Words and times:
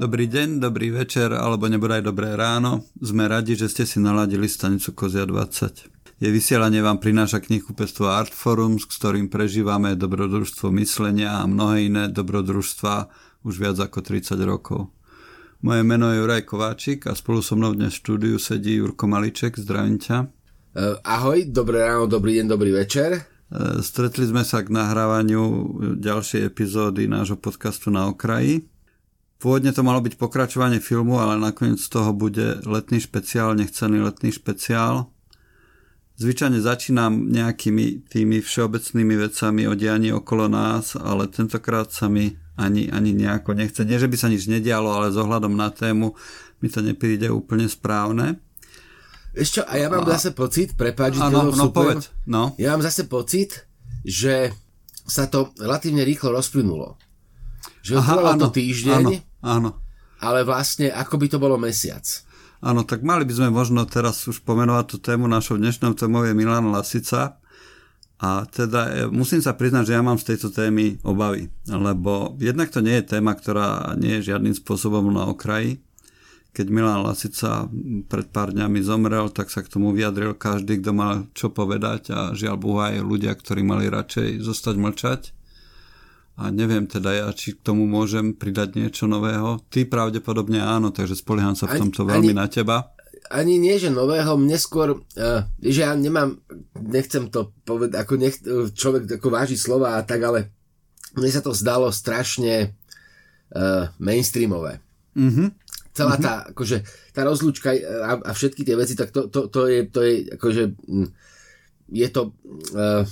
Dobrý 0.00 0.32
deň, 0.32 0.64
dobrý 0.64 0.96
večer 0.96 1.28
alebo 1.28 1.68
nebodaj 1.68 2.00
dobré 2.00 2.32
ráno. 2.32 2.88
Sme 3.04 3.28
radi, 3.28 3.52
že 3.52 3.68
ste 3.68 3.84
si 3.84 4.00
naladili 4.00 4.48
stanicu 4.48 4.96
Kozia 4.96 5.28
20. 5.28 5.92
Je 6.16 6.28
vysielanie 6.32 6.80
vám 6.80 7.04
prináša 7.04 7.36
knihkupectvo 7.44 8.08
Artforum, 8.08 8.80
s 8.80 8.88
ktorým 8.88 9.28
prežívame 9.28 9.92
dobrodružstvo 10.00 10.72
myslenia 10.80 11.44
a 11.44 11.44
mnohé 11.44 11.92
iné 11.92 12.08
dobrodružstva 12.08 13.12
už 13.44 13.60
viac 13.60 13.76
ako 13.76 14.00
30 14.00 14.40
rokov. 14.40 14.88
Moje 15.60 15.84
meno 15.84 16.08
je 16.08 16.24
Juraj 16.24 16.48
Kováčik 16.48 17.04
a 17.04 17.12
spolu 17.12 17.44
so 17.44 17.60
mnou 17.60 17.76
dnes 17.76 17.92
v 17.92 18.00
štúdiu 18.00 18.36
sedí 18.40 18.80
Jurko 18.80 19.04
Maliček. 19.04 19.60
Zdravím 19.60 20.00
ťa. 20.00 20.16
Uh, 20.80 20.96
ahoj, 21.04 21.44
dobré 21.52 21.84
ráno, 21.84 22.08
dobrý 22.08 22.40
deň, 22.40 22.46
dobrý 22.48 22.72
večer. 22.72 23.28
Uh, 23.52 23.84
stretli 23.84 24.24
sme 24.24 24.48
sa 24.48 24.64
k 24.64 24.72
nahrávaniu 24.72 25.44
ďalšej 26.00 26.40
epizódy 26.48 27.04
nášho 27.04 27.36
podcastu 27.36 27.92
Na 27.92 28.08
okraji. 28.08 28.79
Pôvodne 29.40 29.72
to 29.72 29.80
malo 29.80 30.04
byť 30.04 30.20
pokračovanie 30.20 30.84
filmu, 30.84 31.16
ale 31.16 31.40
nakoniec 31.40 31.80
z 31.80 31.88
toho 31.88 32.12
bude 32.12 32.60
letný 32.68 33.00
špeciál, 33.00 33.56
nechcený 33.56 34.04
letný 34.04 34.36
špeciál. 34.36 35.08
Zvyčajne 36.20 36.60
začínam 36.60 37.32
nejakými 37.32 38.04
tými 38.12 38.44
všeobecnými 38.44 39.16
vecami 39.16 39.64
o 39.64 39.72
dianí 39.72 40.12
okolo 40.12 40.52
nás, 40.52 40.92
ale 40.92 41.32
tentokrát 41.32 41.88
sa 41.88 42.12
mi 42.12 42.36
ani, 42.60 42.92
ani 42.92 43.16
nejako 43.16 43.56
nechce. 43.56 43.80
Nie, 43.88 43.96
že 43.96 44.12
by 44.12 44.16
sa 44.20 44.28
nič 44.28 44.44
nedialo, 44.44 44.92
ale 44.92 45.08
s 45.08 45.16
ohľadom 45.16 45.56
na 45.56 45.72
tému 45.72 46.12
mi 46.60 46.68
to 46.68 46.84
nepríde 46.84 47.32
úplne 47.32 47.64
správne. 47.64 48.36
Ešte, 49.32 49.64
a 49.64 49.80
ja 49.80 49.88
mám 49.88 50.04
a... 50.04 50.20
zase 50.20 50.36
pocit, 50.36 50.76
prepáč, 50.76 51.16
že 51.16 51.32
no, 51.32 51.72
povedz, 51.72 52.12
no. 52.28 52.52
Ja 52.60 52.76
mám 52.76 52.84
zase 52.84 53.08
pocit, 53.08 53.64
že 54.04 54.52
sa 55.08 55.32
to 55.32 55.56
relatívne 55.56 56.04
rýchlo 56.04 56.36
rozplynulo. 56.36 57.00
Že 57.80 57.96
Aha, 57.96 58.36
áno, 58.36 58.44
to 58.44 58.60
týždeň, 58.60 59.00
áno, 59.00 59.10
áno. 59.44 59.80
ale 60.20 60.44
vlastne 60.44 60.92
ako 60.92 61.16
by 61.16 61.26
to 61.32 61.38
bolo 61.40 61.56
mesiac. 61.56 62.04
Áno, 62.60 62.84
tak 62.84 63.00
mali 63.00 63.24
by 63.24 63.32
sme 63.32 63.48
možno 63.48 63.88
teraz 63.88 64.20
už 64.28 64.44
pomenovať 64.44 64.84
tú 64.84 64.96
tému. 65.00 65.24
Našou 65.24 65.56
dnešnou 65.56 65.96
témou 65.96 66.28
je 66.28 66.36
Milan 66.36 66.68
Lasica. 66.68 67.40
A 68.20 68.44
teda 68.44 68.80
e, 68.92 68.92
musím 69.08 69.40
sa 69.40 69.56
priznať, 69.56 69.88
že 69.88 69.96
ja 69.96 70.04
mám 70.04 70.20
z 70.20 70.36
tejto 70.36 70.52
témy 70.52 71.00
obavy, 71.00 71.48
lebo 71.64 72.36
jednak 72.36 72.68
to 72.68 72.84
nie 72.84 73.00
je 73.00 73.16
téma, 73.16 73.32
ktorá 73.32 73.96
nie 73.96 74.20
je 74.20 74.28
žiadnym 74.28 74.52
spôsobom 74.52 75.08
na 75.08 75.24
okraji. 75.32 75.80
Keď 76.52 76.66
Milan 76.68 77.00
Lasica 77.00 77.64
pred 78.12 78.28
pár 78.28 78.52
dňami 78.52 78.84
zomrel, 78.84 79.32
tak 79.32 79.48
sa 79.48 79.64
k 79.64 79.72
tomu 79.72 79.96
vyjadril 79.96 80.36
každý, 80.36 80.84
kto 80.84 80.92
mal 80.92 81.32
čo 81.32 81.48
povedať 81.48 82.12
a 82.12 82.36
žiaľ 82.36 82.60
Bohu 82.60 82.84
aj 82.84 83.00
ľudia, 83.00 83.32
ktorí 83.32 83.64
mali 83.64 83.88
radšej 83.88 84.44
zostať 84.44 84.74
mlčať 84.76 85.20
a 86.40 86.48
neviem 86.48 86.88
teda 86.88 87.12
ja, 87.12 87.28
či 87.36 87.52
k 87.52 87.60
tomu 87.60 87.84
môžem 87.84 88.32
pridať 88.32 88.80
niečo 88.80 89.04
nového. 89.04 89.60
Ty 89.68 89.84
pravdepodobne 89.84 90.64
áno, 90.64 90.88
takže 90.88 91.20
spolieham 91.20 91.52
sa 91.52 91.68
v 91.68 91.84
tomto 91.84 92.08
veľmi 92.08 92.32
ani, 92.32 92.40
na 92.40 92.48
teba. 92.48 92.96
Ani 93.28 93.60
nie, 93.60 93.76
že 93.76 93.92
nového, 93.92 94.40
mne 94.40 94.56
skôr, 94.56 95.04
uh, 95.04 95.40
že 95.60 95.84
ja 95.84 95.92
nemám, 95.92 96.40
nechcem 96.80 97.28
to 97.28 97.52
povedať, 97.68 98.00
ako 98.00 98.12
nech, 98.16 98.40
človek 98.72 99.20
ako 99.20 99.28
váži 99.28 99.60
slova 99.60 100.00
a 100.00 100.04
tak, 100.08 100.24
ale 100.24 100.48
mne 101.12 101.28
sa 101.28 101.44
to 101.44 101.52
zdalo 101.52 101.92
strašne 101.92 102.72
uh, 102.72 103.92
mainstreamové. 104.00 104.80
Mm-hmm. 105.12 105.48
Celá 105.92 106.16
mm-hmm. 106.16 106.24
tá, 106.24 106.48
akože, 106.56 106.88
tá 107.12 107.20
rozlúčka 107.28 107.76
a, 107.76 108.16
a 108.16 108.30
všetky 108.32 108.64
tie 108.64 108.80
veci, 108.80 108.96
tak 108.96 109.12
to, 109.12 109.28
to, 109.28 109.52
to 109.52 109.68
je, 109.68 109.80
to 109.92 110.00
je, 110.00 110.14
akože, 110.40 110.62
hm, 110.88 111.08
je 111.92 112.08
to, 112.08 112.32
uh, 112.72 113.04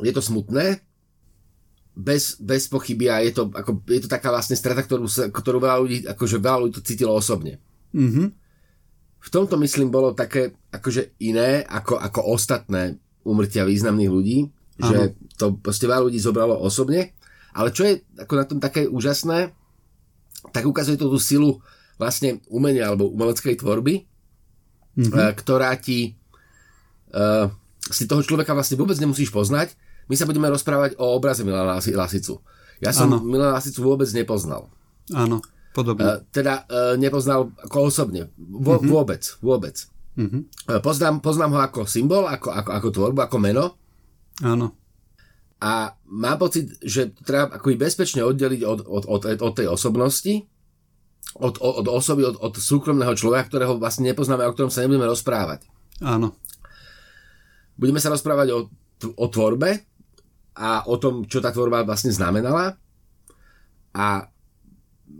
je 0.00 0.12
to 0.16 0.22
smutné, 0.24 0.80
bez, 1.92 2.40
bez 2.40 2.68
pochyby 2.72 3.12
a 3.12 3.20
je 3.20 3.32
to, 3.36 3.52
ako, 3.52 3.84
je 3.84 4.00
to 4.00 4.08
taká 4.08 4.32
vlastne 4.32 4.56
strata, 4.56 4.80
ktorú, 4.80 5.06
ktorú 5.08 5.58
veľa 5.60 5.76
ľudí, 5.84 5.98
akože 6.08 6.40
veľa 6.40 6.58
ľudí 6.64 6.72
to 6.80 6.86
cítilo 6.86 7.12
osobne. 7.12 7.60
Mm-hmm. 7.92 8.26
V 9.22 9.28
tomto 9.30 9.60
myslím 9.60 9.92
bolo 9.92 10.16
také 10.16 10.56
akože 10.72 11.14
iné 11.22 11.62
ako, 11.68 12.00
ako 12.00 12.20
ostatné 12.32 12.96
umrtia 13.22 13.68
významných 13.68 14.10
ľudí, 14.10 14.38
Aha. 14.80 14.88
že 14.88 14.98
to 15.36 15.54
proste 15.60 15.86
veľa 15.86 16.08
ľudí 16.10 16.18
zobralo 16.18 16.56
osobne, 16.58 17.12
ale 17.52 17.68
čo 17.70 17.84
je 17.84 18.00
ako 18.18 18.34
na 18.34 18.44
tom 18.48 18.58
také 18.58 18.88
úžasné, 18.88 19.52
tak 20.50 20.64
ukazuje 20.66 20.98
to 20.98 21.12
tú 21.12 21.20
silu 21.20 21.60
vlastne 22.00 22.40
umenia 22.48 22.88
alebo 22.88 23.12
umeleckej 23.12 23.60
tvorby, 23.60 24.08
mm-hmm. 24.96 25.38
ktorá 25.38 25.76
ti 25.78 26.16
uh, 27.14 27.46
si 27.92 28.08
toho 28.08 28.24
človeka 28.24 28.56
vlastne 28.56 28.80
vôbec 28.80 28.96
nemusíš 28.96 29.30
poznať, 29.30 29.76
my 30.06 30.14
sa 30.18 30.26
budeme 30.26 30.50
rozprávať 30.50 30.98
o 30.98 31.14
obraze 31.14 31.46
Milana 31.46 31.78
Lasicu. 31.78 32.42
Ja 32.82 32.90
som 32.90 33.10
ano. 33.10 33.22
Milana 33.22 33.58
Lasicu 33.58 33.82
vôbec 33.86 34.10
nepoznal. 34.10 34.66
Áno, 35.14 35.42
podobne. 35.74 36.02
Uh, 36.02 36.18
teda 36.34 36.66
uh, 36.66 36.94
nepoznal 36.98 37.50
ako 37.62 37.90
osobne. 37.90 38.30
Vo, 38.38 38.78
uh-huh. 38.78 38.86
Vôbec, 38.86 39.22
vôbec. 39.38 39.76
Uh, 40.18 40.44
poznám, 40.84 41.24
poznám 41.24 41.56
ho 41.56 41.60
ako 41.62 41.80
symbol, 41.88 42.28
ako, 42.28 42.52
ako, 42.52 42.70
ako 42.74 42.88
tvorbu, 42.90 43.20
ako 43.22 43.36
meno. 43.38 43.64
Áno. 44.42 44.74
A 45.62 45.94
mám 46.10 46.42
pocit, 46.42 46.74
že 46.82 47.14
treba 47.22 47.54
ako 47.54 47.78
bezpečne 47.78 48.26
oddeliť 48.26 48.66
od, 48.66 48.82
od, 48.82 49.04
od, 49.06 49.22
od 49.38 49.52
tej 49.54 49.70
osobnosti, 49.70 50.42
od, 51.38 51.54
od, 51.62 51.74
od 51.80 51.86
osoby, 51.86 52.26
od, 52.26 52.36
od 52.42 52.58
súkromného 52.58 53.14
človeka, 53.14 53.46
ktorého 53.46 53.78
vlastne 53.78 54.10
nepoznáme, 54.10 54.42
o 54.42 54.52
ktorom 54.52 54.74
sa 54.74 54.82
nebudeme 54.82 55.06
rozprávať. 55.06 55.70
Áno. 56.02 56.34
Budeme 57.78 58.02
sa 58.02 58.10
rozprávať 58.10 58.48
o, 58.52 58.58
o 59.14 59.26
tvorbe, 59.30 59.86
a 60.52 60.84
o 60.84 61.00
tom, 61.00 61.24
čo 61.24 61.40
tá 61.40 61.48
tvorba 61.48 61.84
vlastne 61.84 62.12
znamenala. 62.12 62.76
A 63.92 64.28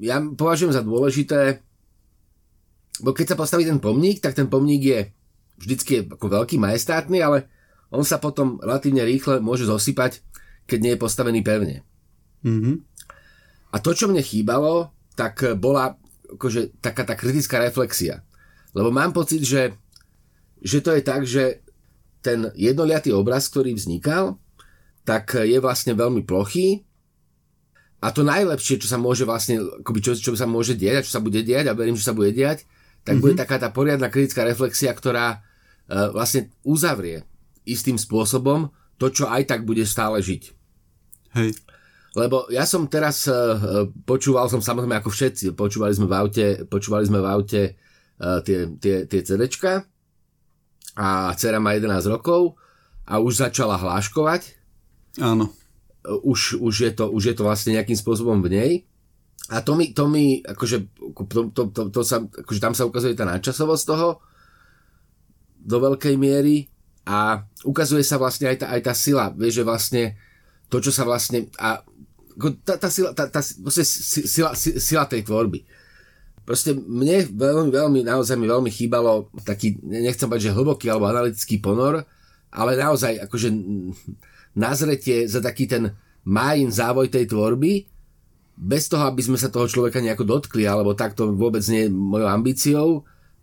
ja 0.01 0.17
považujem 0.21 0.73
za 0.73 0.85
dôležité, 0.85 1.61
bo 3.01 3.17
keď 3.17 3.35
sa 3.35 3.41
postaví 3.41 3.65
ten 3.65 3.81
pomník, 3.81 4.21
tak 4.21 4.37
ten 4.37 4.49
pomník 4.49 4.83
je 4.85 5.01
vždycky 5.61 6.09
ako 6.09 6.27
veľký, 6.29 6.57
majestátny, 6.61 7.21
ale 7.21 7.49
on 7.93 8.05
sa 8.05 8.17
potom 8.21 8.61
relatívne 8.61 9.05
rýchle 9.05 9.41
môže 9.45 9.69
zosypať, 9.69 10.25
keď 10.65 10.79
nie 10.81 10.93
je 10.97 11.03
postavený 11.03 11.41
pevne. 11.45 11.85
Mm-hmm. 12.45 12.77
A 13.73 13.77
to, 13.81 13.97
čo 13.97 14.09
mne 14.09 14.25
chýbalo, 14.25 14.93
tak 15.17 15.45
bola 15.61 15.97
akože 16.33 16.81
taká 16.81 17.05
tá 17.05 17.13
kritická 17.17 17.61
reflexia. 17.61 18.25
Lebo 18.73 18.89
mám 18.89 19.13
pocit, 19.13 19.45
že, 19.45 19.77
že 20.65 20.81
to 20.81 20.97
je 20.97 21.03
tak, 21.05 21.29
že 21.29 21.61
ten 22.25 22.49
jednoliatý 22.57 23.13
obraz, 23.13 23.53
ktorý 23.53 23.77
vznikal, 23.77 24.41
tak 25.03 25.35
je 25.39 25.59
vlastne 25.59 25.95
veľmi 25.99 26.23
plochý 26.23 26.87
a 28.03 28.11
to 28.11 28.27
najlepšie, 28.27 28.83
čo 28.83 28.91
sa 28.91 28.99
môže 28.99 29.23
vlastne, 29.23 29.63
akoby 29.63 30.03
čo, 30.03 30.19
čo 30.19 30.35
sa 30.35 30.51
môže 30.51 30.75
diať 30.75 30.95
a 30.99 31.05
čo 31.07 31.15
sa 31.15 31.23
bude 31.23 31.39
diať 31.47 31.71
a 31.71 31.79
verím, 31.79 31.95
že 31.95 32.03
sa 32.03 32.11
bude 32.11 32.35
diať, 32.35 32.67
tak 33.07 33.15
mm-hmm. 33.15 33.23
bude 33.23 33.35
taká 33.39 33.63
tá 33.63 33.71
poriadna 33.71 34.11
kritická 34.11 34.43
reflexia, 34.43 34.91
ktorá 34.91 35.39
uh, 35.39 36.11
vlastne 36.11 36.51
uzavrie 36.67 37.23
istým 37.63 37.95
spôsobom 37.95 38.75
to, 38.99 39.07
čo 39.07 39.31
aj 39.31 39.47
tak 39.47 39.63
bude 39.63 39.87
stále 39.87 40.19
žiť. 40.19 40.43
Hej. 41.39 41.55
Lebo 42.19 42.51
ja 42.51 42.67
som 42.67 42.91
teraz 42.91 43.31
uh, 43.31 43.87
počúval 44.03 44.51
som 44.51 44.59
samozrejme 44.59 44.99
ako 44.99 45.15
všetci, 45.15 45.55
počúvali 45.55 45.95
sme 45.95 46.11
v 46.11 46.15
aute, 46.19 46.47
počúvali 46.67 47.07
sme 47.07 47.23
v 47.23 47.31
aute 47.31 47.63
uh, 48.19 48.43
tie, 48.43 48.67
tie, 48.83 49.07
tie 49.07 49.21
CDčka 49.23 49.87
a 50.99 51.31
dcera 51.39 51.63
má 51.63 51.79
11 51.79 52.03
rokov 52.11 52.59
a 53.07 53.23
už 53.23 53.47
začala 53.47 53.79
hláškovať 53.79 54.62
Áno. 55.21 55.53
Už, 56.03 56.57
už, 56.59 56.75
je 56.89 56.93
to, 56.95 57.11
už 57.11 57.33
je 57.33 57.35
to 57.37 57.43
vlastne 57.45 57.77
nejakým 57.77 57.99
spôsobom 57.99 58.41
v 58.41 58.49
nej. 58.53 58.73
A 59.51 59.61
to 59.61 59.75
mi, 59.75 59.91
to 59.93 60.07
mi 60.09 60.41
akože, 60.41 60.79
to, 61.29 61.41
to, 61.51 61.63
to, 61.75 61.83
to 61.91 62.01
sa, 62.07 62.23
akože 62.23 62.61
tam 62.63 62.73
sa 62.73 62.87
ukazuje 62.87 63.19
tá 63.19 63.27
nadčasovosť 63.27 63.85
toho 63.85 64.23
do 65.63 65.77
veľkej 65.83 66.15
miery 66.15 66.71
a 67.07 67.43
ukazuje 67.67 68.07
sa 68.07 68.19
vlastne 68.19 68.51
aj 68.51 68.57
tá, 68.63 68.67
aj 68.71 68.81
tá 68.87 68.95
sila, 68.95 69.35
vieš, 69.35 69.63
že 69.63 69.67
vlastne 69.67 70.03
to, 70.71 70.79
čo 70.79 70.95
sa 70.95 71.03
vlastne, 71.03 71.51
a 71.59 71.83
tá, 72.65 72.79
tá 72.79 72.89
sila, 72.89 73.11
tá, 73.13 73.27
tá 73.29 73.43
sila, 73.43 74.55
sila 74.57 75.05
tej 75.11 75.27
tvorby. 75.27 75.67
Proste 76.43 76.75
mne 76.75 77.27
veľmi, 77.31 77.71
veľmi, 77.71 78.01
naozaj 78.03 78.35
mi 78.35 78.51
veľmi 78.51 78.71
chýbalo 78.71 79.31
taký, 79.47 79.79
nechcem 79.83 80.27
povedať, 80.27 80.51
že 80.51 80.57
hlboký 80.57 80.87
alebo 80.91 81.07
analytický 81.07 81.63
ponor, 81.63 82.03
ale 82.51 82.71
naozaj 82.75 83.23
akože 83.27 83.49
nazretie 84.57 85.25
za 85.29 85.41
taký 85.41 85.69
ten 85.69 85.93
májin 86.23 86.71
závoj 86.71 87.11
tej 87.11 87.29
tvorby, 87.29 87.89
bez 88.53 88.87
toho, 88.87 89.09
aby 89.09 89.25
sme 89.25 89.41
sa 89.41 89.49
toho 89.49 89.67
človeka 89.67 89.99
nejako 89.99 90.29
dotkli, 90.29 90.69
alebo 90.69 90.93
tak 90.93 91.17
to 91.17 91.33
vôbec 91.33 91.65
nie 91.67 91.89
je 91.89 91.91
mojou 91.91 92.29
ambíciou, 92.29 92.89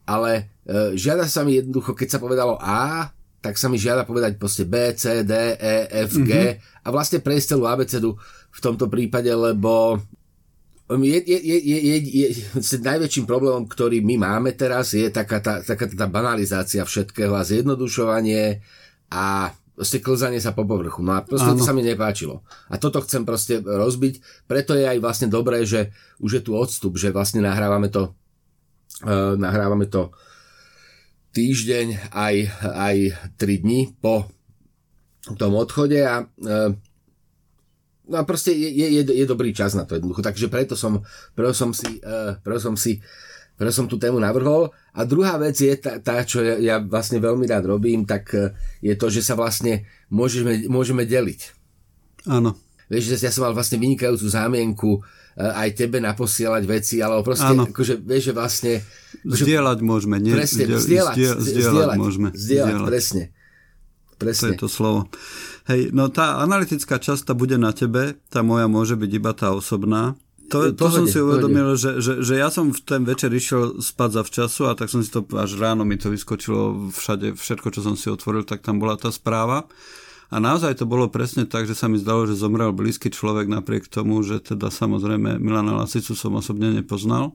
ale 0.06 0.54
e, 0.64 0.96
žiada 0.96 1.26
sa 1.26 1.42
mi 1.44 1.58
jednoducho, 1.58 1.98
keď 1.98 2.08
sa 2.18 2.24
povedalo 2.24 2.56
A, 2.62 3.12
tak 3.40 3.56
sa 3.56 3.68
mi 3.72 3.80
žiada 3.80 4.04
povedať 4.04 4.36
proste 4.40 4.68
B, 4.68 4.94
C, 4.96 5.24
D, 5.24 5.34
E, 5.58 6.08
F, 6.08 6.14
G 6.24 6.32
mm-hmm. 6.32 6.86
a 6.86 6.88
vlastne 6.92 7.20
prejsť 7.24 7.56
celú 7.56 7.66
abecedu 7.68 8.16
v 8.50 8.60
tomto 8.60 8.88
prípade, 8.88 9.32
lebo 9.32 10.00
je, 10.90 11.20
je, 11.22 11.38
je, 11.38 11.58
je, 11.62 11.78
je, 11.78 11.98
je, 12.02 12.28
je 12.58 12.78
najväčším 12.82 13.30
problémom, 13.30 13.70
ktorý 13.70 14.02
my 14.02 14.16
máme 14.18 14.58
teraz, 14.58 14.98
je 14.98 15.06
taká 15.14 15.38
tá, 15.38 15.62
taká 15.62 15.86
tá 15.86 16.10
banalizácia 16.10 16.82
všetkého 16.82 17.38
a 17.38 17.46
zjednodušovanie 17.46 18.66
a 19.14 19.54
proste 19.80 20.04
klzanie 20.04 20.44
sa 20.44 20.52
po 20.52 20.68
povrchu. 20.68 21.00
No 21.00 21.16
a 21.16 21.24
proste 21.24 21.56
Áno. 21.56 21.64
to 21.64 21.64
sa 21.64 21.72
mi 21.72 21.80
nepáčilo. 21.88 22.44
A 22.68 22.76
toto 22.76 23.00
chcem 23.00 23.24
proste 23.24 23.64
rozbiť, 23.64 24.44
preto 24.44 24.76
je 24.76 24.84
aj 24.84 25.00
vlastne 25.00 25.32
dobré, 25.32 25.64
že 25.64 25.96
už 26.20 26.32
je 26.36 26.42
tu 26.44 26.52
odstup, 26.52 27.00
že 27.00 27.16
vlastne 27.16 27.40
nahrávame 27.40 27.88
to 27.88 28.12
uh, 29.08 29.40
nahrávame 29.40 29.88
to 29.88 30.12
týždeň 31.32 32.12
aj, 32.12 32.36
aj 32.60 32.96
3 33.40 33.64
dní 33.64 33.96
po 34.04 34.28
tom 35.40 35.56
odchode 35.56 36.04
a 36.04 36.28
uh, 36.28 36.76
no 38.12 38.16
a 38.20 38.24
proste 38.28 38.52
je, 38.52 39.00
je, 39.00 39.02
je 39.16 39.26
dobrý 39.30 39.56
čas 39.56 39.80
na 39.80 39.88
to 39.88 39.96
jednoducho. 39.96 40.20
Takže 40.20 40.52
preto 40.52 40.76
som, 40.76 41.08
preto 41.40 41.56
som 41.56 41.72
si, 41.72 42.04
uh, 42.04 42.36
preto 42.44 42.60
som 42.60 42.76
si 42.76 43.00
preto 43.60 43.76
som 43.76 43.92
tú 43.92 44.00
tému 44.00 44.24
navrhol. 44.24 44.72
A 44.96 45.04
druhá 45.04 45.36
vec 45.36 45.60
je 45.60 45.76
tá, 45.76 46.00
tá 46.00 46.24
čo 46.24 46.40
ja, 46.40 46.56
ja 46.56 46.76
vlastne 46.80 47.20
veľmi 47.20 47.44
rád 47.44 47.68
robím, 47.68 48.08
tak 48.08 48.32
e, 48.32 48.56
je 48.80 48.96
to, 48.96 49.12
že 49.12 49.20
sa 49.20 49.36
vlastne 49.36 49.84
môžeme, 50.08 50.64
môžeme 50.72 51.04
deliť. 51.04 51.42
Áno. 52.32 52.56
Vieš, 52.88 53.20
že 53.20 53.28
ja 53.28 53.32
som 53.36 53.44
mal 53.44 53.52
vlastne 53.52 53.76
vynikajúcu 53.76 54.32
zámienku 54.32 54.90
e, 54.96 55.00
aj 55.44 55.76
tebe 55.76 56.00
naposielať 56.00 56.64
veci, 56.64 57.04
ale 57.04 57.20
proste, 57.20 57.52
Áno. 57.52 57.68
akože, 57.68 58.00
vieš, 58.00 58.32
že 58.32 58.34
vlastne... 58.34 58.74
Akože, 59.28 59.44
zdieľať 59.44 59.80
môžeme, 59.84 60.16
nie? 60.24 60.32
Presne, 60.32 60.64
zdieľať, 60.64 60.84
zdieľať, 60.88 61.16
zdieľať, 61.20 61.44
zdieľať 61.44 61.98
môžeme. 62.00 62.28
Zdieľať, 62.32 62.72
zdieľať, 62.72 62.88
presne. 62.88 63.24
Presne. 64.16 64.44
To 64.44 64.48
je 64.56 64.62
to 64.64 64.70
slovo. 64.72 65.00
Hej, 65.68 65.92
no 65.92 66.08
tá 66.08 66.40
analytická 66.40 66.96
časť 66.96 67.28
tá 67.28 67.34
bude 67.36 67.60
na 67.60 67.76
tebe, 67.76 68.16
tá 68.32 68.40
moja 68.40 68.72
môže 68.72 68.96
byť 68.96 69.12
iba 69.16 69.32
tá 69.36 69.52
osobná. 69.52 70.16
To, 70.50 70.74
to 70.74 70.88
som 70.90 71.06
si 71.06 71.22
uvedomil, 71.22 71.78
že, 71.78 72.02
že, 72.02 72.26
že 72.26 72.34
ja 72.36 72.50
som 72.50 72.74
v 72.74 72.82
ten 72.82 73.06
večer 73.06 73.30
išiel 73.30 73.80
spať 73.80 74.10
za 74.18 74.24
včasu 74.26 74.62
a 74.68 74.74
tak 74.74 74.90
som 74.90 75.06
si 75.06 75.14
to 75.14 75.22
až 75.38 75.56
ráno 75.62 75.86
mi 75.86 75.96
to 75.96 76.10
vyskočilo 76.10 76.90
všade, 76.90 77.38
všetko, 77.38 77.70
čo 77.70 77.82
som 77.86 77.94
si 77.94 78.10
otvoril, 78.10 78.44
tak 78.44 78.66
tam 78.66 78.82
bola 78.82 78.98
tá 78.98 79.14
správa. 79.14 79.70
A 80.30 80.38
naozaj 80.38 80.78
to 80.78 80.86
bolo 80.86 81.10
presne 81.10 81.50
tak, 81.50 81.66
že 81.66 81.74
sa 81.74 81.90
mi 81.90 81.98
zdalo, 81.98 82.30
že 82.30 82.38
zomrel 82.38 82.70
blízky 82.70 83.10
človek 83.10 83.50
napriek 83.50 83.90
tomu, 83.90 84.22
že 84.22 84.42
teda 84.42 84.70
samozrejme 84.70 85.42
Milana 85.42 85.74
Lasicu 85.74 86.14
som 86.14 86.38
osobne 86.38 86.70
nepoznal. 86.70 87.34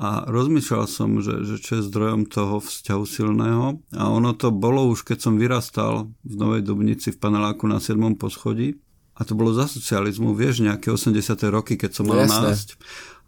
A 0.00 0.24
rozmýšľal 0.28 0.84
som, 0.88 1.20
že, 1.20 1.44
že 1.44 1.60
čo 1.60 1.80
je 1.80 1.88
zdrojom 1.88 2.28
toho 2.28 2.60
vzťahu 2.60 3.04
silného. 3.04 3.80
A 3.96 4.08
ono 4.08 4.32
to 4.32 4.48
bolo 4.52 4.88
už, 4.92 5.04
keď 5.04 5.28
som 5.28 5.40
vyrastal 5.40 6.12
v 6.24 6.34
Novej 6.36 6.64
Dubnici 6.64 7.12
v 7.12 7.20
paneláku 7.20 7.68
na 7.68 7.80
7. 7.80 7.96
poschodí 8.16 8.80
a 9.20 9.22
to 9.28 9.36
bolo 9.36 9.52
za 9.52 9.68
socializmu, 9.68 10.32
vieš, 10.32 10.64
nejaké 10.64 10.88
80. 10.88 11.12
roky, 11.52 11.76
keď 11.76 11.92
som 11.92 12.08
mal 12.08 12.24
násť. 12.24 12.80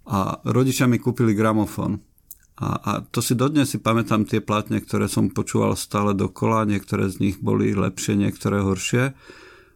A 0.08 0.40
rodičia 0.48 0.88
mi 0.88 0.96
kúpili 0.96 1.36
gramofón. 1.36 2.00
A, 2.56 2.68
a 2.80 2.92
to 3.04 3.20
si 3.20 3.36
dodnes 3.36 3.68
si 3.68 3.76
pamätám 3.76 4.24
tie 4.24 4.40
platne, 4.40 4.80
ktoré 4.80 5.04
som 5.04 5.28
počúval 5.28 5.76
stále 5.76 6.16
dokola, 6.16 6.64
niektoré 6.64 7.12
z 7.12 7.20
nich 7.20 7.36
boli 7.44 7.76
lepšie, 7.76 8.16
niektoré 8.16 8.64
horšie. 8.64 9.12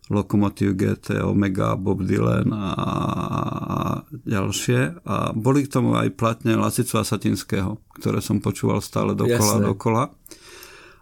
Lokomotív 0.07 0.79
GT, 0.79 1.19
Omega, 1.19 1.75
Bob 1.75 2.07
Dylan 2.07 2.55
a, 2.55 2.69
a 2.79 3.79
ďalšie. 4.23 5.03
A 5.03 5.35
boli 5.35 5.67
k 5.67 5.73
tomu 5.77 5.99
aj 5.99 6.15
platne 6.15 6.55
Lasicu 6.55 6.97
a 6.97 7.05
Satinského, 7.05 7.83
ktoré 7.99 8.23
som 8.23 8.39
počúval 8.39 8.79
stále 8.81 9.19
dokola, 9.19 9.59
Jasné. 9.59 9.67
dokola. 9.67 10.03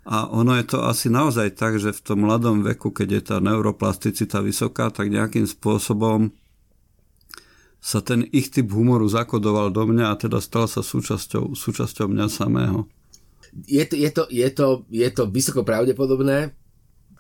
A 0.05 0.29
ono 0.29 0.53
je 0.61 0.69
to 0.69 0.85
asi 0.85 1.09
naozaj 1.09 1.57
tak, 1.57 1.81
že 1.81 1.97
v 1.97 2.01
tom 2.05 2.29
mladom 2.29 2.61
veku, 2.61 2.93
keď 2.93 3.09
je 3.09 3.23
tá 3.25 3.37
neuroplasticita 3.41 4.45
vysoká, 4.45 4.93
tak 4.93 5.09
nejakým 5.09 5.49
spôsobom 5.49 6.29
sa 7.85 8.01
ten 8.01 8.25
ich 8.33 8.49
typ 8.49 8.69
humoru 8.73 9.05
zakodoval 9.09 9.69
do 9.73 9.85
mňa 9.85 10.13
a 10.13 10.19
teda 10.21 10.41
stal 10.41 10.69
sa 10.69 10.81
súčasťou, 10.81 11.53
súčasťou 11.53 12.09
mňa 12.09 12.27
samého. 12.33 12.89
Je 13.69 13.85
to, 13.85 13.95
je, 13.97 14.09
to, 14.13 14.23
je, 14.29 14.49
to, 14.53 14.67
je 14.89 15.09
to 15.13 15.29
vysoko 15.29 15.65
pravdepodobné 15.65 16.53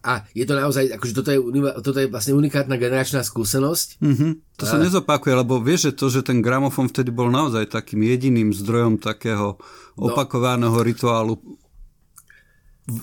a 0.04 0.25
je 0.36 0.44
to 0.44 0.52
naozaj, 0.52 0.92
akože 0.92 1.12
toto 1.16 1.31
je, 1.32 1.40
toto 1.81 1.98
je 2.00 2.08
vlastne 2.12 2.36
unikátna 2.36 2.76
generačná 2.76 3.25
skúsenosť. 3.25 4.04
Mm-hmm. 4.04 4.32
To 4.60 4.64
sa 4.69 4.76
a... 4.76 4.84
nezopakuje, 4.84 5.32
lebo 5.32 5.60
vieš, 5.64 5.88
že 5.88 5.92
to, 5.96 6.06
že 6.12 6.20
ten 6.20 6.44
gramofón 6.44 6.92
vtedy 6.92 7.08
bol 7.08 7.32
naozaj 7.32 7.72
takým 7.72 8.04
jediným 8.04 8.52
zdrojom 8.52 9.00
takého 9.00 9.56
no. 9.56 10.00
opakovaného 10.12 10.76
rituálu 10.84 11.40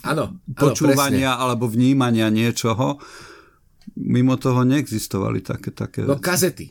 Áno, 0.05 0.37
počúvania 0.53 1.33
áno, 1.33 1.41
alebo 1.49 1.65
vnímania 1.65 2.29
niečoho. 2.29 3.01
Mimo 3.97 4.37
toho 4.37 4.61
neexistovali 4.61 5.41
také, 5.41 5.73
také 5.73 6.05
No 6.05 6.21
kazety. 6.21 6.69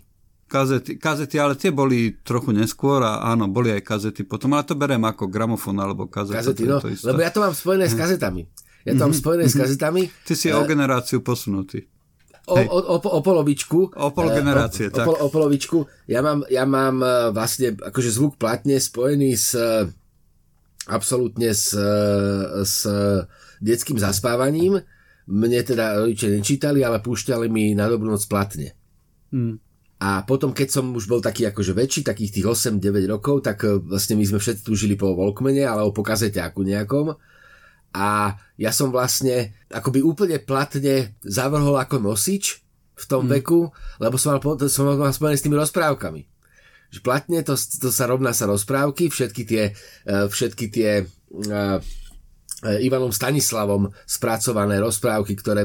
Kazety, 0.51 0.99
kazety, 0.99 1.39
ale 1.39 1.55
tie 1.55 1.71
boli 1.71 2.23
trochu 2.27 2.51
neskôr 2.51 3.03
a 3.07 3.23
áno, 3.23 3.47
boli 3.47 3.71
aj 3.71 3.87
kazety 3.87 4.27
potom, 4.27 4.55
ale 4.59 4.67
to 4.67 4.75
berem 4.75 5.03
ako 5.07 5.31
gramofón 5.31 5.79
alebo 5.79 6.11
kazety. 6.11 6.39
Kazety, 6.39 6.65
no, 6.67 6.83
to 6.83 6.91
lebo 6.91 7.21
ja 7.23 7.31
to 7.31 7.39
mám 7.39 7.55
spojené 7.55 7.87
s 7.87 7.95
kazetami. 7.95 8.51
Ja 8.83 8.97
to 8.97 9.03
mám 9.07 9.15
mhm, 9.15 9.21
spojené 9.21 9.45
s 9.47 9.55
mhm. 9.55 9.61
kazetami. 9.63 10.03
Ty 10.27 10.35
si 10.35 10.49
o 10.51 10.63
generáciu 10.67 11.23
posunutý. 11.23 11.87
O, 12.51 12.57
o, 12.57 12.79
o, 12.83 12.97
o 12.99 13.21
polovičku. 13.23 13.95
O 13.95 14.11
pol 14.11 14.29
generácie, 14.35 14.91
o, 14.91 14.95
tak. 14.95 15.07
O, 15.07 15.15
o 15.15 15.27
polovičku. 15.31 15.87
Ja 16.11 16.19
mám, 16.19 16.43
ja 16.51 16.67
mám 16.67 16.99
e, 16.99 17.31
vlastne 17.31 17.79
akože 17.79 18.11
zvuk 18.11 18.41
platne 18.43 18.83
spojený 18.83 19.39
s 19.39 19.55
absolútne 20.91 21.55
s, 21.55 21.71
s 22.67 22.77
detským 23.63 23.97
zaspávaním. 23.97 24.83
Mne 25.31 25.63
teda 25.63 26.03
rodičia 26.03 26.35
nečítali, 26.35 26.83
ale 26.83 26.99
púšťali 26.99 27.47
mi 27.47 27.79
na 27.79 27.87
dobrú 27.87 28.11
noc 28.11 28.27
platne. 28.27 28.75
Hmm. 29.31 29.63
A 30.01 30.25
potom, 30.25 30.51
keď 30.51 30.81
som 30.81 30.91
už 30.97 31.07
bol 31.07 31.21
taký 31.21 31.47
akože 31.47 31.77
väčší, 31.77 32.01
takých 32.03 32.41
tých 32.41 32.47
8-9 32.49 33.05
rokov, 33.05 33.45
tak 33.45 33.63
e, 33.69 33.79
vlastne 33.85 34.17
my 34.17 34.25
sme 34.25 34.41
všetci 34.41 34.65
túžili 34.65 34.97
po 34.97 35.13
Volkmene 35.13 35.69
alebo 35.69 35.93
po 35.93 36.01
kazeťáku 36.01 36.65
nejakom. 36.65 37.15
A 37.93 38.33
ja 38.57 38.73
som 38.73 38.89
vlastne 38.89 39.53
akoby 39.69 40.01
úplne 40.01 40.41
platne 40.41 41.21
zavrhol 41.21 41.77
ako 41.77 42.01
nosič 42.01 42.65
v 42.97 43.05
tom 43.07 43.29
hmm. 43.29 43.33
veku, 43.39 43.69
lebo 44.01 44.17
som 44.17 44.41
mal, 44.41 44.41
som 44.73 44.89
mal 44.89 45.13
spojené 45.13 45.37
s 45.37 45.45
tými 45.45 45.61
rozprávkami 45.61 46.30
že 46.91 47.01
platne 47.01 47.41
to, 47.47 47.55
to 47.55 47.89
sa 47.95 48.11
rovná 48.11 48.35
sa 48.35 48.51
rozprávky, 48.51 49.09
všetky 49.09 49.43
tie, 49.47 49.65
e, 50.05 50.27
všetky 50.27 50.67
tie 50.75 50.91
uh, 51.07 51.79
Ivanom 52.61 53.09
Stanislavom 53.09 53.89
spracované 54.05 54.77
rozprávky, 54.85 55.33
ktoré 55.33 55.65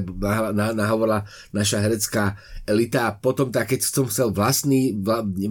nahovorila 0.55 1.27
naša 1.51 1.83
herecká 1.83 2.39
elita 2.63 3.11
a 3.11 3.15
potom 3.19 3.51
tak, 3.51 3.75
keď 3.75 3.83
som 3.83 4.07
chcel 4.07 4.31
vlastný, 4.31 4.95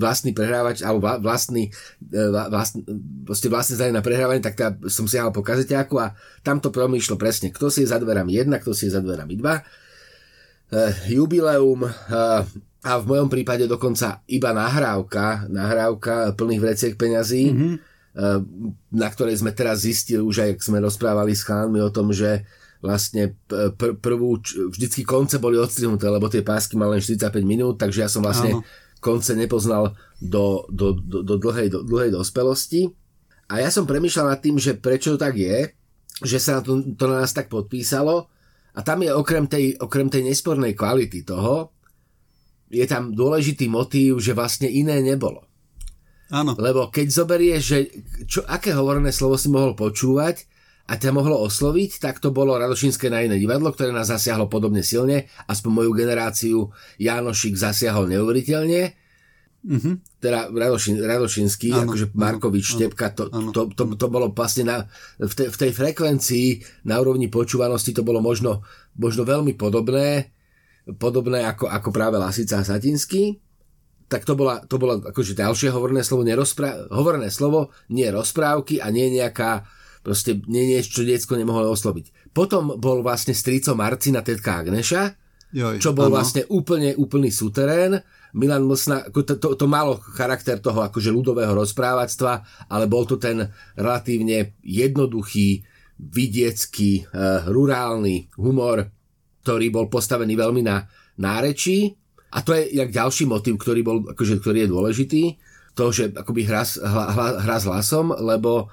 vlastný 0.01 0.33
prehrávač 0.33 0.81
alebo 0.81 1.05
vlastný, 1.21 1.69
vlastný, 2.49 2.81
vlastný 3.53 3.75
zdanie 3.77 3.93
na 3.93 4.01
prehrávanie, 4.01 4.41
tak 4.41 4.57
tá, 4.57 4.73
som 4.89 5.05
siahal 5.05 5.37
po 5.37 5.45
kazeťáku 5.45 6.01
a 6.01 6.17
tam 6.41 6.65
to 6.65 6.73
promýšlo 6.73 7.21
presne, 7.21 7.53
kto 7.53 7.69
si 7.69 7.85
je 7.85 7.93
za 7.93 8.01
dverami 8.01 8.33
jedna, 8.33 8.57
kto 8.57 8.73
si 8.73 8.89
je 8.89 8.97
za 8.97 9.05
dverami 9.05 9.37
dva. 9.37 9.61
Uh, 10.73 10.97
jubileum, 11.13 11.85
uh, 11.85 12.41
a 12.85 13.01
v 13.01 13.09
mojom 13.09 13.33
prípade 13.33 13.65
dokonca 13.65 14.21
iba 14.29 14.53
nahrávka, 14.53 15.49
nahrávka 15.49 16.37
plných 16.37 16.61
vreciek 16.61 16.93
peňazí, 17.01 17.45
mm-hmm. 17.49 17.75
na 18.93 19.09
ktorej 19.09 19.41
sme 19.41 19.57
teraz 19.57 19.89
zistili, 19.89 20.21
už 20.21 20.45
aj 20.45 20.51
sme 20.61 20.85
rozprávali 20.85 21.33
s 21.33 21.49
chánmi 21.49 21.81
o 21.81 21.89
tom, 21.89 22.13
že 22.13 22.45
vlastne 22.85 23.33
pr- 23.49 23.97
prvú, 23.97 24.37
vždycky 24.45 25.09
konce 25.09 25.41
boli 25.41 25.57
odstrihnuté, 25.57 26.05
lebo 26.13 26.29
tie 26.29 26.45
pásky 26.45 26.77
mali 26.77 27.01
len 27.01 27.03
45 27.03 27.33
minút, 27.41 27.81
takže 27.81 28.05
ja 28.05 28.09
som 28.13 28.21
vlastne 28.21 28.61
Áno. 28.61 28.69
konce 29.01 29.33
nepoznal 29.33 29.97
do, 30.21 30.69
do, 30.69 30.93
do, 30.93 31.25
do, 31.25 31.41
dlhej, 31.41 31.73
do 31.73 31.81
dlhej 31.81 32.13
dospelosti. 32.13 32.93
A 33.49 33.65
ja 33.65 33.73
som 33.73 33.89
premyšľal 33.89 34.37
nad 34.37 34.41
tým, 34.45 34.61
že 34.61 34.77
prečo 34.77 35.17
to 35.17 35.25
tak 35.25 35.41
je, 35.41 35.73
že 36.21 36.37
sa 36.37 36.61
to, 36.61 36.85
to 36.93 37.05
na 37.09 37.25
nás 37.25 37.33
tak 37.33 37.49
podpísalo 37.49 38.29
a 38.77 38.81
tam 38.85 39.01
je 39.01 39.11
okrem 39.17 39.49
tej, 39.49 39.81
okrem 39.81 40.13
tej 40.13 40.29
nespornej 40.29 40.77
kvality 40.77 41.25
toho, 41.25 41.74
je 42.73 42.87
tam 42.89 43.13
dôležitý 43.13 43.69
motív, 43.69 44.21
že 44.21 44.37
vlastne 44.37 44.69
iné 44.69 45.01
nebolo. 45.05 45.45
Áno. 46.33 46.57
Lebo 46.57 46.89
keď 46.89 47.07
zoberieš, 47.13 47.63
že 47.63 47.79
čo, 48.25 48.41
aké 48.49 48.73
hovorené 48.73 49.13
slovo 49.13 49.37
si 49.37 49.53
mohol 49.53 49.77
počúvať 49.77 50.49
a 50.89 50.97
ťa 50.97 51.17
mohlo 51.17 51.41
osloviť, 51.45 52.01
tak 52.01 52.21
to 52.21 52.33
bolo 52.33 52.57
Radošinské 52.57 53.09
na 53.09 53.25
iné 53.25 53.37
divadlo, 53.41 53.73
ktoré 53.73 53.93
nás 53.93 54.09
zasiahlo 54.09 54.49
podobne 54.49 54.85
silne, 54.85 55.29
aspoň 55.49 55.71
moju 55.71 55.93
generáciu 55.97 56.59
Jánošik 57.01 57.57
zasiahol 57.57 58.09
neuveriteľne. 58.09 58.93
Mm-hmm. 59.65 59.95
Teda 60.21 60.53
Radošin, 60.53 61.01
Radošinský, 61.01 61.73
ano, 61.73 61.89
akože 61.89 62.13
Markovič, 62.13 62.65
ano, 62.69 62.73
Štepka, 62.77 63.07
to, 63.17 63.23
ano, 63.33 63.49
to, 63.49 63.73
to, 63.73 63.97
to 63.97 64.07
bolo 64.13 64.29
vlastne 64.29 64.69
na, 64.69 64.77
v, 65.17 65.33
te, 65.33 65.49
v 65.49 65.57
tej 65.57 65.73
frekvencii 65.73 66.49
na 66.85 67.01
úrovni 67.01 67.33
počúvanosti 67.33 67.97
to 67.97 68.05
bolo 68.05 68.21
možno, 68.21 68.61
možno 69.01 69.25
veľmi 69.25 69.57
podobné 69.57 70.35
podobné 71.01 71.49
ako, 71.49 71.69
ako 71.69 71.89
práve 71.89 72.21
Lasica 72.21 72.61
a 72.61 72.67
Satinský, 72.67 73.41
tak 74.05 74.29
to 74.29 74.37
bola, 74.37 74.61
to 74.69 74.77
bola 74.77 75.01
akože 75.01 75.33
ďalšie 75.33 75.73
hovorné 75.73 76.05
slovo, 76.05 76.23
nerozprá- 76.29 76.93
hovorné 76.93 77.33
slovo, 77.33 77.73
nie 77.89 78.05
rozprávky 78.13 78.79
a 78.85 78.93
nie 78.93 79.09
nejaká 79.09 79.65
proste 80.05 80.37
nie 80.45 80.69
niečo, 80.69 81.01
čo 81.01 81.09
diecko 81.09 81.33
nemohlo 81.41 81.73
osloviť. 81.73 82.37
Potom 82.37 82.77
bol 82.77 83.01
vlastne 83.01 83.33
strico 83.33 83.73
Marcina 83.73 84.21
tetka 84.21 84.61
Agneša, 84.61 85.17
Joj, 85.55 85.81
čo 85.81 85.97
bol 85.97 86.13
ano. 86.13 86.21
vlastne 86.21 86.45
úplne 86.53 86.93
úplný 86.99 87.33
suterén. 87.33 88.05
Milan 88.35 88.67
Mlsna, 88.67 89.15
to, 89.15 89.39
to, 89.39 89.55
to 89.55 89.67
malo 89.71 89.97
charakter 90.19 90.59
toho 90.59 90.83
akože 90.83 91.15
ľudového 91.15 91.55
rozprávactva, 91.55 92.43
ale 92.69 92.85
bol 92.91 93.07
to 93.07 93.17
ten 93.17 93.49
relatívne 93.79 94.59
jednoduchý, 94.61 95.63
vidiecký, 95.95 97.07
uh, 97.07 97.47
rurálny 97.47 98.35
humor, 98.35 98.91
ktorý 99.45 99.69
bol 99.69 99.93
postavený 99.93 100.41
veľmi 100.41 100.65
na 100.65 100.89
nárečí 101.21 101.93
a 102.33 102.43
to 102.43 102.57
je 102.57 102.75
jak 102.75 102.91
ďalší 102.91 103.29
motiv, 103.29 103.61
ktorý, 103.61 103.81
bol, 103.85 103.99
akože, 104.11 104.41
ktorý 104.43 104.67
je 104.67 104.73
dôležitý, 104.73 105.25
to, 105.77 105.85
že 105.93 106.11
akoby 106.17 106.49
hra, 106.49 106.65
hra, 106.81 107.29
hra 107.45 107.57
s 107.61 107.69
hlasom, 107.69 108.11
lebo 108.11 108.73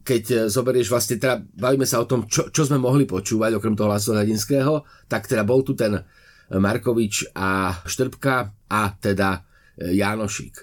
keď 0.00 0.22
e, 0.30 0.36
zoberieš 0.48 0.88
vlastne, 0.88 1.20
teda 1.20 1.44
bavíme 1.44 1.84
sa 1.84 2.00
o 2.00 2.08
tom, 2.08 2.24
čo, 2.24 2.48
čo 2.48 2.64
sme 2.64 2.80
mohli 2.80 3.04
počúvať, 3.04 3.56
okrem 3.56 3.76
toho 3.76 3.92
hlasu 3.92 4.16
Hladinského, 4.16 4.84
tak 5.10 5.28
teda 5.28 5.44
bol 5.44 5.60
tu 5.60 5.76
ten 5.76 6.00
Markovič 6.50 7.36
a 7.36 7.78
Štrbka 7.84 8.52
a 8.68 8.82
teda 8.96 9.44
e, 9.76 9.96
Jánošik, 10.00 10.54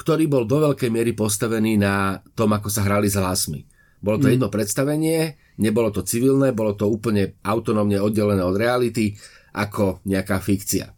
ktorý 0.00 0.28
bol 0.32 0.48
do 0.48 0.64
veľkej 0.64 0.88
miery 0.88 1.12
postavený 1.12 1.76
na 1.76 2.24
tom, 2.32 2.56
ako 2.56 2.72
sa 2.72 2.88
hrali 2.88 3.08
s 3.12 3.20
hlasmi. 3.20 3.68
Bolo 4.00 4.20
to 4.20 4.28
mm. 4.28 4.32
jedno 4.36 4.48
predstavenie, 4.48 5.36
nebolo 5.58 5.92
to 5.92 6.04
civilné, 6.04 6.52
bolo 6.52 6.76
to 6.76 6.88
úplne 6.88 7.36
autonómne 7.44 8.00
oddelené 8.00 8.40
od 8.44 8.56
reality, 8.56 9.16
ako 9.56 10.04
nejaká 10.04 10.36
fikcia. 10.40 10.96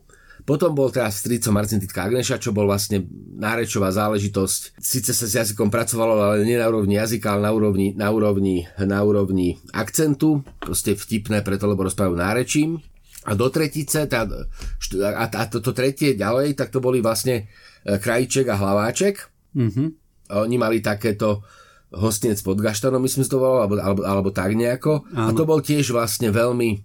Potom 0.48 0.72
bol 0.72 0.88
teraz 0.88 1.20
strýco 1.20 1.52
Marcin 1.52 1.76
Titka 1.76 2.08
Agneša, 2.08 2.40
čo 2.40 2.56
bol 2.56 2.64
vlastne 2.64 3.04
nárečová 3.36 3.92
záležitosť. 3.92 4.80
Sice 4.80 5.12
sa 5.12 5.28
s 5.28 5.36
jazykom 5.36 5.68
pracovalo, 5.68 6.16
ale 6.16 6.48
nie 6.48 6.56
na 6.56 6.72
úrovni 6.72 6.96
jazyka, 6.96 7.36
ale 7.36 7.44
na 7.44 7.52
úrovni, 7.52 7.92
na 7.92 8.08
úrovni, 8.08 8.64
na 8.80 9.04
úrovni 9.04 9.60
akcentu. 9.76 10.40
Proste 10.56 10.96
vtipné 10.96 11.44
preto, 11.44 11.68
lebo 11.68 11.84
rozprávajú 11.84 12.16
nárečím. 12.16 12.80
A 13.28 13.36
do 13.36 13.52
tretice, 13.52 14.08
tá, 14.08 14.24
a, 14.24 15.24
a 15.28 15.42
to, 15.52 15.60
to 15.60 15.76
tretie 15.76 16.16
ďalej, 16.16 16.56
tak 16.56 16.72
to 16.72 16.80
boli 16.80 17.04
vlastne 17.04 17.44
e, 17.84 18.00
Krajček 18.00 18.48
a 18.48 18.56
Hlaváček. 18.56 19.20
Mm-hmm. 19.52 19.88
Oni 20.48 20.56
mali 20.56 20.80
takéto 20.80 21.44
hostinec 21.92 22.40
pod 22.44 22.60
Gaštanom, 22.60 23.00
myslím, 23.00 23.24
to 23.24 23.40
bolo, 23.40 23.64
alebo, 23.64 23.80
alebo, 23.80 24.00
alebo 24.04 24.30
tak 24.30 24.52
nejako. 24.52 25.08
Áno. 25.12 25.28
A 25.28 25.36
to 25.36 25.48
bol 25.48 25.64
tiež 25.64 25.88
vlastne 25.92 26.28
veľmi 26.28 26.84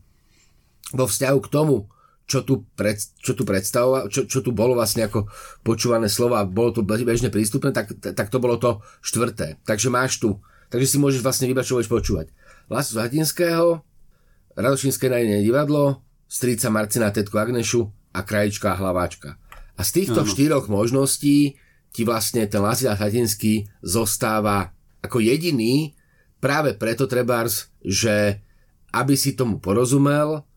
vo 0.95 1.05
vzťahu 1.07 1.39
k 1.43 1.51
tomu, 1.51 1.91
čo 2.24 2.48
tu, 2.48 2.63
pred, 2.79 2.95
čo 3.19 3.36
tu 3.36 3.43
predstavoval, 3.43 4.07
čo, 4.07 4.24
čo 4.24 4.39
tu 4.39 4.55
bolo 4.55 4.79
vlastne 4.79 5.03
ako 5.03 5.27
počúvané 5.62 6.07
slova, 6.07 6.48
bolo 6.48 6.72
to 6.72 6.81
bežne 6.88 7.27
prístupné, 7.27 7.75
tak, 7.75 7.91
tak 8.00 8.31
to 8.31 8.39
bolo 8.39 8.55
to 8.55 8.79
štvrté. 9.03 9.60
Takže 9.67 9.91
máš 9.91 10.24
tu, 10.24 10.39
takže 10.72 10.95
si 10.95 10.98
môžeš 11.03 11.19
vlastne 11.19 11.51
vybrať, 11.51 11.67
čo 11.67 11.75
budeš 11.75 11.91
počúvať. 11.91 12.27
Lasu 12.72 12.95
Zatinského, 12.95 13.83
Radošinské 14.55 15.12
najné 15.12 15.43
divadlo, 15.43 16.00
Strica 16.29 16.72
Marcina 16.72 17.12
Tetku 17.12 17.36
Agnešu 17.36 17.89
a 18.15 18.22
Krajička 18.24 18.74
a 18.74 18.79
Hlaváčka. 18.79 19.36
A 19.74 19.81
z 19.81 19.89
týchto 20.01 20.22
ano. 20.24 20.29
štyroch 20.29 20.65
možností 20.69 21.57
ti 21.93 22.01
vlastne 22.05 22.45
ten 22.50 22.62
Lasia 22.62 22.98
Hatinský 22.98 23.69
zostáva 23.86 24.73
ako 25.03 25.19
jediný 25.19 25.91
práve 26.39 26.74
preto 26.74 27.05
trebárs, 27.05 27.69
že 27.83 28.39
aby 28.95 29.19
si 29.19 29.36
tomu 29.36 29.60
porozumel, 29.60 30.48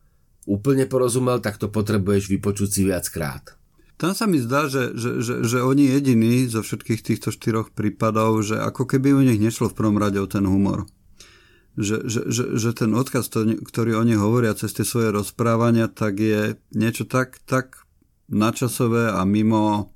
úplne 0.46 0.86
porozumel, 0.86 1.42
tak 1.42 1.58
to 1.58 1.66
potrebuješ 1.66 2.30
vypočuť 2.30 2.68
si 2.70 2.82
viackrát. 2.86 3.58
Tam 3.96 4.12
sa 4.12 4.28
mi 4.28 4.36
zdá, 4.36 4.68
že, 4.68 4.92
že, 4.92 5.24
že, 5.24 5.34
že 5.40 5.58
oni 5.64 5.88
jediní 5.88 6.44
zo 6.46 6.60
všetkých 6.60 7.00
týchto 7.00 7.32
štyroch 7.32 7.72
prípadov, 7.72 8.44
že 8.44 8.60
ako 8.60 8.84
keby 8.84 9.16
u 9.16 9.24
nich 9.24 9.40
nešlo 9.40 9.72
v 9.72 9.76
prvom 9.76 9.96
rade 9.96 10.20
o 10.20 10.28
ten 10.28 10.44
humor. 10.44 10.84
Že, 11.80 12.04
že, 12.04 12.20
že, 12.28 12.44
že 12.60 12.70
ten 12.76 12.92
odkaz, 12.92 13.32
ktorý 13.64 13.96
oni 13.96 14.20
hovoria 14.20 14.52
cez 14.52 14.76
tie 14.76 14.84
svoje 14.84 15.12
rozprávania, 15.16 15.88
tak 15.88 16.20
je 16.20 16.60
niečo 16.76 17.08
tak, 17.08 17.40
tak 17.48 17.88
načasové 18.28 19.12
a 19.12 19.24
mimo 19.24 19.95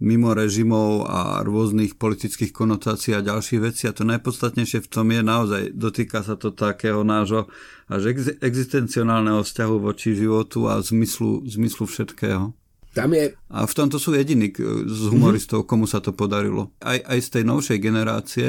mimo 0.00 0.32
režimov 0.32 1.04
a 1.06 1.44
rôznych 1.44 2.00
politických 2.00 2.56
konotácií 2.56 3.12
a 3.12 3.20
ďalších 3.20 3.60
vecí. 3.60 3.84
A 3.84 3.92
to 3.92 4.08
najpodstatnejšie 4.08 4.80
v 4.80 4.88
tom 4.88 5.12
je 5.12 5.20
naozaj, 5.20 5.62
dotýka 5.76 6.24
sa 6.24 6.40
to 6.40 6.56
takého 6.56 7.04
nášho 7.04 7.52
až 7.92 8.16
ex- 8.16 8.36
existencionálneho 8.40 9.44
vzťahu 9.44 9.76
voči 9.76 10.16
životu 10.16 10.72
a 10.72 10.80
zmyslu, 10.80 11.44
zmyslu 11.44 11.84
všetkého. 11.84 12.56
Tam 12.96 13.12
je... 13.14 13.36
A 13.52 13.68
v 13.68 13.76
tomto 13.76 14.00
sú 14.02 14.16
jediní 14.16 14.50
z 14.88 15.00
humoristov, 15.12 15.68
komu 15.68 15.86
sa 15.86 16.02
to 16.02 16.10
podarilo. 16.10 16.74
Aj, 16.82 16.98
aj 16.98 17.18
z 17.22 17.28
tej 17.38 17.44
novšej 17.46 17.78
generácie. 17.78 18.48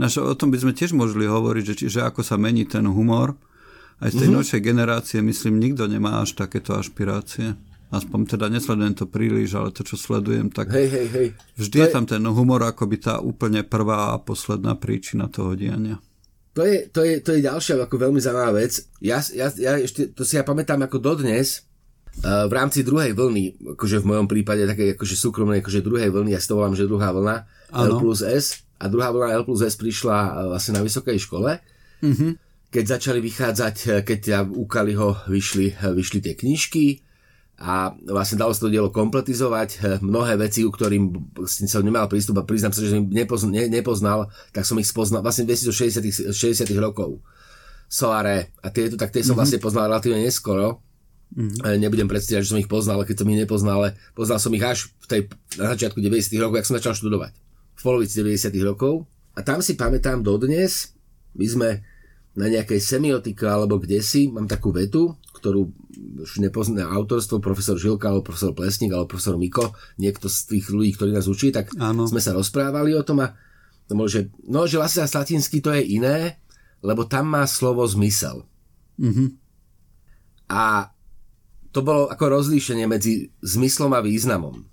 Naša, 0.00 0.24
o 0.24 0.34
tom 0.38 0.48
by 0.54 0.62
sme 0.62 0.72
tiež 0.72 0.96
mohli 0.96 1.28
hovoriť, 1.28 1.64
že, 1.74 1.74
že 1.90 2.00
ako 2.00 2.24
sa 2.24 2.40
mení 2.40 2.64
ten 2.64 2.86
humor. 2.88 3.36
Aj 3.98 4.08
z 4.08 4.24
tej 4.24 4.30
mm-hmm. 4.30 4.36
novšej 4.40 4.60
generácie, 4.62 5.18
myslím, 5.20 5.58
nikto 5.58 5.90
nemá 5.90 6.22
až 6.22 6.38
takéto 6.38 6.78
ašpirácie 6.78 7.58
aspoň 7.88 8.36
teda 8.36 8.46
nesledujem 8.52 8.94
to 8.96 9.08
príliš, 9.08 9.56
ale 9.56 9.72
to, 9.72 9.80
čo 9.80 9.96
sledujem, 9.96 10.52
tak 10.52 10.72
hej, 10.76 10.88
hej, 10.92 11.06
hej. 11.08 11.28
vždy 11.56 11.78
to 11.80 11.84
je 11.84 11.94
tam 11.94 12.04
ten 12.04 12.20
humor 12.20 12.60
akoby 12.60 13.00
tá 13.00 13.20
úplne 13.24 13.64
prvá 13.64 14.12
a 14.12 14.20
posledná 14.20 14.76
príčina 14.76 15.28
toho 15.32 15.56
diania. 15.56 15.96
To 16.52 16.66
je, 16.66 16.90
to 16.90 17.06
je, 17.06 17.22
to 17.22 17.38
je 17.38 17.46
ďalšia 17.46 17.78
ako 17.78 17.96
veľmi 17.96 18.18
zaujímavá 18.18 18.50
vec. 18.58 18.82
Ja, 18.98 19.22
ja, 19.30 19.46
ja 19.54 19.78
ešte, 19.78 20.10
to 20.10 20.26
si 20.26 20.34
ja 20.34 20.42
pamätám 20.42 20.82
ako 20.84 20.98
dodnes, 20.98 21.62
uh, 22.26 22.50
v 22.50 22.52
rámci 22.52 22.82
druhej 22.82 23.14
vlny, 23.14 23.78
akože 23.78 24.02
v 24.02 24.08
mojom 24.10 24.26
prípade 24.26 24.66
také 24.66 24.98
akože 24.98 25.14
súkromnej, 25.14 25.62
akože 25.62 25.86
druhej 25.86 26.10
vlny, 26.10 26.34
ja 26.34 26.40
si 26.42 26.50
to 26.50 26.58
volám, 26.58 26.74
že 26.74 26.90
druhá 26.90 27.14
vlna 27.14 27.36
ano. 27.72 27.86
L 27.86 27.92
plus 28.02 28.26
S 28.26 28.66
a 28.74 28.90
druhá 28.90 29.14
vlna 29.14 29.38
L 29.38 29.44
plus 29.46 29.62
S 29.62 29.78
prišla 29.78 30.50
vlastne 30.50 30.76
na 30.76 30.82
vysokej 30.82 31.16
škole. 31.22 31.62
Mm-hmm. 32.02 32.30
Keď 32.68 32.84
začali 32.84 33.22
vychádzať, 33.22 33.76
uh, 33.88 33.90
keď 34.02 34.20
ja 34.26 34.40
u 34.42 34.66
Kaliho 34.66 35.14
vyšli, 35.30 35.78
vyšli 35.78 36.18
tie 36.20 36.34
knižky, 36.34 37.06
a 37.58 37.90
vlastne 38.06 38.38
dalo 38.38 38.54
sa 38.54 38.62
to 38.62 38.70
dielo 38.70 38.94
kompletizovať. 38.94 39.68
Eh, 39.82 39.98
mnohé 39.98 40.38
veci, 40.38 40.62
u 40.62 40.70
ktorým 40.70 41.34
som 41.42 41.82
nemal 41.82 42.06
prístup 42.06 42.38
a 42.38 42.46
priznám 42.46 42.70
sa, 42.70 42.86
že 42.86 42.94
som 42.94 43.02
ich 43.02 43.10
nepoznal, 43.10 43.50
ne, 43.50 43.64
nepoznal, 43.66 44.30
tak 44.54 44.62
som 44.62 44.78
ich 44.78 44.86
spoznal 44.86 45.26
vlastne 45.26 45.42
260 45.42 46.30
60 46.30 46.70
rokov. 46.78 47.18
Soare 47.90 48.54
a 48.62 48.70
tieto, 48.70 48.94
tak 48.94 49.10
tie 49.10 49.26
som 49.26 49.34
mm-hmm. 49.34 49.38
vlastne 49.42 49.58
poznal 49.58 49.90
relatívne 49.90 50.22
neskoro. 50.22 50.86
Mm-hmm. 51.34 51.82
Nebudem 51.82 52.06
predstierať, 52.06 52.46
že 52.46 52.50
som 52.54 52.62
ich 52.62 52.70
poznal, 52.70 53.02
keď 53.02 53.26
som 53.26 53.28
ich 53.28 53.42
nepoznal, 53.42 53.76
ale 53.82 53.88
poznal 54.14 54.38
som 54.38 54.54
ich 54.54 54.62
až 54.62 54.94
v 55.02 55.06
tej, 55.10 55.20
na 55.58 55.74
začiatku 55.74 55.98
90 55.98 56.38
rokov, 56.38 56.56
ak 56.62 56.68
som 56.70 56.78
začal 56.78 56.94
študovať. 56.94 57.32
V 57.74 57.82
polovici 57.82 58.22
90 58.22 58.54
rokov. 58.62 59.02
A 59.34 59.42
tam 59.42 59.60
si 59.60 59.74
pamätám 59.74 60.22
dodnes, 60.22 60.94
my 61.34 61.46
sme 61.46 61.68
na 62.38 62.46
nejakej 62.46 62.78
semiotike 62.78 63.42
alebo 63.42 63.82
kde 63.82 63.98
si, 63.98 64.30
mám 64.30 64.46
takú 64.46 64.70
vetu, 64.70 65.18
ktorú 65.38 65.70
už 66.26 66.42
nepozná 66.42 66.90
autorstvo, 66.90 67.38
profesor 67.38 67.78
Žilka, 67.78 68.10
alebo 68.10 68.26
profesor 68.26 68.50
Plesník, 68.52 68.90
alebo 68.90 69.08
profesor 69.08 69.38
Miko, 69.38 69.72
niekto 69.96 70.26
z 70.26 70.58
tých 70.58 70.66
ľudí, 70.74 70.98
ktorí 70.98 71.14
nás 71.14 71.30
učí, 71.30 71.54
tak 71.54 71.70
Áno. 71.78 72.10
sme 72.10 72.18
sa 72.18 72.34
rozprávali 72.34 72.92
o 72.98 73.06
tom 73.06 73.22
a 73.22 73.32
to 73.88 73.96
že, 74.04 74.28
no, 74.44 74.68
že 74.68 74.76
vlastne 74.76 75.08
latinsky 75.08 75.64
to 75.64 75.72
je 75.72 75.80
iné, 75.80 76.36
lebo 76.84 77.08
tam 77.08 77.32
má 77.32 77.48
slovo 77.48 77.80
zmysel. 77.88 78.44
Mm-hmm. 79.00 79.28
A 80.52 80.92
to 81.72 81.80
bolo 81.80 82.12
ako 82.12 82.24
rozlíšenie 82.36 82.84
medzi 82.84 83.32
zmyslom 83.40 83.96
a 83.96 84.04
významom. 84.04 84.68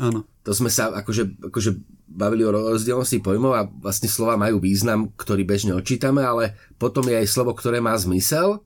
Áno. 0.00 0.24
To 0.44 0.52
sme 0.56 0.72
sa 0.72 0.88
akože, 0.92 1.52
akože 1.52 1.70
bavili 2.06 2.46
o 2.46 2.54
rozdielnosti 2.54 3.20
pojmov 3.20 3.52
a 3.52 3.68
vlastne 3.68 4.08
slova 4.08 4.40
majú 4.40 4.62
význam, 4.62 5.12
ktorý 5.18 5.44
bežne 5.44 5.76
odčítame, 5.76 6.24
ale 6.24 6.56
potom 6.80 7.04
je 7.04 7.18
aj 7.18 7.28
slovo, 7.28 7.52
ktoré 7.52 7.84
má 7.84 7.92
zmysel 7.98 8.64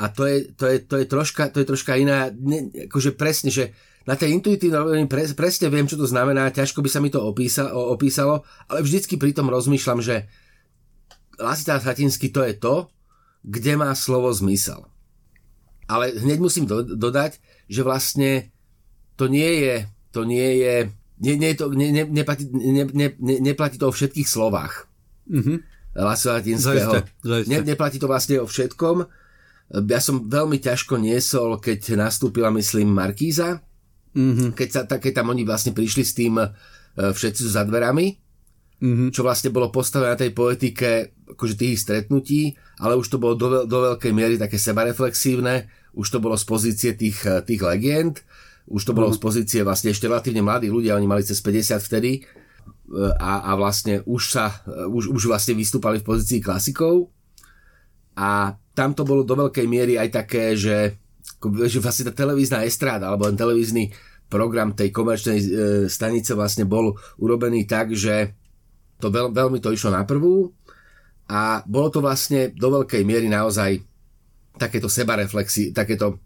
a 0.00 0.08
to 0.08 0.24
je, 0.24 0.48
to 0.56 0.64
je, 0.64 0.76
to 0.80 0.94
je, 0.96 1.04
troška, 1.04 1.52
to 1.52 1.60
je 1.60 1.68
troška 1.68 1.92
iná, 2.00 2.32
ne, 2.32 2.72
akože 2.88 3.12
presne, 3.12 3.52
že 3.52 3.76
na 4.08 4.16
tej 4.16 4.32
intuitívnej 4.32 4.80
rovine 4.80 5.04
pre, 5.04 5.28
presne 5.36 5.68
viem, 5.68 5.84
čo 5.84 6.00
to 6.00 6.08
znamená, 6.08 6.48
ťažko 6.48 6.80
by 6.80 6.88
sa 6.88 7.04
mi 7.04 7.12
to 7.12 7.20
opísal, 7.20 7.68
opísalo, 7.68 8.48
ale 8.72 8.80
vždycky 8.80 9.20
pri 9.20 9.36
tom 9.36 9.52
rozmýšľam, 9.52 10.00
že 10.00 10.24
lasitá 11.36 11.76
latinsky 11.76 12.32
to 12.32 12.40
je 12.48 12.56
to, 12.56 12.88
kde 13.44 13.76
má 13.76 13.92
slovo 13.92 14.32
zmysel. 14.32 14.88
Ale 15.84 16.16
hneď 16.16 16.38
musím 16.40 16.64
do, 16.64 16.80
dodať, 16.80 17.36
že 17.68 17.84
vlastne 17.84 18.48
to 19.20 19.28
nie 19.28 19.68
je, 19.68 19.76
to 20.16 20.24
nie 20.24 20.64
je, 20.64 20.88
nie, 21.20 21.36
nie 21.36 21.52
to, 21.52 21.68
ne, 21.76 21.92
ne, 21.92 22.08
neplatí, 22.08 22.48
ne, 22.48 22.88
ne, 22.88 23.06
ne, 23.20 23.34
neplatí 23.44 23.76
to 23.76 23.92
o 23.92 23.92
všetkých 23.92 24.28
slovách. 24.28 24.88
Mm-hmm. 25.28 25.58
latinského. 26.32 27.04
Ne, 27.44 27.58
neplatí 27.68 28.00
to 28.00 28.08
vlastne 28.08 28.40
o 28.40 28.48
všetkom, 28.48 29.04
ja 29.70 30.00
som 30.02 30.26
veľmi 30.26 30.58
ťažko 30.58 30.98
niesol, 30.98 31.62
keď 31.62 31.94
nastúpila, 31.94 32.50
myslím, 32.50 32.90
Markíza, 32.90 33.62
mm-hmm. 34.14 34.50
keď, 34.58 34.68
sa, 34.68 34.82
keď 34.86 35.22
tam 35.22 35.30
oni 35.30 35.46
vlastne 35.46 35.70
prišli 35.70 36.02
s 36.02 36.12
tým 36.18 36.42
uh, 36.42 36.50
všetci 36.98 37.46
za 37.46 37.62
dverami, 37.62 38.18
mm-hmm. 38.82 39.08
čo 39.14 39.22
vlastne 39.22 39.54
bolo 39.54 39.70
postavené 39.70 40.10
na 40.10 40.18
tej 40.18 40.34
poetike 40.34 41.14
akože 41.30 41.54
tých 41.54 41.78
stretnutí, 41.78 42.58
ale 42.82 42.98
už 42.98 43.06
to 43.06 43.22
bolo 43.22 43.38
do, 43.38 43.62
do 43.62 43.78
veľkej 43.94 44.10
miery 44.10 44.34
také 44.42 44.58
sebareflexívne, 44.58 45.70
už 45.94 46.06
to 46.10 46.18
bolo 46.18 46.34
z 46.34 46.44
pozície 46.50 46.90
tých, 46.98 47.22
e, 47.22 47.38
tých 47.46 47.62
legend, 47.62 48.26
už 48.66 48.82
to 48.82 48.90
bolo 48.90 49.14
mm-hmm. 49.14 49.22
z 49.22 49.24
pozície 49.24 49.60
vlastne 49.62 49.94
ešte 49.94 50.10
relatívne 50.10 50.42
mladí 50.42 50.66
ľudia, 50.66 50.98
oni 50.98 51.06
mali 51.06 51.22
cez 51.22 51.38
50 51.38 51.78
vtedy 51.78 52.12
e, 52.18 52.20
a, 53.22 53.46
a 53.46 53.54
vlastne 53.54 54.02
už 54.02 54.22
sa, 54.34 54.66
už, 54.66 55.14
už 55.14 55.30
vlastne 55.30 55.54
vystúpali 55.54 56.02
v 56.02 56.06
pozícii 56.10 56.42
klasikov 56.42 57.14
a 58.20 58.52
tam 58.76 58.92
to 58.92 59.08
bolo 59.08 59.24
do 59.24 59.32
veľkej 59.32 59.64
miery 59.64 59.96
aj 59.96 60.08
také, 60.12 60.52
že, 60.52 61.00
že 61.40 61.78
vlastne 61.80 62.12
tá 62.12 62.14
televízna 62.14 62.68
estráda 62.68 63.08
alebo 63.08 63.32
ten 63.32 63.40
televízny 63.40 63.88
program 64.28 64.76
tej 64.76 64.92
komerčnej 64.92 65.38
e, 65.40 65.46
stanice 65.88 66.36
vlastne 66.36 66.68
bol 66.68 66.94
urobený 67.18 67.64
tak, 67.64 67.96
že 67.96 68.36
to 69.00 69.08
veľ, 69.08 69.32
veľmi 69.32 69.58
to 69.58 69.72
išlo 69.72 69.90
na 69.96 70.04
prvú 70.04 70.52
a 71.26 71.64
bolo 71.64 71.88
to 71.88 72.04
vlastne 72.04 72.52
do 72.52 72.68
veľkej 72.68 73.02
miery 73.02 73.26
naozaj 73.26 73.80
takéto 74.60 74.92
sebareflexy, 74.92 75.72
takéto, 75.72 76.20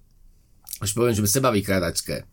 až 0.82 0.90
poviem, 0.92 1.14
že 1.14 1.22
sebavykrádačské. 1.30 2.26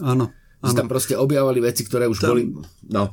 Áno. 0.00 0.32
Že 0.64 0.72
tam 0.78 0.88
proste 0.88 1.14
objavovali 1.18 1.60
veci, 1.60 1.84
ktoré 1.84 2.08
už 2.08 2.18
tam, 2.22 2.32
boli... 2.32 2.48
No. 2.88 3.12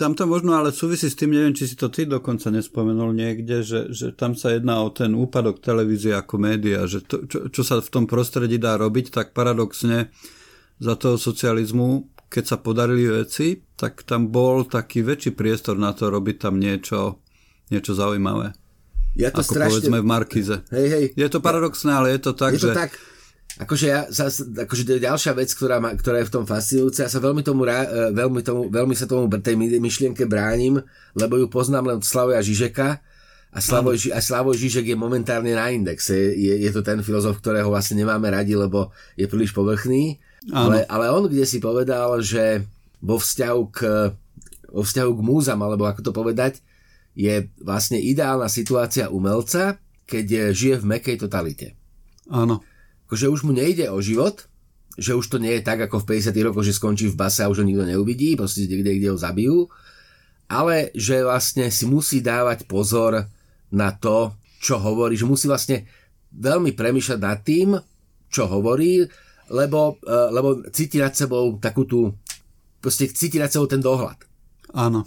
Tam 0.00 0.16
to 0.16 0.24
možno 0.24 0.56
ale 0.56 0.72
súvisí 0.72 1.12
s 1.12 1.18
tým, 1.20 1.36
neviem, 1.36 1.52
či 1.52 1.68
si 1.68 1.76
to 1.76 1.92
ty 1.92 2.08
dokonca 2.08 2.48
nespomenul 2.48 3.12
niekde, 3.12 3.60
že, 3.60 3.92
že 3.92 4.16
tam 4.16 4.32
sa 4.32 4.56
jedná 4.56 4.80
o 4.80 4.88
ten 4.88 5.12
úpadok 5.12 5.60
televízie 5.60 6.16
ako 6.16 6.40
média, 6.40 6.88
že 6.88 7.04
to, 7.04 7.28
čo, 7.28 7.52
čo 7.52 7.60
sa 7.60 7.84
v 7.84 7.92
tom 7.92 8.08
prostredí 8.08 8.56
dá 8.56 8.80
robiť, 8.80 9.12
tak 9.12 9.36
paradoxne 9.36 10.08
za 10.80 10.96
toho 10.96 11.20
socializmu, 11.20 12.08
keď 12.32 12.44
sa 12.48 12.56
podarili 12.56 13.12
veci, 13.12 13.60
tak 13.76 14.08
tam 14.08 14.32
bol 14.32 14.64
taký 14.64 15.04
väčší 15.04 15.36
priestor 15.36 15.76
na 15.76 15.92
to 15.92 16.08
robiť 16.08 16.48
tam 16.48 16.56
niečo, 16.56 17.20
niečo 17.68 17.92
zaujímavé. 17.92 18.56
Ja 19.20 19.28
to 19.28 19.44
ako 19.44 19.52
strašne... 19.52 19.68
povedzme 19.68 19.98
v 20.00 20.06
Markize. 20.08 20.56
Hej, 20.72 20.86
hej. 20.88 21.04
Je 21.12 21.28
to 21.28 21.44
paradoxné, 21.44 21.92
ale 21.92 22.16
je 22.16 22.24
to 22.24 22.32
tak, 22.32 22.56
je 22.56 22.64
to 22.64 22.72
že... 22.72 22.88
tak, 22.88 22.96
Akože, 23.60 23.86
ja, 23.92 24.08
akože 24.64 24.82
to 24.88 24.92
je 24.96 25.04
ďalšia 25.04 25.36
vec, 25.36 25.52
ktorá, 25.52 25.84
ma, 25.84 25.92
ktorá 25.92 26.24
je 26.24 26.32
v 26.32 26.34
tom 26.40 26.44
fascinujúca. 26.48 27.04
Ja 27.04 27.12
sa 27.12 27.20
veľmi, 27.20 27.44
tomu, 27.44 27.68
e, 27.68 27.84
veľmi, 28.16 28.40
tomu, 28.40 28.72
veľmi 28.72 28.96
sa 28.96 29.04
tomu 29.04 29.28
tej 29.28 29.52
myšlienke 29.60 30.24
bránim, 30.24 30.80
lebo 31.12 31.36
ju 31.36 31.44
poznám 31.52 31.92
len 31.92 31.96
od 32.00 32.06
Slavoja 32.08 32.40
Žižeka 32.40 32.88
a 33.52 33.58
Slavoj, 33.60 34.16
a 34.16 34.20
Slavoj 34.24 34.56
Žižek 34.56 34.94
je 34.94 34.96
momentárne 34.96 35.52
na 35.52 35.68
indexe. 35.68 36.16
Je, 36.16 36.56
je 36.56 36.70
to 36.72 36.80
ten 36.80 37.04
filozof, 37.04 37.36
ktorého 37.44 37.68
vlastne 37.68 38.00
nemáme 38.00 38.32
radi, 38.32 38.56
lebo 38.56 38.96
je 39.12 39.28
príliš 39.28 39.52
povrchný. 39.52 40.16
Ale, 40.48 40.88
ale 40.88 41.12
on 41.12 41.28
kde 41.28 41.44
si 41.44 41.60
povedal, 41.60 42.16
že 42.24 42.64
vo 43.04 43.20
vzťahu 43.20 43.62
k, 43.76 43.78
vo 44.72 44.80
vzťahu 44.80 45.10
k 45.12 45.20
múzam, 45.20 45.60
alebo 45.60 45.84
ako 45.84 46.00
to 46.00 46.12
povedať, 46.16 46.64
je 47.12 47.44
vlastne 47.60 48.00
ideálna 48.00 48.48
situácia 48.48 49.12
umelca, 49.12 49.76
keď 50.08 50.56
žije 50.56 50.80
v 50.80 50.96
mekej 50.96 51.16
totalite. 51.20 51.76
Áno 52.32 52.64
že 53.16 53.30
už 53.30 53.46
mu 53.46 53.52
nejde 53.54 53.90
o 53.90 53.98
život, 54.02 54.46
že 54.98 55.14
už 55.14 55.26
to 55.32 55.38
nie 55.38 55.58
je 55.58 55.62
tak 55.62 55.80
ako 55.80 56.02
v 56.02 56.18
50 56.18 56.46
rokoch, 56.50 56.66
že 56.66 56.76
skončí 56.76 57.06
v 57.08 57.18
base 57.18 57.40
a 57.40 57.50
už 57.50 57.62
ho 57.62 57.66
nikto 57.66 57.86
neuvidí, 57.86 58.36
proste 58.36 58.66
kde, 58.66 59.00
kde 59.00 59.08
ho 59.14 59.18
zabijú, 59.18 59.70
ale 60.50 60.90
že 60.98 61.22
vlastne 61.22 61.70
si 61.70 61.86
musí 61.86 62.18
dávať 62.20 62.66
pozor 62.66 63.24
na 63.70 63.90
to, 63.94 64.34
čo 64.60 64.76
hovorí, 64.82 65.14
že 65.14 65.24
musí 65.24 65.46
vlastne 65.46 65.86
veľmi 66.34 66.74
premýšľať 66.74 67.18
nad 67.22 67.38
tým, 67.40 67.78
čo 68.30 68.46
hovorí, 68.50 69.06
lebo, 69.50 69.98
e, 70.02 70.16
lebo 70.30 70.48
cíti 70.70 70.98
nad 70.98 71.14
sebou 71.14 71.58
takú 71.58 71.86
tú, 71.86 72.14
proste 72.82 73.10
cíti 73.10 73.38
nad 73.38 73.50
sebou 73.50 73.66
ten 73.66 73.82
dohľad. 73.82 74.18
Áno. 74.74 75.06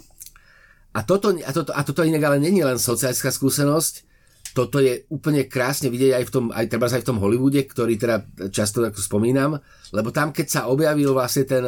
A 0.94 1.00
toto, 1.02 1.32
a 1.32 1.50
toto, 1.50 1.72
a 1.72 1.80
toto 1.82 2.06
inak 2.06 2.22
ale 2.22 2.38
není 2.38 2.60
len 2.62 2.76
sociálska 2.76 3.32
skúsenosť, 3.32 4.13
toto 4.54 4.78
je 4.78 5.02
úplne 5.10 5.50
krásne 5.50 5.90
vidieť 5.90 6.14
aj 6.14 6.24
v 6.24 6.32
tom, 6.32 6.44
aj 6.54 6.70
treba 6.70 6.86
aj 6.86 7.02
v 7.02 7.08
tom 7.10 7.18
Hollywoode, 7.18 7.58
ktorý 7.66 7.98
teda 7.98 8.22
často 8.54 8.80
tak 8.80 8.94
spomínam, 8.94 9.58
lebo 9.90 10.14
tam 10.14 10.30
keď 10.30 10.46
sa 10.46 10.60
objavil 10.70 11.10
vlastne 11.10 11.42
ten 11.42 11.64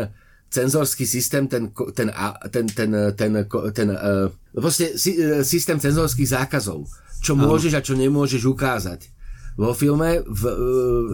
cenzorský 0.47 1.03
systém, 1.03 1.51
ten, 1.51 1.75
ten, 1.93 2.09
ten, 2.55 2.67
ten, 2.71 2.91
ten, 3.19 3.33
ten 3.75 3.89
uh, 3.91 4.31
proste 4.55 4.95
systém 5.43 5.83
cenzorských 5.83 6.31
zákazov, 6.31 6.87
čo 7.19 7.35
môžeš 7.35 7.73
a 7.75 7.83
čo 7.83 7.99
nemôžeš 7.99 8.47
ukázať. 8.47 9.11
Vo 9.59 9.75
filme, 9.75 10.23
v 10.23 10.43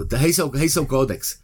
uh, 0.04 0.20
Hejsov, 0.20 0.52
Hejsov 0.52 0.84
kódex, 0.84 1.40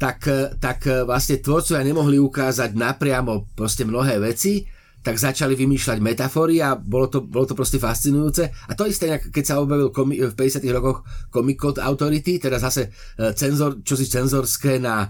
tak, 0.00 0.24
tak 0.56 0.88
vlastne 1.04 1.44
tvorcovia 1.44 1.84
nemohli 1.84 2.16
ukázať 2.16 2.72
napriamo 2.72 3.52
proste 3.52 3.84
mnohé 3.84 4.16
veci, 4.16 4.64
tak 5.00 5.16
začali 5.16 5.56
vymýšľať 5.56 5.98
metafory 6.04 6.60
a 6.60 6.76
bolo 6.76 7.08
to, 7.08 7.24
bolo 7.24 7.48
to 7.48 7.56
proste 7.56 7.80
fascinujúce. 7.80 8.52
A 8.68 8.72
to 8.76 8.84
isté, 8.84 9.08
keď 9.16 9.44
sa 9.44 9.54
objavil 9.56 9.88
komi- 9.88 10.20
v 10.20 10.34
50. 10.36 10.60
rokoch 10.76 11.08
Comic 11.32 11.56
Code 11.56 11.80
Authority, 11.80 12.36
teda 12.36 12.60
zase 12.60 12.92
e, 13.16 13.32
cenzor, 13.32 13.80
čo 13.80 13.96
si 13.96 14.04
cenzorské 14.04 14.76
na 14.76 15.08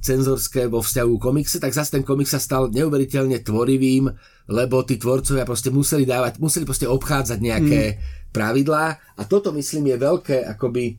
cenzorské 0.00 0.68
vo 0.72 0.80
vzťahu 0.80 1.14
komikse, 1.20 1.60
tak 1.60 1.76
zase 1.76 2.00
ten 2.00 2.04
komiks 2.04 2.32
sa 2.32 2.40
stal 2.40 2.72
neuveriteľne 2.72 3.44
tvorivým, 3.44 4.08
lebo 4.52 4.84
tí 4.88 4.96
tvorcovia 4.96 5.44
proste 5.44 5.68
museli 5.68 6.08
dávať, 6.08 6.40
museli 6.40 6.64
proste 6.64 6.88
obchádzať 6.88 7.38
nejaké 7.40 7.80
mm. 7.92 7.98
pravidlá 8.32 8.86
a 9.20 9.22
toto 9.28 9.52
myslím 9.52 9.92
je 9.92 9.96
veľké, 10.00 10.36
akoby 10.56 10.84
e, 10.88 10.94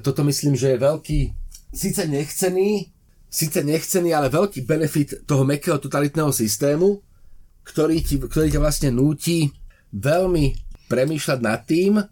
toto 0.00 0.24
myslím, 0.24 0.56
že 0.56 0.76
je 0.76 0.78
veľký, 0.78 1.20
síce 1.72 2.04
nechcený, 2.08 2.88
síce 3.28 3.60
nechcený, 3.60 4.16
ale 4.16 4.32
veľký 4.32 4.64
benefit 4.64 5.24
toho 5.28 5.44
mekého 5.44 5.76
totalitného 5.80 6.32
systému, 6.32 7.11
ktorý, 7.62 8.02
ti, 8.02 8.18
ktorý 8.18 8.48
ťa 8.50 8.60
vlastne 8.62 8.90
núti 8.90 9.50
veľmi 9.94 10.44
premýšľať 10.90 11.38
nad 11.40 11.60
tým, 11.64 12.02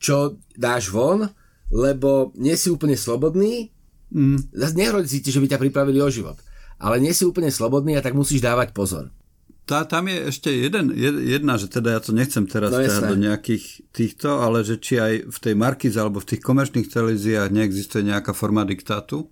čo 0.00 0.38
dáš 0.54 0.88
von, 0.92 1.26
lebo 1.72 2.30
nie 2.38 2.54
si 2.54 2.70
úplne 2.70 2.94
slobodný, 2.94 3.72
mm. 4.12 4.54
ti, 5.08 5.30
že 5.30 5.42
by 5.42 5.48
ťa 5.50 5.62
pripravili 5.62 5.98
o 5.98 6.08
život, 6.12 6.38
ale 6.78 7.02
nie 7.02 7.10
si 7.10 7.26
úplne 7.26 7.50
slobodný 7.50 7.98
a 7.98 8.04
tak 8.04 8.14
musíš 8.14 8.44
dávať 8.44 8.70
pozor. 8.70 9.10
Tá, 9.66 9.82
tam 9.82 10.06
je 10.06 10.30
ešte 10.30 10.46
jeden, 10.46 10.94
jedna, 11.26 11.58
že 11.58 11.66
teda 11.66 11.98
ja 11.98 12.00
to 12.00 12.14
nechcem 12.14 12.46
teraz 12.46 12.70
no, 12.70 12.78
do 13.10 13.18
nejakých 13.18 13.90
týchto, 13.90 14.38
ale 14.38 14.62
že 14.62 14.78
či 14.78 14.94
aj 15.02 15.26
v 15.26 15.38
tej 15.42 15.54
Markize 15.58 15.98
alebo 15.98 16.22
v 16.22 16.30
tých 16.30 16.42
komerčných 16.46 16.86
televíziách 16.86 17.50
neexistuje 17.50 18.06
nejaká 18.06 18.30
forma 18.30 18.62
diktátu 18.62 19.26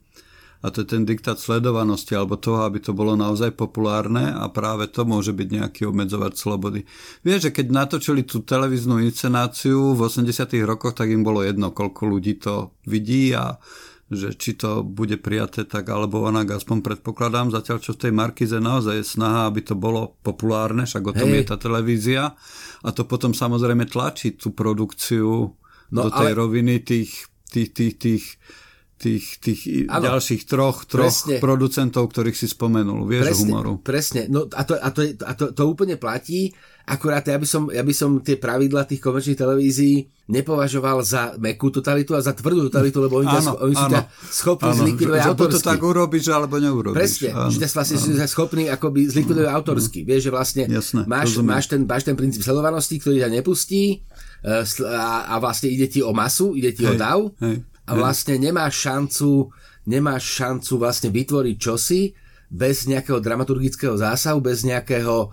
a 0.64 0.72
to 0.72 0.80
je 0.80 0.96
ten 0.96 1.04
diktát 1.04 1.36
sledovanosti 1.36 2.16
alebo 2.16 2.40
toho, 2.40 2.64
aby 2.64 2.80
to 2.80 2.96
bolo 2.96 3.12
naozaj 3.12 3.52
populárne 3.52 4.32
a 4.32 4.48
práve 4.48 4.88
to 4.88 5.04
môže 5.04 5.36
byť 5.36 5.48
nejaký 5.60 5.84
obmedzovač 5.84 6.40
slobody. 6.40 6.88
Vieš, 7.20 7.52
že 7.52 7.54
keď 7.54 7.66
natočili 7.68 8.24
tú 8.24 8.40
televíznu 8.40 9.04
inscenáciu 9.04 9.92
v 9.92 10.08
80 10.08 10.32
rokoch, 10.64 10.96
tak 10.96 11.12
im 11.12 11.20
bolo 11.20 11.44
jedno, 11.44 11.68
koľko 11.68 12.08
ľudí 12.08 12.40
to 12.40 12.72
vidí 12.88 13.36
a 13.36 13.60
že 14.08 14.36
či 14.36 14.56
to 14.56 14.84
bude 14.84 15.20
prijaté 15.20 15.68
tak 15.68 15.88
alebo 15.88 16.24
onak, 16.24 16.56
aspoň 16.56 16.80
predpokladám, 16.80 17.52
zatiaľ 17.52 17.78
čo 17.84 17.92
v 17.96 18.08
tej 18.08 18.12
Markize 18.12 18.56
naozaj 18.56 19.00
je 19.00 19.04
snaha, 19.04 19.48
aby 19.48 19.60
to 19.64 19.76
bolo 19.76 20.16
populárne, 20.24 20.88
však 20.88 21.04
o 21.04 21.16
tom 21.16 21.28
Hej. 21.32 21.36
je 21.40 21.44
tá 21.44 21.56
televízia 21.60 22.22
a 22.84 22.88
to 22.92 23.04
potom 23.04 23.36
samozrejme 23.36 23.84
tlačí 23.88 24.36
tú 24.36 24.52
produkciu 24.52 25.52
no, 25.92 26.00
do 26.00 26.08
tej 26.08 26.32
ale... 26.32 26.40
roviny 26.40 26.84
tých, 26.84 27.28
tých, 27.52 27.68
tých, 27.72 27.94
tých 27.96 28.24
tých, 28.24 28.24
tých 28.94 29.86
ano, 29.90 30.14
ďalších 30.14 30.42
troch, 30.46 30.86
troch 30.86 31.10
presne, 31.10 31.42
producentov, 31.42 32.14
ktorých 32.14 32.38
si 32.38 32.46
spomenul, 32.46 33.04
vieš, 33.04 33.34
presne, 33.34 33.42
humoru. 33.42 33.72
Presne, 33.82 34.22
no 34.30 34.46
a, 34.48 34.62
to, 34.62 34.78
a, 34.78 34.88
to, 34.94 35.00
a 35.18 35.32
to, 35.34 35.44
to 35.50 35.62
úplne 35.66 35.98
platí, 35.98 36.54
akurát 36.86 37.26
ja 37.26 37.34
by, 37.34 37.46
som, 37.48 37.68
ja 37.74 37.82
by 37.82 37.90
som 37.90 38.22
tie 38.22 38.38
pravidla 38.38 38.86
tých 38.86 39.02
komerčných 39.02 39.40
televízií 39.40 40.06
nepovažoval 40.24 41.04
za 41.04 41.36
mekú 41.36 41.68
totalitu 41.68 42.16
a 42.16 42.20
za 42.24 42.32
tvrdú 42.32 42.70
totalitu, 42.70 43.02
lebo 43.02 43.20
oni, 43.20 43.28
áno, 43.28 43.60
oni 43.60 43.76
sú 43.76 43.86
ťa 43.92 44.02
schopní 44.30 44.70
zlikvidovať 44.72 45.20
že, 45.20 45.28
autorsky. 45.28 45.60
To 45.60 45.68
tak 45.68 45.82
urobíš, 45.84 46.24
alebo 46.32 46.56
neurobíš. 46.56 46.96
Presne, 46.96 47.28
áno, 47.36 47.52
že 47.52 47.60
vlastne 47.68 47.98
áno. 48.00 48.28
schopní 48.30 48.64
akoby 48.72 49.00
zlikvidovať 49.10 49.48
áno, 49.52 49.58
autorsky. 49.60 50.00
Vieš, 50.06 50.20
že 50.24 50.30
vlastne 50.32 50.62
Jasné, 50.64 51.02
máš, 51.04 51.36
máš, 51.44 51.64
ten, 51.68 51.84
máš 51.84 52.08
ten 52.08 52.16
princíp 52.16 52.40
sledovanosti, 52.40 52.96
ktorý 52.96 53.20
ťa 53.20 53.30
nepustí 53.32 54.00
eh, 54.46 54.64
a, 54.88 55.28
a 55.28 55.34
vlastne 55.42 55.68
ide 55.68 55.90
ti 55.92 56.00
o 56.00 56.16
masu, 56.16 56.56
ide 56.56 56.72
ti 56.72 56.88
hej, 56.88 56.94
o 56.94 56.94
dav. 56.96 57.20
Hej 57.42 57.73
a 57.84 57.92
vlastne 57.92 58.40
nemáš 58.40 58.80
šancu, 58.88 59.52
nemáš 59.84 60.24
šancu 60.40 60.72
vlastne 60.80 61.12
vytvoriť 61.12 61.56
čosi 61.60 62.16
bez 62.48 62.88
nejakého 62.88 63.20
dramaturgického 63.20 63.96
zásahu, 63.98 64.40
bez 64.40 64.64
nejakého, 64.64 65.32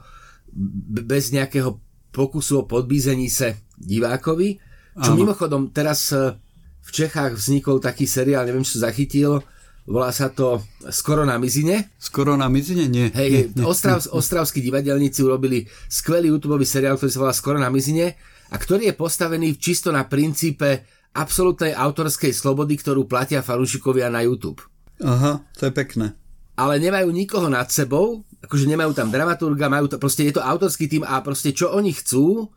bez 1.05 1.31
nejakého 1.31 1.79
pokusu 2.11 2.63
o 2.63 2.67
podbízení 2.67 3.31
sa 3.31 3.55
divákovi. 3.79 4.59
Čo 4.99 5.15
Áno. 5.15 5.19
mimochodom 5.23 5.71
teraz 5.71 6.11
e, 6.11 6.35
v 6.83 6.89
Čechách 6.91 7.39
vznikol 7.39 7.79
taký 7.79 8.03
seriál, 8.03 8.43
neviem, 8.43 8.67
sa 8.67 8.91
zachytil, 8.91 9.39
volá 9.87 10.11
sa 10.11 10.27
to 10.27 10.59
Skoro 10.91 11.23
na 11.23 11.39
mizine. 11.39 11.95
Skoro 11.95 12.35
na 12.35 12.51
mizine? 12.51 12.91
Nie. 12.91 13.07
Hej, 13.15 13.55
nie, 13.55 13.63
nie, 13.63 13.63
Ostrav, 13.63 14.03
nie. 14.03 14.11
ostravskí 14.19 14.59
divadelníci 14.59 15.23
urobili 15.23 15.63
skvelý 15.87 16.35
YouTube 16.35 16.59
seriál, 16.67 16.99
ktorý 16.99 17.11
sa 17.11 17.21
volá 17.23 17.33
Skoro 17.33 17.57
na 17.61 17.71
mizine 17.71 18.19
a 18.51 18.59
ktorý 18.59 18.91
je 18.91 18.95
postavený 18.99 19.55
čisto 19.55 19.95
na 19.95 20.03
princípe 20.03 20.83
absolútnej 21.11 21.75
autorskej 21.75 22.31
slobody, 22.31 22.79
ktorú 22.79 23.03
platia 23.07 23.43
fanúšikovia 23.43 24.07
na 24.07 24.23
YouTube. 24.23 24.63
Aha, 25.03 25.43
to 25.57 25.67
je 25.67 25.73
pekné. 25.73 26.15
Ale 26.55 26.77
nemajú 26.77 27.09
nikoho 27.11 27.47
nad 27.51 27.67
sebou, 27.73 28.23
akože 28.43 28.69
nemajú 28.69 28.95
tam 28.95 29.09
dramaturga, 29.09 29.71
majú 29.71 29.91
to, 29.91 29.97
proste 29.97 30.27
je 30.29 30.37
to 30.39 30.45
autorský 30.45 30.87
tým 30.87 31.03
a 31.03 31.19
proste 31.19 31.51
čo 31.51 31.73
oni 31.73 31.91
chcú, 31.91 32.47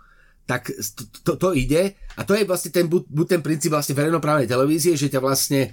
tak 0.45 0.69
to, 0.69 1.03
to, 1.25 1.33
to 1.41 1.49
ide 1.57 1.97
a 1.97 2.21
to 2.23 2.37
je 2.37 2.45
vlastne 2.45 2.69
ten, 2.69 2.85
buď, 2.85 3.09
buď 3.09 3.27
ten 3.27 3.41
princíp 3.41 3.73
vlastne 3.73 3.97
verejnoprávnej 3.97 4.45
televízie, 4.45 4.93
že 4.95 5.09
ťa 5.09 5.21
vlastne 5.25 5.73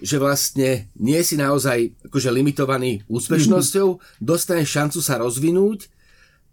že 0.00 0.16
vlastne 0.16 0.88
nie 0.96 1.20
si 1.20 1.36
naozaj 1.36 2.08
akože 2.08 2.32
limitovaný 2.32 3.04
úspešnosťou, 3.04 3.88
mm-hmm. 4.00 4.24
dostaneš 4.24 4.68
šancu 4.72 4.98
sa 5.04 5.20
rozvinúť 5.20 5.92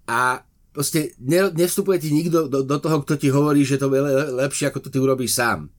a 0.03 0.43
proste 0.77 1.17
ne, 1.17 1.49
nevstupuje 1.49 1.97
ti 1.97 2.13
nikto 2.13 2.45
do, 2.45 2.61
do 2.61 2.77
toho, 2.77 3.01
kto 3.01 3.17
ti 3.17 3.33
hovorí, 3.33 3.65
že 3.65 3.81
to 3.81 3.89
je 3.89 3.97
lepšie, 4.37 4.69
ako 4.69 4.85
to 4.85 4.93
ty 4.93 5.01
urobíš 5.01 5.33
sám. 5.33 5.73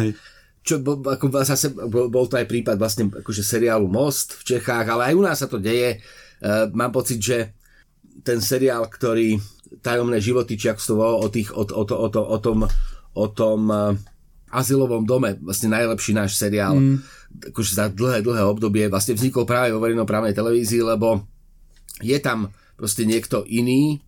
Hej. 0.00 0.16
Čo 0.64 0.80
ako 0.80 1.28
zase, 1.44 1.76
bol, 1.76 2.08
bol 2.08 2.24
to 2.24 2.40
aj 2.40 2.48
prípad 2.48 2.80
vlastne 2.80 3.12
akože 3.12 3.44
seriálu 3.44 3.84
Most 3.84 4.40
v 4.40 4.56
Čechách, 4.56 4.88
ale 4.88 5.12
aj 5.12 5.14
u 5.20 5.22
nás 5.28 5.36
sa 5.36 5.44
to 5.44 5.60
deje. 5.60 6.00
Uh, 6.40 6.72
mám 6.72 6.88
pocit, 6.88 7.20
že 7.20 7.52
ten 8.24 8.40
seriál, 8.40 8.88
ktorý 8.88 9.36
tajomné 9.84 10.24
životy, 10.24 10.56
či 10.56 10.72
to 10.72 10.96
o, 10.96 11.28
tých, 11.28 11.52
o, 11.52 11.68
o, 11.68 11.84
o, 11.84 12.08
o, 12.08 12.22
o 12.24 12.38
tom, 12.40 12.64
o 13.12 13.26
tom 13.28 13.60
uh, 13.68 13.92
azylovom 14.48 15.04
dome, 15.04 15.36
vlastne 15.44 15.68
najlepší 15.68 16.16
náš 16.16 16.40
seriál, 16.40 16.80
mm. 16.80 16.96
akože 17.52 17.72
za 17.76 17.92
dlhé, 17.92 18.24
dlhé 18.24 18.40
obdobie, 18.48 18.88
vlastne 18.88 19.20
vznikol 19.20 19.44
práve 19.44 19.76
vo 19.76 19.84
verejnoprávnej 19.84 20.32
televízii, 20.32 20.80
lebo 20.80 21.28
je 22.00 22.16
tam 22.24 22.48
proste 22.78 23.04
niekto 23.04 23.42
iný, 23.46 24.02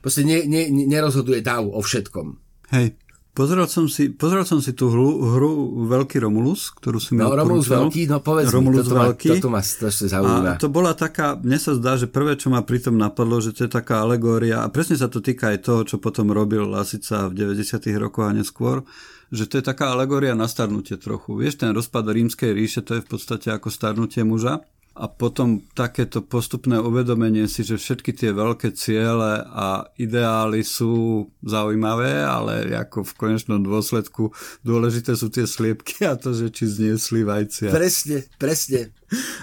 proste 0.00 0.22
ne, 0.22 0.46
ne, 0.46 0.68
nerozhoduje 0.70 1.42
dáv 1.42 1.66
o 1.68 1.80
všetkom. 1.82 2.26
Hej. 2.72 2.96
Pozeral 3.34 3.66
som 3.66 3.90
si, 3.90 4.14
pozeral 4.14 4.46
som 4.46 4.62
si 4.62 4.78
tú 4.78 4.94
hru, 4.94 5.34
hru 5.34 5.50
Veľký 5.90 6.22
Romulus, 6.22 6.70
ktorú 6.70 7.02
si 7.02 7.18
mi 7.18 7.26
No, 7.26 7.34
Romulus 7.34 7.66
Veľký, 7.66 8.06
no 8.06 8.22
povedz 8.22 8.46
Romulus 8.54 8.86
mi, 8.86 8.94
toto, 8.94 9.02
Veľký. 9.02 9.26
Ma, 9.26 9.34
toto 9.34 9.50
ma 9.50 9.58
strašne 9.58 10.06
zaujíma. 10.06 10.54
A 10.54 10.60
to 10.62 10.70
bola 10.70 10.94
taká, 10.94 11.34
mne 11.34 11.58
sa 11.58 11.74
zdá, 11.74 11.98
že 11.98 12.06
prvé, 12.06 12.38
čo 12.38 12.54
ma 12.54 12.62
pritom 12.62 12.94
napadlo, 12.94 13.42
že 13.42 13.50
to 13.50 13.66
je 13.66 13.74
taká 13.74 14.06
alegória, 14.06 14.62
a 14.62 14.70
presne 14.70 14.94
sa 14.94 15.10
to 15.10 15.18
týka 15.18 15.50
aj 15.50 15.66
toho, 15.66 15.82
čo 15.82 15.98
potom 15.98 16.30
robil 16.30 16.62
Lasica 16.62 17.26
v 17.26 17.34
90 17.34 17.82
rokoch 17.98 18.30
a 18.30 18.38
neskôr, 18.38 18.86
že 19.34 19.50
to 19.50 19.58
je 19.58 19.66
taká 19.66 19.90
alegória 19.90 20.38
na 20.38 20.46
starnutie 20.46 20.94
trochu. 20.94 21.34
Vieš, 21.34 21.58
ten 21.58 21.74
rozpad 21.74 22.06
rímskej 22.06 22.54
ríše, 22.54 22.86
to 22.86 22.94
je 22.94 23.02
v 23.02 23.08
podstate 23.10 23.50
ako 23.50 23.66
starnutie 23.66 24.22
muža 24.22 24.62
a 24.94 25.10
potom 25.10 25.58
takéto 25.74 26.22
postupné 26.22 26.78
uvedomenie 26.78 27.50
si, 27.50 27.66
že 27.66 27.82
všetky 27.82 28.14
tie 28.14 28.30
veľké 28.30 28.70
ciele 28.78 29.42
a 29.42 29.90
ideály 29.98 30.62
sú 30.62 31.26
zaujímavé, 31.42 32.22
ale 32.22 32.70
ako 32.70 33.02
v 33.02 33.12
konečnom 33.18 33.58
dôsledku 33.58 34.30
dôležité 34.62 35.18
sú 35.18 35.34
tie 35.34 35.50
sliepky 35.50 36.06
a 36.06 36.14
to, 36.14 36.30
že 36.30 36.54
či 36.54 36.70
zniesli 36.70 37.26
vajcia. 37.26 37.74
Presne, 37.74 38.22
presne. 38.38 38.94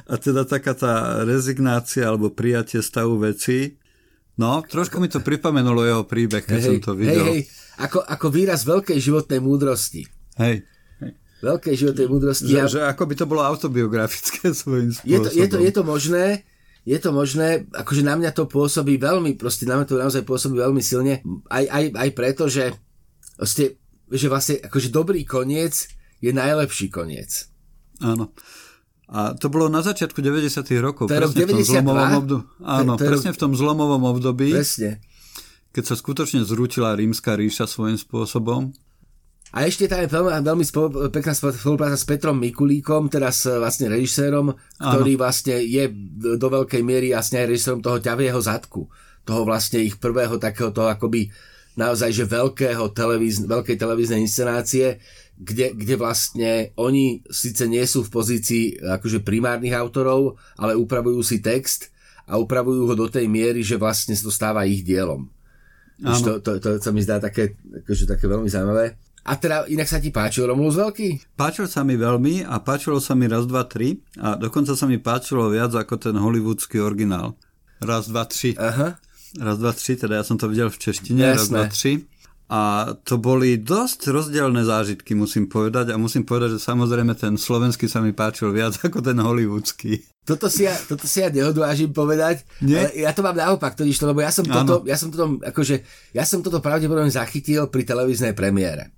A 0.08 0.16
teda 0.16 0.48
taká 0.48 0.72
tá 0.72 1.28
rezignácia 1.28 2.08
alebo 2.08 2.32
prijatie 2.32 2.80
stavu 2.80 3.20
veci, 3.20 3.76
no, 4.40 4.64
trošku 4.64 5.04
mi 5.04 5.12
to 5.12 5.20
pripomenulo 5.20 5.84
jeho 5.84 6.04
príbeh, 6.08 6.48
keď 6.48 6.60
hej, 6.64 6.68
som 6.68 6.76
to 6.80 6.92
videl. 6.96 7.28
Hej, 7.28 7.28
hej, 7.28 7.42
ako, 7.76 8.00
ako 8.08 8.28
výraz 8.32 8.64
veľkej 8.64 8.96
životnej 9.04 9.44
múdrosti. 9.44 10.08
Hej 10.40 10.64
veľkej 11.42 11.74
životnej 11.74 12.08
múdrosti. 12.08 12.54
Že, 12.54 12.70
že 12.70 12.82
ako 12.86 13.04
by 13.10 13.14
to 13.18 13.26
bolo 13.26 13.42
autobiografické 13.42 14.54
svojím 14.62 14.94
spôsobom. 14.94 15.12
Je 15.12 15.20
to, 15.20 15.30
je 15.34 15.46
to, 15.50 15.58
je 15.58 15.72
to 15.74 15.84
možné, 15.84 16.26
je 16.86 16.98
to 16.98 17.10
možné, 17.14 17.66
akože 17.74 18.02
na 18.02 18.18
mňa 18.18 18.32
to 18.34 18.50
pôsobí 18.50 18.98
veľmi, 18.98 19.38
proste 19.38 19.70
na 19.70 19.78
mňa 19.78 19.86
to 19.86 20.02
naozaj 20.02 20.24
pôsobí 20.26 20.58
veľmi 20.58 20.82
silne, 20.82 21.22
aj, 21.50 21.66
aj, 21.70 21.84
aj 21.94 22.10
preto, 22.14 22.50
že, 22.50 22.74
proste, 23.38 23.78
že 24.10 24.28
vlastne 24.30 24.56
akože 24.62 24.90
dobrý 24.90 25.22
koniec 25.26 25.90
je 26.22 26.32
najlepší 26.34 26.90
koniec. 26.90 27.50
Áno. 28.02 28.34
A 29.12 29.36
to 29.36 29.52
bolo 29.52 29.68
na 29.68 29.84
začiatku 29.84 30.24
90. 30.24 30.64
rokov. 30.80 31.12
To 31.12 31.14
je 31.14 31.20
rok 31.20 31.36
92? 31.36 31.84
Období, 31.84 32.48
áno, 32.64 32.96
to 32.96 33.04
to 33.04 33.10
presne 33.12 33.32
rok... 33.34 33.38
v 33.38 33.42
tom 33.44 33.52
zlomovom 33.60 34.04
období. 34.08 34.56
Presne. 34.56 35.04
Keď 35.76 35.84
sa 35.84 35.96
skutočne 36.00 36.48
zrútila 36.48 36.96
rímska 36.96 37.36
ríša 37.36 37.68
svojím 37.68 38.00
spôsobom. 38.00 38.72
A 39.52 39.68
ešte 39.68 39.92
tam 39.92 40.00
je 40.00 40.08
veľmi, 40.08 40.32
veľmi 40.48 40.66
spolu, 40.66 41.12
pekná 41.12 41.36
spolupráca 41.36 42.00
s 42.00 42.08
Petrom 42.08 42.40
Mikulíkom, 42.40 43.12
teraz 43.12 43.44
vlastne 43.44 43.92
režisérom, 43.92 44.56
ktorý 44.80 45.20
Áno. 45.20 45.22
vlastne 45.28 45.60
je 45.60 45.92
do 46.40 46.48
veľkej 46.48 46.80
miery 46.80 47.12
vlastne 47.12 47.44
aj 47.44 47.52
režisérom 47.52 47.84
toho 47.84 48.00
ťavieho 48.00 48.40
zadku. 48.40 48.88
Toho 49.28 49.44
vlastne 49.44 49.84
ich 49.84 50.00
prvého 50.00 50.40
takého 50.40 50.72
toho 50.72 50.88
akoby 50.88 51.28
naozaj 51.76 52.16
že 52.16 52.26
veľkého 52.32 52.96
televíz, 52.96 53.44
veľkej 53.44 53.76
televíznej 53.76 54.24
inscenácie, 54.24 55.04
kde, 55.36 55.76
kde 55.76 55.96
vlastne 56.00 56.52
oni 56.80 57.20
síce 57.28 57.68
nie 57.68 57.84
sú 57.84 58.08
v 58.08 58.14
pozícii 58.14 58.64
akože 58.80 59.20
primárnych 59.20 59.76
autorov, 59.76 60.40
ale 60.56 60.80
upravujú 60.80 61.20
si 61.28 61.44
text 61.44 61.92
a 62.24 62.40
upravujú 62.40 62.88
ho 62.88 62.96
do 62.96 63.08
tej 63.12 63.28
miery, 63.28 63.68
že 63.68 63.76
vlastne 63.76 64.16
sa 64.16 64.28
to 64.28 64.32
stáva 64.32 64.64
ich 64.64 64.88
dielom. 64.88 65.28
To, 66.02 66.42
to, 66.42 66.58
to, 66.58 66.70
to, 66.82 66.90
mi 66.90 67.06
zdá 67.06 67.22
také, 67.22 67.54
akože 67.86 68.10
také 68.10 68.26
veľmi 68.26 68.50
zaujímavé. 68.50 68.98
A 69.22 69.38
teda 69.38 69.70
inak 69.70 69.86
sa 69.86 70.02
ti 70.02 70.10
páčil 70.10 70.50
Romulus 70.50 70.82
Veľký? 70.82 71.38
Páčil 71.38 71.70
sa 71.70 71.86
mi 71.86 71.94
veľmi 71.94 72.42
a 72.42 72.58
páčilo 72.58 72.98
sa 72.98 73.14
mi 73.14 73.30
raz, 73.30 73.46
dva, 73.46 73.70
tri 73.70 74.02
a 74.18 74.34
dokonca 74.34 74.74
sa 74.74 74.90
mi 74.90 74.98
páčilo 74.98 75.46
viac 75.54 75.78
ako 75.78 76.02
ten 76.02 76.18
hollywoodský 76.18 76.82
originál. 76.82 77.38
Raz, 77.82 78.10
dva, 78.10 78.26
tri. 78.26 78.58
Aha. 78.58 78.98
Raz, 79.38 79.56
dva, 79.62 79.72
tri, 79.78 79.94
teda 79.94 80.22
ja 80.22 80.24
som 80.26 80.42
to 80.42 80.50
videl 80.50 80.74
v 80.74 80.78
češtine, 80.82 81.22
Jasné. 81.22 81.38
raz, 81.38 81.48
dva, 81.54 81.66
tri. 81.70 82.10
A 82.52 82.92
to 83.08 83.16
boli 83.16 83.56
dosť 83.56 84.12
rozdielne 84.12 84.60
zážitky, 84.68 85.16
musím 85.16 85.48
povedať. 85.48 85.96
A 85.96 85.96
musím 85.96 86.28
povedať, 86.28 86.60
že 86.60 86.68
samozrejme 86.68 87.16
ten 87.16 87.40
slovenský 87.40 87.88
sa 87.88 88.04
mi 88.04 88.12
páčil 88.12 88.52
viac 88.52 88.76
ako 88.76 89.00
ten 89.00 89.16
hollywoodský. 89.16 90.04
Toto 90.28 90.52
si 90.52 90.68
ja, 90.68 90.76
toto 90.76 91.08
si 91.08 91.24
ja 91.24 91.32
neodvážim 91.32 91.96
povedať, 91.96 92.44
Nie? 92.60 92.92
ale 92.92 93.08
ja 93.08 93.16
to 93.16 93.24
mám 93.24 93.40
naopak, 93.40 93.74
totiž 93.74 93.96
to, 93.96 94.06
lebo 94.12 94.20
ja 94.20 94.30
som 94.36 94.44
toto, 94.44 94.84
ja 94.84 95.00
som 95.00 95.10
toto, 95.10 95.40
akože, 95.42 95.82
ja 96.12 96.28
som 96.28 96.44
toto 96.44 96.60
pravdepodobne 96.60 97.10
zachytil 97.10 97.72
pri 97.72 97.88
televíznej 97.88 98.36
premiére. 98.36 98.92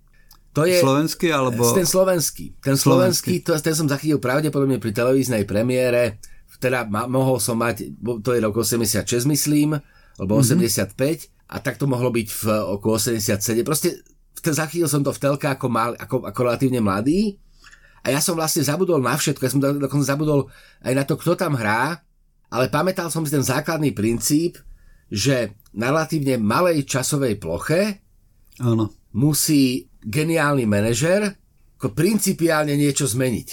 To 0.54 0.70
je 0.70 0.78
slovenský 0.78 1.34
alebo... 1.34 1.66
Ten 1.74 1.90
slovenský. 1.90 2.54
Ten 2.62 2.78
slovenský, 2.78 3.42
slovenský 3.42 3.46
to, 3.46 3.58
ten 3.58 3.74
som 3.74 3.90
zachytil 3.90 4.22
pravdepodobne 4.22 4.78
pri 4.78 4.94
televíznej 4.94 5.50
premiére. 5.50 6.22
Teda 6.62 6.86
ma, 6.86 7.10
mohol 7.10 7.42
som 7.42 7.58
mať, 7.58 7.90
to 8.22 8.32
je 8.32 8.40
rok 8.40 8.56
86 8.56 9.04
myslím, 9.28 9.76
alebo 10.22 10.40
mm-hmm. 10.40 10.94
85 10.94 11.34
a 11.50 11.58
tak 11.60 11.76
to 11.82 11.90
mohlo 11.90 12.14
byť 12.14 12.28
v 12.30 12.44
okolo 12.80 13.02
87. 13.02 13.66
Proste 13.66 14.06
ten, 14.40 14.54
zachytil 14.54 14.86
som 14.86 15.02
to 15.02 15.10
v 15.10 15.20
telke 15.20 15.48
ako, 15.50 15.68
mal, 15.68 15.98
ako, 15.98 16.30
ako 16.30 16.40
relatívne 16.46 16.80
mladý 16.80 17.42
a 18.04 18.12
ja 18.12 18.20
som 18.20 18.36
vlastne 18.36 18.62
zabudol 18.66 19.00
na 19.00 19.16
všetko. 19.16 19.44
Ja 19.44 19.52
som 19.54 19.62
dokonca 19.64 20.06
zabudol 20.06 20.52
aj 20.84 20.94
na 20.94 21.04
to, 21.08 21.16
kto 21.16 21.40
tam 21.40 21.56
hrá, 21.56 22.04
ale 22.52 22.68
pamätal 22.68 23.08
som 23.08 23.24
si 23.24 23.32
ten 23.32 23.46
základný 23.46 23.96
princíp, 23.96 24.60
že 25.08 25.56
na 25.74 25.90
relatívne 25.90 26.38
malej 26.38 26.86
časovej 26.86 27.40
ploche 27.40 28.04
Áno. 28.62 28.92
musí 29.16 29.93
geniálny 30.06 30.68
manažer 30.68 31.36
ako 31.84 31.92
principiálne 31.92 32.80
niečo 32.80 33.04
zmeniť. 33.04 33.50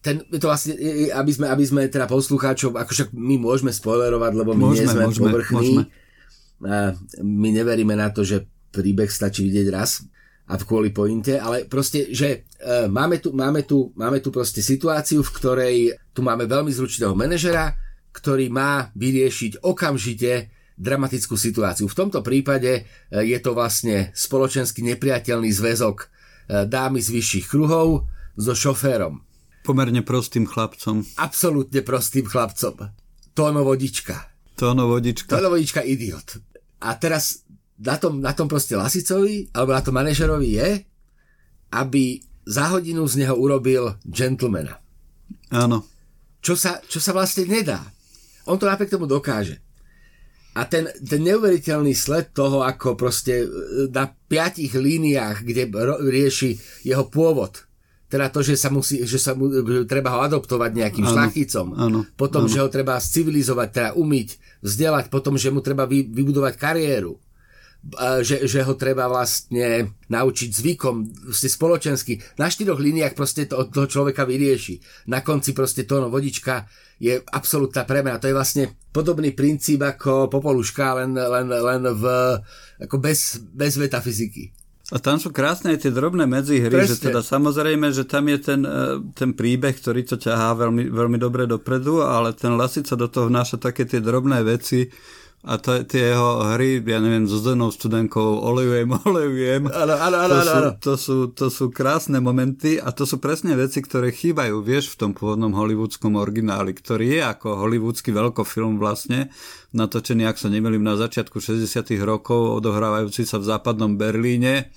Ten, 0.00 0.22
to 0.32 0.46
vlastne, 0.48 0.78
aby 1.12 1.30
sme, 1.34 1.50
aby 1.50 1.64
sme 1.66 1.80
teda 1.92 2.08
poslucháčov, 2.08 2.78
akože 2.78 3.12
my 3.12 3.36
môžeme 3.36 3.74
spoilerovať, 3.74 4.32
lebo 4.32 4.54
my 4.56 4.72
môžeme, 4.72 4.86
nie 4.86 4.94
sme 4.94 5.02
môžeme, 5.10 5.24
povrchní. 5.28 5.70
Môžeme. 5.82 6.84
My 7.20 7.48
neveríme 7.52 7.92
na 7.92 8.08
to, 8.08 8.24
že 8.24 8.48
príbeh 8.72 9.12
stačí 9.12 9.44
vidieť 9.44 9.68
raz 9.68 10.08
a 10.46 10.56
kvôli 10.56 10.94
pointe, 10.94 11.36
ale 11.36 11.66
proste, 11.66 12.14
že 12.14 12.46
e, 12.56 12.86
máme 12.86 13.18
tu, 13.18 13.34
máme, 13.34 13.66
tu, 13.66 13.90
máme 13.98 14.22
tu 14.22 14.30
proste 14.30 14.62
situáciu, 14.62 15.20
v 15.26 15.34
ktorej 15.34 15.76
tu 16.14 16.22
máme 16.22 16.46
veľmi 16.46 16.70
zručného 16.70 17.18
manažera, 17.18 17.74
ktorý 18.14 18.48
má 18.48 18.88
vyriešiť 18.94 19.60
okamžite 19.60 20.48
dramatickú 20.76 21.34
situáciu. 21.34 21.88
V 21.88 21.98
tomto 21.98 22.20
prípade 22.20 22.84
e, 22.84 23.22
je 23.24 23.38
to 23.40 23.56
vlastne 23.56 24.12
spoločensky 24.12 24.84
nepriateľný 24.84 25.48
zväzok 25.48 25.96
e, 26.00 26.06
dámy 26.68 27.00
z 27.00 27.08
vyšších 27.16 27.46
kruhov 27.48 28.04
so 28.36 28.52
šoférom. 28.52 29.24
Pomerne 29.64 30.04
prostým 30.04 30.46
chlapcom. 30.46 31.02
Absolútne 31.18 31.80
prostým 31.82 32.28
chlapcom. 32.28 32.92
Tóno 33.34 33.66
vodička. 33.66 34.30
Tóno 34.54 34.86
vodička. 34.86 35.32
Tóno 35.32 35.50
vodička 35.50 35.82
idiot. 35.82 36.38
A 36.84 36.94
teraz 36.94 37.42
na 37.80 37.96
tom, 37.96 38.22
na 38.22 38.32
tom 38.32 38.46
proste 38.46 38.76
Lasicovi, 38.76 39.50
alebo 39.52 39.74
na 39.74 39.82
tom 39.82 39.96
manažerovi 39.96 40.48
je, 40.54 40.70
aby 41.74 42.22
za 42.46 42.70
hodinu 42.70 43.02
z 43.10 43.26
neho 43.26 43.34
urobil 43.34 43.98
gentlemana. 44.06 44.78
Áno. 45.50 45.82
Čo 46.38 46.54
sa, 46.54 46.78
čo 46.86 47.02
sa 47.02 47.10
vlastne 47.10 47.50
nedá. 47.50 47.82
On 48.46 48.54
to 48.54 48.70
napriek 48.70 48.94
tomu 48.94 49.10
dokáže. 49.10 49.65
A 50.56 50.64
ten, 50.64 50.88
ten 51.04 51.20
neuveriteľný 51.20 51.92
sled 51.92 52.32
toho, 52.32 52.64
ako 52.64 52.96
proste 52.96 53.44
e, 53.44 53.46
na 53.92 54.08
piatich 54.08 54.72
líniách, 54.72 55.44
kde 55.44 55.68
rieši 56.00 56.56
jeho 56.88 57.04
pôvod, 57.12 57.68
teda 58.06 58.30
to, 58.30 58.40
že 58.40 58.54
sa, 58.54 58.70
musí, 58.70 59.02
že 59.02 59.18
sa 59.18 59.34
mu, 59.34 59.50
že 59.50 59.82
treba 59.84 60.14
ho 60.16 60.22
adoptovať 60.22 60.70
nejakým 60.72 61.04
ano, 61.04 61.12
šlachticom, 61.12 61.66
ano, 61.74 61.98
potom, 62.14 62.46
ano. 62.46 62.50
že 62.50 62.62
ho 62.62 62.68
treba 62.70 63.02
civilizovať, 63.02 63.68
teda 63.68 63.90
umyť, 63.98 64.28
vzdelať, 64.62 65.04
potom, 65.10 65.34
že 65.34 65.50
mu 65.50 65.58
treba 65.58 65.84
vy, 65.90 66.06
vybudovať 66.06 66.54
kariéru, 66.54 67.18
že, 68.22 68.50
že 68.50 68.60
ho 68.66 68.74
treba 68.74 69.06
vlastne 69.06 69.94
naučiť 70.10 70.50
zvykom 70.50 70.94
spoločensky. 71.30 72.18
Na 72.40 72.50
štyroch 72.50 72.82
líniách 72.82 73.14
proste 73.14 73.46
to, 73.46 73.66
toho 73.70 73.86
človeka 73.86 74.26
vyrieši. 74.26 75.06
Na 75.10 75.22
konci 75.22 75.54
proste 75.54 75.86
tóno 75.86 76.10
vodička 76.10 76.66
je 76.98 77.20
absolútna 77.30 77.84
premena. 77.84 78.18
To 78.18 78.26
je 78.26 78.36
vlastne 78.36 78.64
podobný 78.90 79.36
princíp 79.36 79.84
ako 79.84 80.32
Popoluška, 80.32 81.04
len, 81.04 81.12
len, 81.14 81.46
len 81.46 81.82
v, 81.92 82.04
ako 82.82 82.96
bez, 82.98 83.38
bez 83.52 83.76
metafyziky. 83.76 84.56
A 84.94 85.02
tam 85.02 85.18
sú 85.18 85.34
krásne 85.34 85.74
aj 85.74 85.82
tie 85.82 85.90
drobné 85.90 86.30
medzihry, 86.30 86.70
Presne. 86.70 86.94
že 86.94 87.10
teda 87.10 87.18
samozrejme, 87.18 87.90
že 87.90 88.06
tam 88.06 88.30
je 88.30 88.38
ten, 88.38 88.62
e, 88.62 89.02
ten 89.18 89.34
príbeh, 89.34 89.74
ktorý 89.74 90.06
to 90.06 90.14
ťahá 90.14 90.54
veľmi, 90.54 90.86
veľmi 90.94 91.18
dobre 91.18 91.50
dopredu, 91.50 92.06
ale 92.06 92.30
ten 92.38 92.54
Lasica 92.54 92.94
do 92.94 93.10
toho 93.10 93.26
vnáša 93.26 93.58
také 93.58 93.82
tie 93.82 93.98
drobné 93.98 94.46
veci, 94.46 94.86
a 95.46 95.62
to, 95.62 95.86
tie 95.86 96.10
jeho 96.10 96.42
hry, 96.58 96.82
ja 96.82 96.98
neviem, 96.98 97.30
so 97.30 97.38
zdenou 97.38 97.70
studenkou, 97.70 98.42
olejujem, 98.42 98.90
olejujem. 99.06 99.62
Áno, 99.70 99.94
áno, 99.94 100.16
áno, 100.26 100.34
to, 100.34 100.42
sú, 100.42 100.58
to, 100.82 100.92
sú, 100.98 101.16
to 101.30 101.46
sú 101.46 101.64
krásne 101.70 102.18
momenty 102.18 102.82
a 102.82 102.90
to 102.90 103.06
sú 103.06 103.22
presne 103.22 103.54
veci, 103.54 103.78
ktoré 103.78 104.10
chýbajú, 104.10 104.58
vieš, 104.66 104.98
v 104.98 105.06
tom 105.06 105.10
pôvodnom 105.14 105.54
hollywoodskom 105.54 106.18
origináli, 106.18 106.74
ktorý 106.74 107.06
je 107.14 107.22
ako 107.22 107.62
hollywoodsky 107.62 108.10
veľkofilm 108.10 108.82
vlastne, 108.82 109.30
natočený, 109.70 110.26
ak 110.26 110.34
sa 110.34 110.50
nemýlim, 110.50 110.82
na 110.82 110.98
začiatku 110.98 111.38
60 111.38 111.94
rokov, 112.02 112.58
odohrávajúci 112.58 113.22
sa 113.22 113.38
v 113.38 113.46
západnom 113.46 113.94
Berlíne 113.94 114.74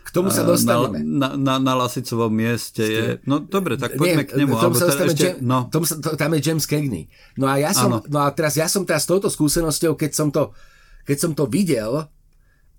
K 0.00 0.08
tomu 0.10 0.32
sa 0.34 0.42
dostaneme. 0.42 1.04
Na, 1.06 1.38
na, 1.38 1.62
na 1.62 1.72
Lasicovom 1.76 2.34
mieste 2.34 2.82
je... 2.82 3.04
No 3.28 3.38
dobre, 3.38 3.78
tak 3.78 3.94
poďme 3.94 4.24
Nie, 4.24 4.28
k 4.28 4.32
nemu. 4.34 4.52
Tomu 4.58 4.74
sa 4.74 4.90
teda 4.90 5.06
dostaneme, 5.06 5.12
ešte, 5.14 5.28
Jam- 5.28 5.40
no, 5.44 5.58
tomu 5.70 5.84
sa, 5.86 5.94
to, 6.02 6.08
tam 6.18 6.30
je 6.34 6.40
James 6.40 6.66
Cagney. 6.66 7.04
No 7.38 7.46
a 7.46 7.54
ja 7.62 7.70
som, 7.70 8.02
no 8.02 8.18
a 8.18 8.28
teraz 8.34 8.58
ja 8.58 8.66
som 8.66 8.82
teraz 8.82 9.06
s 9.06 9.08
touto 9.08 9.30
skúsenosťou, 9.30 9.94
keď 9.94 10.10
som 10.10 10.28
to, 10.34 10.50
keď 11.06 11.16
som 11.16 11.30
to 11.36 11.46
videl, 11.46 12.10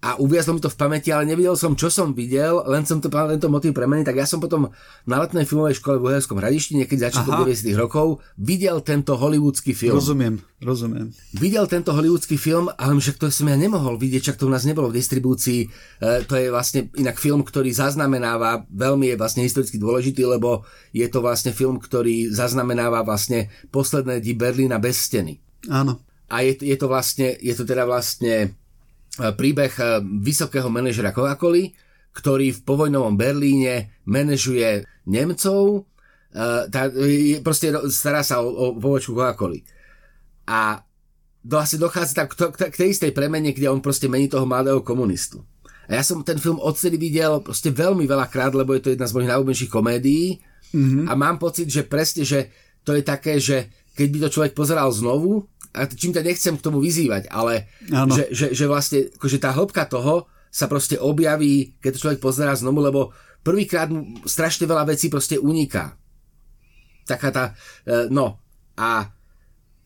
a 0.02 0.18
uviazlo 0.18 0.58
mi 0.58 0.62
to 0.66 0.74
v 0.74 0.82
pamäti, 0.82 1.14
ale 1.14 1.30
nevidel 1.30 1.54
som, 1.54 1.78
čo 1.78 1.94
som 1.94 2.18
videl, 2.18 2.66
len 2.66 2.82
som 2.90 2.98
to 2.98 3.06
len 3.14 3.38
to 3.38 3.54
motív 3.54 3.78
premeniť, 3.78 4.10
tak 4.10 4.18
ja 4.18 4.26
som 4.26 4.42
potom 4.42 4.74
na 5.06 5.22
letnej 5.22 5.46
filmovej 5.46 5.78
škole 5.78 6.02
v 6.02 6.10
Uherskom 6.10 6.42
hradišti, 6.42 6.74
niekedy 6.74 7.06
začiatkom 7.06 7.38
Aha. 7.38 7.46
90 7.46 7.78
rokov, 7.78 8.18
videl 8.34 8.82
tento 8.82 9.14
hollywoodský 9.14 9.78
film. 9.78 9.94
rozumiem, 9.94 10.42
rozumiem. 10.58 11.14
Videl 11.38 11.70
tento 11.70 11.94
hollywoodský 11.94 12.42
film, 12.42 12.74
ale 12.82 12.98
však 12.98 13.22
to 13.22 13.30
som 13.30 13.46
ja 13.46 13.54
nemohol 13.54 14.02
vidieť, 14.02 14.34
čak 14.34 14.42
to 14.42 14.50
u 14.50 14.52
nás 14.52 14.66
nebolo 14.66 14.90
v 14.90 14.98
distribúcii. 14.98 15.70
E, 16.02 16.26
to 16.26 16.34
je 16.34 16.50
vlastne 16.50 16.90
inak 16.98 17.22
film, 17.22 17.46
ktorý 17.46 17.70
zaznamenáva, 17.70 18.66
veľmi 18.74 19.14
je 19.14 19.16
vlastne 19.22 19.46
historicky 19.46 19.78
dôležitý, 19.78 20.26
lebo 20.26 20.66
je 20.98 21.06
to 21.14 21.22
vlastne 21.22 21.54
film, 21.54 21.78
ktorý 21.78 22.34
zaznamenáva 22.34 23.06
vlastne 23.06 23.54
posledné 23.70 24.18
dni 24.18 24.34
Berlína 24.34 24.82
bez 24.82 24.98
steny. 24.98 25.38
Áno. 25.70 26.02
A 26.26 26.42
je, 26.42 26.58
je 26.58 26.74
to 26.74 26.90
vlastne, 26.90 27.38
je 27.38 27.54
to 27.54 27.70
teda 27.70 27.86
vlastne 27.86 28.58
príbeh 29.30 29.74
e, 29.78 29.84
vysokého 30.02 30.68
manažera 30.74 31.14
Coca-Coly, 31.14 31.78
ktorý 32.12 32.58
v 32.58 32.64
povojnovom 32.66 33.14
Berlíne 33.14 33.94
manažuje 34.10 34.84
Nemcov, 35.06 35.86
e, 36.34 36.42
tá, 36.68 36.90
je, 36.90 37.38
proste 37.46 37.70
stará 37.94 38.26
sa 38.26 38.42
o, 38.42 38.50
o 38.50 38.66
povočku 38.82 39.14
Coca-Coly. 39.14 39.62
A 40.50 40.82
do, 41.42 41.58
asi 41.62 41.78
dochádza 41.78 42.26
tak 42.26 42.34
k, 42.34 42.70
k 42.70 42.76
tej 42.76 42.90
istej 42.98 43.12
premene, 43.14 43.54
kde 43.54 43.70
on 43.70 43.82
proste 43.82 44.10
mení 44.10 44.30
toho 44.30 44.46
mladého 44.46 44.82
komunistu. 44.82 45.42
A 45.90 46.00
ja 46.00 46.04
som 46.06 46.22
ten 46.22 46.38
film 46.38 46.62
odtedy 46.62 46.96
videl 46.96 47.42
proste 47.42 47.74
veľmi 47.74 48.06
veľa 48.06 48.30
krát, 48.30 48.54
lebo 48.54 48.72
je 48.78 48.82
to 48.86 48.94
jedna 48.94 49.10
z 49.10 49.14
mojich 49.18 49.30
najobľúbenejších 49.34 49.74
komédií 49.74 50.40
mm-hmm. 50.72 51.06
a 51.10 51.14
mám 51.18 51.36
pocit, 51.42 51.68
že 51.68 51.84
presne, 51.84 52.24
že 52.24 52.54
to 52.86 52.96
je 52.96 53.04
také, 53.04 53.42
že 53.42 53.68
keď 53.98 54.08
by 54.08 54.18
to 54.24 54.34
človek 54.34 54.54
pozeral 54.56 54.88
znovu, 54.94 55.52
a 55.72 55.88
čím 55.88 56.12
ťa 56.12 56.28
nechcem 56.28 56.56
k 56.60 56.66
tomu 56.66 56.84
vyzývať, 56.84 57.32
ale 57.32 57.72
Áno. 57.92 58.12
že, 58.12 58.28
že, 58.32 58.48
že 58.52 58.66
vlastne 58.68 59.08
akože 59.16 59.38
tá 59.40 59.56
hĺbka 59.56 59.88
toho 59.88 60.28
sa 60.52 60.68
proste 60.68 61.00
objaví, 61.00 61.80
keď 61.80 61.90
to 61.96 62.02
človek 62.08 62.20
pozerá 62.20 62.52
znovu, 62.60 62.84
lebo 62.84 63.02
prvýkrát 63.40 63.88
mu 63.88 64.20
strašne 64.28 64.68
veľa 64.68 64.84
vecí 64.92 65.08
proste 65.08 65.40
uniká. 65.40 65.96
Taká 67.08 67.30
tá, 67.32 67.44
e, 67.88 68.12
no 68.12 68.44
a 68.76 69.08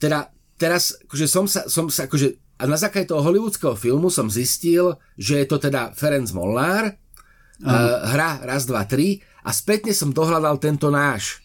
teda 0.01 0.33
teraz, 0.57 0.97
akože 1.05 1.27
som 1.29 1.45
sa, 1.45 1.69
som 1.69 1.85
sa 1.87 2.09
akože, 2.09 2.59
a 2.59 2.63
na 2.65 2.79
základe 2.79 3.11
toho 3.11 3.21
hollywoodského 3.21 3.75
filmu 3.77 4.09
som 4.09 4.31
zistil, 4.31 4.97
že 5.19 5.43
je 5.43 5.47
to 5.47 5.59
teda 5.59 5.91
Ferenc 5.91 6.31
Molnár, 6.31 6.95
uh, 6.95 8.03
hra 8.15 8.43
raz, 8.47 8.63
dva, 8.63 8.87
tri 8.87 9.19
a 9.43 9.51
spätne 9.51 9.91
som 9.91 10.15
dohľadal 10.15 10.55
tento 10.59 10.87
náš. 10.87 11.43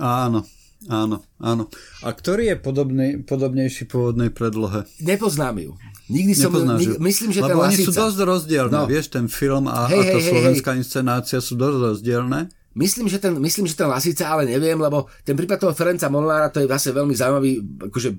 Áno, 0.00 0.44
áno, 0.86 1.20
áno. 1.36 1.68
A 2.00 2.08
ktorý 2.10 2.52
je 2.52 2.56
podobný, 2.56 3.08
podobnejší 3.20 3.84
pôvodnej 3.84 4.30
predlohe? 4.30 4.88
Nepoznám 4.98 5.58
ju. 5.58 5.72
Nikdy 6.08 6.32
som, 6.32 6.50
Nepoznáš 6.50 6.80
nik, 6.80 6.88
ju? 6.88 6.94
myslím, 7.00 7.30
že 7.30 7.40
Lebo 7.40 7.58
oni 7.60 7.76
sú 7.76 7.90
Lasica. 7.90 8.00
dosť 8.02 8.18
rozdielne, 8.24 8.74
No. 8.74 8.86
vieš, 8.88 9.06
ten 9.08 9.26
film 9.26 9.68
a, 9.68 9.86
Hej, 9.86 10.00
a 10.00 10.02
tá 10.08 10.18
hej, 10.18 10.26
slovenská 10.26 10.70
inscenácia 10.74 11.38
sú 11.38 11.54
dosť 11.54 11.76
rozdielne. 11.78 12.40
Myslím, 12.80 13.12
že 13.12 13.20
ten, 13.20 13.36
myslím, 13.36 13.68
že 13.68 13.76
ten 13.76 13.84
Lasica, 13.84 14.24
ale 14.32 14.48
neviem, 14.48 14.80
lebo 14.80 15.04
ten 15.20 15.36
prípad 15.36 15.60
toho 15.60 15.76
Ferenca 15.76 16.08
Molnára 16.08 16.48
to 16.48 16.64
je 16.64 16.70
vlastne 16.70 16.96
veľmi 16.96 17.12
zaujímavý 17.12 17.52
akože, 17.92 18.10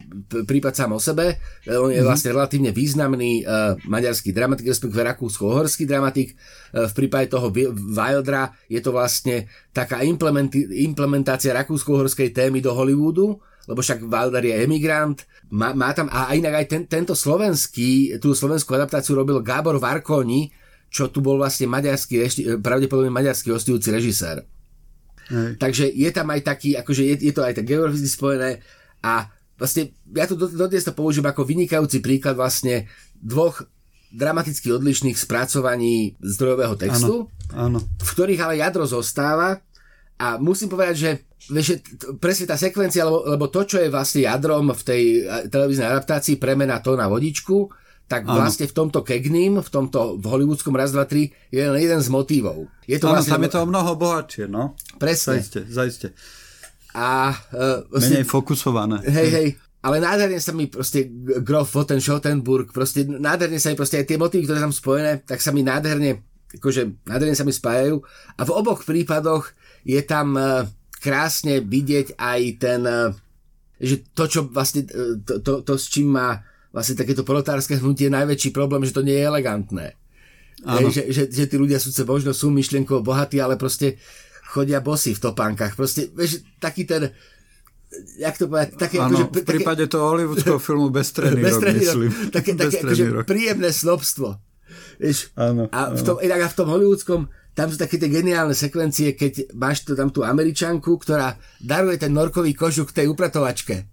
prípad 0.45 0.73
sám 0.77 0.93
o 0.93 1.01
sebe. 1.01 1.41
E, 1.65 1.73
On 1.81 1.89
je 1.89 2.05
vlastne 2.05 2.29
relatívne 2.29 2.69
významný 2.69 3.41
uh, 3.41 3.73
maďarský 3.89 4.29
dramatik, 4.29 4.69
respektíve 4.69 5.01
rakúsko-uhorský 5.01 5.89
dramatik. 5.89 6.37
Uh, 6.77 6.85
v 6.85 6.93
prípade 6.93 7.33
toho 7.33 7.49
Wildra 7.73 8.53
je 8.69 8.77
to 8.85 8.93
vlastne 8.93 9.49
taká 9.73 10.05
implementácia 10.05 11.57
rakúsko-uhorskej 11.57 12.29
témy 12.29 12.61
do 12.61 12.77
Hollywoodu, 12.77 13.41
lebo 13.65 13.79
však 13.81 14.05
Wilder 14.05 14.45
je 14.45 14.61
emigrant. 14.61 15.17
Má, 15.49 15.73
má 15.73 15.89
tam, 15.97 16.05
a 16.13 16.37
inak 16.37 16.61
aj 16.61 16.65
ten, 16.69 16.81
tento 16.85 17.17
slovenský, 17.17 18.21
tú 18.21 18.37
slovenskú 18.37 18.77
adaptáciu 18.77 19.17
robil 19.17 19.41
Gábor 19.41 19.81
Varkoni, 19.81 20.53
čo 20.91 21.07
tu 21.07 21.23
bol 21.23 21.39
vlastne 21.39 21.65
maďarský, 21.65 22.13
rešti- 22.19 22.45
pravdepodobne 22.59 23.09
maďarský 23.09 23.49
hostujúci 23.49 23.89
režisér. 23.89 24.43
Hej. 25.31 25.55
Takže 25.55 25.87
je 25.87 26.09
tam 26.11 26.27
aj 26.27 26.43
taký, 26.43 26.75
akože 26.75 27.03
je, 27.07 27.15
je 27.23 27.33
to 27.33 27.41
aj 27.41 27.55
tak 27.55 27.63
geograficky 27.63 28.09
spojené 28.11 28.59
a 28.99 29.31
vlastne 29.55 29.95
ja 30.11 30.27
to 30.27 30.35
dodnes 30.35 30.83
to 30.83 30.91
použijem 30.91 31.23
ako 31.23 31.47
vynikajúci 31.47 32.03
príklad 32.03 32.35
vlastne 32.35 32.91
dvoch 33.15 33.63
dramaticky 34.11 34.67
odlišných 34.67 35.15
spracovaní 35.15 36.19
zdrojového 36.19 36.75
textu, 36.75 37.31
Áno, 37.55 37.79
áno. 37.79 37.79
v 37.79 38.09
ktorých 38.11 38.43
ale 38.43 38.59
jadro 38.59 38.83
zostáva 38.83 39.63
a 40.19 40.35
musím 40.35 40.67
povedať, 40.67 40.95
že, 40.99 41.11
vieš, 41.47 41.79
presne 42.19 42.51
tá 42.51 42.59
sekvencia, 42.59 43.07
lebo, 43.07 43.23
lebo 43.23 43.47
to, 43.47 43.63
čo 43.63 43.79
je 43.79 43.87
vlastne 43.87 44.27
jadrom 44.27 44.75
v 44.75 44.83
tej 44.83 45.03
eh, 45.23 45.47
televíznej 45.47 45.87
adaptácii 45.87 46.35
premena 46.35 46.83
to 46.83 46.99
na 46.99 47.07
vodičku, 47.07 47.71
tak 48.11 48.27
Áno. 48.27 48.43
vlastne 48.43 48.67
v 48.67 48.75
tomto 48.75 49.07
Kegnim, 49.07 49.63
v 49.63 49.69
tomto 49.71 50.19
v 50.19 50.25
hollywoodskom 50.27 50.75
raz, 50.75 50.91
dva, 50.91 51.07
tri, 51.07 51.31
je 51.47 51.63
len 51.63 51.79
jeden 51.79 52.03
z 52.03 52.11
motívov. 52.11 52.67
Je 52.83 52.99
to 52.99 53.07
Áno, 53.07 53.23
vlastne, 53.23 53.39
tam 53.39 53.43
je 53.47 53.51
to 53.55 53.59
mnoho 53.63 53.91
bohatšie, 53.95 54.45
no. 54.51 54.75
presne. 54.99 55.39
Zaiste, 55.39 55.63
zaiste. 55.71 56.07
A 56.91 57.31
uh, 57.31 57.87
Menej 57.87 58.27
fokusované. 58.27 58.99
Hej, 59.07 59.29
hej. 59.31 59.47
Ale 59.79 60.03
nádherne 60.03 60.43
sa 60.43 60.51
mi 60.51 60.67
proste 60.67 61.07
Grof 61.39 61.71
Wotten 61.71 62.03
Schottenburg, 62.03 62.75
proste 62.75 63.07
nádherne 63.07 63.57
sa 63.63 63.71
mi 63.71 63.79
proste 63.79 64.03
aj 64.03 64.11
tie 64.11 64.19
motívy, 64.19 64.43
ktoré 64.43 64.59
tam 64.59 64.75
spojené, 64.75 65.23
tak 65.23 65.39
sa 65.39 65.55
mi 65.55 65.63
nádherne, 65.63 66.19
akože 66.59 67.07
nádherne 67.07 67.33
sa 67.33 67.47
mi 67.47 67.55
spájajú. 67.55 68.03
A 68.35 68.41
v 68.43 68.51
oboch 68.51 68.83
prípadoch 68.83 69.55
je 69.87 70.03
tam 70.03 70.35
uh, 70.35 70.67
krásne 70.99 71.63
vidieť 71.63 72.19
aj 72.19 72.39
ten, 72.59 72.83
uh, 72.83 73.15
že 73.79 74.03
to, 74.11 74.27
čo 74.27 74.39
vlastne, 74.51 74.83
uh, 74.91 75.15
to, 75.23 75.39
to, 75.39 75.63
to, 75.63 75.73
s 75.79 75.87
čím 75.87 76.11
má 76.11 76.50
vlastne 76.71 76.95
takéto 76.95 77.27
proletárske 77.27 77.77
hnutie 77.77 78.07
najväčší 78.07 78.55
problém, 78.55 78.87
že 78.87 78.95
to 78.95 79.03
nie 79.03 79.15
je 79.19 79.27
elegantné. 79.27 79.87
Hej, 80.61 80.85
že, 80.93 81.03
že, 81.09 81.23
že 81.31 81.43
tí 81.49 81.55
ľudia 81.57 81.81
súce 81.81 82.05
možno 82.05 82.31
sú 82.31 82.53
myšlienkovo 82.53 83.01
bohatí, 83.01 83.41
ale 83.41 83.57
proste 83.57 83.97
chodia 84.51 84.83
bosy 84.83 85.15
v 85.15 85.23
topánkach. 85.23 85.73
Proste, 85.73 86.11
vieš, 86.11 86.45
taký 86.61 86.85
ten, 86.85 87.09
jak 88.19 88.35
to 88.37 88.45
povedať, 88.47 88.77
také, 88.77 88.97
Áno, 88.99 89.15
akože, 89.15 89.23
v 89.31 89.47
prípade 89.47 89.83
toho 89.87 90.15
hollywoodského 90.15 90.59
filmu 90.67 90.91
rok, 90.91 90.95
bezstredný 90.95 91.41
rok, 91.41 91.97
myslím. 91.97 92.11
také, 92.29 92.51
také 92.61 92.77
akože 92.83 93.03
rok. 93.09 93.23
príjemné 93.25 93.69
snobstvo. 93.73 94.37
Vieš, 95.01 95.33
Áno, 95.35 95.67
a 95.73 95.91
v 95.91 96.01
tom, 96.03 96.15
a 96.21 96.47
v 96.47 96.57
tom 96.57 96.67
hollywoodskom 96.69 97.21
tam 97.51 97.67
sú 97.67 97.75
také 97.75 97.99
tie 97.99 98.07
geniálne 98.07 98.55
sekvencie, 98.55 99.11
keď 99.17 99.51
máš 99.57 99.83
tu, 99.83 99.91
tam 99.91 100.07
tú 100.07 100.23
američanku, 100.23 100.87
ktorá 100.95 101.35
daruje 101.59 101.99
ten 101.99 102.15
norkový 102.15 102.55
kožuk 102.55 102.95
tej 102.95 103.11
upratovačke. 103.11 103.83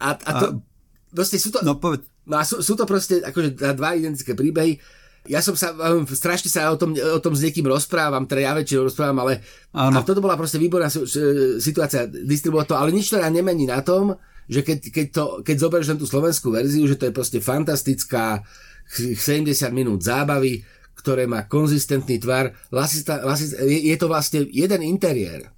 A, 0.00 0.16
a 0.16 0.30
to, 0.40 0.46
a, 0.48 0.56
proste 1.12 1.36
sú 1.36 1.52
to, 1.52 1.60
No 1.60 1.76
povedz, 1.76 2.08
No 2.24 2.40
a 2.40 2.42
sú, 2.42 2.64
sú 2.64 2.72
to 2.74 2.88
proste 2.88 3.20
akože 3.20 3.56
dva 3.56 3.96
identické 3.96 4.32
príbehy. 4.32 4.80
Ja 5.24 5.40
som 5.40 5.56
sa, 5.56 5.72
um, 5.72 6.04
strašne 6.04 6.52
sa 6.52 6.68
o 6.68 6.76
tom, 6.76 6.92
o 6.92 7.20
tom 7.20 7.32
s 7.32 7.40
niekým 7.40 7.64
rozprávam, 7.64 8.28
teda 8.28 8.44
ja 8.44 8.52
väčšinou 8.52 8.92
rozprávam, 8.92 9.24
ale 9.24 9.40
Áno. 9.72 9.96
a 9.96 10.04
toto 10.04 10.20
bola 10.20 10.36
proste 10.36 10.60
výborná 10.60 10.92
si- 10.92 11.08
situácia 11.64 12.04
distribuovať 12.04 12.66
to, 12.68 12.76
ale 12.76 12.92
nič 12.92 13.08
to 13.08 13.16
nemení 13.16 13.64
na 13.64 13.80
tom, 13.80 14.12
že 14.44 14.60
keď, 14.60 14.78
keď, 14.92 15.06
to, 15.08 15.24
keď 15.40 15.56
zoberieš 15.56 15.88
len 15.96 16.00
tú 16.00 16.04
slovenskú 16.04 16.52
verziu, 16.52 16.84
že 16.84 17.00
to 17.00 17.08
je 17.08 17.16
proste 17.16 17.40
fantastická 17.40 18.44
ch- 18.84 19.16
70 19.16 19.72
minút 19.72 20.04
zábavy, 20.04 20.60
ktoré 20.92 21.24
má 21.24 21.48
konzistentný 21.48 22.20
tvar. 22.20 22.52
Lasista, 22.68 23.24
lasista, 23.24 23.64
je, 23.64 23.80
je 23.92 23.96
to 23.96 24.12
vlastne 24.12 24.44
jeden 24.52 24.84
interiér. 24.84 25.53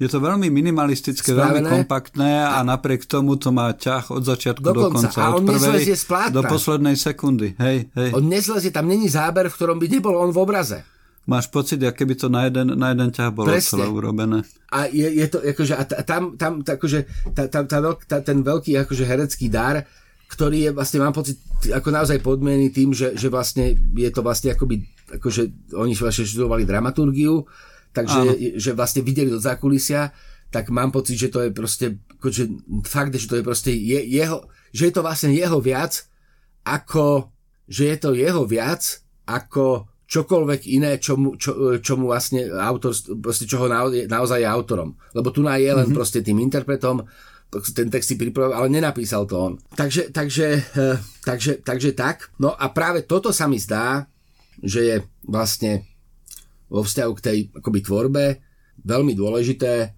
Je 0.00 0.08
to 0.08 0.16
veľmi 0.16 0.48
minimalistické, 0.48 1.36
veľmi 1.36 1.60
Spravené. 1.60 1.68
kompaktné 1.68 2.32
a 2.40 2.64
napriek 2.64 3.04
tomu 3.04 3.36
to 3.36 3.52
má 3.52 3.68
ťah 3.76 4.08
od 4.08 4.24
začiatku 4.24 4.64
do, 4.64 4.72
Do 4.72 4.88
konca. 4.88 5.12
A 5.20 5.36
on 5.36 5.44
od 5.44 5.52
prvej 5.52 5.92
do 6.32 6.40
poslednej 6.40 6.96
sekundy. 6.96 7.52
Hej, 7.60 7.92
hej. 7.92 8.10
On 8.16 8.24
nezlezie, 8.24 8.72
tam 8.72 8.88
není 8.88 9.12
záber, 9.12 9.52
v 9.52 9.54
ktorom 9.60 9.76
by 9.76 9.86
nebol 9.92 10.16
on 10.16 10.32
v 10.32 10.40
obraze. 10.40 10.80
Máš 11.28 11.52
pocit, 11.52 11.76
ako 11.84 11.94
keby 12.00 12.14
to 12.16 12.32
na 12.32 12.48
jeden, 12.48 12.80
na 12.80 12.96
jeden 12.96 13.12
ťah 13.12 13.28
bolo 13.28 13.52
Presne. 13.52 13.76
celé 13.76 13.86
urobené. 13.92 14.40
A 14.72 14.88
je, 14.88 15.04
je 15.04 15.26
to 15.28 15.38
akože, 15.44 15.76
a 15.76 15.84
tam, 16.00 16.40
tam 16.40 16.64
akože, 16.64 16.98
tá, 17.36 17.44
tá, 17.52 17.60
tá 17.68 17.78
veľk, 17.84 18.00
tá, 18.08 18.24
ten 18.24 18.40
veľký 18.40 18.80
akože 18.80 19.04
herecký 19.04 19.52
dar, 19.52 19.84
ktorý 20.32 20.58
je 20.64 20.70
vlastne, 20.72 21.04
mám 21.04 21.12
pocit, 21.12 21.36
ako 21.68 21.92
naozaj 21.92 22.24
podmienený 22.24 22.72
tým, 22.72 22.96
že, 22.96 23.12
že 23.20 23.28
vlastne 23.28 23.76
je 23.76 24.10
to 24.10 24.24
vlastne 24.24 24.56
akoby, 24.56 24.80
akože 25.20 25.74
oni 25.76 25.92
vlastne 25.92 26.24
študovali 26.24 26.64
dramaturgiu, 26.64 27.44
takže 27.90 28.18
že 28.56 28.70
vlastne 28.72 29.02
videli 29.02 29.30
do 29.30 29.42
zákulisia, 29.42 30.14
tak 30.50 30.70
mám 30.74 30.90
pocit, 30.90 31.14
že 31.14 31.30
to 31.30 31.46
je 31.46 31.50
proste, 31.54 31.86
akože 32.18 32.42
fakt, 32.86 33.14
že 33.14 33.30
to 33.30 33.38
je 33.38 33.44
proste 33.46 33.70
je, 33.70 34.00
jeho, 34.02 34.50
že 34.74 34.90
je 34.90 34.92
to 34.94 35.02
vlastne 35.06 35.30
jeho 35.30 35.62
viac, 35.62 36.06
ako, 36.66 37.30
že 37.70 37.94
je 37.94 37.96
to 37.98 38.10
jeho 38.18 38.42
viac, 38.46 38.82
ako 39.30 39.86
čokoľvek 40.10 40.60
iné, 40.74 40.98
čo 40.98 41.14
mu, 41.14 41.38
čo, 41.38 41.78
čo 41.78 41.94
mu 41.94 42.10
vlastne 42.10 42.50
autor, 42.50 42.90
proste 43.22 43.46
čoho 43.46 43.70
naozaj, 43.70 44.10
naozaj 44.10 44.42
je 44.42 44.48
autorom. 44.50 44.98
Lebo 45.14 45.30
tu 45.30 45.46
je 45.46 45.70
len 45.70 45.70
mm-hmm. 45.70 45.94
proste 45.94 46.18
tým 46.18 46.42
interpretom, 46.42 47.06
ten 47.50 47.90
text 47.90 48.14
si 48.14 48.16
pripravil, 48.18 48.54
ale 48.54 48.70
nenapísal 48.70 49.26
to 49.26 49.34
on. 49.38 49.54
Takže, 49.74 50.14
takže, 50.14 50.46
eh, 50.58 50.98
takže, 51.22 51.62
takže 51.62 51.94
tak. 51.94 52.30
No 52.42 52.54
a 52.54 52.70
práve 52.70 53.06
toto 53.06 53.30
sa 53.30 53.46
mi 53.46 53.58
zdá, 53.58 54.06
že 54.62 54.80
je 54.82 54.96
vlastne 55.26 55.86
vo 56.70 56.86
vzťahu 56.86 57.12
k 57.18 57.24
tej 57.24 57.38
akoby 57.50 57.80
tvorbe, 57.82 58.24
veľmi 58.86 59.12
dôležité. 59.18 59.92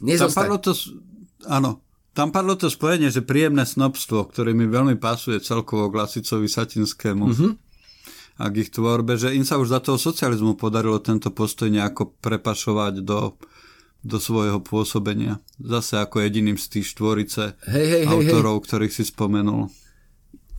Nezostať... 0.00 0.30
Tam 0.30 0.38
padlo 0.38 0.58
to, 0.62 0.72
áno, 1.50 1.70
tam 2.12 2.28
padlo 2.28 2.54
to 2.60 2.68
spojenie, 2.68 3.08
že 3.08 3.24
príjemné 3.24 3.64
snobstvo, 3.64 4.28
ktoré 4.28 4.52
mi 4.52 4.68
veľmi 4.68 5.00
pasuje 5.00 5.40
celkovo 5.40 5.88
k 5.88 5.98
Lasicovi 5.98 6.44
Satinskému. 6.44 7.26
Mm-hmm. 7.28 7.52
A 8.40 8.48
k 8.48 8.64
ich 8.64 8.70
tvorbe, 8.72 9.16
že 9.20 9.36
im 9.36 9.44
sa 9.44 9.60
už 9.60 9.72
za 9.72 9.80
toho 9.80 10.00
socializmu 10.00 10.56
podarilo 10.56 11.00
tento 11.00 11.28
postoj 11.28 11.68
nejako 11.68 12.16
prepašovať 12.20 13.04
do, 13.04 13.36
do 14.04 14.16
svojho 14.16 14.60
pôsobenia. 14.60 15.40
Zase 15.60 16.00
ako 16.00 16.24
jediným 16.24 16.56
z 16.56 16.78
tých 16.78 16.96
štvorice 16.96 17.56
hej, 17.68 17.86
hej, 17.86 18.04
autorov, 18.08 18.60
hej. 18.60 18.64
ktorých 18.68 18.92
si 18.92 19.04
spomenul. 19.04 19.68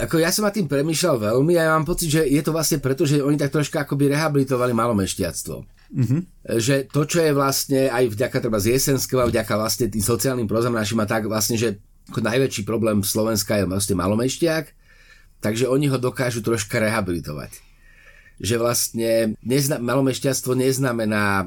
Ako 0.01 0.17
ja 0.17 0.33
som 0.33 0.43
nad 0.43 0.53
tým 0.57 0.65
premýšľal 0.65 1.21
veľmi 1.21 1.53
a 1.53 1.69
ja 1.69 1.71
mám 1.77 1.85
pocit, 1.85 2.09
že 2.09 2.21
je 2.25 2.41
to 2.41 2.49
vlastne 2.49 2.81
preto, 2.81 3.05
že 3.05 3.21
oni 3.21 3.37
tak 3.37 3.53
troška 3.53 3.85
akoby 3.85 4.09
rehabilitovali 4.09 4.73
malomešťactvo. 4.73 5.55
Mm-hmm. 5.93 6.21
Že 6.57 6.75
to, 6.89 7.01
čo 7.05 7.19
je 7.21 7.31
vlastne 7.37 7.81
aj 7.93 8.09
vďaka 8.09 8.37
treba 8.41 8.57
z 8.57 8.73
Jesenského 8.73 9.29
vďaka 9.29 9.53
vlastne 9.53 9.85
tým 9.93 10.01
sociálnym 10.01 10.49
prozam 10.49 10.73
našim 10.73 10.97
a 10.97 11.05
tak 11.05 11.29
vlastne, 11.29 11.61
že 11.61 11.77
ako 12.09 12.25
najväčší 12.25 12.65
problém 12.65 13.05
Slovenska 13.05 13.61
je 13.61 13.69
vlastne 13.69 13.93
malomešťak, 13.93 14.73
takže 15.45 15.69
oni 15.69 15.93
ho 15.93 16.01
dokážu 16.01 16.41
troška 16.41 16.81
rehabilitovať 16.81 17.73
že 18.43 18.57
vlastne 18.57 19.37
nezna- 19.45 19.79
malomešťastvo 19.79 20.57
neznamená 20.57 21.25
e, 21.39 21.45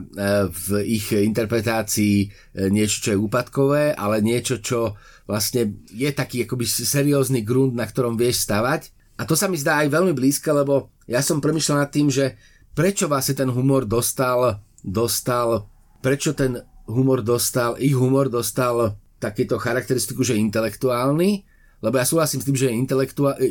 v 0.49 0.67
ich 0.87 1.11
interpretácii 1.11 2.17
e, 2.23 2.27
niečo, 2.71 3.03
čo 3.03 3.09
je 3.13 3.19
úpadkové, 3.21 3.85
ale 3.93 4.23
niečo, 4.23 4.63
čo 4.63 4.95
vlastne 5.27 5.83
je 5.91 6.09
taký 6.15 6.47
akoby 6.47 6.65
seriózny 6.67 7.43
grunt, 7.43 7.75
na 7.75 7.85
ktorom 7.85 8.15
vieš 8.15 8.47
stavať. 8.47 8.95
A 9.19 9.27
to 9.27 9.35
sa 9.35 9.51
mi 9.51 9.59
zdá 9.59 9.83
aj 9.83 9.91
veľmi 9.91 10.15
blízke, 10.15 10.49
lebo 10.55 10.95
ja 11.11 11.21
som 11.21 11.43
premyšľal 11.43 11.83
nad 11.83 11.91
tým, 11.91 12.09
že 12.09 12.39
prečo 12.73 13.11
vlastne 13.11 13.35
ten 13.35 13.51
humor 13.51 13.85
dostal, 13.85 14.62
dostal, 14.85 15.67
prečo 15.99 16.33
ten 16.33 16.62
humor 16.87 17.27
dostal, 17.27 17.75
ich 17.83 17.97
humor 17.97 18.31
dostal 18.31 18.95
takéto 19.19 19.59
charakteristiku, 19.59 20.23
že 20.23 20.39
je 20.39 20.45
intelektuálny, 20.47 21.31
lebo 21.83 21.95
ja 21.99 22.07
súhlasím 22.07 22.41
s 22.45 22.47
tým, 22.47 22.57
že 22.57 22.67
je, 22.71 22.75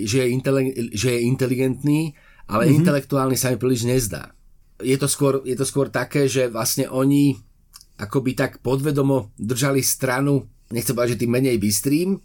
že 0.06 0.18
je, 0.24 0.28
intele- 0.32 0.76
že 0.94 1.10
je 1.12 1.20
inteligentný, 1.26 2.16
ale 2.46 2.70
mm-hmm. 2.70 2.80
intelektuálny 2.82 3.36
sa 3.36 3.52
mi 3.52 3.58
príliš 3.58 3.90
nezdá. 3.90 4.32
Je 4.80 4.96
to, 5.00 5.10
skôr, 5.10 5.42
je 5.44 5.58
to 5.58 5.66
skôr 5.66 5.90
také, 5.90 6.30
že 6.30 6.52
vlastne 6.52 6.86
oni 6.88 7.36
akoby 7.96 8.36
tak 8.36 8.60
podvedomo 8.60 9.32
držali 9.40 9.80
stranu, 9.80 10.46
nechcem 10.76 10.92
povedať, 10.92 11.16
že 11.16 11.22
tým 11.24 11.32
menej 11.32 11.58
bystrým, 11.58 12.20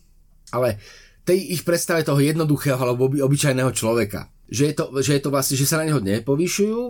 ale 0.50 0.82
tej 1.22 1.54
ich 1.54 1.62
predstave 1.62 2.02
toho 2.02 2.18
jednoduchého 2.18 2.74
alebo 2.74 3.06
oby, 3.06 3.22
obyčajného 3.22 3.70
človeka. 3.70 4.26
Že 4.50 4.62
je, 4.66 4.74
to, 4.74 4.84
že 4.98 5.12
je 5.14 5.22
to 5.22 5.30
vlastne, 5.30 5.54
že 5.54 5.68
sa 5.68 5.78
na 5.78 5.86
neho 5.86 6.02
nepovyšujú, 6.02 6.82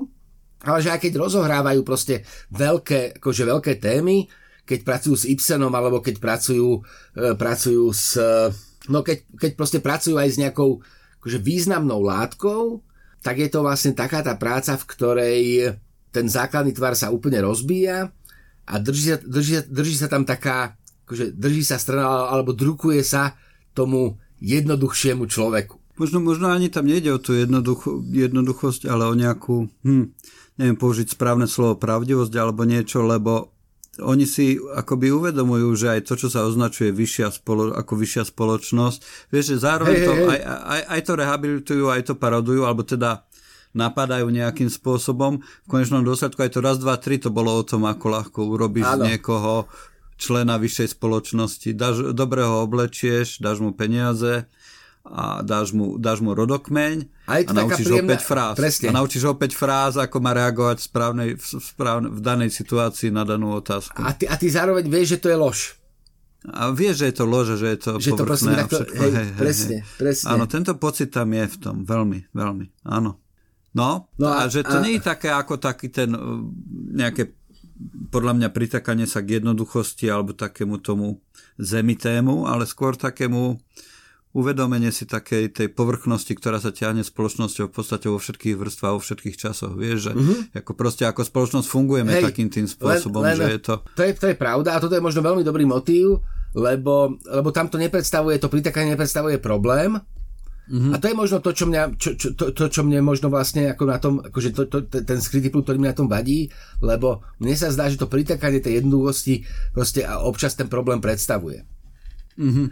ale 0.65 0.79
že 0.81 0.93
aj 0.93 1.01
keď 1.05 1.13
rozohrávajú 1.21 1.81
proste 1.85 2.25
veľké, 2.53 3.21
akože 3.21 3.43
veľké 3.45 3.73
témy, 3.77 4.33
keď 4.65 4.81
pracujú 4.87 5.17
s 5.19 5.29
Ibsenom 5.29 5.73
alebo 5.73 6.01
keď 6.01 6.17
pracujú, 6.21 6.81
e, 7.17 7.35
pracujú 7.37 7.85
s... 7.93 8.17
No 8.89 9.05
keď, 9.05 9.29
keď 9.37 9.51
proste 9.61 9.79
pracujú 9.85 10.17
aj 10.17 10.29
s 10.33 10.41
nejakou 10.41 10.81
akože 11.21 11.39
významnou 11.43 12.01
látkou, 12.01 12.81
tak 13.21 13.37
je 13.37 13.49
to 13.53 13.61
vlastne 13.61 13.93
taká 13.93 14.25
tá 14.25 14.33
práca, 14.41 14.73
v 14.81 14.89
ktorej 14.89 15.45
ten 16.11 16.27
základný 16.27 16.73
tvar 16.73 16.97
sa 16.97 17.13
úplne 17.13 17.45
rozbíja 17.45 18.09
a 18.65 18.75
drží 18.81 19.21
drží, 19.21 19.69
drží 19.69 19.95
sa 20.01 20.09
tam 20.09 20.25
taká, 20.25 20.80
akože 21.11 21.35
drží 21.35 21.67
sa 21.67 21.83
strana 21.83 22.31
alebo 22.31 22.55
drukuje 22.55 23.03
sa 23.03 23.35
tomu 23.75 24.23
jednoduchšiemu 24.39 25.27
človeku. 25.27 25.99
Možno, 25.99 26.23
možno 26.23 26.55
ani 26.55 26.71
tam 26.71 26.87
nejde 26.87 27.11
o 27.11 27.19
tú 27.19 27.35
jednoducho, 27.35 27.99
jednoduchosť, 28.09 28.87
ale 28.87 29.11
o 29.11 29.15
nejakú, 29.19 29.67
hm, 29.83 30.15
neviem 30.57 30.79
použiť 30.79 31.13
správne 31.13 31.51
slovo 31.51 31.75
pravdivosť 31.77 32.33
alebo 32.39 32.63
niečo, 32.63 33.03
lebo 33.03 33.51
oni 33.99 34.25
si 34.25 34.57
akoby 34.57 35.13
uvedomujú, 35.13 35.69
že 35.77 35.99
aj 35.99 36.09
to, 36.09 36.15
čo 36.15 36.33
sa 36.33 36.47
označuje 36.47 36.95
vyššia 36.95 37.35
spolo, 37.37 37.75
ako 37.75 37.93
vyššia 37.99 38.23
spoločnosť, 38.33 38.99
vieš, 39.29 39.45
že 39.53 39.67
zároveň 39.67 39.97
hey, 39.99 40.07
to, 40.07 40.13
hey, 40.15 40.25
Aj, 40.31 40.41
aj, 40.47 40.83
aj 40.89 41.01
to 41.05 41.13
rehabilitujú, 41.19 41.85
aj 41.91 42.03
to 42.07 42.15
parodujú, 42.17 42.63
alebo 42.65 42.87
teda 42.87 43.27
napadajú 43.77 44.27
nejakým 44.31 44.73
spôsobom. 44.73 45.43
V 45.43 45.69
konečnom 45.69 46.03
dôsledku 46.03 46.43
aj 46.43 46.55
to 46.55 46.61
raz, 46.65 46.77
dva, 46.81 46.97
tri 46.97 47.21
to 47.21 47.29
bolo 47.29 47.55
o 47.55 47.63
tom, 47.63 47.87
ako 47.87 48.07
ľahko 48.09 48.39
urobíš 48.49 48.89
z 48.99 49.15
niekoho 49.15 49.69
člena 50.21 50.61
vyššej 50.61 51.01
spoločnosti. 51.01 51.73
Dáš, 51.73 52.13
dobre 52.13 52.45
ho 52.45 52.61
oblečieš, 52.69 53.41
dáš 53.41 53.65
mu 53.65 53.73
peniaze, 53.73 54.45
a 55.01 55.41
dáš 55.41 55.73
mu, 55.73 55.97
dáš 55.97 56.21
mu 56.21 56.37
rodokmeň 56.37 57.09
a, 57.25 57.41
a 57.41 57.53
naučíš 57.57 57.89
príjemná... 57.89 58.15
opäť 58.15 58.21
fráz. 58.29 58.55
Presne. 58.61 58.87
A 58.93 58.97
naučíš 59.01 59.25
opäť 59.25 59.57
fráz, 59.57 59.97
ako 59.97 60.17
má 60.21 60.37
reagovať 60.37 60.77
v, 60.77 60.85
správnej, 60.85 61.31
v, 61.41 61.45
správnej, 61.57 62.11
v 62.13 62.21
danej 62.21 62.51
situácii 62.53 63.09
na 63.09 63.25
danú 63.25 63.57
otázku. 63.57 63.97
A 64.05 64.13
ty, 64.13 64.29
a 64.29 64.37
ty 64.37 64.53
zároveň 64.53 64.93
vieš, 64.93 65.17
že 65.17 65.19
to 65.25 65.29
je 65.33 65.39
lož. 65.41 65.59
A 66.53 66.73
vieš, 66.73 67.05
že 67.05 67.07
je 67.13 67.15
to 67.17 67.25
lož, 67.25 67.47
že 67.57 67.69
je 67.69 67.79
to 67.81 67.91
že 68.01 68.13
to 68.17 68.25
prosím, 68.25 68.57
všetko. 68.57 68.77
Hej, 68.97 69.13
hej, 69.13 69.29
presne, 69.37 69.77
hej. 69.85 69.97
presne. 69.97 70.27
Áno, 70.37 70.45
tento 70.49 70.73
pocit 70.77 71.09
tam 71.13 71.29
je 71.33 71.45
v 71.49 71.57
tom, 71.61 71.77
veľmi, 71.85 72.33
veľmi, 72.33 72.67
áno. 72.89 73.21
No, 73.71 74.11
no 74.19 74.27
a, 74.27 74.45
a 74.45 74.51
že 74.51 74.67
to 74.67 74.81
a... 74.81 74.83
nie 74.83 74.99
je 74.99 75.03
také 75.05 75.31
ako 75.31 75.61
taký 75.61 75.95
ten 75.95 76.11
uh, 76.11 76.43
nejaké 76.91 77.40
podľa 78.11 78.37
mňa 78.37 78.49
pritakanie 78.53 79.07
sa 79.09 79.25
k 79.25 79.41
jednoduchosti 79.41 80.09
alebo 80.11 80.37
takému 80.37 80.81
tomu 80.81 81.21
zemitému, 81.57 82.49
ale 82.49 82.69
skôr 82.69 82.97
takému 82.97 83.61
uvedomenie 84.31 84.95
si 84.95 85.11
takej 85.11 85.51
tej 85.51 85.69
povrchnosti, 85.75 86.39
ktorá 86.39 86.63
sa 86.63 86.71
ťahne 86.71 87.03
spoločnosťou 87.03 87.67
v 87.67 87.75
podstate 87.75 88.07
vo 88.07 88.19
všetkých 88.23 88.55
vrstvách, 88.55 88.95
vo 88.95 89.03
všetkých 89.03 89.37
časoch. 89.37 89.75
Vieš, 89.75 89.99
že 90.07 90.13
mm-hmm. 90.15 90.39
ako 90.63 90.73
proste 90.79 91.03
ako 91.03 91.27
spoločnosť 91.27 91.67
fungujeme 91.67 92.15
Hej, 92.15 92.31
takým 92.31 92.47
tým 92.47 92.71
spôsobom, 92.71 93.27
len, 93.27 93.35
len, 93.35 93.39
že 93.43 93.47
je 93.59 93.61
to... 93.67 93.75
To 93.99 94.03
je, 94.07 94.13
to 94.15 94.27
je 94.31 94.37
pravda 94.39 94.79
a 94.79 94.83
toto 94.83 94.95
je 94.95 95.03
možno 95.03 95.27
veľmi 95.27 95.43
dobrý 95.43 95.67
motív, 95.67 96.23
lebo, 96.55 97.19
lebo 97.27 97.49
tam 97.51 97.67
to 97.67 97.75
nepredstavuje, 97.79 98.39
to 98.39 98.47
pritakanie 98.47 98.95
nepredstavuje 98.95 99.43
problém, 99.43 99.99
Mm-hmm. 100.71 100.95
A 100.95 100.97
to 101.03 101.11
je 101.11 101.19
možno 101.19 101.43
to, 101.43 101.51
čo 101.51 101.67
mňa, 101.67 101.83
čo, 101.99 102.15
čo, 102.15 102.29
to, 102.39 102.55
to, 102.55 102.71
čo 102.71 102.87
mne 102.87 103.03
možno 103.03 103.27
vlastne 103.27 103.67
ako 103.75 103.85
na 103.91 103.99
tom, 103.99 104.23
akože 104.23 104.55
to, 104.55 104.63
to, 104.71 104.79
ten 104.87 105.19
skrytý 105.19 105.51
plúd, 105.51 105.67
ktorý 105.67 105.83
mi 105.83 105.91
na 105.91 105.99
tom 105.99 106.07
vadí, 106.07 106.47
lebo 106.79 107.27
mne 107.43 107.59
sa 107.59 107.75
zdá, 107.75 107.91
že 107.91 107.99
to 107.99 108.07
pritakanie 108.07 108.63
tej 108.63 108.79
jednoduchosti 108.79 109.43
proste 109.75 110.07
a 110.07 110.23
občas 110.23 110.55
ten 110.55 110.71
problém 110.71 111.03
predstavuje. 111.03 111.67
Mm-hmm. 112.39 112.67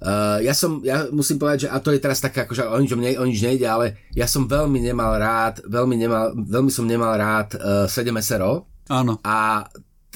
Uh, 0.00 0.40
ja 0.42 0.56
som, 0.56 0.82
ja 0.82 1.06
musím 1.12 1.38
povedať, 1.38 1.68
že 1.68 1.68
a 1.70 1.78
to 1.78 1.94
je 1.94 2.02
teraz 2.02 2.18
také, 2.18 2.48
akože 2.48 2.66
o 2.66 2.78
nič, 2.82 2.90
o 2.98 3.24
nič 3.28 3.40
nejde, 3.46 3.66
ale 3.68 3.86
ja 4.16 4.26
som 4.26 4.50
veľmi 4.50 4.80
nemal 4.82 5.14
rád, 5.14 5.62
veľmi, 5.70 5.94
nemal, 5.94 6.34
veľmi 6.34 6.72
som 6.72 6.88
nemal 6.88 7.14
rád 7.14 7.54
uh, 7.54 7.86
7 7.86 8.10
SRO. 8.24 8.66
Áno. 8.90 9.22
A 9.22 9.62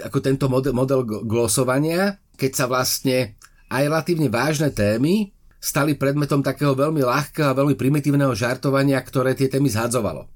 ako 0.03 0.19
tento 0.19 0.51
model, 0.51 0.75
model 0.75 1.07
glosovania, 1.07 2.19
keď 2.35 2.51
sa 2.59 2.65
vlastne 2.67 3.39
aj 3.71 3.87
relatívne 3.87 4.27
vážne 4.27 4.73
témy 4.75 5.31
stali 5.65 5.97
predmetom 5.97 6.45
takého 6.45 6.77
veľmi 6.77 7.01
ľahkého 7.01 7.49
a 7.49 7.57
veľmi 7.57 7.73
primitívneho 7.73 8.37
žartovania, 8.37 9.01
ktoré 9.01 9.33
tie 9.33 9.49
témy 9.49 9.73
zhadzovalo. 9.73 10.29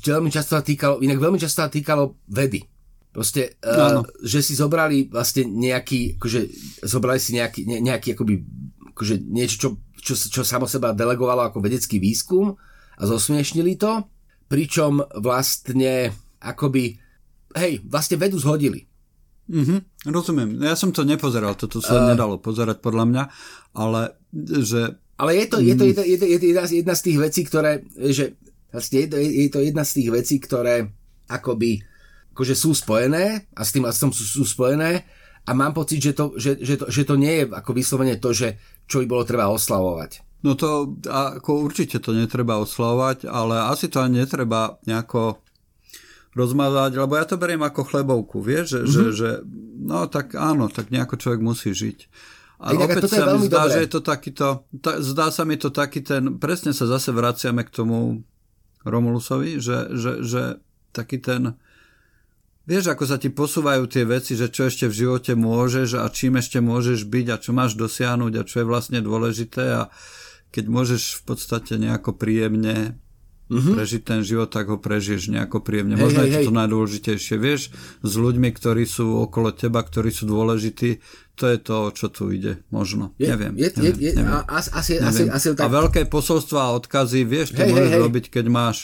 Veľmi 0.00 0.32
často 0.32 0.56
sa 0.56 0.64
týkalo, 0.64 1.04
inak 1.04 1.20
veľmi 1.20 1.36
často 1.36 1.60
sa 1.60 1.68
týkalo 1.68 2.16
vedy. 2.32 2.64
Proste, 3.12 3.60
uh, 3.62 4.02
že 4.24 4.40
si 4.42 4.56
zobrali 4.56 5.06
vlastne 5.12 5.46
nejaký, 5.46 6.18
akože 6.18 6.40
zobrali 6.82 7.20
si 7.20 7.36
nejaký, 7.36 7.60
ne, 7.68 7.78
nejaký 7.78 8.16
akoby 8.16 8.42
akože 8.96 9.14
niečo, 9.22 9.56
čo, 9.60 9.68
čo, 10.00 10.12
čo 10.18 10.42
samo 10.42 10.66
seba 10.66 10.96
delegovalo 10.96 11.46
ako 11.46 11.62
vedecký 11.62 12.02
výskum 12.02 12.56
a 12.98 13.02
zosmiešnili 13.06 13.78
to, 13.78 14.02
pričom 14.50 15.04
vlastne 15.20 16.10
akoby, 16.42 16.98
hej, 17.54 17.84
vlastne 17.86 18.18
vedu 18.18 18.40
zhodili. 18.40 18.88
Mm-hmm, 19.44 20.08
rozumiem. 20.08 20.50
Ja 20.64 20.74
som 20.74 20.90
to 20.90 21.04
nepozeral, 21.04 21.54
toto 21.54 21.78
sa 21.84 22.00
uh, 22.00 22.16
nedalo 22.16 22.40
pozerať 22.40 22.80
podľa 22.80 23.04
mňa, 23.12 23.22
ale 23.76 24.23
že... 24.60 24.98
Ale 25.14 25.38
je 25.38 25.46
to, 25.46 25.56
je 25.62 25.74
to, 25.78 25.84
je 25.86 25.94
to, 25.94 26.02
je 26.02 26.16
to, 26.18 26.26
je 26.26 26.38
to 26.42 26.46
jedna, 26.50 26.64
jedna 26.66 26.94
z 26.98 27.02
tých 27.06 27.18
vecí, 27.22 27.40
ktoré, 27.46 27.72
že 27.94 28.34
vlastne 28.74 29.06
je 29.06 29.08
to, 29.08 29.16
je 29.22 29.48
to 29.50 29.60
jedna 29.62 29.84
z 29.86 29.92
tých 30.02 30.08
vecí, 30.10 30.36
ktoré 30.42 30.90
akoby 31.30 31.78
akože 32.34 32.54
sú 32.58 32.74
spojené 32.74 33.46
a 33.54 33.62
s 33.62 33.70
tým, 33.70 33.86
a 33.86 33.94
s 33.94 34.02
tým 34.02 34.10
sú, 34.10 34.26
sú 34.26 34.42
spojené 34.42 35.06
a 35.46 35.50
mám 35.54 35.70
pocit, 35.70 36.02
že 36.02 36.18
to, 36.18 36.34
že, 36.34 36.58
že, 36.58 36.74
to, 36.82 36.90
že 36.90 37.06
to 37.06 37.14
nie 37.14 37.30
je 37.30 37.44
ako 37.46 37.70
vyslovene 37.70 38.18
to, 38.18 38.34
že 38.34 38.58
čo 38.90 38.98
by 38.98 39.06
bolo 39.06 39.22
treba 39.22 39.46
oslavovať. 39.54 40.42
No 40.44 40.58
to 40.58 40.98
ako 41.08 41.62
určite 41.62 42.02
to 42.02 42.12
netreba 42.12 42.58
oslavovať, 42.60 43.30
ale 43.30 43.70
asi 43.70 43.86
to 43.88 44.02
ani 44.02 44.26
netreba 44.26 44.76
nejako 44.84 45.40
rozmazať, 46.34 46.98
lebo 46.98 47.14
ja 47.14 47.24
to 47.24 47.38
beriem 47.38 47.62
ako 47.62 47.86
chlebovku, 47.86 48.42
vieš, 48.42 48.76
že, 48.76 48.80
mm-hmm. 48.82 48.90
že, 48.90 49.04
mhm. 49.06 49.14
že 49.14 49.30
no 49.86 49.98
tak 50.10 50.34
áno, 50.34 50.66
tak 50.66 50.90
nejako 50.90 51.14
človek 51.16 51.40
musí 51.40 51.70
žiť. 51.70 51.98
A 52.62 52.70
Inak, 52.70 53.02
opäť 53.02 53.18
sa 53.18 53.34
mi 53.34 53.50
zdá, 53.50 53.66
dobré. 53.66 53.72
že 53.74 53.80
je 53.82 53.90
to 53.90 54.00
takýto, 54.00 54.46
ta, 54.78 55.02
zdá 55.02 55.26
sa 55.34 55.42
mi 55.42 55.58
to 55.58 55.74
taký 55.74 56.00
ten, 56.06 56.38
presne 56.38 56.70
sa 56.70 56.86
zase 56.86 57.10
vraciame 57.10 57.66
k 57.66 57.74
tomu 57.74 58.22
Romulusovi, 58.86 59.58
že, 59.58 59.90
že, 59.90 60.22
že 60.22 60.42
taký 60.94 61.18
ten, 61.18 61.58
vieš, 62.62 62.94
ako 62.94 63.04
sa 63.10 63.18
ti 63.18 63.28
posúvajú 63.34 63.90
tie 63.90 64.06
veci, 64.06 64.38
že 64.38 64.54
čo 64.54 64.70
ešte 64.70 64.86
v 64.86 64.94
živote 64.94 65.34
môžeš 65.34 65.98
a 65.98 66.06
čím 66.14 66.38
ešte 66.38 66.62
môžeš 66.62 67.10
byť 67.10 67.26
a 67.34 67.36
čo 67.42 67.50
máš 67.50 67.74
dosiahnuť 67.74 68.32
a 68.38 68.46
čo 68.46 68.62
je 68.62 68.70
vlastne 68.70 69.02
dôležité 69.02 69.64
a 69.74 69.82
keď 70.54 70.64
môžeš 70.70 71.02
v 71.18 71.22
podstate 71.26 71.74
nejako 71.74 72.14
príjemne 72.14 73.02
mm-hmm. 73.50 73.74
prežiť 73.76 74.02
ten 74.04 74.20
život, 74.24 74.48
tak 74.48 74.72
ho 74.72 74.80
prežiješ 74.80 75.32
nejako 75.32 75.60
príjemne. 75.60 75.96
Hej, 75.96 76.02
Možno 76.02 76.20
hej, 76.24 76.28
je 76.28 76.36
to, 76.40 76.48
to 76.48 76.52
najdôležitejšie. 76.54 77.36
Vieš, 77.36 77.62
s 78.00 78.12
ľuďmi, 78.16 78.48
ktorí 78.54 78.84
sú 78.88 79.20
okolo 79.24 79.52
teba, 79.52 79.84
ktorí 79.84 80.08
sú 80.08 80.24
dôležití, 80.28 81.02
to 81.34 81.44
je 81.50 81.58
to, 81.58 81.90
čo 81.92 82.06
tu 82.14 82.30
ide. 82.30 82.62
Možno. 82.70 83.12
Je, 83.18 83.28
neviem. 83.28 83.52
Je, 83.58 83.68
neviem, 83.74 83.98
je, 83.98 84.10
neviem, 84.14 84.34
a, 84.38 84.60
asi, 84.60 85.02
neviem. 85.02 85.10
Asi, 85.10 85.22
asi, 85.28 85.46
tak... 85.58 85.66
a 85.66 85.68
veľké 85.68 86.00
posolstva 86.06 86.70
a 86.70 86.74
odkazy, 86.78 87.26
vieš, 87.26 87.52
to 87.52 87.62
hej, 87.62 87.70
môžeš 87.74 87.90
hej, 87.90 87.96
hej. 87.98 88.02
robiť, 88.02 88.24
keď 88.30 88.46
máš 88.48 88.78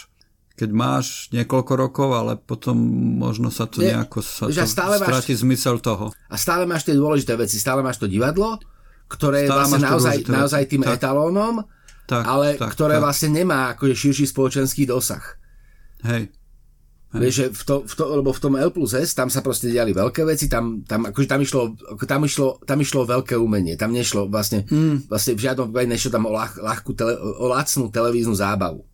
keď 0.61 0.77
máš 0.77 1.33
niekoľko 1.33 1.73
rokov, 1.73 2.09
ale 2.13 2.37
potom 2.37 2.77
možno 3.17 3.49
sa 3.49 3.65
to 3.65 3.81
Nie, 3.81 3.97
nejako 3.97 4.21
sa 4.21 4.45
to 4.45 4.69
stále 4.69 5.01
stratí 5.01 5.33
máš, 5.33 5.41
zmysel 5.41 5.81
toho. 5.81 6.13
A 6.29 6.37
stále 6.37 6.69
máš 6.69 6.85
tie 6.85 6.93
dôležité 6.93 7.33
veci, 7.41 7.57
stále 7.57 7.81
máš 7.81 7.97
to 7.97 8.05
divadlo, 8.05 8.61
ktoré 9.09 9.49
stále 9.49 9.65
je 9.65 9.73
vlastne 9.73 9.81
naozaj, 9.89 10.17
naozaj 10.29 10.63
tým 10.69 10.85
tak. 10.85 11.01
etalónom, 11.01 11.65
tak, 12.11 12.27
ale 12.27 12.59
tak, 12.59 12.75
ktoré 12.75 12.99
tak. 12.99 13.07
vlastne 13.07 13.31
nemá 13.31 13.79
akože 13.79 13.95
širší 13.95 14.27
spoločenský 14.27 14.83
dosah. 14.91 15.23
Hej. 16.03 16.35
Hej. 17.11 17.21
Vieš, 17.27 17.35
že 17.35 17.47
v 17.51 17.63
to, 17.67 17.75
v 17.87 17.95
to, 17.99 18.05
lebo 18.23 18.31
v 18.31 18.43
tom 18.43 18.55
L 18.55 18.71
plus 18.71 18.95
S, 18.95 19.19
tam 19.19 19.27
sa 19.27 19.43
proste 19.43 19.67
diali 19.67 19.91
veľké 19.91 20.23
veci, 20.23 20.47
tam, 20.47 20.87
tam, 20.87 21.11
akože 21.11 21.27
tam, 21.27 21.43
išlo, 21.43 21.63
tam, 22.07 22.23
išlo, 22.23 22.63
tam 22.63 22.79
išlo 22.79 23.03
veľké 23.03 23.35
umenie, 23.35 23.75
tam 23.75 23.91
nešlo 23.91 24.31
vlastne, 24.31 24.63
mm. 24.63 25.11
vlastne 25.11 25.35
v 25.35 25.43
žiadnom 25.43 25.75
prípade 25.75 25.91
nešlo 25.91 26.11
tam 26.15 26.27
o, 26.27 26.35
ľah, 26.35 26.55
ľahkú 26.55 26.91
tele, 26.95 27.19
o 27.19 27.51
lacnú 27.51 27.91
televíznu 27.91 28.39
zábavu. 28.39 28.87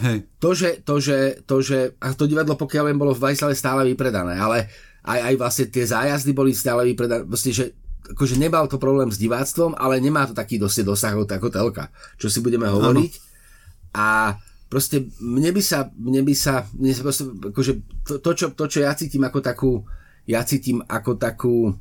Hej. 0.00 0.24
To, 0.40 0.56
že, 0.56 0.80
to, 0.80 0.96
že, 0.96 1.44
to, 1.44 1.60
že, 1.60 1.92
a 2.00 2.16
to 2.16 2.24
divadlo, 2.24 2.56
pokiaľ 2.56 2.88
viem, 2.88 2.96
bolo 2.96 3.12
v 3.12 3.20
Vajslave 3.20 3.52
stále 3.52 3.84
vypredané, 3.84 4.40
ale 4.40 4.72
aj, 5.04 5.20
aj 5.20 5.34
vlastne 5.36 5.64
tie 5.68 5.84
zájazdy 5.84 6.32
boli 6.32 6.56
stále 6.56 6.88
vypredané, 6.88 7.28
vlastne, 7.28 7.52
že 7.52 7.76
akože 8.10 8.34
nebal 8.34 8.66
to 8.66 8.82
problém 8.82 9.08
s 9.14 9.20
diváctvom, 9.20 9.78
ale 9.78 10.02
nemá 10.02 10.26
to 10.26 10.34
taký 10.34 10.58
dosť 10.58 10.82
dosah 10.82 11.14
ako 11.14 11.48
telka, 11.48 11.94
čo 12.18 12.26
si 12.26 12.42
budeme 12.42 12.66
hovoriť. 12.66 13.12
Ano. 13.14 13.30
A 13.92 14.06
proste 14.66 15.12
mne 15.20 15.52
by 15.52 15.62
sa, 15.62 15.92
mne 15.94 16.24
by 16.24 16.34
sa, 16.34 16.66
mne 16.74 16.92
sa 16.96 17.02
proste, 17.04 17.24
akože 17.28 17.72
to, 18.08 18.14
to, 18.18 18.30
čo, 18.32 18.46
to, 18.56 18.64
čo 18.66 18.78
ja 18.82 18.96
cítim 18.96 19.22
ako 19.22 19.38
takú, 19.44 19.72
ja 20.24 20.42
cítim 20.42 20.80
ako 20.88 21.20
takú 21.20 21.76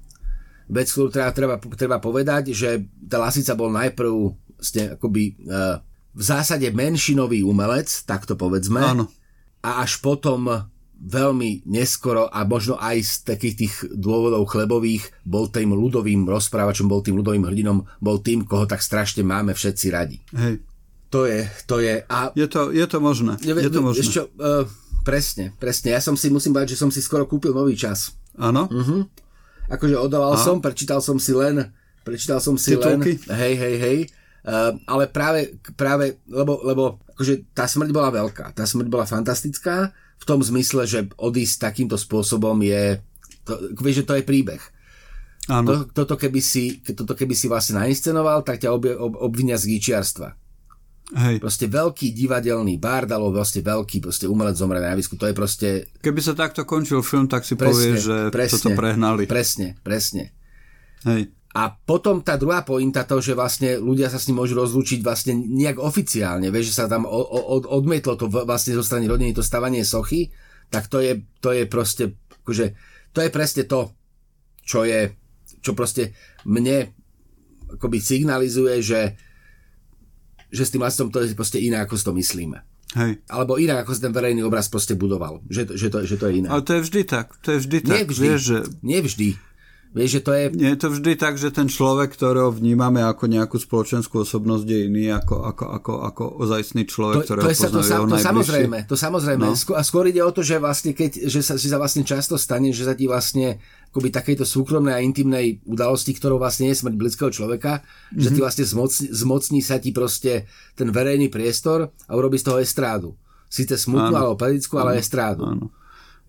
vec, 0.71 0.87
ktorú 0.91 1.07
treba, 1.07 1.31
treba, 1.31 1.55
treba 1.57 1.97
povedať, 2.03 2.51
že 2.51 2.83
tá 3.07 3.19
Lasica 3.19 3.55
bol 3.55 3.71
najprv 3.71 4.35
ste, 4.61 4.95
akoby, 4.95 5.39
uh, 5.47 5.81
v 6.11 6.23
zásade 6.23 6.67
menšinový 6.75 7.41
umelec, 7.47 7.87
tak 8.03 8.27
to 8.27 8.35
povedzme. 8.35 8.83
Áno. 8.83 9.07
A 9.63 9.81
až 9.83 10.03
potom 10.03 10.67
veľmi 11.01 11.65
neskoro 11.65 12.29
a 12.29 12.45
možno 12.45 12.77
aj 12.77 12.97
z 13.01 13.13
takých 13.25 13.55
tých 13.57 13.73
dôvodov 13.89 14.45
chlebových 14.45 15.09
bol 15.25 15.49
tým 15.49 15.73
ľudovým 15.73 16.29
rozprávačom, 16.29 16.85
bol 16.85 17.01
tým 17.01 17.17
ľudovým 17.17 17.41
hrdinom, 17.49 17.89
bol 17.97 18.21
tým, 18.21 18.45
koho 18.45 18.69
tak 18.69 18.85
strašne 18.85 19.25
máme 19.25 19.57
všetci 19.57 19.85
radi. 19.89 20.21
Hej. 20.37 20.61
To 21.11 21.27
je, 21.27 21.43
to 21.67 21.83
je. 21.83 22.05
A... 22.07 22.31
Je, 22.37 22.47
to, 22.47 22.71
je 22.71 22.85
to 22.87 22.97
možné. 23.03 23.35
Je, 23.43 23.51
je 23.51 23.71
to 23.73 23.81
možné. 23.83 24.05
Čo, 24.05 24.31
uh, 24.39 24.63
presne, 25.03 25.51
presne. 25.59 25.91
Ja 25.91 25.99
som 25.99 26.15
si, 26.15 26.31
musím 26.31 26.55
povedať, 26.55 26.77
že 26.77 26.79
som 26.79 26.87
si 26.87 27.03
skoro 27.03 27.27
kúpil 27.27 27.51
nový 27.51 27.75
čas. 27.75 28.15
Áno? 28.39 28.71
Uh-huh. 28.71 29.03
Akože 29.67 29.99
oddával 29.99 30.37
a? 30.37 30.39
som, 30.39 30.63
prečítal 30.63 31.03
som 31.03 31.19
si 31.19 31.35
len, 31.35 31.67
prečítal 32.07 32.39
som 32.39 32.55
si 32.55 32.79
Titulky? 32.79 33.19
len, 33.27 33.35
hej, 33.35 33.53
hej, 33.57 33.75
hej, 33.79 33.99
Uh, 34.41 34.73
ale 34.89 35.05
práve, 35.05 35.53
práve 35.77 36.17
lebo, 36.25 36.65
lebo 36.65 36.97
akože 37.13 37.53
tá 37.53 37.69
smrť 37.69 37.93
bola 37.93 38.09
veľká, 38.09 38.57
tá 38.57 38.65
smrť 38.65 38.89
bola 38.89 39.05
fantastická, 39.05 39.93
v 40.21 40.23
tom 40.29 40.39
zmysle, 40.45 40.85
že 40.85 41.09
odísť 41.17 41.65
takýmto 41.65 41.97
spôsobom 41.97 42.61
je, 42.61 43.01
to, 43.41 43.57
vieš, 43.81 44.05
že 44.05 44.07
to 44.07 44.13
je 44.21 44.23
príbeh. 44.23 44.61
Áno. 45.49 45.65
To, 45.65 46.05
toto, 46.05 46.13
keby 46.21 46.37
si, 46.37 46.85
toto 46.85 47.17
keby 47.17 47.33
si 47.33 47.49
vlastne 47.49 47.81
nainscenoval, 47.81 48.45
tak 48.45 48.61
ťa 48.61 48.69
ob, 48.69 48.85
ob, 48.85 49.13
obvinia 49.17 49.57
z 49.57 49.73
gíčiarstva. 49.73 50.37
Hej. 51.11 51.43
Proste 51.43 51.67
veľký 51.67 52.15
divadelný 52.15 52.79
bardalo, 52.79 53.33
vlastne 53.33 53.65
veľký 53.65 53.99
proste 53.99 54.29
umelec 54.31 54.55
zomre 54.55 54.79
na 54.79 54.95
javisku. 54.95 55.19
To 55.19 55.27
je 55.27 55.35
proste... 55.35 55.67
Keby 55.99 56.21
sa 56.23 56.37
takto 56.37 56.63
končil 56.63 57.03
film, 57.03 57.27
tak 57.27 57.43
si 57.43 57.59
presne, 57.59 57.97
povieš, 57.97 57.99
že 57.99 58.17
presne, 58.31 58.55
toto 58.55 58.69
prehnali. 58.77 59.27
Presne, 59.27 59.75
presne. 59.83 60.31
Hej. 61.03 61.33
A 61.51 61.67
potom 61.67 62.23
tá 62.23 62.39
druhá 62.39 62.63
pointa 62.63 63.03
to, 63.03 63.19
že 63.19 63.35
vlastne 63.35 63.75
ľudia 63.75 64.07
sa 64.07 64.15
s 64.15 64.31
ním 64.31 64.39
môžu 64.39 64.55
rozlúčiť 64.55 65.03
vlastne 65.03 65.35
nejak 65.35 65.83
oficiálne, 65.83 66.47
vieš, 66.47 66.71
že 66.71 66.77
sa 66.79 66.87
tam 66.87 67.03
od, 67.03 67.67
odmietlo 67.67 68.15
to 68.15 68.31
vlastne 68.31 68.71
zo 68.71 68.83
strany 68.83 69.11
rodiny 69.11 69.35
to 69.35 69.43
stavanie 69.43 69.83
sochy, 69.83 70.31
tak 70.71 70.87
to 70.87 71.03
je, 71.03 71.27
to 71.43 71.51
je 71.51 71.67
proste, 71.67 72.15
akože, 72.47 72.65
to 73.11 73.19
je 73.19 73.29
presne 73.29 73.67
to, 73.67 73.91
čo 74.63 74.87
je, 74.87 75.11
čo 75.59 75.75
proste 75.75 76.15
mne 76.47 76.95
akoby 77.75 77.99
signalizuje, 77.99 78.79
že, 78.79 79.01
že 80.47 80.63
s 80.63 80.71
tým 80.71 80.83
vlastnom 80.83 81.11
to 81.11 81.19
je 81.23 81.35
proste 81.35 81.59
iné, 81.59 81.83
ako 81.83 81.99
si 81.99 82.07
to 82.07 82.15
myslíme. 82.15 82.63
Hej. 82.91 83.23
Alebo 83.31 83.55
iné, 83.55 83.79
ako 83.79 83.95
sa 83.95 84.07
ten 84.07 84.15
verejný 84.15 84.43
obraz 84.43 84.67
proste 84.67 84.99
budoval. 84.99 85.39
Že, 85.47 85.79
že, 85.79 85.87
to, 85.87 85.97
že 86.03 86.15
to 86.19 86.27
je 86.27 86.43
iné. 86.43 86.47
Ale 86.51 86.59
to 86.59 86.75
je 86.75 86.81
vždy 86.83 87.01
tak. 87.07 87.39
To 87.47 87.55
je 87.55 87.59
vždy 87.63 87.77
tak. 87.87 87.95
Nevždy. 88.03 88.25
Vieš, 88.27 88.41
že... 88.43 88.57
Nevždy. 88.83 89.29
Vieš, 89.91 90.09
že 90.09 90.21
to 90.23 90.31
je... 90.31 90.43
Je 90.55 90.77
to 90.79 90.87
vždy 90.87 91.19
tak, 91.19 91.35
že 91.35 91.51
ten 91.51 91.67
človek, 91.67 92.15
ktorého 92.15 92.47
vnímame 92.47 93.03
ako 93.03 93.27
nejakú 93.27 93.59
spoločenskú 93.59 94.23
osobnosť, 94.23 94.63
je 94.63 94.79
iný 94.87 95.11
ako, 95.11 95.43
ako, 95.51 95.65
ako, 95.67 95.93
ako 96.07 96.23
ozajstný 96.47 96.87
človek, 96.87 97.15
to, 97.19 97.23
ktorého 97.27 97.43
to 97.43 97.51
je, 97.51 97.59
to, 97.59 97.83
sa, 97.83 97.99
to 97.99 98.15
samozrejme, 98.15 98.77
to 98.87 98.95
samozrejme. 98.95 99.43
No. 99.43 99.51
A 99.51 99.81
skôr 99.83 100.07
ide 100.07 100.23
o 100.23 100.31
to, 100.31 100.47
že 100.47 100.63
vlastne 100.63 100.95
keď, 100.95 101.27
že 101.27 101.43
sa, 101.43 101.59
že 101.59 101.67
sa 101.67 101.75
vlastne 101.75 102.07
často 102.07 102.39
stane, 102.39 102.71
že 102.71 102.87
sa 102.87 102.95
ti 102.95 103.03
vlastne 103.03 103.59
akoby 103.91 104.15
takejto 104.15 104.47
súkromnej 104.47 104.95
a 104.95 105.03
intimnej 105.03 105.59
udalosti, 105.67 106.15
ktorou 106.15 106.39
vlastne 106.39 106.71
je 106.71 106.79
smrť 106.79 106.95
blízkeho 106.95 107.27
človeka, 107.27 107.83
mm-hmm. 107.83 108.23
že 108.23 108.29
ti 108.31 108.39
mhm. 108.39 108.45
vlastne 108.47 108.63
zmocní, 108.63 109.07
zmocní 109.11 109.59
sa 109.59 109.75
ti 109.75 109.91
proste 109.91 110.47
ten 110.79 110.87
verejný 110.87 111.27
priestor 111.27 111.91
a 112.07 112.11
urobí 112.15 112.39
z 112.39 112.47
toho 112.47 112.63
estrádu. 112.63 113.19
Síce 113.51 113.75
smutnú, 113.75 114.15
alebo 114.15 114.39
politickú, 114.39 114.79
ale 114.79 115.03
estrádu. 115.03 115.43
Áno. 115.43 115.67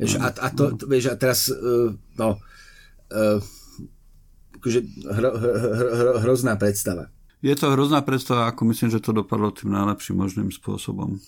Vieš, 0.02 0.18
a, 0.18 0.34
a, 0.34 0.48
to, 0.50 0.74
vieš, 0.90 1.14
a 1.14 1.16
teraz, 1.20 1.46
uh, 1.46 1.94
no, 2.18 2.42
akože 4.58 4.78
hro, 5.10 5.30
hro, 5.36 5.52
hro, 5.92 6.12
hrozná 6.22 6.56
predstava. 6.56 7.10
Je 7.42 7.54
to 7.58 7.74
hrozná 7.74 7.98
predstava, 8.06 8.46
ako 8.46 8.70
myslím, 8.70 8.94
že 8.94 9.02
to 9.02 9.10
dopadlo 9.10 9.50
tým 9.50 9.74
najlepším 9.74 10.22
možným 10.22 10.50
spôsobom. 10.54 11.18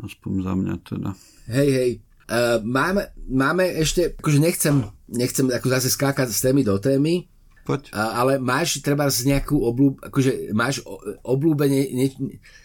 Aspoň 0.00 0.32
za 0.40 0.52
mňa 0.56 0.74
teda. 0.80 1.10
Hej, 1.52 1.68
hej. 1.72 1.90
Uh, 2.26 2.58
máme, 2.64 3.12
máme 3.28 3.64
ešte, 3.76 4.16
akože 4.16 4.38
nechcem, 4.42 4.82
nechcem 5.06 5.46
ako 5.46 5.68
zase 5.70 5.94
skákať 5.94 6.32
z 6.32 6.50
témy 6.50 6.66
do 6.66 6.74
témy, 6.80 7.28
Poď. 7.66 7.90
Uh, 7.90 7.98
ale 7.98 8.32
máš 8.38 8.78
treba 8.78 9.10
z 9.10 9.26
nejakú 9.26 9.58
oblúb, 9.58 9.98
akože 9.98 10.54
máš 10.54 10.80
oblúbenie, 11.26 11.90
ne, 11.92 12.06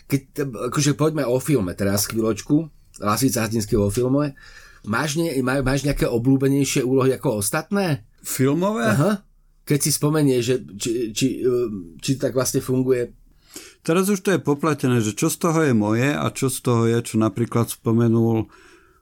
keď, 0.05 0.45
akože 0.69 0.93
poďme 0.93 1.25
o 1.25 1.41
filme 1.41 1.73
teraz 1.73 2.05
chvíľočku, 2.05 2.69
Lasica 3.01 3.43
Hadinského 3.43 3.81
o 3.81 3.93
filme, 3.93 4.37
Máš, 4.85 5.21
ne, 5.21 5.29
má, 5.45 5.61
máš 5.61 5.85
nejaké 5.85 6.09
obľúbenejšie 6.09 6.81
úlohy 6.81 7.13
ako 7.13 7.41
ostatné? 7.41 8.05
Filmové? 8.21 8.89
Aha. 8.89 9.11
Keď 9.61 9.79
si 9.79 9.91
spomenieš, 9.93 10.43
že, 10.43 10.55
či, 10.77 10.91
či, 11.13 11.27
či 12.01 12.09
to 12.17 12.19
tak 12.25 12.33
vlastne 12.33 12.59
funguje. 12.59 13.13
Teraz 13.85 14.09
už 14.09 14.21
to 14.25 14.33
je 14.33 14.41
popletené, 14.41 15.01
že 15.01 15.13
čo 15.13 15.29
z 15.29 15.37
toho 15.37 15.59
je 15.65 15.73
moje 15.73 16.09
a 16.13 16.25
čo 16.33 16.49
z 16.49 16.57
toho 16.61 16.83
je, 16.89 16.97
čo 17.01 17.15
napríklad 17.21 17.69
spomenul 17.69 18.49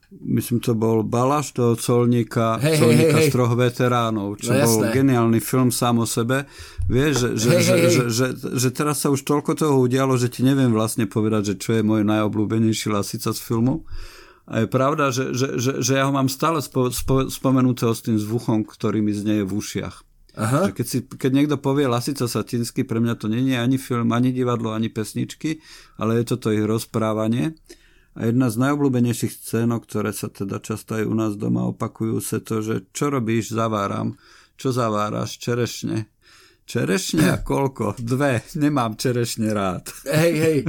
myslím, 0.09 0.57
to 0.57 0.73
bol 0.73 1.05
Balaš 1.05 1.53
toho 1.53 1.77
colníka, 1.77 2.57
hey, 2.57 2.81
colníka 2.81 3.21
hey, 3.21 3.25
hey, 3.25 3.29
z 3.29 3.33
troch 3.33 3.53
veteránov, 3.53 4.41
čo 4.41 4.57
no, 4.57 4.65
bol 4.65 4.77
jasné. 4.81 4.93
geniálny 4.97 5.39
film 5.39 5.69
sám 5.69 6.01
o 6.01 6.07
sebe. 6.09 6.49
Vieš, 6.89 7.13
že, 7.13 7.29
že, 7.37 7.49
hey, 7.49 7.61
že, 7.61 7.73
hey, 7.73 7.89
že, 7.89 8.03
že, 8.09 8.27
že 8.57 8.69
teraz 8.73 9.05
sa 9.05 9.13
už 9.13 9.21
toľko 9.21 9.53
toho 9.53 9.77
udialo, 9.77 10.17
že 10.17 10.33
ti 10.33 10.41
neviem 10.41 10.73
vlastne 10.73 11.05
povedať, 11.05 11.53
že 11.53 11.55
čo 11.61 11.69
je 11.77 11.85
môj 11.85 12.01
najobľúbenejší 12.09 12.89
lasica 12.89 13.29
z 13.29 13.39
filmu. 13.39 13.85
A 14.49 14.65
je 14.65 14.67
pravda, 14.67 15.13
že, 15.13 15.29
že, 15.37 15.61
že, 15.61 15.71
že 15.77 15.93
ja 15.93 16.09
ho 16.09 16.13
mám 16.13 16.25
stále 16.25 16.57
spo, 16.57 16.89
spo, 16.89 17.29
spomenutého 17.29 17.93
s 17.93 18.01
tým 18.01 18.17
zvuchom, 18.17 18.65
ktorý 18.65 19.05
mi 19.05 19.13
znieje 19.13 19.45
v 19.45 19.53
ušiach. 19.53 19.95
Aha. 20.39 20.69
Že 20.69 20.71
keď, 20.73 20.85
si, 20.89 20.97
keď 21.05 21.31
niekto 21.37 21.55
povie 21.61 21.85
Lasica 21.85 22.25
Satinsky, 22.25 22.81
pre 22.81 22.97
mňa 22.97 23.13
to 23.13 23.29
nie 23.29 23.45
je 23.45 23.61
ani 23.61 23.77
film, 23.77 24.09
ani 24.09 24.33
divadlo, 24.33 24.73
ani 24.73 24.89
pesničky, 24.89 25.61
ale 26.01 26.17
je 26.21 26.33
to 26.33 26.35
to 26.41 26.49
ich 26.57 26.65
rozprávanie. 26.65 27.53
A 28.17 28.25
jedna 28.25 28.49
z 28.49 28.57
najobľúbenejších 28.57 29.31
scénok, 29.31 29.85
ktoré 29.85 30.09
sa 30.17 30.33
teda 30.33 30.57
často 30.57 30.97
aj 30.97 31.05
u 31.05 31.13
nás 31.13 31.37
doma 31.37 31.69
opakujú, 31.69 32.17
sa 32.17 32.41
to, 32.41 32.65
že 32.65 32.89
čo 32.89 33.13
robíš, 33.13 33.53
zaváram. 33.53 34.17
Čo 34.57 34.73
zaváraš? 34.73 35.37
Čerešne. 35.37 36.09
Čerešne 36.65 37.25
a 37.31 37.37
koľko? 37.49 38.01
Dve. 38.01 38.41
Nemám 38.57 38.97
čerešne 38.97 39.53
rád. 39.53 39.93
Hej, 40.09 40.33
hej. 40.41 40.59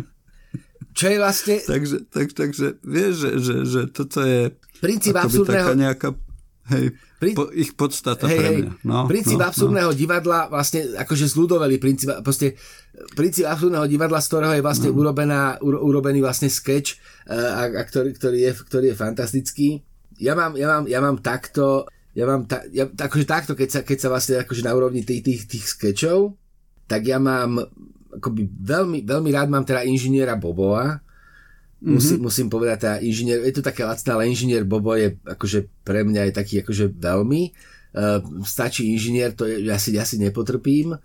Čo 0.91 1.07
je 1.07 1.16
vlastne... 1.22 1.55
takže, 1.62 1.97
tak, 2.11 2.28
takže 2.34 2.66
vieš, 2.82 3.12
že, 3.22 3.30
že, 3.38 3.55
že 3.66 3.80
toto 3.91 4.20
je 4.22 4.51
princíp 4.82 5.14
absurdného... 5.14 5.66
taká 5.70 5.74
nejaká 5.78 6.09
hej, 6.70 6.84
Pri... 7.20 7.30
po, 7.36 7.51
ich 7.53 7.76
podstata 7.76 8.26
hej, 8.26 8.38
pre 8.38 8.49
mňa. 8.51 8.72
No, 8.86 9.07
princíp 9.07 9.38
no, 9.38 9.47
absurdného 9.47 9.91
no. 9.93 9.97
divadla, 9.97 10.49
vlastne 10.49 10.97
akože 10.97 11.26
zľudoveli 11.30 11.76
princíp, 11.76 12.09
proste, 12.24 12.57
princíp 13.12 13.45
absurdného 13.47 13.86
divadla, 13.86 14.18
z 14.18 14.28
ktorého 14.30 14.55
je 14.57 14.64
vlastne 14.64 14.91
no. 14.91 14.97
urobená, 14.99 15.61
uro, 15.61 15.78
urobený 15.84 16.24
vlastne 16.24 16.49
sketch, 16.49 16.99
a, 17.28 17.68
a 17.70 17.82
ktorý, 17.84 18.16
ktorý, 18.16 18.38
je, 18.41 18.53
ktorý 18.57 18.86
je 18.91 18.97
fantastický. 18.97 19.68
Ja 20.20 20.32
mám, 20.36 20.57
ja 20.57 20.66
mám, 20.68 20.84
ja 20.88 20.99
mám 21.01 21.16
takto, 21.20 21.86
ja 22.12 22.24
mám 22.26 22.45
ta, 22.45 22.66
ja, 22.74 22.91
akože 22.91 23.26
takto, 23.28 23.53
keď 23.55 23.68
sa, 23.68 23.80
keď 23.86 23.99
sa 24.01 24.09
vlastne 24.11 24.34
akože 24.43 24.62
na 24.66 24.74
úrovni 24.74 25.07
tých, 25.07 25.22
tých, 25.22 25.43
tých 25.47 25.64
skečov, 25.64 26.34
tak 26.91 27.07
ja 27.07 27.22
mám 27.22 27.62
akoby 28.17 28.43
veľmi, 28.51 29.07
veľmi 29.07 29.31
rád 29.31 29.49
mám 29.51 29.63
teda 29.63 29.87
inžiniera 29.87 30.35
Bobova, 30.35 30.99
Mm-hmm. 31.81 31.97
Musím, 31.97 32.19
musím 32.21 32.49
povedať, 32.53 32.79
tá 32.85 32.93
inžinier, 33.01 33.41
je 33.41 33.57
to 33.57 33.65
také 33.65 33.89
lacné, 33.89 34.13
ale 34.13 34.29
inžinier 34.29 34.69
Bobo 34.69 34.93
je 34.93 35.17
akože 35.25 35.81
pre 35.81 36.05
mňa 36.05 36.29
je 36.29 36.33
taký 36.37 36.55
akože 36.61 36.93
veľmi. 36.93 37.43
Uh, 37.97 38.21
stačí 38.45 38.93
inžinier, 38.93 39.33
to 39.33 39.49
je, 39.49 39.65
ja 39.65 39.81
si, 39.81 39.97
ja 39.97 40.05
si 40.05 40.21
nepotrpím. 40.21 41.01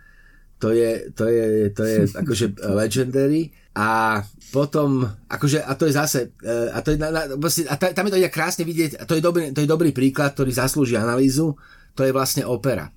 To 0.60 0.76
je, 0.76 1.16
to 1.16 1.32
je, 1.32 1.72
to 1.72 1.84
je 1.88 1.97
akože 2.22 2.60
legendary. 2.76 3.56
A 3.72 4.20
potom, 4.51 5.08
akože, 5.32 5.64
a 5.64 5.72
to 5.80 5.88
je 5.88 5.93
zase, 5.95 6.20
uh, 6.43 6.76
a, 6.76 6.84
to 6.84 6.91
je, 6.91 6.99
na, 6.99 7.08
na, 7.08 7.22
vlastne, 7.39 7.72
a 7.72 7.80
tam 7.80 8.12
je 8.12 8.20
to 8.20 8.28
krásne 8.28 8.68
vidieť, 8.68 8.99
a 8.99 9.03
to 9.08 9.16
je, 9.16 9.24
dobrý, 9.24 9.56
to 9.56 9.64
je 9.64 9.72
dobrý 9.72 9.95
príklad, 9.95 10.36
ktorý 10.36 10.51
zaslúži 10.51 10.99
analýzu, 10.99 11.56
to 11.95 12.03
je 12.03 12.12
vlastne 12.12 12.43
opera. 12.43 12.91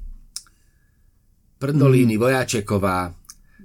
Prdolíny, 1.63 2.19
mm. 2.19 2.23
Vojačeková, 2.23 3.15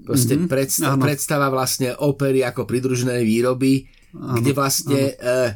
proste 0.02 0.34
mm-hmm. 0.36 0.50
predstav, 0.50 0.92
predstava 0.98 1.48
vlastne 1.54 1.94
opery 1.94 2.42
ako 2.42 2.66
pridružené 2.66 3.22
výroby, 3.22 3.86
ano, 4.18 4.42
kde 4.42 4.52
vlastne 4.58 5.02
uh, 5.14 5.50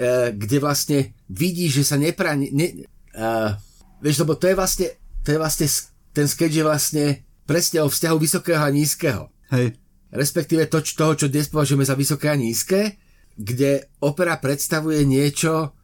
uh, 0.00 0.28
kde 0.32 0.56
vlastne 0.58 0.98
vidí, 1.28 1.68
že 1.68 1.84
sa 1.84 2.00
nepra... 2.00 2.32
Ne, 2.36 2.88
uh, 3.16 3.52
vieš, 4.00 4.24
lebo 4.24 4.36
to 4.36 4.48
je 4.48 4.56
vlastne 4.56 4.86
to 5.26 5.34
je 5.34 5.38
vlastne 5.42 5.66
ten 6.14 6.30
sketch 6.30 6.54
je 6.54 6.64
vlastne 6.64 7.04
presne 7.44 7.82
o 7.82 7.90
vzťahu 7.90 8.16
vysokého 8.16 8.62
a 8.62 8.70
nízkeho. 8.70 9.28
Hej. 9.52 9.76
Respektíve 10.14 10.70
to, 10.70 10.80
toho, 10.80 11.12
čo 11.18 11.26
dnes 11.26 11.50
považujeme 11.50 11.84
za 11.84 11.98
vysoké 11.98 12.30
a 12.30 12.38
nízke, 12.38 12.96
kde 13.36 13.90
opera 14.00 14.38
predstavuje 14.40 15.04
niečo, 15.04 15.76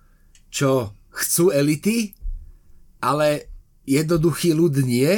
čo 0.49 0.97
chcú 1.13 1.53
elity, 1.53 2.17
ale 3.05 3.51
jednoduchý 3.85 4.57
ľud 4.57 4.81
nie 4.87 5.11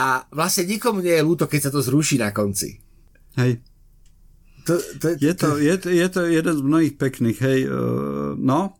a 0.00 0.24
vlastne 0.32 0.64
nikomu 0.64 1.04
nie 1.04 1.12
je 1.12 1.26
ľúto, 1.26 1.44
keď 1.44 1.68
sa 1.68 1.70
to 1.70 1.84
zruší 1.84 2.16
na 2.16 2.32
konci. 2.32 2.80
Hej. 3.36 3.60
To, 4.64 4.76
to, 5.00 5.06
je, 5.20 5.32
to, 5.36 5.48
je, 5.60 5.74
to, 5.76 5.88
je 5.92 6.08
to 6.08 6.20
jeden 6.24 6.54
z 6.56 6.62
mnohých 6.64 6.94
pekných, 6.96 7.38
hej, 7.40 7.60
uh, 7.68 8.32
no. 8.36 8.76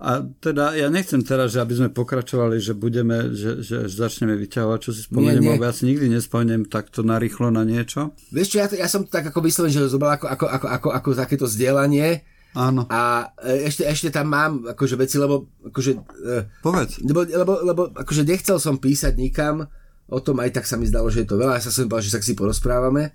A 0.00 0.24
teda 0.24 0.72
ja 0.80 0.88
nechcem 0.88 1.20
teraz, 1.20 1.52
že 1.52 1.60
aby 1.60 1.76
sme 1.76 1.88
pokračovali, 1.92 2.56
že 2.56 2.72
budeme, 2.72 3.36
že, 3.36 3.60
že 3.60 3.84
začneme 3.84 4.32
vyťahovať, 4.32 4.78
čo 4.80 4.90
si 4.96 5.04
spomeniem, 5.04 5.44
lebo 5.44 5.60
ja 5.60 5.76
si 5.76 5.92
nikdy 5.92 6.08
nespomeniem 6.08 6.64
takto 6.64 7.04
narýchlo 7.04 7.52
na 7.52 7.68
niečo. 7.68 8.16
Vieš 8.32 8.48
čo, 8.48 8.56
ja, 8.64 8.66
to, 8.72 8.80
ja 8.80 8.88
som 8.88 9.04
to 9.04 9.12
tak 9.12 9.28
ako 9.28 9.44
vysloven, 9.44 9.68
že 9.68 9.92
zobral 9.92 10.16
ako, 10.16 10.24
ako, 10.32 10.46
ako, 10.48 10.66
ako, 10.72 10.88
ako 10.96 11.08
takéto 11.20 11.44
zdieľanie, 11.44 12.24
Áno. 12.50 12.82
A 12.90 13.30
e, 13.46 13.70
ešte, 13.70 13.86
ešte 13.86 14.10
tam 14.10 14.26
mám 14.26 14.66
akože 14.74 14.98
veci, 14.98 15.22
lebo 15.22 15.46
akože, 15.70 15.92
e, 16.02 16.36
Povedz. 16.58 16.98
Lebo, 16.98 17.22
lebo, 17.22 17.52
lebo 17.62 17.82
akože 17.94 18.26
nechcel 18.26 18.58
som 18.58 18.74
písať 18.74 19.14
nikam, 19.14 19.70
o 20.10 20.18
tom 20.18 20.42
aj 20.42 20.50
tak 20.60 20.66
sa 20.66 20.74
mi 20.74 20.84
zdalo, 20.84 21.08
že 21.08 21.22
je 21.22 21.28
to 21.30 21.38
veľa, 21.38 21.56
ja 21.58 21.64
sa 21.64 21.72
som 21.72 21.86
povedal, 21.86 22.06
že 22.10 22.14
sa 22.14 22.20
si 22.20 22.34
porozprávame. 22.34 23.14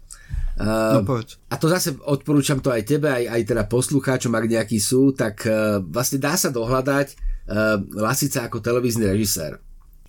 Uh, 0.55 1.03
no, 1.03 1.19
a 1.51 1.55
to 1.59 1.67
zase 1.67 1.99
odporúčam 2.07 2.63
to 2.63 2.71
aj 2.71 2.87
tebe, 2.87 3.11
aj, 3.11 3.27
aj 3.27 3.41
teda 3.43 3.63
poslucháčom, 3.67 4.31
ak 4.31 4.47
nejakí 4.47 4.79
sú, 4.79 5.11
tak 5.11 5.43
uh, 5.43 5.83
vlastne 5.83 6.23
dá 6.23 6.39
sa 6.39 6.47
dohľadať 6.47 7.07
uh, 7.11 7.83
Lasica 7.99 8.47
ako 8.47 8.63
televízny 8.63 9.03
režisér. 9.11 9.59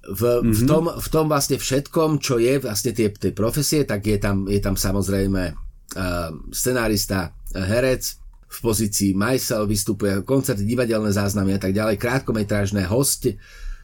V, 0.07 0.23
mm-hmm. 0.23 0.55
v, 0.55 0.61
mhm. 0.63 0.69
tom, 0.71 0.85
v 0.87 1.09
tom 1.11 1.27
vlastne 1.27 1.59
všetkom, 1.59 2.23
čo 2.23 2.39
je 2.39 2.63
vlastne 2.63 2.95
tie, 2.95 3.11
tie 3.11 3.35
profesie, 3.35 3.83
tak 3.83 4.07
je 4.07 4.23
tam, 4.23 4.47
je 4.47 4.63
tam 4.63 4.79
samozrejme 4.79 5.43
uh, 5.51 6.31
scenárista, 6.55 7.35
herec, 7.51 8.15
v 8.47 8.59
pozícii 8.63 9.11
majsel, 9.19 9.67
vystupuje 9.67 10.23
koncerty, 10.23 10.63
divadelné 10.63 11.11
záznamy 11.11 11.59
a 11.59 11.61
tak 11.61 11.75
ďalej, 11.75 11.99
krátkometrážne 11.99 12.87
host, 12.87 13.35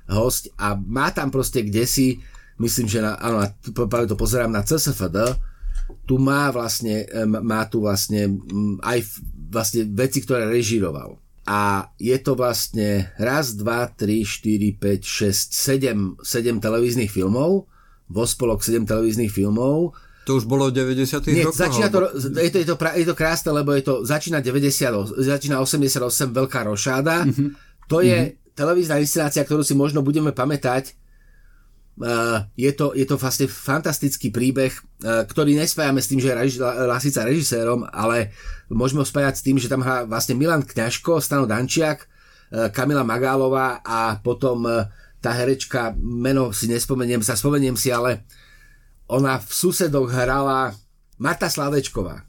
host 0.07 0.55
a 0.55 0.79
má 0.79 1.11
tam 1.11 1.35
proste 1.35 1.67
kde 1.67 1.85
si 1.85 2.07
myslím, 2.63 2.87
že 2.87 3.03
na, 3.03 3.19
áno, 3.19 3.43
práve 3.91 4.07
to 4.07 4.15
pozerám 4.15 4.55
na 4.55 4.63
CSFD, 4.63 5.19
tu 6.07 6.19
má 6.19 6.51
vlastne, 6.51 7.07
má 7.27 7.67
tu 7.67 7.83
vlastne 7.83 8.39
aj 8.83 8.99
vlastne 9.53 9.87
veci, 9.93 10.23
ktoré 10.25 10.49
režiroval. 10.49 11.21
A 11.43 11.91
je 11.99 12.15
to 12.23 12.39
vlastne 12.39 13.11
raz, 13.19 13.59
dva, 13.59 13.91
tri, 13.91 14.23
štyri, 14.23 14.79
päť, 14.79 15.03
šesť, 15.03 15.49
sedem, 15.51 16.15
sedem 16.23 16.63
televíznych 16.63 17.11
filmov, 17.11 17.67
vo 18.07 18.25
spolok 18.25 18.63
sedem 18.63 18.87
televíznych 18.87 19.33
filmov. 19.33 19.99
To 20.31 20.39
už 20.39 20.47
bolo 20.47 20.71
v 20.71 20.95
90 20.95 21.35
Nie, 21.35 21.43
rokoch? 21.43 21.59
Začína 21.59 21.91
to, 21.91 22.15
je, 22.15 22.51
to, 22.55 22.59
je, 22.63 22.67
to, 22.71 22.77
je 22.79 23.07
to 23.11 23.17
krásne, 23.19 23.51
lebo 23.51 23.75
je 23.75 23.83
to, 23.83 24.07
začína 24.07 24.39
90, 24.39 25.19
začína 25.19 25.59
88 25.59 26.31
Veľká 26.31 26.63
rošáda. 26.63 27.27
Mm-hmm. 27.27 27.49
To 27.91 27.99
je 28.07 28.31
mm-hmm. 28.31 28.55
televízna 28.55 29.03
inscenácia, 29.03 29.43
ktorú 29.43 29.67
si 29.67 29.75
možno 29.75 30.07
budeme 30.07 30.31
pamätať 30.31 30.95
je 32.57 32.73
to, 32.73 32.97
je 32.97 33.05
to 33.05 33.21
vlastne 33.21 33.45
fantastický 33.53 34.33
príbeh, 34.33 34.73
ktorý 35.03 35.53
nespájame 35.53 36.01
s 36.01 36.09
tým, 36.09 36.25
že 36.25 36.33
je 36.33 36.57
Lasica 36.89 37.21
režisérom, 37.21 37.85
ale 37.85 38.33
môžeme 38.73 39.05
ho 39.05 39.07
spájať 39.07 39.35
s 39.37 39.45
tým, 39.45 39.61
že 39.61 39.69
tam 39.69 39.85
hrá 39.85 40.09
vlastne 40.09 40.33
Milan 40.33 40.65
Kňažko, 40.65 41.21
Stano 41.21 41.45
Dančiak, 41.45 42.09
Kamila 42.73 43.05
Magálová 43.05 43.85
a 43.85 44.17
potom 44.25 44.65
tá 45.21 45.31
herečka, 45.37 45.93
meno 46.01 46.49
si 46.57 46.65
nespomeniem, 46.67 47.21
sa 47.21 47.37
spomeniem 47.37 47.77
si, 47.77 47.93
ale 47.93 48.25
ona 49.13 49.37
v 49.37 49.53
susedoch 49.53 50.09
hrala 50.09 50.73
Marta 51.21 51.53
Slavečková. 51.53 52.25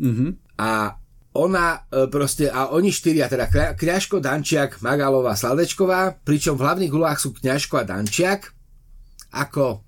Mm-hmm. 0.00 0.30
A 0.56 0.96
ona 1.36 1.84
proste, 2.08 2.48
a 2.48 2.72
oni 2.72 2.88
štyria, 2.88 3.28
teda 3.28 3.76
Kňažko, 3.76 4.24
Dančiak, 4.24 4.80
Magálová, 4.80 5.36
Sladečková, 5.36 6.16
pričom 6.24 6.56
v 6.56 6.64
hlavných 6.64 6.92
úlohách 6.96 7.20
sú 7.20 7.36
Kňažko 7.36 7.84
a 7.84 7.84
Dančiak 7.84 8.55
ako 9.30 9.86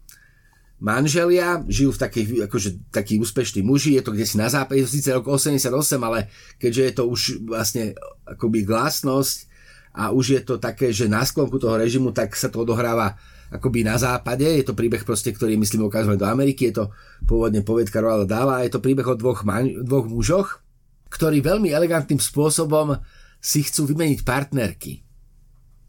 manželia, 0.79 1.63
žijú 1.67 1.91
v 1.91 2.01
takej, 2.01 2.25
akože 2.47 2.71
takí 2.95 3.19
úspešní 3.19 3.67
muži, 3.67 3.99
je 3.99 4.03
to 4.07 4.15
kde 4.15 4.27
si 4.27 4.39
na 4.39 4.47
západe, 4.47 4.87
síce 4.87 5.11
rok 5.11 5.27
88, 5.27 5.75
ale 5.99 6.31
keďže 6.63 6.83
je 6.83 6.93
to 6.95 7.05
už 7.11 7.21
vlastne 7.43 7.99
akoby 8.23 8.63
glasnosť 8.63 9.51
a 9.99 10.15
už 10.15 10.39
je 10.39 10.41
to 10.47 10.63
také, 10.63 10.95
že 10.95 11.11
na 11.11 11.27
sklonku 11.27 11.59
toho 11.59 11.75
režimu, 11.75 12.15
tak 12.15 12.31
sa 12.39 12.47
to 12.47 12.63
odohráva 12.63 13.19
akoby 13.51 13.83
na 13.83 13.99
západe, 13.99 14.47
je 14.47 14.63
to 14.63 14.77
príbeh 14.77 15.03
proste, 15.03 15.35
ktorý 15.35 15.59
myslím 15.59 15.91
ukázali 15.91 16.15
do 16.15 16.29
Ameriky, 16.29 16.71
je 16.71 16.85
to 16.85 16.95
pôvodne 17.27 17.67
povedka 17.67 17.99
Royal 17.99 18.29
Dála, 18.29 18.63
je 18.63 18.71
to 18.71 18.79
príbeh 18.79 19.09
o 19.09 19.19
dvoch, 19.19 19.43
man, 19.43 19.67
dvoch 19.83 20.07
mužoch, 20.07 20.63
ktorí 21.11 21.43
veľmi 21.43 21.75
elegantným 21.75 22.23
spôsobom 22.23 23.01
si 23.41 23.65
chcú 23.67 23.89
vymeniť 23.89 24.23
partnerky 24.23 25.08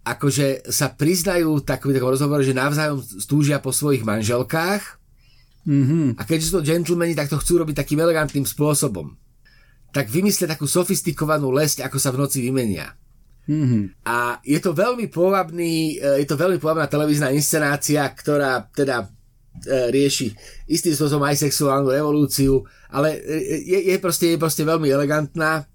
akože 0.09 0.73
sa 0.73 0.89
priznajú 0.89 1.61
takový 1.61 1.97
takom 1.97 2.13
rozhovor, 2.13 2.41
že 2.41 2.57
navzájom 2.57 2.99
stúžia 3.01 3.61
po 3.61 3.69
svojich 3.69 4.01
manželkách 4.01 4.81
mm-hmm. 5.69 6.17
a 6.17 6.21
keďže 6.25 6.45
sú 6.49 6.53
to 6.59 6.67
gentlemani, 6.67 7.13
tak 7.13 7.29
to 7.29 7.37
chcú 7.37 7.61
robiť 7.61 7.77
takým 7.77 8.01
elegantným 8.01 8.45
spôsobom. 8.49 9.13
Tak 9.93 10.09
vymyslia 10.09 10.49
takú 10.49 10.65
sofistikovanú 10.65 11.53
lesť, 11.53 11.85
ako 11.85 11.97
sa 12.01 12.09
v 12.13 12.19
noci 12.25 12.41
vymenia. 12.41 12.93
Mm-hmm. 13.49 14.05
A 14.05 14.37
je 14.45 14.61
to 14.61 14.77
veľmi 14.77 15.09
pôvabný, 15.09 15.97
e, 15.97 16.21
je 16.21 16.27
to 16.29 16.37
veľmi 16.37 16.61
pôvabná 16.61 16.85
televízna 16.85 17.33
inscenácia, 17.33 18.05
ktorá 18.05 18.69
teda 18.69 19.09
e, 19.65 19.89
rieši 19.89 20.29
istým 20.69 20.93
spôsobom 20.93 21.25
aj 21.25 21.49
sexuálnu 21.49 21.89
revolúciu, 21.89 22.61
ale 22.93 23.17
e, 23.17 23.65
je, 23.65 23.79
je, 23.89 23.97
proste, 23.97 24.29
je 24.33 24.37
proste 24.37 24.61
veľmi 24.61 24.85
elegantná 24.85 25.65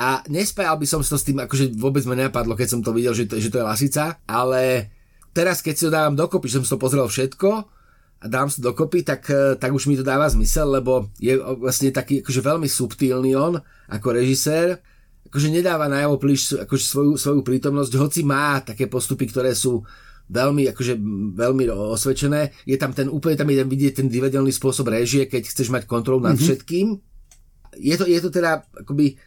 a 0.00 0.24
nespájal 0.32 0.80
by 0.80 0.86
som 0.88 1.04
to 1.04 1.20
s 1.20 1.28
tým, 1.28 1.44
akože 1.44 1.76
vôbec 1.76 2.00
ma 2.08 2.16
nenapadlo, 2.16 2.56
keď 2.56 2.68
som 2.72 2.80
to 2.80 2.96
videl, 2.96 3.12
že 3.12 3.28
to, 3.28 3.36
že 3.36 3.52
to 3.52 3.60
je 3.60 3.68
lasica, 3.68 4.16
ale 4.24 4.88
teraz, 5.36 5.60
keď 5.60 5.74
si 5.76 5.84
to 5.84 5.92
dávam 5.92 6.16
dokopy, 6.16 6.48
že 6.48 6.56
som 6.56 6.64
si 6.64 6.72
to 6.72 6.80
pozrel 6.80 7.04
všetko 7.04 7.50
a 8.20 8.24
dám 8.24 8.48
si 8.48 8.64
to 8.64 8.72
dokopy, 8.72 9.04
tak, 9.04 9.28
eh, 9.28 9.60
tak 9.60 9.76
už 9.76 9.92
mi 9.92 10.00
to 10.00 10.04
dáva 10.04 10.24
zmysel, 10.32 10.72
lebo 10.72 11.12
je 11.20 11.36
vlastne 11.36 11.92
taký 11.92 12.24
akože 12.24 12.40
veľmi 12.40 12.64
subtilný 12.64 13.36
on 13.36 13.60
ako 13.92 14.08
režisér, 14.16 14.80
akože 15.28 15.52
nedáva 15.52 15.84
najavo 15.92 16.16
príliš 16.16 16.56
akože 16.56 16.84
svoju, 16.88 17.12
svoju 17.20 17.40
prítomnosť, 17.44 17.92
hoci 18.00 18.20
má 18.24 18.56
také 18.64 18.88
postupy, 18.88 19.28
ktoré 19.28 19.52
sú 19.52 19.84
veľmi, 20.32 20.64
akože 20.72 20.96
veľmi 21.36 21.68
osvedčené. 21.68 22.56
Je 22.64 22.80
tam 22.80 22.96
ten 22.96 23.10
úplne, 23.10 23.36
tam 23.36 23.50
je 23.52 23.66
vidieť 23.66 24.00
ten 24.00 24.08
divadelný 24.08 24.54
spôsob 24.54 24.88
režie, 24.88 25.28
keď 25.28 25.44
chceš 25.44 25.68
mať 25.68 25.84
kontrolu 25.84 26.22
nad 26.22 26.38
mm-hmm. 26.38 26.46
všetkým. 26.46 26.86
Je 27.76 27.94
to, 28.00 28.06
je 28.08 28.18
to 28.22 28.30
teda 28.32 28.64
akoby 28.80 29.18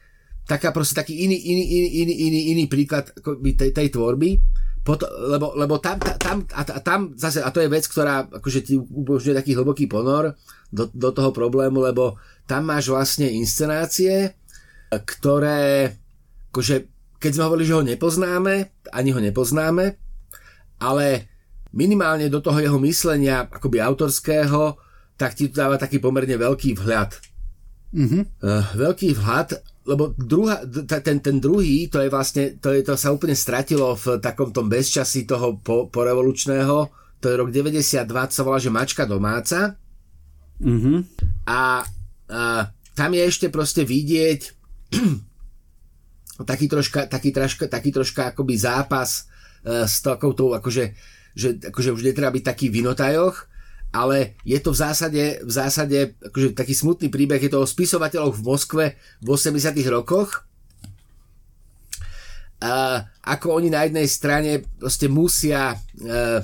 taká 0.43 0.75
proste 0.75 0.97
taký 0.97 1.23
iný, 1.23 1.37
iný, 1.39 1.63
iný, 1.63 1.89
iný, 2.03 2.13
iný, 2.27 2.39
iný 2.55 2.63
príklad 2.67 3.11
tej, 3.57 3.71
tej 3.71 3.87
tvorby, 3.91 4.39
Poto, 4.83 5.07
lebo, 5.07 5.55
lebo 5.55 5.79
tam, 5.79 5.95
tam, 6.19 6.43
a, 6.51 6.61
a 6.67 6.79
tam 6.83 7.15
zase, 7.15 7.39
a 7.39 7.47
to 7.55 7.63
je 7.63 7.71
vec, 7.71 7.87
ktorá 7.87 8.27
akože 8.27 8.67
ti 8.67 8.75
umožňuje 8.75 9.39
taký 9.39 9.55
hlboký 9.55 9.87
ponor 9.87 10.35
do, 10.75 10.91
do 10.91 11.09
toho 11.15 11.31
problému, 11.31 11.79
lebo 11.79 12.19
tam 12.43 12.67
máš 12.67 12.91
vlastne 12.91 13.31
inscenácie, 13.31 14.35
ktoré, 14.91 15.95
akože, 16.51 16.75
keď 17.15 17.31
sme 17.31 17.45
hovorili, 17.47 17.67
že 17.71 17.77
ho 17.79 17.83
nepoznáme, 17.87 18.75
ani 18.91 19.09
ho 19.15 19.23
nepoznáme, 19.23 19.95
ale 20.83 21.31
minimálne 21.71 22.27
do 22.27 22.43
toho 22.43 22.59
jeho 22.59 22.75
myslenia, 22.83 23.47
akoby 23.47 23.79
autorského, 23.79 24.75
tak 25.15 25.39
ti 25.39 25.47
to 25.47 25.63
dáva 25.63 25.79
taký 25.79 26.03
pomerne 26.03 26.35
veľký 26.35 26.75
vhľad. 26.75 27.11
Mm-hmm. 27.95 28.23
Uh, 28.43 28.63
veľký 28.75 29.15
vhľad 29.15 29.63
lebo 29.83 30.15
druhá, 30.15 30.63
ten, 31.03 31.19
ten 31.19 31.37
druhý, 31.43 31.91
to 31.91 31.99
je 31.99 32.07
vlastne, 32.07 32.55
to, 32.55 32.71
je, 32.71 32.87
to 32.87 32.95
sa 32.95 33.11
úplne 33.11 33.35
stratilo 33.35 33.99
v 33.99 34.23
takom 34.23 34.55
tom 34.55 34.71
bezčasí 34.71 35.27
toho 35.27 35.59
po, 35.59 35.91
porevolučného, 35.91 36.87
to 37.19 37.31
je 37.31 37.35
rok 37.39 37.51
92, 37.51 38.07
to 38.07 38.33
sa 38.35 38.43
volá, 38.43 38.59
že 38.59 38.71
Mačka 38.71 39.03
domáca. 39.03 39.75
Mm-hmm. 40.59 40.97
A, 41.47 41.83
a 42.31 42.41
tam 42.95 43.11
je 43.11 43.23
ešte 43.27 43.47
proste 43.51 43.83
vidieť 43.83 44.41
taký 46.51 46.65
troška, 46.71 47.07
taký 47.07 47.35
troška, 47.35 47.65
taký 47.67 47.89
troška 47.91 48.21
akoby 48.31 48.55
zápas 48.55 49.27
uh, 49.63 49.83
s 49.83 49.99
takoutou, 49.99 50.55
akože, 50.55 50.95
že, 51.35 51.49
akože 51.59 51.89
už 51.91 52.03
netreba 52.07 52.31
byť 52.31 52.43
taký 52.43 52.71
v 52.71 52.83
ale 53.93 54.35
je 54.41 54.57
to 54.57 54.73
v 54.73 54.81
zásade, 54.81 55.23
v 55.45 55.51
zásade 55.53 56.17
akože 56.17 56.57
taký 56.57 56.73
smutný 56.73 57.13
príbeh, 57.13 57.39
je 57.39 57.53
to 57.53 57.61
o 57.61 57.69
spisovateľoch 57.69 58.33
v 58.33 58.45
Moskve 58.45 58.85
v 59.21 59.27
80 59.29 59.69
rokoch, 59.93 60.49
a 62.63 63.03
ako 63.27 63.59
oni 63.59 63.67
na 63.67 63.83
jednej 63.83 64.07
strane 64.07 64.63
proste 64.79 65.11
musia 65.11 65.75
uh, 65.75 66.39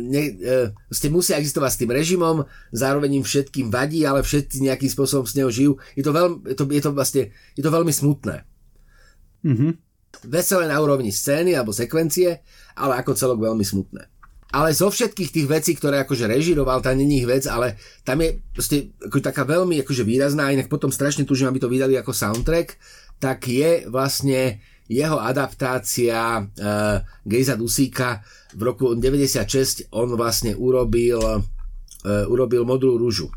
ne, 0.00 0.22
uh, 0.40 1.12
musia 1.12 1.36
existovať 1.36 1.70
s 1.76 1.80
tým 1.84 1.92
režimom, 1.92 2.48
zároveň 2.72 3.20
im 3.20 3.24
všetkým 3.24 3.68
vadí, 3.68 4.08
ale 4.08 4.24
všetci 4.24 4.64
nejakým 4.64 4.88
spôsobom 4.88 5.28
s 5.28 5.36
neho 5.36 5.52
žijú. 5.52 5.76
Je 5.92 6.00
to, 6.00 6.16
veľmi, 6.16 6.48
je 6.48 6.56
to, 6.56 6.64
je 6.64 6.80
to, 6.80 6.90
vlastne, 6.96 7.22
je 7.28 7.62
to 7.62 7.68
veľmi 7.68 7.92
smutné. 7.92 8.48
Mm-hmm. 9.44 9.72
Veselé 10.32 10.64
na 10.64 10.80
úrovni 10.80 11.12
scény 11.12 11.52
alebo 11.52 11.76
sekvencie, 11.76 12.40
ale 12.72 13.04
ako 13.04 13.12
celok 13.12 13.36
veľmi 13.36 13.62
smutné. 13.62 14.08
Ale 14.50 14.74
zo 14.74 14.90
všetkých 14.90 15.30
tých 15.30 15.46
vecí, 15.46 15.72
ktoré 15.78 16.02
akože 16.02 16.26
režiroval, 16.26 16.82
tá 16.82 16.90
není 16.90 17.22
ich 17.22 17.28
vec, 17.30 17.46
ale 17.46 17.78
tam 18.02 18.18
je 18.18 18.42
proste 18.50 18.90
ako 18.98 19.22
taká 19.22 19.46
veľmi 19.46 19.78
akože 19.86 20.02
výrazná, 20.02 20.50
inak 20.50 20.66
potom 20.66 20.90
strašne 20.90 21.22
tužím, 21.22 21.46
aby 21.46 21.62
to 21.62 21.70
vydali 21.70 21.94
ako 21.94 22.10
soundtrack, 22.10 22.74
tak 23.22 23.46
je 23.46 23.86
vlastne 23.86 24.58
jeho 24.90 25.22
adaptácia 25.22 26.42
uh, 26.42 26.98
Gejza 27.22 27.54
Dusíka 27.54 28.26
v 28.58 28.62
roku 28.66 28.98
96 28.98 29.94
on 29.94 30.10
vlastne 30.18 30.58
urobil, 30.58 31.22
uh, 31.22 32.26
urobil 32.26 32.66
modrú 32.66 32.98
rúžu. 32.98 33.30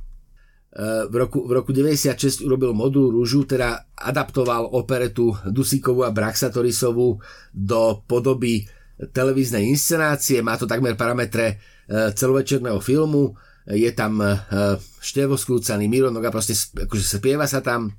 Uh, 0.74 1.06
v, 1.06 1.16
roku, 1.22 1.46
v 1.46 1.52
roku 1.54 1.70
96 1.70 2.42
urobil 2.42 2.74
modrú 2.74 3.14
rúžu, 3.14 3.46
teda 3.46 3.86
adaptoval 3.94 4.74
operetu 4.74 5.38
Dusíkovú 5.46 6.02
a 6.02 6.10
Braxatorisovú 6.10 7.22
do 7.54 8.02
podoby 8.10 8.66
televíznej 9.00 9.66
inscenácie, 9.66 10.46
má 10.46 10.60
to 10.60 10.70
takmer 10.70 10.94
parametre 10.94 11.58
uh, 11.58 12.14
celovečerného 12.14 12.78
filmu, 12.78 13.34
je 13.64 13.92
tam 13.96 14.20
uh, 14.20 14.76
števoskrúcaný 15.00 15.88
Mironok 15.88 16.28
a 16.28 16.36
proste 16.36 16.54
akože 16.56 17.18
spieva 17.18 17.48
sa 17.48 17.64
tam 17.64 17.96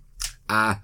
a 0.49 0.77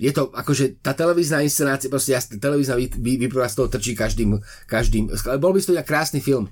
je 0.00 0.12
to 0.16 0.32
akože 0.32 0.80
tá 0.80 0.96
televízna 0.96 1.44
inscenácia, 1.44 1.92
proste 1.92 2.16
jasne, 2.16 2.40
televízna 2.40 2.80
výprava 2.96 3.52
z 3.52 3.56
toho 3.60 3.68
trčí 3.68 3.92
každým, 3.92 4.40
každým, 4.64 5.12
bol 5.36 5.52
by 5.52 5.60
to 5.60 5.76
ja 5.76 5.84
krásny 5.84 6.24
film, 6.24 6.48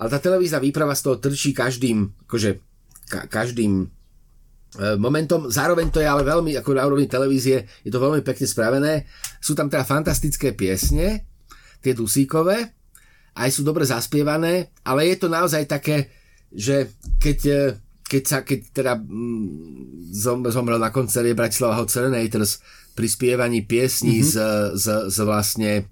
ale 0.00 0.08
tá 0.08 0.16
televízna 0.16 0.64
výprava 0.64 0.96
z 0.96 1.04
toho 1.04 1.16
trčí 1.20 1.52
každým, 1.52 2.08
akože 2.24 2.56
ka, 3.04 3.28
každým 3.28 3.84
e, 3.84 3.86
momentom, 4.96 5.52
zároveň 5.52 5.92
to 5.92 6.00
je 6.00 6.08
ale 6.08 6.24
veľmi, 6.24 6.56
ako 6.56 6.72
na 6.72 6.88
úrovni 6.88 7.04
televízie, 7.04 7.68
je 7.84 7.92
to 7.92 8.00
veľmi 8.00 8.24
pekne 8.24 8.48
spravené, 8.48 9.04
sú 9.44 9.52
tam 9.52 9.68
teda 9.68 9.84
fantastické 9.84 10.56
piesne, 10.56 11.28
tie 11.80 11.96
dusíkové, 11.96 12.72
aj 13.36 13.50
sú 13.50 13.62
dobre 13.64 13.88
zaspievané, 13.88 14.72
ale 14.84 15.08
je 15.10 15.16
to 15.16 15.28
naozaj 15.32 15.64
také, 15.64 16.12
že 16.52 16.92
keď 17.16 17.38
e, 17.46 17.60
keď 18.10 18.22
sa, 18.26 18.42
keď 18.42 18.60
teda 18.74 18.98
mm, 18.98 20.10
zom, 20.10 20.42
zomrel 20.50 20.82
na 20.82 20.90
koncerte 20.90 21.30
Bratislava 21.38 21.78
Hot 21.78 21.94
Serenators 21.94 22.58
pri 22.98 23.06
spievaní 23.06 23.62
piesní 23.62 24.18
mm-hmm. 24.18 24.74
z, 24.74 24.82
z, 24.82 24.86
z 25.14 25.18
vlastne 25.22 25.86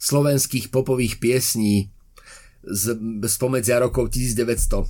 slovenských 0.00 0.72
popových 0.72 1.20
piesní 1.20 1.92
z, 2.64 2.96
spomedzia 3.28 3.76
rokov 3.76 4.08
1920 4.16 4.88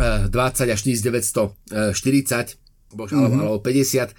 eh, 0.00 0.72
až 0.72 0.80
1940 0.88 1.60
bož, 2.96 3.12
mm-hmm. 3.12 3.20
alebo, 3.20 3.60
alebo 3.60 3.60
50 3.60 4.16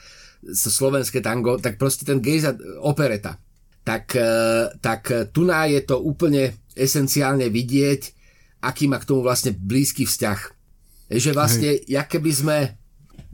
slovenské 0.53 1.21
tango, 1.21 1.57
tak 1.57 1.81
proste 1.81 2.05
ten 2.05 2.21
gejza 2.21 2.53
opereta 2.81 3.41
tak, 3.81 4.15
eh, 4.15 4.71
tak 4.79 5.31
tu 5.33 5.47
je 5.49 5.81
to 5.83 5.97
úplne 5.99 6.53
esenciálne 6.77 7.49
vidieť, 7.49 8.01
aký 8.61 8.85
má 8.87 9.01
k 9.01 9.07
tomu 9.09 9.25
vlastne 9.25 9.51
blízky 9.51 10.05
vzťah 10.05 10.61
že 11.19 11.35
vlastne, 11.35 11.75
Hej. 11.75 11.91
ja 11.91 12.07
keby 12.07 12.31
sme 12.31 12.57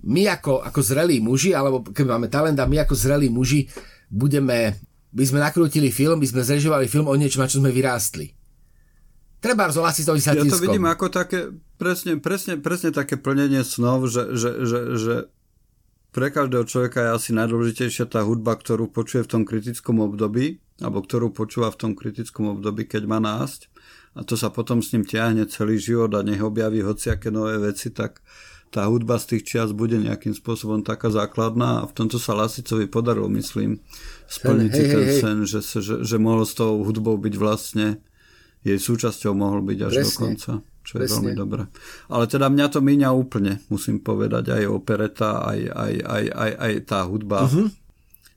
my 0.08 0.24
ako, 0.40 0.66
ako 0.66 0.80
zrelí 0.82 1.22
muži, 1.22 1.54
alebo 1.54 1.86
keby 1.86 2.08
máme 2.10 2.28
talent 2.32 2.58
a 2.58 2.66
my 2.66 2.82
ako 2.82 2.96
zrelí 2.98 3.30
muži 3.30 3.70
budeme, 4.10 4.74
by 5.14 5.24
sme 5.28 5.44
nakrútili 5.44 5.92
film, 5.92 6.18
by 6.18 6.28
sme 6.32 6.42
zrežovali 6.42 6.88
film 6.90 7.06
o 7.12 7.14
niečom, 7.14 7.44
na 7.44 7.52
čo 7.52 7.60
sme 7.60 7.70
vyrástli. 7.70 8.34
Treba 9.38 9.70
rozhlásiť 9.70 10.04
to 10.08 10.14
Ja 10.18 10.50
to 10.50 10.64
vidím 10.64 10.90
ako 10.90 11.14
také, 11.14 11.54
presne, 11.78 12.18
presne, 12.18 12.58
presne 12.58 12.90
také 12.90 13.20
plnenie 13.22 13.62
snov, 13.62 14.10
že, 14.10 14.34
že, 14.34 14.50
že, 14.66 14.80
že 14.98 15.14
pre 16.18 16.34
každého 16.34 16.66
človeka 16.66 17.06
je 17.06 17.10
asi 17.14 17.30
najdôležitejšia 17.38 18.10
tá 18.10 18.26
hudba, 18.26 18.58
ktorú 18.58 18.90
počuje 18.90 19.22
v 19.22 19.38
tom 19.38 19.44
kritickom 19.46 20.02
období, 20.02 20.58
alebo 20.82 21.06
ktorú 21.06 21.30
počúva 21.30 21.70
v 21.70 21.78
tom 21.78 21.92
kritickom 21.94 22.58
období, 22.58 22.90
keď 22.90 23.06
má 23.06 23.22
násť. 23.22 23.70
A 24.18 24.26
to 24.26 24.34
sa 24.34 24.50
potom 24.50 24.82
s 24.82 24.98
ním 24.98 25.06
ťahne 25.06 25.46
celý 25.46 25.78
život 25.78 26.10
a 26.18 26.26
nech 26.26 26.42
objaví 26.42 26.82
hociaké 26.82 27.30
nové 27.30 27.62
veci, 27.62 27.94
tak 27.94 28.26
tá 28.74 28.90
hudba 28.90 29.22
z 29.22 29.38
tých 29.38 29.44
čias 29.46 29.70
bude 29.78 30.02
nejakým 30.02 30.34
spôsobom 30.34 30.82
taká 30.82 31.14
základná. 31.14 31.86
A 31.86 31.88
v 31.88 31.94
tomto 31.94 32.18
sa 32.18 32.34
Lasicovi 32.34 32.90
podarilo, 32.90 33.30
myslím, 33.38 33.78
splniť 34.26 34.72
si 34.74 34.84
ten 34.90 35.06
hej, 35.06 35.22
sen, 35.22 35.38
že, 35.46 35.62
že, 35.62 36.02
že 36.02 36.18
mohol 36.18 36.50
s 36.50 36.58
tou 36.58 36.82
hudbou 36.82 37.22
byť 37.22 37.34
vlastne 37.38 38.02
jej 38.66 38.82
súčasťou 38.82 39.38
mohol 39.38 39.62
byť 39.62 39.80
až 39.86 39.94
Presne. 39.94 40.10
do 40.10 40.12
konca 40.18 40.54
čo 40.88 41.04
je 41.04 41.04
Presne. 41.04 41.16
veľmi 41.20 41.32
dobré. 41.36 41.64
Ale 42.08 42.32
teda 42.32 42.48
mňa 42.48 42.68
to 42.72 42.80
míňa 42.80 43.12
úplne, 43.12 43.60
musím 43.68 44.00
povedať, 44.00 44.56
aj 44.56 44.64
opereta, 44.72 45.44
aj, 45.44 45.60
aj, 45.68 45.94
aj, 46.00 46.24
aj, 46.32 46.52
aj 46.56 46.74
tá 46.88 47.04
hudba 47.04 47.44
uh-huh. 47.44 47.68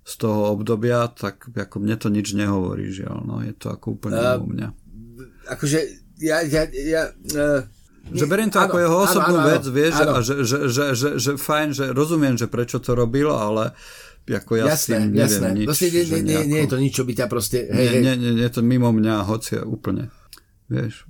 z 0.03 0.13
toho 0.19 0.59
obdobia, 0.59 1.07
tak 1.15 1.47
ako 1.55 1.79
mne 1.79 1.95
to 1.95 2.11
nič 2.11 2.35
nehovorí, 2.35 2.91
žiaľ, 2.91 3.23
no 3.23 3.39
je 3.47 3.55
to 3.55 3.71
ako 3.71 3.95
úplne 3.95 4.19
uh, 4.19 4.43
u 4.43 4.51
mňa 4.51 4.69
akože 5.51 5.79
ja, 6.21 6.45
ja, 6.47 6.63
ja 6.71 7.03
uh, 7.11 7.63
že 8.11 8.25
beriem 8.27 8.49
to 8.49 8.59
áno, 8.59 8.73
ako 8.73 8.77
jeho 8.81 8.99
osobnú 9.07 9.37
áno, 9.39 9.45
áno, 9.45 9.51
vec, 9.55 9.65
vieš, 9.71 9.95
áno. 10.03 10.13
a 10.17 10.19
že, 10.25 10.35
že, 10.43 10.59
že, 10.73 10.85
že, 10.97 11.09
že 11.21 11.33
fajn, 11.37 11.69
že 11.77 11.85
rozumiem, 11.93 12.35
že 12.35 12.49
prečo 12.49 12.81
to 12.81 12.97
robil, 12.97 13.29
ale 13.31 13.77
ako 14.31 14.63
ja 14.63 14.73
jasné, 14.73 14.79
s 14.79 14.87
tým 14.87 15.03
neviem 15.11 15.27
jasné. 15.27 15.49
nič. 15.59 15.67
Proste 15.67 15.87
nie, 15.91 16.03
nie, 16.07 16.21
nie, 16.23 16.41
nie 16.49 16.61
je 16.65 16.71
to 16.71 16.79
nič, 16.79 16.93
čo 16.95 17.05
by 17.05 17.13
ťa 17.19 17.27
proste... 17.27 17.67
Hej, 17.67 17.99
nie, 17.99 18.01
nie, 18.03 18.15
nie, 18.15 18.33
nie, 18.39 18.45
je 18.47 18.53
to 18.55 18.63
mimo 18.63 18.95
mňa, 18.95 19.27
hoci 19.27 19.59
úplne, 19.63 20.15
vieš. 20.71 21.10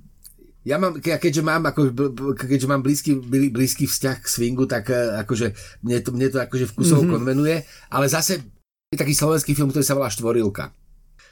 Ja 0.61 0.77
mám, 0.77 1.01
keďže 1.01 1.41
mám, 1.41 1.65
ako, 1.65 1.89
keďže 2.37 2.69
mám 2.69 2.85
blízky, 2.85 3.17
blízky 3.49 3.89
vzťah 3.89 4.17
k 4.21 4.27
swingu, 4.29 4.69
tak 4.69 4.93
e, 4.93 5.17
akože 5.25 5.57
mne 5.81 5.97
to, 6.05 6.09
mne 6.13 6.27
to 6.29 6.37
akože 6.37 6.69
vkusovo 6.69 7.01
mm-hmm. 7.01 7.15
konvenuje, 7.17 7.55
ale 7.89 8.05
zase 8.05 8.45
je 8.93 8.97
taký 8.99 9.17
slovenský 9.17 9.57
film, 9.57 9.73
ktorý 9.73 9.81
sa 9.81 9.97
volá 9.97 10.13
Štvorilka. 10.13 10.69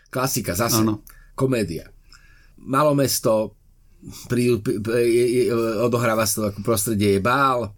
Klasika, 0.10 0.58
zase. 0.58 0.82
Ano. 0.82 1.06
Komédia 1.38 1.94
malomesto, 2.66 3.56
pri, 4.32 4.60
pri, 4.64 5.52
odohráva 5.84 6.24
sa 6.24 6.36
to 6.36 6.44
ako 6.52 6.60
prostredie 6.64 7.20
je 7.20 7.22
bál, 7.24 7.76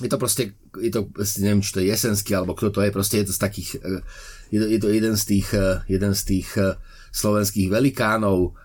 je 0.00 0.08
to 0.08 0.18
proste, 0.18 0.56
je 0.80 0.90
to, 0.90 1.06
neviem, 1.38 1.62
či 1.62 1.70
to 1.70 1.80
je 1.84 1.90
jesenský, 1.92 2.34
alebo 2.34 2.56
kto 2.56 2.72
to 2.72 2.80
je, 2.82 2.90
proste 2.90 3.16
je 3.22 3.26
to 3.30 3.34
z 3.36 3.40
takých, 3.40 3.70
e, 3.78 4.00
je 4.50 4.58
to, 4.60 4.66
je 4.66 4.78
to 4.80 4.88
jeden 4.90 5.14
z 5.14 5.24
tých, 5.24 5.48
e, 5.54 5.84
jeden 5.86 6.12
z 6.16 6.22
tých 6.24 6.48
slovenských 7.14 7.70
velikánov, 7.70 8.58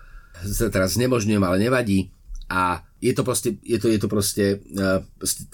teraz 0.72 0.96
znemožňujem, 0.96 1.42
ale 1.42 1.56
nevadí, 1.62 2.10
a 2.50 2.82
je 2.98 3.14
to 3.14 3.22
proste, 3.22 3.62
je 3.62 3.78
to, 3.78 3.86
je 3.86 3.98
to 4.02 4.08
proste, 4.10 4.44
uh, 4.74 4.98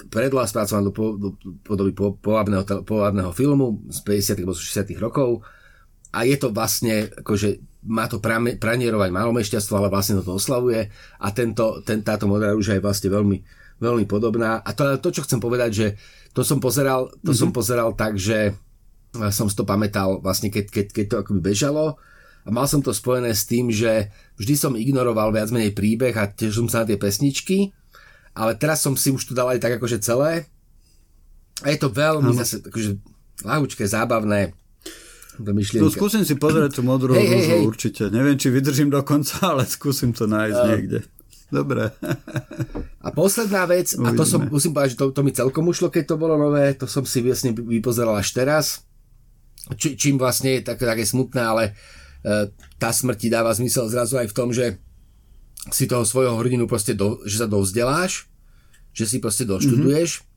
predloha 0.09 0.49
spracovaná 0.49 0.89
do, 0.89 0.93
do 1.21 1.29
podoby 1.61 1.93
po, 1.93 2.17
pohľadného 2.17 3.37
filmu 3.37 3.85
z 3.93 4.01
50. 4.01 4.41
alebo 4.41 4.57
60. 4.57 4.97
rokov 4.97 5.45
a 6.17 6.25
je 6.25 6.41
to 6.41 6.49
vlastne 6.57 7.13
akože 7.13 7.61
má 7.87 8.09
to 8.11 8.19
pranierovať 8.59 9.11
malomešťastvo, 9.13 9.79
ale 9.79 9.93
vlastne 9.93 10.19
to 10.19 10.35
oslavuje 10.35 10.91
a 11.23 11.27
tento, 11.31 11.85
ten, 11.87 12.03
táto 12.03 12.27
modrá 12.27 12.51
rúža 12.51 12.75
je 12.75 12.83
vlastne 12.83 13.13
veľmi, 13.13 13.39
veľmi 13.79 14.05
podobná. 14.11 14.59
A 14.65 14.75
to, 14.75 14.97
to, 14.99 15.15
čo 15.15 15.23
chcem 15.23 15.39
povedať, 15.39 15.71
že 15.71 15.87
to 16.35 16.43
som 16.43 16.59
pozeral, 16.59 17.15
to 17.23 17.31
mm-hmm. 17.31 17.41
som 17.47 17.51
pozeral 17.55 17.95
tak, 17.95 18.19
že 18.19 18.59
som 19.31 19.47
si 19.47 19.55
to 19.55 19.63
pamätal 19.63 20.19
vlastne, 20.19 20.51
keď, 20.51 20.67
keď, 20.67 20.87
keď 20.91 21.05
to 21.07 21.17
akoby 21.23 21.41
bežalo 21.55 22.01
a 22.47 22.49
mal 22.55 22.71
som 22.71 22.79
to 22.79 22.95
spojené 22.95 23.35
s 23.35 23.43
tým, 23.45 23.75
že 23.75 24.15
vždy 24.39 24.55
som 24.55 24.79
ignoroval 24.79 25.35
viac 25.35 25.51
menej 25.51 25.75
príbeh 25.75 26.15
a 26.15 26.31
tiež 26.31 26.63
som 26.63 26.71
sa 26.71 26.87
na 26.87 26.95
tie 26.95 26.99
pesničky, 26.99 27.75
ale 28.39 28.55
teraz 28.55 28.87
som 28.87 28.95
si 28.95 29.11
už 29.11 29.27
to 29.27 29.33
dal 29.35 29.51
aj 29.51 29.59
tak 29.59 29.83
akože 29.83 29.99
celé 29.99 30.47
a 31.61 31.67
je 31.75 31.79
to 31.83 31.91
veľmi 31.91 32.31
ano. 32.31 32.39
zase 32.39 32.63
akože 32.63 33.03
ľahučké, 33.43 33.85
zábavné, 33.85 34.55
No 35.37 35.93
skúsim 35.93 36.25
si 36.25 36.33
pozrieť 36.41 36.81
tú 36.81 36.83
modrú 36.83 37.13
hey, 37.13 37.29
rúžu 37.29 37.37
hey, 37.37 37.61
hey. 37.61 37.69
určite. 37.69 38.03
Neviem, 38.09 38.41
či 38.41 38.49
vydržím 38.49 38.89
do 38.89 39.05
konca, 39.05 39.53
ale 39.53 39.69
skúsim 39.69 40.17
to 40.17 40.25
nájsť 40.25 40.57
uh, 40.57 40.69
niekde. 40.73 40.99
Dobre. 41.47 41.93
a 43.07 43.09
posledná 43.15 43.69
vec, 43.71 43.95
Uvidíme. 43.95 44.17
a 44.17 44.19
to 44.19 44.25
som, 44.27 44.41
musím 44.49 44.75
povedať, 44.75 44.97
že 44.97 44.99
to, 44.99 45.05
to 45.15 45.23
mi 45.23 45.31
celkom 45.31 45.65
ušlo, 45.71 45.93
keď 45.95 46.05
to 46.09 46.17
bolo 46.19 46.35
nové, 46.35 46.75
to 46.75 46.91
som 46.91 47.07
si 47.07 47.23
vlastne 47.23 47.55
vypozeral 47.55 48.19
až 48.19 48.35
teraz, 48.35 48.83
či, 49.79 49.95
čím 49.95 50.19
vlastne 50.19 50.59
je 50.59 50.67
tak, 50.67 50.83
také 50.83 51.07
smutné, 51.07 51.39
ale 51.39 51.65
tá 52.83 52.91
smrti 52.91 53.31
dáva 53.31 53.55
zmysel 53.55 53.87
zrazu 53.87 54.19
aj 54.19 54.29
v 54.31 54.37
tom, 54.37 54.51
že 54.51 54.83
si 55.71 55.87
toho 55.87 56.03
svojho 56.03 56.35
hrdinu 56.39 56.67
proste, 56.67 56.95
do, 56.95 57.23
že 57.27 57.43
sa 57.43 57.47
dovzdeláš, 57.47 58.27
že 58.91 59.05
si 59.07 59.19
proste 59.23 59.47
doštuduješ 59.47 60.11
mm-hmm. 60.23 60.35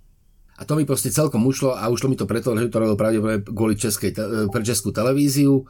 A 0.60 0.68
to 0.68 0.76
mi 0.76 0.84
proste 0.84 1.08
celkom 1.08 1.48
ušlo 1.48 1.72
a 1.72 1.88
ušlo 1.88 2.12
mi 2.12 2.20
to 2.20 2.28
preto, 2.28 2.52
že 2.52 2.68
to 2.68 2.84
robil 2.84 3.00
pravdepodobne 3.00 3.48
kvôli 3.48 3.80
českej, 3.80 4.12
pre 4.52 4.60
českú 4.60 4.92
televíziu. 4.92 5.64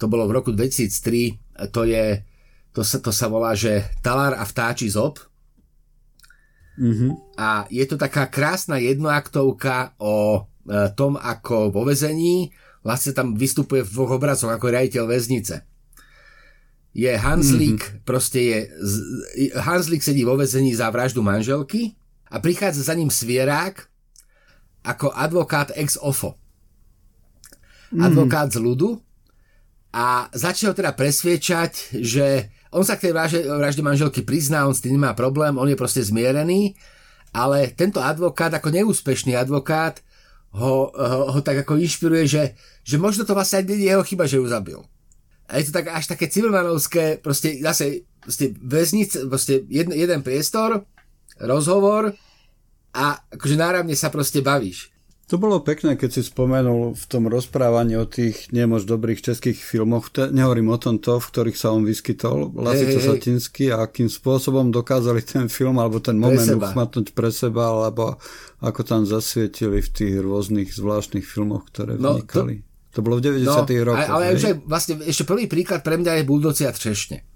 To 0.00 0.08
bolo 0.08 0.24
v 0.24 0.40
roku 0.40 0.48
2003. 0.48 1.68
To 1.68 1.84
je, 1.84 2.24
to 2.72 2.80
sa, 2.80 3.04
to 3.04 3.12
sa 3.12 3.28
volá, 3.28 3.52
že 3.52 3.84
Talár 4.00 4.32
a 4.32 4.48
vtáči 4.48 4.88
zob. 4.88 5.20
Mm-hmm. 6.80 7.36
A 7.36 7.68
je 7.68 7.84
to 7.84 8.00
taká 8.00 8.32
krásna 8.32 8.80
jednoaktovka 8.80 9.92
o 10.00 10.40
e, 10.40 10.88
tom, 10.96 11.20
ako 11.20 11.68
vo 11.68 11.84
vezení 11.84 12.48
vlastne 12.84 13.16
tam 13.16 13.32
vystupuje 13.32 13.82
v 13.82 13.90
dvoch 13.90 14.20
obrazoch 14.20 14.52
ako 14.52 14.70
riaditeľ 14.70 15.04
väznice 15.08 15.64
je 16.94 17.10
Hanslík, 17.10 17.82
mm-hmm. 17.82 18.02
proste 18.06 18.38
je, 18.38 18.58
Hanslík 19.58 20.00
sedí 20.00 20.22
vo 20.22 20.38
vezení 20.38 20.70
za 20.78 20.86
vraždu 20.94 21.26
manželky 21.26 21.98
a 22.30 22.38
prichádza 22.38 22.86
za 22.86 22.94
ním 22.94 23.10
svierák 23.10 23.90
ako 24.86 25.10
advokát 25.10 25.74
ex 25.74 25.98
ofo. 25.98 26.38
Mm. 27.90 28.00
Advokát 28.06 28.48
z 28.54 28.62
ľudu 28.62 29.02
a 29.90 30.30
začne 30.30 30.70
ho 30.70 30.74
teda 30.74 30.94
presviečať, 30.94 31.98
že 31.98 32.54
on 32.70 32.86
sa 32.86 32.94
k 32.94 33.10
tej 33.10 33.12
vražde, 33.14 33.40
vražde 33.42 33.82
manželky 33.82 34.22
prizná, 34.22 34.66
on 34.66 34.74
s 34.74 34.82
tým 34.82 34.94
nemá 34.94 35.18
problém, 35.18 35.58
on 35.58 35.66
je 35.66 35.78
proste 35.78 36.02
zmierený, 36.02 36.78
ale 37.34 37.74
tento 37.74 37.98
advokát, 37.98 38.54
ako 38.54 38.70
neúspešný 38.70 39.34
advokát, 39.34 39.98
ho, 40.54 40.94
ho, 40.94 41.22
ho 41.34 41.40
tak 41.42 41.66
ako 41.66 41.82
inšpiruje, 41.82 42.24
že, 42.30 42.42
že 42.84 43.00
možno 43.00 43.24
to 43.24 43.32
vlastne 43.32 43.64
aj 43.64 43.66
nie 43.72 43.88
je 43.88 43.90
jeho 43.90 44.04
chyba, 44.04 44.24
že 44.28 44.38
ju 44.38 44.46
zabil. 44.46 44.80
A 45.48 45.60
je 45.60 45.68
to 45.68 45.76
tak 45.76 45.92
až 45.92 46.04
také 46.08 46.28
civilmanovské, 46.28 47.20
proste 47.20 47.60
zase 47.60 48.08
proste 48.24 48.56
väznic, 48.56 49.12
proste 49.28 49.64
jeden, 49.68 49.92
jeden 49.92 50.24
priestor, 50.24 50.88
rozhovor 51.36 52.16
a 52.96 53.20
akože 53.28 53.56
náravne 53.60 53.92
sa 53.92 54.08
proste 54.08 54.40
bavíš. 54.40 54.94
To 55.32 55.40
bolo 55.40 55.64
pekné, 55.64 55.96
keď 55.96 56.20
si 56.20 56.22
spomenul 56.28 56.92
v 56.92 57.04
tom 57.08 57.32
rozprávaní 57.32 57.96
o 57.96 58.04
tých 58.04 58.52
nemož 58.52 58.84
dobrých 58.84 59.24
českých 59.24 59.56
filmoch, 59.56 60.12
te, 60.12 60.28
nehovorím 60.28 60.68
o 60.68 60.76
tom 60.76 61.00
to, 61.00 61.16
v 61.16 61.28
ktorých 61.32 61.56
sa 61.56 61.72
on 61.72 61.80
vyskytol, 61.80 62.52
Lasico 62.52 63.00
hey, 63.00 63.08
Satinsky 63.08 63.64
a 63.72 63.88
akým 63.88 64.12
spôsobom 64.12 64.68
dokázali 64.68 65.24
ten 65.24 65.48
film 65.48 65.80
alebo 65.80 65.96
ten 66.04 66.20
moment 66.20 66.44
uchmatnúť 66.44 67.16
pre 67.16 67.32
seba, 67.32 67.72
alebo 67.72 68.20
ako 68.60 68.80
tam 68.84 69.08
zasvietili 69.08 69.80
v 69.80 69.88
tých 69.88 70.14
rôznych 70.20 70.68
zvláštnych 70.76 71.24
filmoch, 71.24 71.72
ktoré 71.72 71.96
no, 71.96 72.20
vnikali. 72.20 72.60
To, 72.60 72.73
to 72.94 73.02
bolo 73.02 73.18
v 73.18 73.42
90. 73.42 73.50
No, 73.50 73.66
rokoch. 73.90 74.06
Ale, 74.06 74.38
už 74.38 74.44
aj, 74.46 74.54
vlastne 74.70 74.94
ešte 75.02 75.26
prvý 75.26 75.50
príklad 75.50 75.82
pre 75.82 75.98
mňa 75.98 76.22
je 76.22 76.24
Buldoci 76.24 76.62
a 76.62 76.70
Třešne. 76.70 77.26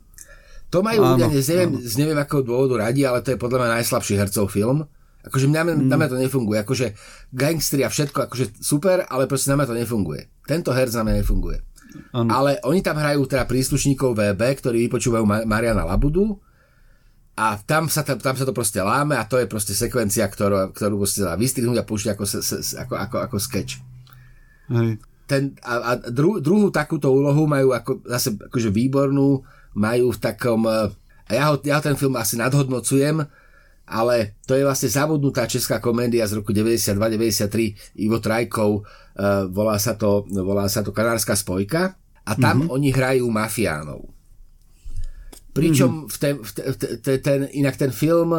To 0.71 0.85
majú 0.87 1.01
áno, 1.03 1.19
ľudia, 1.19 1.29
neviem, 1.35 1.81
z 1.83 1.95
neviem 1.99 2.19
akého 2.21 2.45
dôvodu 2.47 2.87
radi, 2.87 3.03
ale 3.03 3.25
to 3.25 3.35
je 3.35 3.41
podľa 3.41 3.67
mňa 3.67 3.69
najslabší 3.83 4.15
hercov 4.21 4.53
film. 4.53 4.87
Akože 5.27 5.51
mňa, 5.51 5.63
mm. 5.65 5.89
na 5.91 5.97
mňa 5.99 6.09
to 6.13 6.19
nefunguje. 6.21 6.59
Akože 6.63 6.87
gangstri 7.35 7.83
a 7.83 7.91
všetko, 7.91 8.31
akože 8.31 8.63
super, 8.63 9.03
ale 9.09 9.27
proste 9.27 9.51
na 9.51 9.59
mňa 9.59 9.67
to 9.67 9.77
nefunguje. 9.81 10.31
Tento 10.47 10.71
herc 10.71 10.93
na 10.95 11.03
mňa 11.09 11.15
nefunguje. 11.25 11.59
Ano. 12.13 12.29
Ale 12.31 12.61
oni 12.69 12.85
tam 12.85 13.01
hrajú 13.01 13.25
teda 13.25 13.49
príslušníkov 13.49 14.13
VB, 14.13 14.43
ktorí 14.61 14.87
vypočúvajú 14.87 15.25
Mariana 15.49 15.89
Labudu 15.89 16.37
a 17.33 17.57
tam 17.65 17.89
sa, 17.89 18.05
tam, 18.05 18.21
tam 18.21 18.37
sa 18.37 18.45
to 18.45 18.53
proste 18.53 18.79
láme 18.79 19.17
a 19.17 19.25
to 19.25 19.41
je 19.41 19.49
proste 19.49 19.73
sekvencia, 19.73 20.29
ktorú, 20.29 20.77
ktorú 20.77 21.01
proste 21.01 21.25
dá 21.25 21.33
vystrihnúť 21.33 21.81
a 21.81 21.89
púšťať 21.89 22.13
ako, 22.13 22.25
ako, 22.85 22.95
ako, 22.95 23.17
ako 23.25 23.37
sketch. 23.41 23.81
Hej 24.69 25.01
ten, 25.29 25.53
a, 25.61 25.93
a 25.93 25.93
dru, 26.09 26.41
druhú 26.41 26.73
takúto 26.73 27.13
úlohu 27.13 27.45
majú 27.45 27.77
ako, 27.77 28.01
zase 28.09 28.35
akože 28.35 28.73
výbornú, 28.73 29.45
majú 29.77 30.11
v 30.11 30.19
takom, 30.19 30.65
e, 30.65 30.89
a 31.29 31.31
ja 31.37 31.45
ho, 31.53 31.61
ja 31.61 31.79
ten 31.85 31.95
film 31.95 32.17
asi 32.17 32.41
nadhodnocujem, 32.41 33.21
ale 33.89 34.37
to 34.45 34.57
je 34.57 34.65
vlastne 34.65 34.89
zabudnutá 34.89 35.49
česká 35.49 35.81
komédia 35.81 36.29
z 36.29 36.41
roku 36.41 36.53
92-93 36.53 38.01
Ivo 38.05 38.21
Trajkov, 38.21 38.85
uh, 38.85 39.49
volá, 39.49 39.81
sa 39.81 39.97
to, 39.97 40.29
volá 40.29 40.69
sa 40.69 40.85
to 40.85 40.93
Kanárska 40.93 41.33
spojka 41.33 41.97
a 42.29 42.33
tam 42.37 42.69
mm-hmm. 42.69 42.75
oni 42.77 42.89
hrajú 42.93 43.25
mafiánov. 43.33 44.05
Pričom 45.57 46.05
mm-hmm. 46.05 46.13
v 46.13 46.17
ten, 46.21 46.35
v 46.37 46.51
ten, 46.53 46.67
v 46.69 46.77
ten, 47.01 47.19
ten, 47.25 47.41
inak 47.57 47.81
ten 47.81 47.89
film 47.89 48.37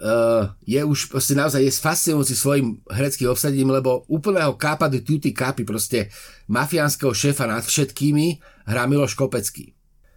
uh, 0.00 0.52
je 0.64 0.80
už 0.84 1.08
proste 1.08 1.32
naozaj 1.32 1.62
je 1.64 1.72
fascinujúci 1.72 2.36
svojim 2.36 2.80
hereckým 2.88 3.32
obsadením, 3.32 3.72
lebo 3.72 4.04
úplného 4.08 4.56
kápa 4.56 4.88
do 4.92 5.00
tuty 5.00 5.32
kápy, 5.32 5.64
proste 5.64 6.12
mafiánskeho 6.52 7.12
šéfa 7.12 7.48
nad 7.48 7.64
všetkými 7.64 8.40
hrá 8.68 8.84
Miloš 8.84 9.16
Kopecký. 9.16 9.72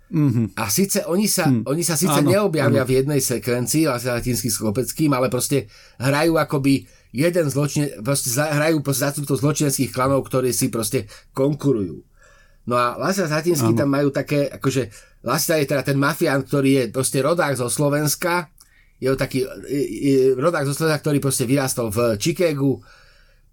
Mm-hmm. 0.10 0.58
A 0.58 0.74
síce 0.74 1.06
oni 1.06 1.30
sa, 1.30 1.46
mm. 1.46 1.70
oni 1.70 1.86
sa 1.86 1.94
síce 1.94 2.18
áno, 2.18 2.34
neobjavia 2.34 2.82
áno. 2.82 2.90
v 2.90 2.96
jednej 2.98 3.22
sekvencii 3.22 3.86
latinský 3.86 4.50
s 4.50 4.58
Kopeckým, 4.58 5.14
ale 5.14 5.30
proste 5.30 5.70
hrajú 6.02 6.34
akoby 6.34 6.90
jeden 7.14 7.46
zločine, 7.46 8.02
proste 8.02 8.34
hrajú 8.34 8.82
zástupcov 8.82 9.38
zločineckých 9.38 9.94
klanov, 9.94 10.26
ktorí 10.26 10.50
si 10.50 10.74
proste 10.74 11.06
konkurujú. 11.38 12.02
No 12.70 12.78
a 12.78 12.98
Lasa 12.98 13.26
Zatinsky 13.26 13.74
tam 13.74 13.90
majú 13.90 14.14
také, 14.14 14.50
akože 14.50 14.94
Lasa 15.26 15.58
je 15.58 15.66
teda 15.66 15.82
ten 15.82 15.98
mafián, 15.98 16.46
ktorý 16.46 16.70
je 16.70 16.84
proste 16.94 17.22
rodák 17.22 17.58
zo 17.58 17.70
Slovenska, 17.70 18.50
je 19.00 19.08
taký 19.16 19.48
rodák 20.36 20.68
zo 20.68 20.76
Slovenska, 20.76 21.04
ktorý 21.04 21.18
proste 21.24 21.48
vyrástol 21.48 21.88
v 21.90 22.20
Chicagu. 22.20 22.84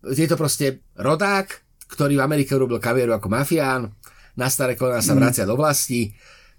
Je 0.02 0.26
to 0.26 0.34
proste 0.34 0.82
rodák, 0.98 1.46
ktorý 1.86 2.18
v 2.18 2.24
Amerike 2.26 2.58
urobil 2.58 2.82
kariéru 2.82 3.14
ako 3.14 3.30
mafián, 3.30 3.94
na 4.36 4.50
staré 4.50 4.74
koná 4.74 4.98
sa 5.00 5.14
mm. 5.14 5.18
vracia 5.22 5.48
do 5.48 5.54
vlasti, 5.54 6.12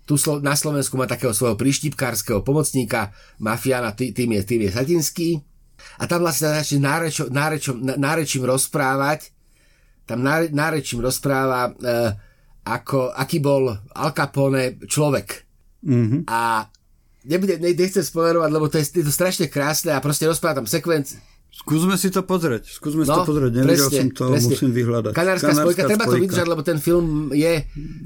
tu 0.07 0.15
na 0.39 0.55
Slovensku 0.55 0.95
má 0.95 1.03
takého 1.03 1.35
svojho 1.35 1.59
prištipkárskeho 1.59 2.39
pomocníka, 2.39 3.11
mafiána, 3.43 3.91
tým 3.91 4.39
je, 4.39 4.41
tým 4.47 4.61
je 4.63 4.71
Satinský. 4.71 5.29
A 5.99 6.07
tam 6.07 6.23
vlastne 6.23 6.55
začne 6.55 6.79
nárečo, 6.79 7.27
nárečom, 7.27 7.83
nárečím 7.83 8.47
rozprávať, 8.47 9.35
tam 10.07 10.23
nárečím 10.55 11.03
rozpráva, 11.03 11.69
e, 11.69 11.71
ako, 12.63 13.11
aký 13.11 13.43
bol 13.43 13.67
Al 13.75 14.11
Capone 14.15 14.79
človek. 14.87 15.27
Mm-hmm. 15.83 16.21
A 16.31 16.65
nebude, 17.27 17.59
ne, 17.59 17.75
nechcem 17.75 18.03
spomenovať, 18.03 18.49
lebo 18.49 18.65
to 18.71 18.79
je, 18.79 18.85
je 18.87 19.05
to 19.05 19.13
strašne 19.13 19.45
krásne 19.51 19.91
a 19.91 19.99
proste 19.99 20.25
rozpráva 20.25 20.63
tam 20.63 20.67
sekvenci. 20.67 21.19
Skúsme 21.47 21.97
si 21.97 22.13
to 22.13 22.21
pozrieť, 22.21 22.69
skúsme 22.69 23.01
no, 23.01 23.07
si 23.07 23.11
to 23.11 23.23
no, 23.23 23.27
pozrieť, 23.27 23.51
nevidel 23.59 23.89
presne, 23.89 23.97
som 23.97 24.07
to, 24.13 24.25
presne. 24.29 24.49
musím 24.53 24.71
vyhľadať. 24.77 25.11
Kanárska, 25.11 25.51
Kanárska 25.51 25.63
spojka, 25.65 25.81
treba 25.89 26.05
to 26.05 26.17
vydržať, 26.21 26.47
lebo 26.47 26.61
ten 26.61 26.77
film 26.77 27.07
je, 27.33 27.53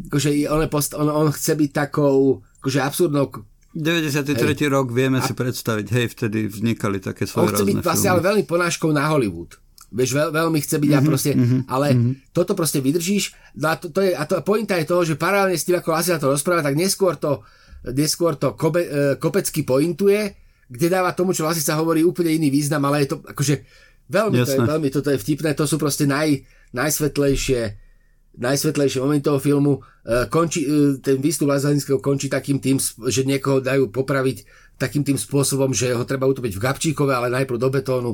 akože 0.08 0.30
on, 0.48 0.62
je 0.64 0.70
post, 0.72 0.92
on, 0.96 1.08
on 1.12 1.28
chce 1.36 1.54
byť 1.60 1.70
takou, 1.70 2.40
akože 2.64 2.80
absurdnou 2.80 3.26
93. 3.72 4.36
Hej. 4.36 4.68
rok 4.68 4.92
vieme 4.92 5.20
a... 5.20 5.24
si 5.24 5.32
predstaviť, 5.32 5.88
hej, 5.96 6.06
vtedy 6.12 6.48
vznikali 6.48 7.00
také 7.00 7.24
svoje 7.24 7.52
On 7.52 7.56
chce 7.56 7.66
byť 7.68 7.78
vlastne 7.84 8.10
ale 8.12 8.22
veľmi 8.24 8.44
ponáškou 8.44 8.92
na 8.92 9.08
Hollywood. 9.08 9.56
Vieš, 9.92 10.12
veľ, 10.16 10.30
veľmi 10.32 10.60
chce 10.64 10.76
byť 10.80 10.88
mm-hmm, 10.88 10.96
a 10.96 11.04
mhm, 11.04 11.10
proste, 11.12 11.32
mm-hmm, 11.36 11.62
ale 11.68 11.88
mm-hmm. 11.92 12.14
toto 12.32 12.56
proste 12.56 12.80
vydržíš. 12.80 13.36
No 13.60 13.72
a, 13.72 13.76
to, 13.76 13.92
to 13.92 14.00
je, 14.00 14.16
a 14.16 14.24
to, 14.24 14.40
pointa 14.40 14.80
je 14.80 14.88
toho, 14.88 15.04
že 15.04 15.20
paralelne 15.20 15.60
s 15.60 15.68
tým, 15.68 15.76
ako 15.80 15.92
Lasia 15.92 16.16
to 16.16 16.32
rozpráva, 16.32 16.64
tak 16.64 16.80
neskôr 16.80 17.20
to 17.20 17.44
neskôr 17.90 18.38
to 18.38 18.54
kobe, 18.54 18.86
e, 18.86 18.90
kopecky 19.18 19.66
pointuje, 19.66 20.38
kde 20.72 20.88
dáva 20.88 21.18
tomu, 21.18 21.34
čo 21.34 21.44
vlastne 21.44 21.66
sa 21.66 21.80
hovorí 21.82 22.06
úplne 22.06 22.32
iný 22.32 22.54
význam, 22.54 22.86
ale 22.88 23.04
je 23.04 23.18
to 23.18 23.18
akože 23.26 23.66
veľmi, 24.08 24.38
to 24.46 24.52
je, 24.54 24.60
veľmi 24.62 24.90
toto 24.94 25.10
je 25.10 25.20
vtipné, 25.20 25.58
to 25.58 25.66
sú 25.66 25.82
proste 25.82 26.06
naj, 26.06 26.46
najsvetlejšie 26.72 27.92
najsvetlejšie 28.32 29.04
momenty 29.04 29.28
toho 29.28 29.44
filmu. 29.44 29.84
E, 30.08 30.30
končí, 30.32 30.64
e, 30.64 30.96
ten 31.04 31.20
výstup 31.20 31.52
Lazarinského 31.52 32.00
končí 32.00 32.32
takým 32.32 32.64
tým, 32.64 32.80
že 33.12 33.28
niekoho 33.28 33.60
dajú 33.60 33.92
popraviť 33.92 34.48
takým 34.80 35.04
tým 35.04 35.20
spôsobom, 35.20 35.76
že 35.76 35.92
ho 35.92 36.04
treba 36.08 36.26
utopiť 36.32 36.56
v 36.56 36.64
Gabčíkove, 36.64 37.12
ale 37.12 37.28
najprv 37.30 37.60
do 37.60 37.70
betónu. 37.70 38.12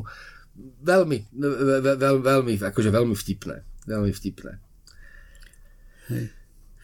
Veľmi, 0.82 1.38
veľ, 1.38 1.96
veľ, 2.02 2.16
veľmi, 2.26 2.54
akože 2.58 2.90
veľmi 2.90 3.14
vtipné. 3.14 3.62
Veľmi 3.86 4.12
vtipné. 4.12 4.52
Hej. 6.10 6.26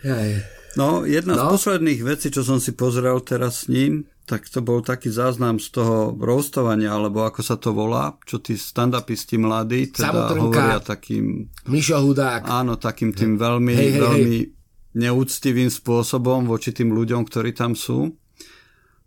Hej. 0.05 0.62
No, 0.73 1.05
jedna 1.05 1.37
no. 1.37 1.53
z 1.53 1.61
posledných 1.61 2.01
vecí, 2.01 2.27
čo 2.33 2.41
som 2.41 2.57
si 2.57 2.73
pozrel 2.73 3.21
teraz 3.21 3.65
s 3.65 3.69
ním, 3.69 4.09
tak 4.23 4.47
to 4.47 4.63
bol 4.63 4.79
taký 4.79 5.11
záznam 5.11 5.59
z 5.59 5.69
toho 5.75 6.15
roastovania, 6.15 6.95
alebo 6.95 7.27
ako 7.27 7.41
sa 7.43 7.59
to 7.59 7.75
volá, 7.75 8.15
čo 8.23 8.39
tí 8.39 8.55
stand-upisti 8.55 9.35
mladí 9.35 9.91
teda 9.91 10.09
Samotrnka, 10.09 10.41
hovoria 10.41 10.79
takým... 10.79 11.51
Mišo 11.67 11.99
Hudák. 11.99 12.47
Áno, 12.47 12.79
takým 12.79 13.11
tým 13.11 13.35
veľmi, 13.35 13.73
hej, 13.75 13.89
hej, 13.91 14.01
veľmi 14.01 14.37
hej. 14.39 14.49
neúctivým 14.95 15.67
spôsobom 15.67 16.47
voči 16.47 16.71
tým 16.71 16.95
ľuďom, 16.95 17.27
ktorí 17.27 17.51
tam 17.51 17.75
sú. 17.75 18.15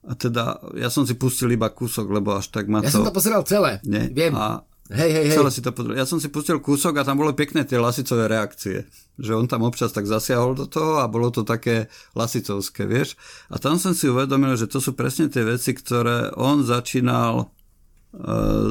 A 0.07 0.15
teda, 0.15 0.63
ja 0.79 0.87
som 0.87 1.03
si 1.03 1.19
pustil 1.19 1.51
iba 1.51 1.67
kúsok, 1.73 2.07
lebo 2.13 2.39
až 2.39 2.53
tak 2.55 2.71
ma 2.71 2.79
ja 2.85 2.87
to... 2.87 2.89
Ja 2.93 2.95
som 3.03 3.09
to 3.09 3.17
pozeral 3.17 3.43
celé, 3.43 3.83
Nie? 3.83 4.07
viem. 4.13 4.37
A 4.39 4.63
Hej, 4.87 5.11
hej, 5.11 5.25
hej. 5.27 5.35
Celé 5.35 5.51
si 5.51 5.63
to 5.65 5.75
pozrel. 5.75 5.99
Ja 5.99 6.07
som 6.07 6.23
si 6.23 6.31
pustil 6.31 6.63
kúsok 6.63 7.03
a 7.03 7.07
tam 7.07 7.19
boli 7.19 7.35
pekné 7.35 7.67
tie 7.67 7.75
lasicové 7.75 8.31
reakcie. 8.31 8.87
Že 9.19 9.43
on 9.43 9.47
tam 9.51 9.67
občas 9.67 9.91
tak 9.91 10.07
zasiahol 10.07 10.55
do 10.55 10.71
toho 10.71 11.03
a 11.03 11.11
bolo 11.11 11.35
to 11.35 11.43
také 11.43 11.91
lasicovské, 12.15 12.87
vieš. 12.87 13.19
A 13.51 13.59
tam 13.59 13.83
som 13.83 13.99
si 13.99 14.07
uvedomil, 14.07 14.55
že 14.55 14.71
to 14.71 14.79
sú 14.79 14.95
presne 14.95 15.27
tie 15.27 15.43
veci, 15.43 15.75
ktoré 15.75 16.31
on 16.39 16.63
začínal 16.63 17.35
e, 17.43 17.47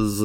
s, 0.08 0.20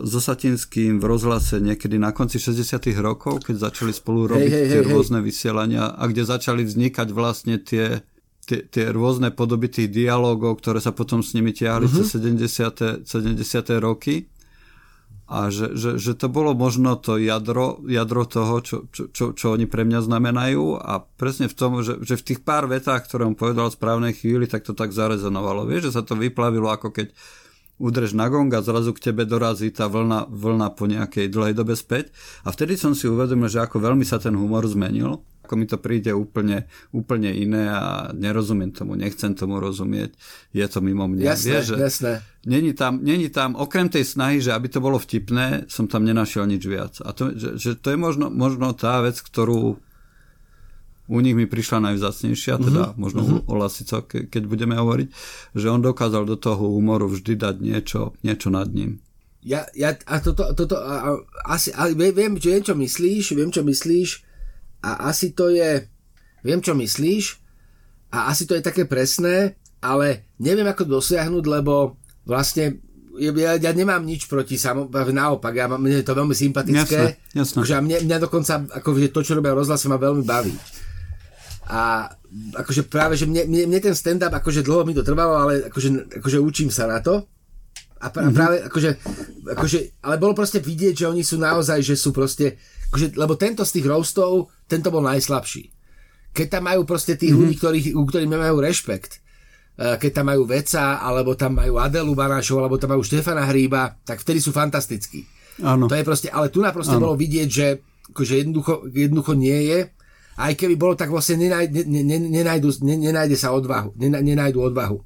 so 0.00 0.20
Satinským 0.22 0.96
v 0.96 1.04
rozhlase 1.04 1.60
niekedy 1.60 2.00
na 2.00 2.16
konci 2.16 2.40
60 2.40 2.80
rokov, 3.04 3.44
keď 3.44 3.68
začali 3.68 3.92
spolu 3.92 4.32
robiť 4.32 4.48
hej, 4.48 4.64
hej, 4.64 4.70
tie 4.72 4.80
hej, 4.80 4.88
rôzne 4.88 5.20
hej. 5.20 5.28
vysielania 5.28 5.92
a 5.92 6.02
kde 6.08 6.24
začali 6.24 6.64
vznikať 6.64 7.08
vlastne 7.12 7.60
tie, 7.60 8.00
tie, 8.48 8.64
tie 8.64 8.88
rôzne 8.88 9.28
podoby 9.28 9.68
tých 9.68 9.92
dialogov, 9.92 10.64
ktoré 10.64 10.80
sa 10.80 10.96
potom 10.96 11.20
s 11.20 11.36
nimi 11.36 11.52
tiahli 11.52 11.84
uh-huh. 11.84 12.00
cez 12.00 12.16
70. 12.16 13.04
70. 13.04 13.84
roky 13.84 14.32
a 15.24 15.48
že, 15.48 15.72
že, 15.72 15.96
že 15.96 16.12
to 16.12 16.28
bolo 16.28 16.52
možno 16.52 17.00
to 17.00 17.16
jadro, 17.16 17.80
jadro 17.88 18.28
toho, 18.28 18.60
čo, 18.60 18.76
čo, 18.92 19.08
čo, 19.08 19.32
čo 19.32 19.46
oni 19.56 19.64
pre 19.64 19.88
mňa 19.88 20.04
znamenajú 20.04 20.76
a 20.76 21.00
presne 21.00 21.48
v 21.48 21.56
tom, 21.56 21.80
že, 21.80 21.96
že 22.04 22.20
v 22.20 22.26
tých 22.28 22.40
pár 22.44 22.68
vetách, 22.68 23.08
ktoré 23.08 23.24
on 23.24 23.32
povedal 23.32 23.72
v 23.72 23.76
správnej 23.80 24.12
chvíli, 24.12 24.44
tak 24.44 24.68
to 24.68 24.76
tak 24.76 24.92
zarezonovalo. 24.92 25.64
Vieš, 25.64 25.88
že 25.88 25.94
sa 25.96 26.02
to 26.04 26.12
vyplavilo 26.12 26.68
ako 26.68 26.92
keď 26.92 27.16
udreš 27.80 28.14
na 28.14 28.30
gong 28.30 28.52
a 28.54 28.62
zrazu 28.62 28.94
k 28.94 29.10
tebe 29.10 29.26
dorazí 29.26 29.72
tá 29.72 29.90
vlna, 29.90 30.30
vlna 30.30 30.68
po 30.76 30.86
nejakej 30.86 31.32
dlhej 31.32 31.54
dobe 31.56 31.74
späť. 31.74 32.12
A 32.46 32.52
vtedy 32.52 32.78
som 32.78 32.92
si 32.94 33.10
uvedomil, 33.10 33.50
že 33.50 33.64
ako 33.64 33.82
veľmi 33.82 34.04
sa 34.06 34.20
ten 34.20 34.36
humor 34.36 34.68
zmenil 34.68 35.24
ako 35.44 35.60
mi 35.60 35.68
to 35.68 35.76
príde 35.76 36.08
úplne, 36.16 36.64
úplne 36.96 37.28
iné 37.28 37.68
a 37.68 38.08
nerozumiem 38.16 38.72
tomu, 38.72 38.96
nechcem 38.96 39.36
tomu 39.36 39.60
rozumieť, 39.60 40.16
je 40.56 40.64
to 40.64 40.80
mimo 40.80 41.04
mňa. 41.04 41.36
Jasné, 41.36 41.52
Vieš, 41.52 41.64
že 41.68 41.76
jasné. 41.76 42.12
Není 42.48 42.72
tam, 42.72 43.04
není 43.04 43.28
tam, 43.28 43.52
okrem 43.60 43.92
tej 43.92 44.08
snahy, 44.08 44.40
že 44.40 44.56
aby 44.56 44.72
to 44.72 44.80
bolo 44.80 44.96
vtipné, 44.96 45.68
som 45.68 45.84
tam 45.84 46.08
nenašiel 46.08 46.48
nič 46.48 46.64
viac. 46.64 46.96
A 47.04 47.12
to, 47.12 47.36
že, 47.36 47.60
že 47.60 47.70
to 47.76 47.92
je 47.92 47.98
možno, 48.00 48.32
možno 48.32 48.72
tá 48.72 49.04
vec, 49.04 49.20
ktorú 49.20 49.76
u 51.04 51.18
nich 51.20 51.36
mi 51.36 51.44
prišla 51.44 51.92
najvzácnejšia, 51.92 52.56
uh-huh, 52.56 52.64
teda 52.64 52.82
možno 52.96 53.20
uh-huh. 53.20 53.44
o 53.44 53.54
Lasico, 53.60 54.00
ke, 54.08 54.24
keď 54.24 54.48
budeme 54.48 54.74
hovoriť, 54.80 55.08
že 55.52 55.68
on 55.68 55.84
dokázal 55.84 56.24
do 56.24 56.40
toho 56.40 56.72
humoru 56.72 57.12
vždy 57.12 57.36
dať 57.36 57.56
niečo, 57.60 58.00
niečo 58.24 58.48
nad 58.48 58.72
ním. 58.72 59.04
Ja, 59.44 59.68
ja 59.76 59.92
a 60.08 60.24
toto, 60.24 60.48
toto 60.56 60.80
a, 60.80 60.94
a, 61.04 61.10
asi, 61.52 61.68
a 61.76 61.92
viem, 61.92 62.16
viem, 62.16 62.64
čo 62.64 62.72
myslíš, 62.72 63.36
viem, 63.36 63.52
čo 63.52 63.60
myslíš, 63.60 64.24
a 64.84 65.08
asi 65.08 65.32
to 65.32 65.48
je, 65.48 65.88
viem 66.44 66.60
čo 66.60 66.76
myslíš, 66.76 67.40
a 68.12 68.28
asi 68.28 68.44
to 68.44 68.52
je 68.52 68.62
také 68.62 68.84
presné, 68.84 69.56
ale 69.80 70.28
neviem 70.36 70.68
ako 70.68 71.00
dosiahnuť, 71.00 71.44
lebo 71.48 71.96
vlastne 72.28 72.84
ja, 73.18 73.54
ja 73.56 73.72
nemám 73.72 74.02
nič 74.02 74.26
proti 74.26 74.58
samo, 74.58 74.90
naopak, 74.90 75.54
ja, 75.54 75.70
mne 75.70 76.02
je 76.02 76.06
to 76.06 76.18
veľmi 76.18 76.34
sympatické. 76.34 77.00
Jasne, 77.14 77.32
jasne. 77.32 77.56
Akože 77.62 77.74
mne, 77.80 77.96
mňa 78.06 78.18
dokonca, 78.18 78.54
akože 78.82 79.14
to, 79.14 79.20
čo 79.22 79.38
robia 79.38 79.54
rozhlase, 79.54 79.86
ma 79.86 79.98
veľmi 79.98 80.24
baví. 80.26 80.54
A 81.70 82.10
akože 82.58 82.90
práve, 82.90 83.14
že 83.14 83.30
mne, 83.30 83.46
mne, 83.46 83.70
mne 83.70 83.80
ten 83.80 83.94
stand-up, 83.94 84.34
akože 84.34 84.66
dlho 84.66 84.82
mi 84.82 84.92
to 84.92 85.06
trvalo, 85.06 85.38
ale 85.38 85.70
akože, 85.70 86.18
akože 86.20 86.38
učím 86.42 86.70
sa 86.74 86.90
na 86.90 86.98
to. 86.98 87.22
A 88.02 88.10
pra, 88.10 88.26
mm-hmm. 88.26 88.36
práve, 88.36 88.56
akože, 88.68 88.90
akože, 89.56 89.78
ale 90.04 90.14
bolo 90.20 90.34
proste 90.36 90.58
vidieť, 90.58 91.06
že 91.06 91.08
oni 91.08 91.22
sú 91.22 91.38
naozaj, 91.40 91.80
že 91.80 91.94
sú 91.94 92.10
proste, 92.10 92.58
akože, 92.90 93.14
lebo 93.14 93.38
tento 93.38 93.62
z 93.62 93.80
tých 93.80 93.86
roastov, 93.88 94.50
tento 94.64 94.88
bol 94.88 95.04
najslabší. 95.04 95.70
Keď 96.34 96.46
tam 96.50 96.66
majú 96.66 96.82
proste 96.82 97.14
tých 97.14 97.30
mm-hmm. 97.30 97.40
ľudí, 97.40 97.54
ktorých, 97.60 97.86
u 97.94 98.02
ktorých 98.02 98.30
nemajú 98.30 98.56
rešpekt, 98.58 99.12
eh, 99.78 99.96
keď 100.00 100.10
tam 100.10 100.26
majú 100.34 100.42
Veca, 100.48 100.98
alebo 100.98 101.38
tam 101.38 101.60
majú 101.62 101.78
Adelu 101.78 102.12
Banášov, 102.12 102.58
alebo 102.64 102.76
tam 102.80 102.96
majú 102.96 103.02
Štefana 103.06 103.46
Hríba, 103.46 104.00
tak 104.02 104.20
vtedy 104.24 104.42
sú 104.42 104.50
fantastickí. 104.50 105.22
Áno. 105.62 105.86
To 105.86 105.94
je 105.94 106.02
proste, 106.02 106.28
ale 106.34 106.50
tu 106.50 106.58
na 106.58 106.74
proste 106.74 106.98
bolo 106.98 107.14
vidieť, 107.14 107.48
že 107.48 107.66
akože 108.10 108.34
jednoducho, 108.42 108.74
jednoducho 108.90 109.32
nie 109.38 109.70
je. 109.70 109.78
Aj 110.34 110.50
keby 110.50 110.74
bolo, 110.74 110.98
tak 110.98 111.14
vlastne 111.14 111.38
nenaj, 111.38 111.70
ne, 111.70 112.02
ne, 112.02 112.18
nenajdu, 112.18 112.82
ne, 112.82 112.98
nenajde 112.98 113.38
sa 113.38 113.54
odvahu. 113.54 113.94
Nenajdu 114.02 114.58
odvahu. 114.58 114.98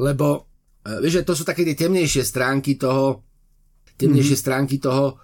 Lebo, 0.00 0.48
eh, 0.88 1.04
vieš, 1.04 1.20
že 1.20 1.26
to 1.28 1.36
sú 1.36 1.44
také 1.44 1.68
tie 1.68 1.76
temnejšie 1.76 2.24
stránky 2.24 2.80
toho, 2.80 3.28
temnejšie 4.00 4.38
mm-hmm. 4.38 4.46
stránky 4.48 4.80
toho, 4.80 5.20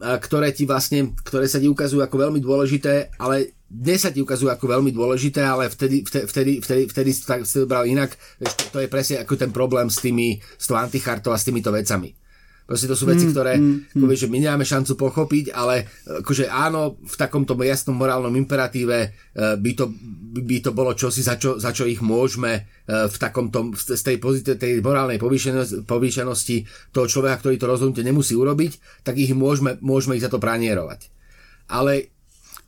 ktoré 0.00 0.56
ti 0.56 0.64
vlastne, 0.64 1.12
ktoré 1.20 1.44
sa 1.44 1.60
ti 1.60 1.68
ukazujú 1.68 2.00
ako 2.00 2.16
veľmi 2.16 2.40
dôležité, 2.40 3.14
ale 3.20 3.52
dnes 3.70 4.02
sa 4.02 4.10
ti 4.10 4.18
ukazujú 4.18 4.50
ako 4.50 4.66
veľmi 4.66 4.90
dôležité, 4.90 5.46
ale 5.46 5.70
vtedy, 5.70 6.02
vtedy, 6.02 6.26
vtedy, 6.26 6.52
vtedy, 6.58 6.82
vtedy 6.90 7.10
si 7.14 7.22
to 7.22 7.70
bral 7.70 7.86
inak. 7.86 8.18
Vieš, 8.42 8.74
to, 8.74 8.82
je 8.82 8.90
presne 8.90 9.16
ako 9.22 9.38
ten 9.38 9.54
problém 9.54 9.86
s 9.86 10.02
tými, 10.02 10.42
s 10.58 10.66
tou 10.66 10.74
antichartou 10.74 11.30
a 11.30 11.38
s 11.38 11.46
týmito 11.46 11.70
vecami. 11.70 12.19
Proste 12.70 12.86
to 12.86 12.94
sú 12.94 13.10
veci, 13.10 13.26
mm, 13.26 13.32
ktoré 13.34 13.58
mm, 13.58 13.98
mm. 13.98 13.98
Povieš, 13.98 14.20
že 14.22 14.30
my 14.30 14.38
nemáme 14.38 14.62
šancu 14.62 14.94
pochopiť, 14.94 15.50
ale 15.50 15.90
akože 16.06 16.46
áno, 16.46 17.02
v 17.02 17.14
takomto 17.18 17.58
jasnom 17.66 17.98
morálnom 17.98 18.30
imperatíve 18.38 18.96
e, 19.02 19.08
by 19.58 19.72
to, 19.74 19.90
by 20.38 20.62
to 20.62 20.70
bolo 20.70 20.94
čosi, 20.94 21.26
za 21.26 21.34
čo, 21.34 21.58
za 21.58 21.74
čo 21.74 21.82
ich 21.82 21.98
môžeme 21.98 22.62
e, 22.86 23.10
v 23.10 23.16
takomto, 23.18 23.74
z 23.74 23.98
tej, 23.98 24.22
pozite, 24.22 24.54
tej 24.54 24.78
morálnej 24.86 25.18
povýšenosti, 25.18 25.82
povýšenosti 25.82 26.56
toho 26.94 27.10
človeka, 27.10 27.42
ktorý 27.42 27.58
to 27.58 27.66
rozhodnutie 27.66 28.06
nemusí 28.06 28.38
urobiť, 28.38 29.02
tak 29.02 29.18
ich 29.18 29.34
môžeme, 29.34 29.74
môžeme 29.82 30.14
ich 30.14 30.22
za 30.22 30.30
to 30.30 30.38
pranierovať. 30.38 31.10
Ale 31.74 32.14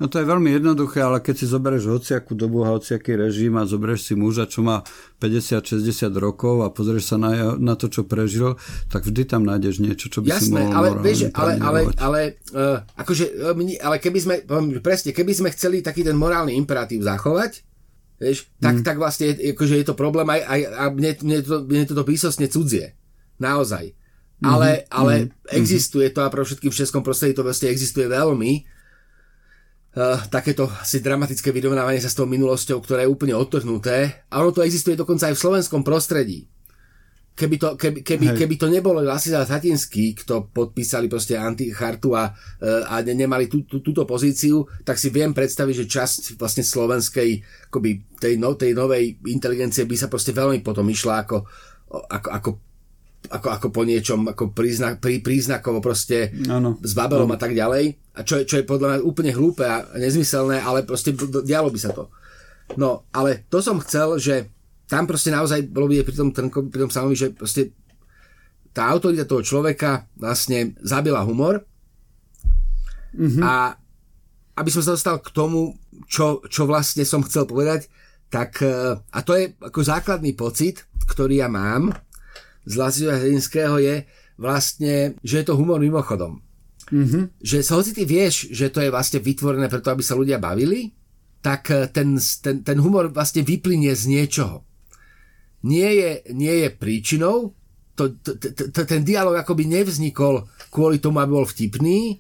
No 0.00 0.08
to 0.08 0.18
je 0.18 0.26
veľmi 0.26 0.56
jednoduché, 0.56 1.04
ale 1.04 1.20
keď 1.20 1.34
si 1.44 1.46
zoberieš 1.48 1.92
hociakú 1.92 2.32
dobu 2.32 2.64
a 2.64 2.72
hociaký 2.72 3.12
režim 3.12 3.54
a 3.60 3.68
zoberieš 3.68 4.12
si 4.12 4.14
muža, 4.16 4.48
čo 4.48 4.64
má 4.64 4.80
50-60 5.20 6.08
rokov 6.16 6.64
a 6.64 6.72
pozrieš 6.72 7.12
sa 7.12 7.16
na, 7.20 7.54
na 7.60 7.74
to, 7.76 7.92
čo 7.92 8.08
prežil, 8.08 8.56
tak 8.88 9.04
vždy 9.04 9.28
tam 9.28 9.44
nájdeš 9.44 9.84
niečo, 9.84 10.08
čo 10.08 10.24
by 10.24 10.32
Jasné, 10.32 10.42
si 10.42 10.50
mohol 10.56 10.72
ale, 10.72 10.88
vieš, 11.04 11.18
ale, 11.36 11.52
ale, 11.60 11.80
ale, 12.00 12.20
uh, 12.56 12.80
akože, 12.96 13.24
uh, 13.52 13.54
ale 13.84 13.96
keby 14.00 14.18
sme, 14.18 14.34
presne, 14.80 15.12
keby 15.12 15.32
sme 15.36 15.48
chceli 15.52 15.84
taký 15.84 16.02
ten 16.02 16.16
morálny 16.16 16.56
imperatív 16.56 17.04
zachovať, 17.04 17.60
vieš, 18.16 18.48
tak, 18.62 18.80
mm. 18.80 18.84
tak 18.86 18.96
vlastne 18.96 19.34
akože 19.34 19.74
je 19.76 19.86
to 19.86 19.94
problém 19.98 20.26
aj, 20.30 20.40
aj 20.40 20.60
a 20.72 20.84
mne, 20.88 21.10
mne, 21.20 21.38
to, 21.44 21.56
mne 21.68 21.82
toto 21.84 22.02
písostne 22.06 22.48
cudzie. 22.48 22.96
Naozaj. 23.42 23.92
Mm-hmm. 23.92 24.50
Ale, 24.50 24.70
ale 24.90 25.14
mm-hmm. 25.26 25.58
existuje 25.58 26.10
to 26.10 26.22
a 26.22 26.30
pro 26.30 26.42
všetkým 26.42 26.70
v 26.70 26.78
českom 26.82 27.02
prostredí 27.02 27.34
to 27.38 27.46
vlastne 27.46 27.70
existuje 27.70 28.10
veľmi 28.10 28.71
takéto 30.32 30.72
asi 30.72 31.04
dramatické 31.04 31.52
vyrovnávanie 31.52 32.00
sa 32.00 32.08
s 32.08 32.16
tou 32.16 32.24
minulosťou, 32.24 32.80
ktoré 32.80 33.04
je 33.04 33.12
úplne 33.12 33.36
odtrhnuté. 33.36 34.24
A 34.32 34.40
ono 34.40 34.48
to 34.48 34.64
existuje 34.64 34.96
dokonca 34.96 35.28
aj 35.28 35.36
v 35.36 35.42
slovenskom 35.44 35.84
prostredí. 35.84 36.48
Keby 37.32 37.56
to, 37.56 37.68
keby, 37.80 38.04
keby, 38.04 38.26
keby 38.36 38.54
to 38.60 38.68
nebolo 38.68 39.00
Lasisa 39.00 39.48
Satinský, 39.48 40.12
kto 40.20 40.52
podpísali 40.52 41.08
proste 41.08 41.32
antichartu 41.32 42.12
a, 42.12 42.28
uh, 42.28 42.84
a 42.92 43.00
nemali 43.00 43.48
tú, 43.48 43.64
tú, 43.64 43.80
túto 43.80 44.04
pozíciu, 44.04 44.68
tak 44.84 45.00
si 45.00 45.08
viem 45.08 45.32
predstaviť, 45.32 45.74
že 45.80 45.86
časť 45.88 46.20
vlastne 46.36 46.60
slovenskej 46.60 47.40
akoby 47.72 48.20
tej, 48.20 48.36
no, 48.36 48.52
tej 48.52 48.76
novej 48.76 49.16
inteligencie 49.32 49.88
by 49.88 49.96
sa 49.96 50.12
proste 50.12 50.36
veľmi 50.36 50.60
potom 50.60 50.84
išla 50.84 51.24
ako, 51.24 51.48
ako, 52.12 52.28
ako 52.36 52.50
ako, 53.30 53.48
ako 53.54 53.66
po 53.70 53.82
niečom, 53.86 54.26
ako 54.26 54.50
príznak, 54.50 54.98
prí, 54.98 55.22
príznakovo 55.22 55.78
proste 55.78 56.34
ano. 56.50 56.80
s 56.82 56.92
Babelom 56.96 57.30
ano. 57.30 57.36
a 57.36 57.38
tak 57.38 57.54
ďalej. 57.54 57.94
A 58.18 58.26
čo, 58.26 58.42
čo 58.42 58.58
je 58.58 58.66
podľa 58.66 58.88
mňa 58.88 59.06
úplne 59.06 59.32
hlúpe 59.32 59.62
a 59.62 59.86
nezmyselné, 59.94 60.58
ale 60.58 60.82
proste 60.82 61.14
dialo 61.46 61.70
by 61.70 61.78
sa 61.78 61.94
to. 61.94 62.10
No, 62.74 63.06
ale 63.12 63.44
to 63.52 63.60
som 63.60 63.78
chcel, 63.84 64.18
že 64.18 64.48
tam 64.88 65.08
proste 65.08 65.32
naozaj 65.32 65.72
bolo 65.72 65.88
vidieť 65.88 66.06
pri 66.08 66.16
tom 66.16 66.30
Trnkovi, 66.34 66.68
pri 66.68 66.82
tom 66.88 66.92
samovi, 66.92 67.16
že 67.16 67.32
proste 67.32 67.72
tá 68.72 68.88
autorita 68.88 69.28
toho 69.28 69.44
človeka 69.44 70.08
vlastne 70.16 70.76
zabila 70.80 71.20
humor 71.24 71.64
mm-hmm. 73.12 73.44
a 73.44 73.76
aby 74.56 74.68
som 74.68 74.84
sa 74.84 74.96
dostal 74.96 75.20
k 75.20 75.32
tomu, 75.32 75.76
čo, 76.08 76.44
čo 76.48 76.68
vlastne 76.68 77.04
som 77.08 77.24
chcel 77.24 77.48
povedať, 77.48 77.88
tak 78.28 78.60
e, 78.60 78.96
a 78.96 79.18
to 79.24 79.32
je 79.36 79.52
ako 79.60 79.80
základný 79.80 80.36
pocit, 80.36 80.84
ktorý 81.08 81.44
ja 81.44 81.48
mám, 81.48 81.92
z 82.64 82.74
Lasiva 82.78 83.18
Hrinského 83.18 83.78
je 83.82 84.06
vlastne, 84.38 85.18
že 85.22 85.42
je 85.42 85.44
to 85.46 85.58
humor 85.58 85.82
mimochodom. 85.82 86.42
Mm-hmm. 86.92 87.40
Že 87.40 87.56
hoci 87.72 87.90
ty 87.96 88.02
vieš, 88.04 88.52
že 88.52 88.68
to 88.68 88.84
je 88.84 88.92
vlastne 88.92 89.22
vytvorené 89.22 89.70
preto, 89.70 89.88
aby 89.88 90.02
sa 90.04 90.18
ľudia 90.18 90.36
bavili, 90.36 90.92
tak 91.42 91.70
eh, 91.72 91.88
ten, 91.90 92.16
ten, 92.18 92.62
ten 92.62 92.78
humor 92.78 93.10
vlastne 93.10 93.42
vyplynie 93.42 93.92
z 93.96 94.04
niečoho. 94.08 94.62
Nie 95.62 95.94
je, 95.94 96.10
nie 96.34 96.66
je 96.66 96.68
príčinou, 96.74 97.54
to, 97.94 98.18
to, 98.18 98.34
to, 98.72 98.82
ten 98.82 99.04
dialog 99.04 99.36
akoby 99.36 99.68
nevznikol 99.68 100.48
kvôli 100.72 100.98
tomu, 100.98 101.20
aby 101.22 101.32
bol 101.38 101.46
vtipný, 101.46 102.18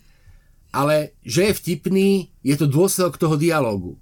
ale 0.72 1.16
že 1.24 1.50
je 1.50 1.58
vtipný, 1.58 2.30
je 2.44 2.54
to 2.54 2.70
dôsledok 2.70 3.18
toho 3.18 3.34
dialogu. 3.34 3.98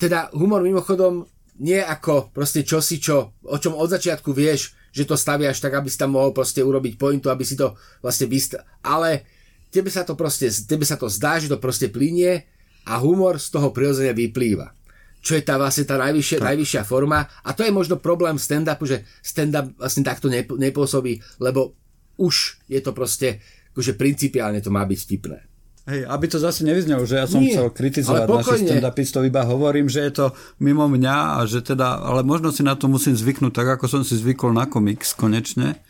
Teda 0.00 0.32
humor 0.32 0.64
mimochodom 0.64 1.28
nie 1.60 1.76
ako 1.76 2.32
proste 2.32 2.64
čosi, 2.64 2.98
čo, 2.98 3.36
o 3.44 3.56
čom 3.60 3.76
od 3.76 3.92
začiatku 3.92 4.32
vieš, 4.32 4.72
že 4.90 5.06
to 5.06 5.14
staviaš 5.14 5.62
tak, 5.62 5.74
aby 5.78 5.86
si 5.86 5.98
tam 5.98 6.18
mohol 6.18 6.34
proste 6.34 6.62
urobiť 6.62 6.98
pointu, 6.98 7.30
aby 7.30 7.46
si 7.46 7.54
to 7.54 7.74
vlastne 8.02 8.26
vyst... 8.26 8.58
Ale 8.82 9.24
tebe 9.70 9.88
sa 9.88 10.02
to 10.02 10.18
proste, 10.18 10.50
tebe 10.66 10.82
sa 10.82 10.98
to 10.98 11.06
zdá, 11.06 11.38
že 11.38 11.46
to 11.46 11.62
proste 11.62 11.90
plinie 11.94 12.46
a 12.86 12.98
humor 12.98 13.38
z 13.38 13.54
toho 13.54 13.70
prirodzene 13.70 14.10
vyplýva. 14.10 14.74
Čo 15.20 15.36
je 15.36 15.44
tá 15.44 15.60
vlastne 15.60 15.84
tá 15.84 16.00
najvyššia, 16.00 16.38
tak. 16.40 16.46
najvyššia 16.54 16.82
forma. 16.88 17.28
A 17.44 17.50
to 17.52 17.60
je 17.60 17.70
možno 17.70 18.00
problém 18.00 18.40
stand-upu, 18.40 18.88
že 18.88 19.04
stand-up 19.20 19.76
vlastne 19.76 20.02
takto 20.02 20.32
nepôsobí, 20.32 21.20
lebo 21.38 21.76
už 22.16 22.64
je 22.66 22.80
to 22.80 22.96
proste, 22.96 23.38
akože 23.76 24.00
principiálne 24.00 24.64
to 24.64 24.72
má 24.72 24.80
byť 24.88 24.98
vtipné. 25.04 25.49
Hej, 25.90 26.06
aby 26.06 26.24
to 26.30 26.38
zase 26.38 26.62
nevyznelo, 26.62 27.02
že 27.02 27.18
ja 27.18 27.26
som 27.26 27.42
Nie, 27.42 27.58
chcel 27.58 27.66
kritizovať 27.74 28.30
našich 28.30 28.62
stand-upistov, 28.70 29.26
iba 29.26 29.42
hovorím, 29.42 29.90
že 29.90 30.06
je 30.06 30.12
to 30.22 30.26
mimo 30.62 30.86
mňa 30.86 31.42
a 31.42 31.50
že 31.50 31.66
teda, 31.66 31.98
ale 31.98 32.22
možno 32.22 32.54
si 32.54 32.62
na 32.62 32.78
to 32.78 32.86
musím 32.86 33.18
zvyknúť 33.18 33.50
tak, 33.50 33.68
ako 33.74 33.90
som 33.90 34.02
si 34.06 34.14
zvykol 34.14 34.54
na 34.54 34.70
komiks 34.70 35.18
konečne. 35.18 35.82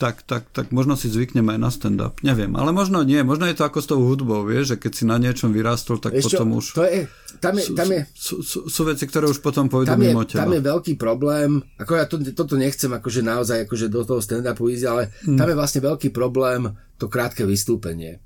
tak, 0.00 0.24
tak, 0.24 0.48
tak 0.56 0.72
možno 0.72 0.96
si 0.96 1.12
zvyknem 1.12 1.44
aj 1.52 1.58
na 1.60 1.68
stand-up. 1.68 2.16
Neviem, 2.24 2.56
ale 2.56 2.72
možno 2.72 3.04
nie. 3.04 3.20
Možno 3.20 3.44
je 3.44 3.52
to 3.52 3.68
ako 3.68 3.78
s 3.84 3.86
tou 3.92 4.00
hudbou, 4.00 4.48
vieš, 4.48 4.72
že 4.72 4.76
keď 4.80 4.92
si 4.96 5.04
na 5.04 5.20
niečom 5.20 5.52
vyrastol, 5.52 6.00
tak 6.00 6.16
Vieš 6.16 6.32
potom 6.32 6.56
už... 6.56 6.64
To 6.72 6.84
je, 6.88 7.04
tam 7.36 7.60
je, 7.60 7.64
tam 7.76 7.88
je, 7.92 8.00
sú, 8.16 8.40
sú, 8.40 8.58
sú 8.64 8.80
veci, 8.88 9.04
ktoré 9.04 9.28
už 9.28 9.44
potom 9.44 9.68
pôjdu 9.68 9.92
tam 9.92 10.00
mimo 10.00 10.24
teba. 10.24 10.48
Tam 10.48 10.56
je 10.56 10.64
veľký 10.64 10.96
problém, 10.96 11.60
ako 11.76 11.92
ja 11.92 12.08
to, 12.08 12.16
toto 12.32 12.56
nechcem 12.56 12.88
akože 12.88 13.20
naozaj 13.20 13.68
akože 13.68 13.92
do 13.92 14.00
toho 14.08 14.24
stand-upu 14.24 14.72
ísť, 14.72 14.84
ale 14.88 15.12
hmm. 15.28 15.36
tam 15.36 15.46
je 15.52 15.56
vlastne 15.60 15.80
veľký 15.84 16.08
problém 16.16 16.72
to 16.96 17.12
krátke 17.12 17.44
vystúpenie. 17.44 18.24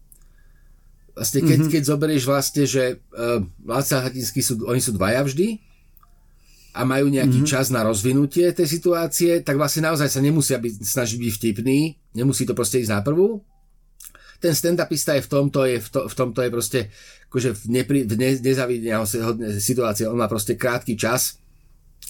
Vlastne 1.15 1.41
keď, 1.47 1.59
mm-hmm. 1.63 1.73
keď 1.73 1.83
zoberieš 1.87 2.25
vlastne, 2.27 2.65
že 2.67 2.99
uh, 3.15 3.39
Láca 3.63 4.03
Hatinský 4.03 4.43
sú, 4.43 4.59
oni 4.67 4.83
sú 4.83 4.91
dvaja 4.95 5.23
vždy, 5.23 5.63
a 6.75 6.83
majú 6.83 7.07
nejaký 7.07 7.47
mm-hmm. 7.47 7.55
čas 7.55 7.71
na 7.71 7.87
rozvinutie 7.87 8.51
tej 8.51 8.67
situácie, 8.67 9.47
tak 9.47 9.55
vlastne 9.55 9.87
naozaj 9.87 10.11
sa 10.11 10.19
nemusia 10.19 10.59
byť, 10.59 10.75
snažiť 10.83 11.19
byť 11.23 11.33
vtipný, 11.39 11.79
nemusí 12.19 12.43
to 12.43 12.51
proste 12.51 12.83
ísť 12.83 12.91
na 12.91 13.01
prvú. 13.01 13.47
Ten 14.43 14.59
stand-upista 14.59 15.15
je 15.15 15.23
v 15.23 15.31
tomto, 15.31 15.63
je 15.71 15.79
v, 15.79 15.89
to, 15.89 16.01
v 16.11 16.15
tomto 16.19 16.43
je 16.43 16.51
proste 16.51 16.81
akože 17.31 17.51
v, 17.55 17.63
nepri, 17.71 18.03
v 18.03 18.19
ne, 18.19 18.31
nezavidenia 18.43 18.99
situácie, 19.63 20.11
on 20.11 20.19
má 20.19 20.27
proste 20.27 20.59
krátky 20.59 20.99
čas. 20.99 21.39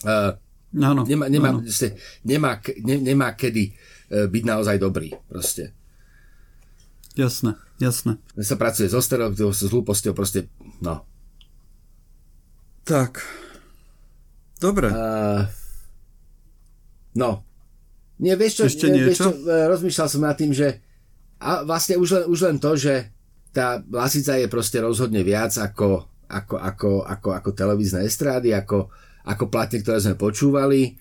Uh, 0.01 0.33
no, 0.73 1.05
nemá, 1.05 1.29
nemá, 1.29 1.53
no. 1.53 1.61
Proste, 1.61 2.01
nemá, 2.25 2.57
ne, 2.81 2.97
nemá 3.05 3.37
kedy 3.37 3.69
uh, 3.69 4.27
byť 4.33 4.43
naozaj 4.49 4.81
dobrý. 4.81 5.13
Proste. 5.29 5.77
Jasné, 7.15 7.55
jasné. 7.79 8.19
Sa 8.43 8.59
pracuje 8.59 8.91
so 8.91 8.99
stereotypom, 8.99 9.55
s 9.55 9.67
hlúposťou, 9.71 10.13
proste, 10.15 10.51
no. 10.83 11.07
Tak, 12.85 13.23
Dobre. 14.65 14.89
Uh, 14.89 15.45
no. 17.13 17.45
Nie, 18.17 18.39
vieš 18.39 18.63
čo, 18.63 18.65
Ešte 18.65 18.89
nie, 18.89 19.05
niečo? 19.05 19.11
Vieš 19.11 19.19
čo, 19.21 19.31
e, 19.51 19.55
rozmýšľal 19.69 20.09
som 20.09 20.23
nad 20.23 20.39
tým, 20.39 20.55
že 20.55 20.81
a 21.43 21.67
vlastne 21.67 21.99
už 21.99 22.09
len, 22.15 22.25
už 22.31 22.39
len 22.47 22.57
to, 22.63 22.79
že 22.79 23.11
tá 23.51 23.83
Lasica 23.91 24.39
je 24.39 24.47
proste 24.49 24.79
rozhodne 24.81 25.21
viac 25.27 25.53
ako, 25.59 26.07
ako, 26.31 26.57
ako, 26.57 26.91
ako, 27.05 27.29
ako 27.35 27.51
televízne 27.53 28.07
estrády, 28.07 28.55
ako, 28.55 28.89
ako 29.27 29.45
platne, 29.51 29.83
ktoré 29.83 29.99
sme 30.01 30.17
počúvali. 30.17 30.97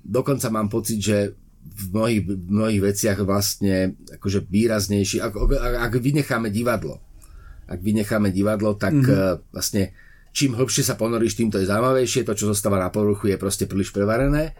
Dokonca 0.00 0.48
mám 0.48 0.70
pocit, 0.70 1.02
že 1.02 1.34
v 1.64 1.84
mnohých, 1.90 2.20
v 2.28 2.48
mnohých 2.52 2.82
veciach 2.92 3.18
vlastne 3.24 3.96
akože 4.14 4.46
výraznejší, 4.46 5.18
ak, 5.24 5.32
ak, 5.34 5.74
ak 5.90 5.92
vynecháme 5.98 6.52
divadlo, 6.52 7.00
ak 7.66 7.80
vynecháme 7.80 8.28
divadlo, 8.30 8.76
tak 8.76 8.94
mm-hmm. 8.94 9.50
vlastne 9.50 9.96
čím 10.34 10.58
hlbšie 10.58 10.82
sa 10.82 10.98
ponoríš, 10.98 11.38
tým 11.38 11.48
to 11.48 11.62
je 11.62 11.70
zaujímavejšie, 11.70 12.26
to, 12.26 12.34
čo 12.34 12.50
zostáva 12.50 12.82
na 12.82 12.90
povrchu, 12.90 13.30
je 13.30 13.38
proste 13.38 13.64
príliš 13.70 13.94
prevarené. 13.94 14.52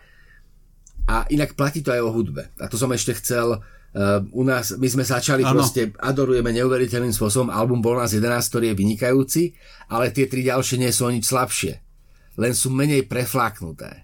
A 1.05 1.29
inak 1.29 1.59
platí 1.59 1.85
to 1.85 1.93
aj 1.93 2.01
o 2.01 2.15
hudbe. 2.15 2.49
A 2.57 2.71
to 2.71 2.81
som 2.81 2.89
ešte 2.95 3.13
chcel, 3.21 3.61
uh, 3.61 4.23
u 4.33 4.43
nás, 4.47 4.73
my 4.79 4.89
sme 4.89 5.05
začali 5.05 5.43
ano. 5.45 5.61
proste, 5.61 5.93
adorujeme 6.01 6.55
neuveriteľným 6.55 7.13
spôsobom, 7.13 7.53
album 7.53 7.85
bol 7.85 7.99
nás 7.99 8.15
11, 8.15 8.41
ktorý 8.49 8.73
je 8.73 8.79
vynikajúci, 8.79 9.43
ale 9.91 10.15
tie 10.15 10.31
tri 10.31 10.47
ďalšie 10.47 10.81
nie 10.81 10.95
sú 10.95 11.05
o 11.05 11.13
nič 11.13 11.29
slabšie. 11.29 11.73
Len 12.41 12.53
sú 12.57 12.73
menej 12.73 13.05
prefláknuté. 13.11 14.04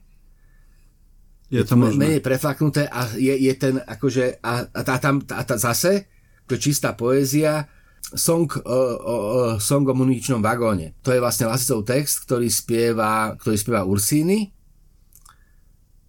Je 1.50 1.66
to 1.66 1.74
možné. 1.74 1.98
Menej 1.98 2.22
prefláknuté 2.22 2.86
a 2.86 3.10
je, 3.18 3.34
je 3.34 3.52
ten, 3.58 3.82
akože, 3.82 4.38
a, 4.38 4.70
a, 4.70 4.80
tá, 4.86 5.02
tam, 5.02 5.18
a 5.34 5.42
tá 5.42 5.58
zase, 5.58 6.06
to 6.46 6.54
je 6.54 6.70
čistá 6.70 6.94
poézia, 6.94 7.66
song, 8.14 8.46
uh, 8.46 8.62
uh, 8.62 9.54
song 9.58 9.82
o 9.90 9.94
muničnom 9.94 10.38
vagóne. 10.38 10.94
To 11.02 11.10
je 11.10 11.18
vlastne 11.18 11.50
Lasicov 11.50 11.82
text, 11.82 12.26
ktorý 12.26 12.46
spieva, 12.46 13.34
ktorý 13.34 13.56
spieva 13.58 13.82
Ursíny 13.82 14.50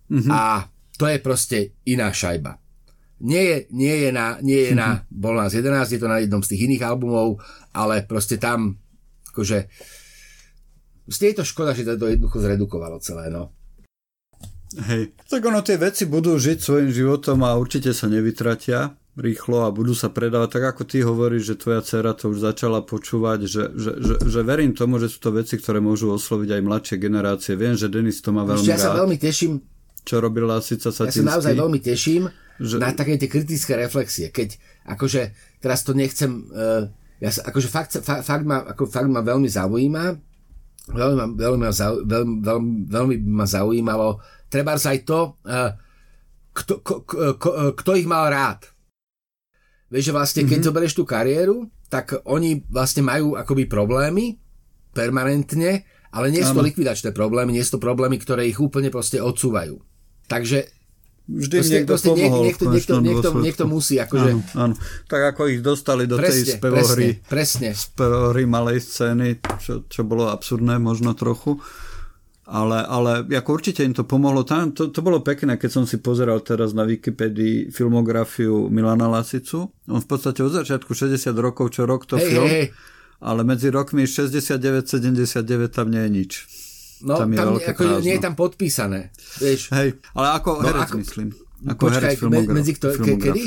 mm-hmm. 0.10 0.30
a 0.30 0.70
to 0.98 1.10
je 1.10 1.18
proste 1.18 1.58
iná 1.90 2.14
šajba. 2.14 2.62
Nie 3.22 3.42
je, 3.42 3.58
nie 3.74 3.96
je, 4.06 4.10
na, 4.14 4.38
nie 4.42 4.70
je 4.70 4.74
mm-hmm. 4.74 4.82
na 4.82 5.06
Bol 5.10 5.38
nás 5.38 5.54
11, 5.54 5.90
je 5.90 6.02
to 6.02 6.10
na 6.10 6.22
jednom 6.22 6.42
z 6.42 6.54
tých 6.54 6.66
iných 6.70 6.86
albumov, 6.86 7.42
ale 7.74 8.06
proste 8.06 8.38
tam 8.38 8.82
akože 9.34 9.70
je 11.12 11.34
to 11.36 11.44
škoda, 11.44 11.74
že 11.74 11.98
to 11.98 12.08
jednoducho 12.08 12.40
zredukovalo 12.40 13.02
celé, 13.04 13.28
no. 13.28 13.52
Hej, 14.72 15.12
tak 15.28 15.42
ono 15.44 15.60
tie 15.60 15.76
veci 15.76 16.08
budú 16.08 16.40
žiť 16.40 16.58
svojim 16.64 16.90
životom 16.96 17.44
a 17.44 17.60
určite 17.60 17.92
sa 17.92 18.08
nevytratia 18.08 18.96
rýchlo 19.20 19.68
a 19.68 19.76
budú 19.76 19.92
sa 19.92 20.08
predávať, 20.08 20.50
tak 20.56 20.64
ako 20.72 20.82
ty 20.88 21.04
hovoríš, 21.04 21.44
že 21.52 21.56
tvoja 21.60 21.84
dcera 21.84 22.16
to 22.16 22.32
už 22.32 22.48
začala 22.48 22.80
počúvať, 22.80 23.40
že, 23.44 23.64
že, 23.76 23.92
že, 24.00 24.16
že 24.24 24.40
verím 24.40 24.72
tomu, 24.72 25.04
že 25.04 25.12
sú 25.12 25.20
to 25.20 25.36
veci, 25.36 25.60
ktoré 25.60 25.84
môžu 25.84 26.16
osloviť 26.16 26.56
aj 26.56 26.62
mladšie 26.64 26.96
generácie. 26.96 27.60
Viem, 27.60 27.76
že 27.76 27.92
Denis 27.92 28.24
to 28.24 28.32
má 28.32 28.48
veľmi 28.48 28.64
Ešte 28.64 28.72
ja 28.72 28.80
sa 28.80 28.96
veľmi 28.96 29.18
teším. 29.20 29.60
Čo 30.02 30.18
robila 30.24 30.58
Sica 30.64 30.90
Satinský. 30.90 31.22
Ja 31.22 31.28
sa 31.28 31.32
naozaj 31.38 31.54
veľmi 31.60 31.80
teším 31.84 32.24
že... 32.58 32.80
na 32.80 32.96
také 32.96 33.20
tie 33.20 33.30
kritické 33.30 33.76
reflexie. 33.76 34.32
Keď, 34.32 34.56
akože, 34.88 35.22
teraz 35.60 35.84
to 35.84 35.92
nechcem, 35.92 36.48
uh, 36.50 36.88
ja 37.20 37.30
sa, 37.36 37.46
akože 37.52 37.68
fakt, 37.68 38.00
fakt, 38.00 38.24
fakt, 38.24 38.46
ma, 38.48 38.64
ako, 38.64 38.88
fakt 38.88 39.12
ma 39.12 39.22
veľmi 39.22 39.46
zaujíma, 39.46 40.04
veľmi, 40.90 41.38
veľmi, 41.38 41.64
veľmi, 41.68 42.34
veľmi, 42.42 42.70
veľmi 42.90 43.16
ma 43.28 43.46
zaujímalo, 43.46 44.24
treba 44.52 44.76
aj 44.76 45.00
to, 45.08 45.40
uh, 45.48 45.72
kto, 46.52 46.74
ko, 46.84 46.94
ko, 47.40 47.50
kto 47.72 47.92
ich 47.96 48.06
mal 48.06 48.28
rád 48.28 48.68
Vieš, 49.92 50.08
že 50.08 50.16
vlastne, 50.16 50.42
keď 50.48 50.50
mm-hmm. 50.56 50.68
zoberieš 50.72 50.94
tú 50.96 51.04
kariéru, 51.04 51.68
tak 51.92 52.16
oni 52.24 52.64
vlastne 52.72 53.04
majú 53.04 53.36
akoby 53.36 53.68
problémy 53.68 54.40
permanentne, 54.96 55.84
ale 56.16 56.32
nie 56.32 56.40
sú 56.40 56.56
to 56.56 56.64
likvidačné 56.64 57.12
problémy, 57.12 57.52
nie 57.52 57.64
sú 57.64 57.76
to 57.76 57.84
problémy, 57.84 58.16
ktoré 58.16 58.48
ich 58.48 58.60
úplne 58.60 58.88
proste 58.88 59.20
odsúvajú. 59.20 59.84
Takže 60.32 60.80
Vždy 61.32 61.56
proste, 61.60 61.72
niekto 61.72 61.92
proste 61.96 62.10
pomohol 62.12 62.44
niekto, 62.44 62.66
niekto, 62.68 62.94
niekto, 63.00 63.30
niekto 63.40 63.66
musí. 63.68 63.96
Akože... 64.00 64.30
Áno, 64.36 64.44
áno. 64.58 64.76
Tak 65.08 65.22
ako 65.36 65.42
ich 65.48 65.62
dostali 65.64 66.04
do 66.04 66.20
presne, 66.20 66.44
tej 66.44 66.60
spevohry, 66.60 67.08
presne, 67.24 67.30
presne. 67.30 67.70
spevohry 67.72 68.44
malej 68.48 68.80
scény, 68.84 69.30
čo, 69.60 69.88
čo 69.88 70.02
bolo 70.04 70.28
absurdné 70.28 70.76
možno 70.82 71.16
trochu 71.16 71.60
ale, 72.52 72.84
ale 72.84 73.12
ako 73.32 73.50
určite 73.56 73.88
im 73.88 73.96
to 73.96 74.04
pomohlo. 74.04 74.44
Tam, 74.44 74.76
to, 74.76 74.92
to 74.92 75.00
bolo 75.00 75.24
pekné, 75.24 75.56
keď 75.56 75.72
som 75.72 75.84
si 75.88 76.04
pozeral 76.04 76.44
teraz 76.44 76.76
na 76.76 76.84
Wikipedii 76.84 77.72
filmografiu 77.72 78.68
Milana 78.68 79.08
Lasicu. 79.08 79.72
On 79.88 80.04
v 80.04 80.08
podstate 80.08 80.44
od 80.44 80.52
začiatku 80.52 80.92
60 80.92 81.32
rokov, 81.40 81.72
čo 81.72 81.88
rok 81.88 82.04
to 82.04 82.20
hey, 82.20 82.28
film, 82.28 82.52
hey, 82.52 82.68
hey. 82.68 83.24
ale 83.24 83.48
medzi 83.48 83.72
rokmi 83.72 84.04
69-79 84.04 85.48
tam 85.72 85.88
nie 85.88 86.04
je 86.04 86.12
nič. 86.12 86.32
No, 87.08 87.18
tam, 87.18 87.32
je 87.32 87.38
tam 87.40 87.56
ako, 87.56 87.82
nie 88.04 88.20
je 88.20 88.22
tam 88.22 88.36
podpísané. 88.36 89.16
Vieš. 89.40 89.72
Hej, 89.72 90.04
ale 90.12 90.28
ako 90.36 90.50
no, 90.60 90.66
herec 90.68 90.90
ako, 90.92 90.98
myslím. 91.00 91.28
Ako 91.72 91.82
počkaj, 91.88 91.98
herec 92.04 92.18
filmogra- 92.20 92.56
medzi 92.60 92.72
kto, 92.76 92.86
ke, 93.00 93.14
kedy? 93.16 93.44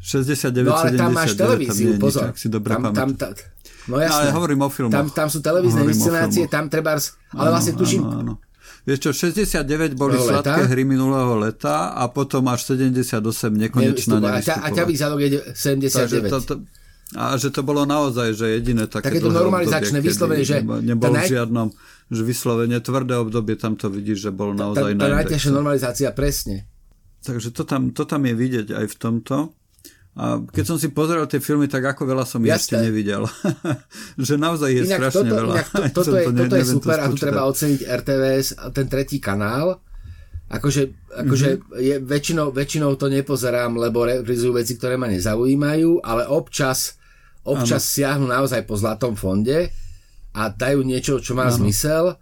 69, 0.00 0.64
no 0.64 0.72
ale 0.72 0.96
tam 0.96 1.12
máš 1.12 1.36
televíziu, 1.36 2.00
pozor. 2.00 2.32
Nič, 2.32 2.40
si 2.40 2.48
dobre 2.48 2.72
tam, 2.72 2.90
tam, 2.96 3.08
tam, 3.16 3.32
No 3.88 3.96
jasné. 3.96 4.16
ale 4.16 4.36
hovorím 4.36 4.60
o 4.64 4.68
filmoch. 4.68 4.92
Tam, 4.92 5.06
tam 5.08 5.28
sú 5.32 5.40
televízne 5.40 5.82
inscenácie, 5.88 6.44
tam 6.46 6.68
treba... 6.68 6.96
Ale 6.96 7.48
ano, 7.48 7.52
vlastne 7.52 7.74
tuším... 7.74 8.02
Ano, 8.04 8.16
ano. 8.20 8.34
Vieš 8.80 8.98
čo, 9.04 9.10
69 9.12 9.92
boli 9.92 10.16
sladké 10.16 10.72
hry 10.72 10.88
minulého 10.88 11.36
leta 11.36 11.92
a 11.92 12.08
potom 12.08 12.48
až 12.48 12.72
78 12.72 13.20
nekonečná 13.52 14.16
nevystupovať. 14.16 14.56
A 14.56 14.68
ťa 14.72 14.84
výsledok 14.88 15.18
je 15.20 15.28
79. 15.52 16.32
To, 16.32 16.38
to, 16.40 16.54
a 17.12 17.36
že 17.36 17.52
to 17.52 17.60
bolo 17.60 17.84
naozaj, 17.84 18.32
že 18.32 18.56
jediné 18.56 18.88
také 18.88 19.12
Takéto 19.12 19.28
normalizačné 19.28 20.00
vyslovenie, 20.00 20.46
že... 20.48 20.64
Nebol 20.64 21.12
naj... 21.12 21.28
v 21.28 21.32
žiadnom, 21.36 21.68
že 22.08 22.22
vyslovene 22.24 22.78
tvrdé 22.80 23.20
obdobie, 23.20 23.58
tam 23.60 23.76
to 23.76 23.92
vidíš, 23.92 24.26
že 24.26 24.30
bol 24.32 24.56
naozaj 24.56 24.96
najväčšia. 24.96 25.04
Tá 25.04 25.18
najťažšia 25.18 25.52
normalizácia, 25.52 26.08
presne. 26.16 26.64
Takže 27.20 27.52
to 27.52 27.68
tam, 27.68 27.92
to 27.92 28.08
tam 28.08 28.24
je 28.24 28.32
vidieť 28.32 28.72
aj 28.72 28.86
v 28.88 28.96
tomto. 28.96 29.36
A 30.20 30.36
keď 30.44 30.64
som 30.68 30.76
si 30.76 30.92
pozeral 30.92 31.24
tie 31.24 31.40
filmy, 31.40 31.64
tak 31.64 31.96
ako 31.96 32.04
veľa 32.04 32.28
som 32.28 32.44
ešte 32.44 32.76
nevidel. 32.76 33.24
že 34.28 34.36
naozaj 34.36 34.68
je 34.68 34.82
inak 34.84 35.00
strašne 35.00 35.24
toto, 35.24 35.36
veľa. 35.40 35.54
Inak 35.56 35.68
to, 35.72 35.80
toto, 36.04 36.16
je, 36.20 36.24
to, 36.28 36.32
toto 36.36 36.56
je 36.60 36.66
super 36.68 36.96
to 37.00 37.00
a 37.00 37.06
tu 37.08 37.16
treba 37.16 37.42
oceniť 37.48 37.80
RTVS, 37.88 38.48
ten 38.76 38.86
tretí 38.92 39.16
kanál. 39.16 39.80
Akože, 40.52 40.82
akože 41.24 41.48
mm-hmm. 41.56 41.80
je, 41.80 41.94
väčšinou, 42.04 42.52
väčšinou 42.52 43.00
to 43.00 43.08
nepozerám, 43.08 43.80
lebo 43.80 44.04
reprizujú 44.04 44.60
veci, 44.60 44.76
ktoré 44.76 45.00
ma 45.00 45.08
nezaujímajú, 45.08 46.04
ale 46.04 46.28
občas, 46.28 47.00
občas 47.40 47.80
ano. 47.80 47.92
siahnu 47.96 48.26
naozaj 48.28 48.68
po 48.68 48.76
zlatom 48.76 49.16
fonde 49.16 49.72
a 50.36 50.52
dajú 50.52 50.84
niečo, 50.84 51.16
čo 51.22 51.32
má 51.32 51.48
ano. 51.48 51.56
zmysel 51.56 52.12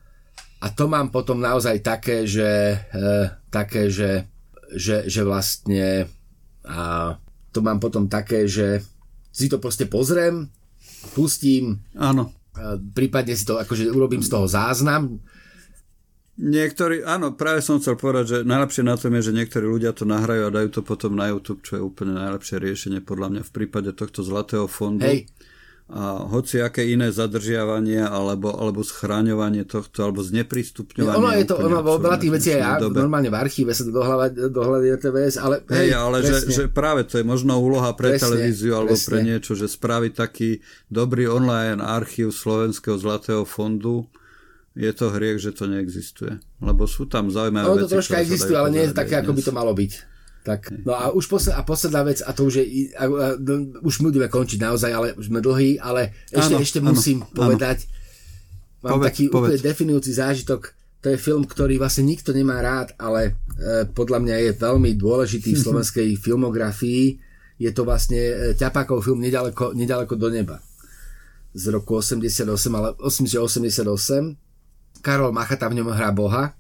a 0.61 0.67
to 0.71 0.87
mám 0.87 1.11
potom 1.11 1.43
naozaj 1.43 1.83
také, 1.83 2.31
že, 2.31 2.79
e, 2.79 3.11
také, 3.51 3.91
že, 3.91 4.29
že, 4.77 5.09
že 5.09 5.23
vlastne 5.25 6.07
a, 6.69 7.17
to 7.59 7.67
mám 7.67 7.83
potom 7.83 8.07
také, 8.07 8.47
že 8.47 8.79
si 9.35 9.51
to 9.51 9.59
proste 9.59 9.91
pozriem, 9.91 10.47
pustím, 11.11 11.83
áno. 11.99 12.31
prípadne 12.95 13.35
si 13.35 13.43
to, 13.43 13.59
akože 13.59 13.91
urobím 13.91 14.23
z 14.23 14.31
toho 14.31 14.47
záznam. 14.47 15.19
Niektorí, 16.39 17.03
áno, 17.03 17.35
práve 17.35 17.67
som 17.67 17.83
chcel 17.83 17.99
povedať, 17.99 18.25
že 18.31 18.39
najlepšie 18.47 18.87
na 18.87 18.95
tom 18.95 19.11
je, 19.19 19.27
že 19.27 19.35
niektorí 19.35 19.67
ľudia 19.67 19.91
to 19.91 20.07
nahrajú 20.07 20.47
a 20.47 20.55
dajú 20.55 20.71
to 20.71 20.81
potom 20.87 21.19
na 21.19 21.35
YouTube, 21.35 21.67
čo 21.67 21.75
je 21.75 21.83
úplne 21.83 22.15
najlepšie 22.15 22.63
riešenie 22.63 23.03
podľa 23.03 23.35
mňa 23.35 23.43
v 23.43 23.51
prípade 23.51 23.91
tohto 23.91 24.23
zlatého 24.23 24.71
fondu. 24.71 25.03
Hej. 25.03 25.27
A 25.89 26.29
hoci 26.29 26.61
aké 26.61 26.85
iné 26.85 27.09
zadržiavanie 27.09 28.05
alebo, 28.05 28.53
alebo 28.53 28.85
schráňovanie 28.85 29.65
tohto, 29.65 30.05
alebo 30.05 30.21
zneprístupňovanie. 30.21 31.17
Ono 31.17 31.33
je 31.33 31.45
to, 31.49 31.55
ono 31.57 31.81
veľa 31.81 32.19
tých 32.21 32.33
vecí 32.37 32.49
aj 32.53 32.85
normálne 32.93 33.33
v 33.33 33.37
archíve 33.41 33.73
sa 33.73 33.89
to 33.89 33.97
dohľadí 34.53 34.89
RTVS, 35.01 35.41
ale... 35.41 35.65
Hej, 35.65 35.89
hej 35.89 35.91
ale 35.97 36.21
že, 36.21 36.37
že, 36.45 36.63
práve 36.69 37.09
to 37.09 37.17
je 37.17 37.25
možno 37.25 37.57
úloha 37.57 37.97
pre 37.97 38.21
presne, 38.21 38.21
televíziu 38.21 38.77
alebo 38.77 39.01
presne. 39.01 39.09
pre 39.09 39.19
niečo, 39.25 39.57
že 39.57 39.65
spraviť 39.65 40.13
taký 40.13 40.61
dobrý 40.93 41.25
online 41.25 41.81
archív 41.81 42.37
Slovenského 42.37 43.01
zlatého 43.01 43.49
fondu, 43.49 44.05
je 44.77 44.93
to 44.93 45.09
hriech, 45.09 45.41
že 45.41 45.57
to 45.57 45.73
neexistuje. 45.73 46.37
Lebo 46.61 46.85
sú 46.85 47.09
tam 47.09 47.33
zaujímavé 47.33 47.65
ono 47.65 47.81
veci. 47.81 47.85
to 47.89 47.95
troška 47.97 48.21
existuje, 48.21 48.55
ale 48.61 48.69
nie 48.71 48.85
je 48.85 48.93
také, 48.93 49.25
ako 49.25 49.33
by 49.33 49.41
to 49.41 49.53
malo 49.57 49.73
byť. 49.73 49.93
Tak, 50.49 50.73
no 50.81 50.97
a 50.97 51.13
už 51.13 51.29
posled, 51.29 51.53
a 51.53 51.61
posledná 51.61 52.09
vec, 52.09 52.25
a 52.25 52.33
to 52.33 52.49
už 52.49 52.65
je, 52.65 52.65
a, 52.97 53.05
a, 53.05 53.27
no, 53.37 53.85
už 53.85 54.01
budeme 54.01 54.33
končiť 54.33 54.57
naozaj, 54.65 54.89
ale 54.89 55.13
už 55.13 55.29
sme 55.29 55.45
dlhí, 55.45 55.77
ale 55.77 56.17
ešte, 56.33 56.57
ano, 56.57 56.65
ešte 56.65 56.81
musím 56.81 57.21
ano, 57.21 57.37
povedať, 57.37 57.85
mám 58.81 58.97
povedz, 58.97 59.07
taký 59.13 59.25
povedz. 59.29 59.37
úplne 59.37 59.59
definujúci 59.61 60.11
zážitok, 60.17 60.73
to 61.05 61.13
je 61.13 61.21
film, 61.21 61.45
ktorý 61.45 61.77
vlastne 61.77 62.09
nikto 62.09 62.33
nemá 62.33 62.65
rád, 62.65 62.97
ale 62.97 63.37
e, 63.61 63.85
podľa 63.93 64.25
mňa 64.25 64.37
je 64.41 64.51
veľmi 64.57 64.91
dôležitý 64.97 65.53
v 65.53 65.63
slovenskej 65.69 66.09
filmografii. 66.17 67.21
Je 67.61 67.71
to 67.71 67.87
vlastne 67.87 68.19
e, 68.19 68.35
ťapákov 68.57 69.05
film 69.05 69.21
nedaleko, 69.21 69.77
nedaleko 69.77 70.17
do 70.17 70.33
neba 70.33 70.59
z 71.55 71.65
roku 71.71 72.03
88, 72.03 72.45
ale 72.75 72.99
88. 72.99 73.79
Karol 74.99 75.31
Machata 75.31 75.71
v 75.71 75.79
ňom 75.79 75.95
hrá 75.95 76.11
Boha 76.11 76.58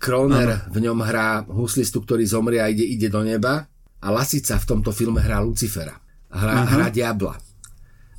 Kroner 0.00 0.48
ano. 0.48 0.72
v 0.72 0.76
ňom 0.80 0.98
hrá 1.04 1.44
huslistu, 1.44 2.00
ktorý 2.00 2.24
zomrie 2.24 2.60
a 2.64 2.72
ide, 2.72 2.88
ide 2.88 3.12
do 3.12 3.20
neba 3.20 3.68
a 4.00 4.06
Lasica 4.08 4.56
v 4.56 4.64
tomto 4.64 4.90
filme 4.90 5.20
hrá 5.20 5.44
Lucifera. 5.44 5.92
Hrá, 6.32 6.64
hrá 6.64 6.88
Diabla. 6.88 7.36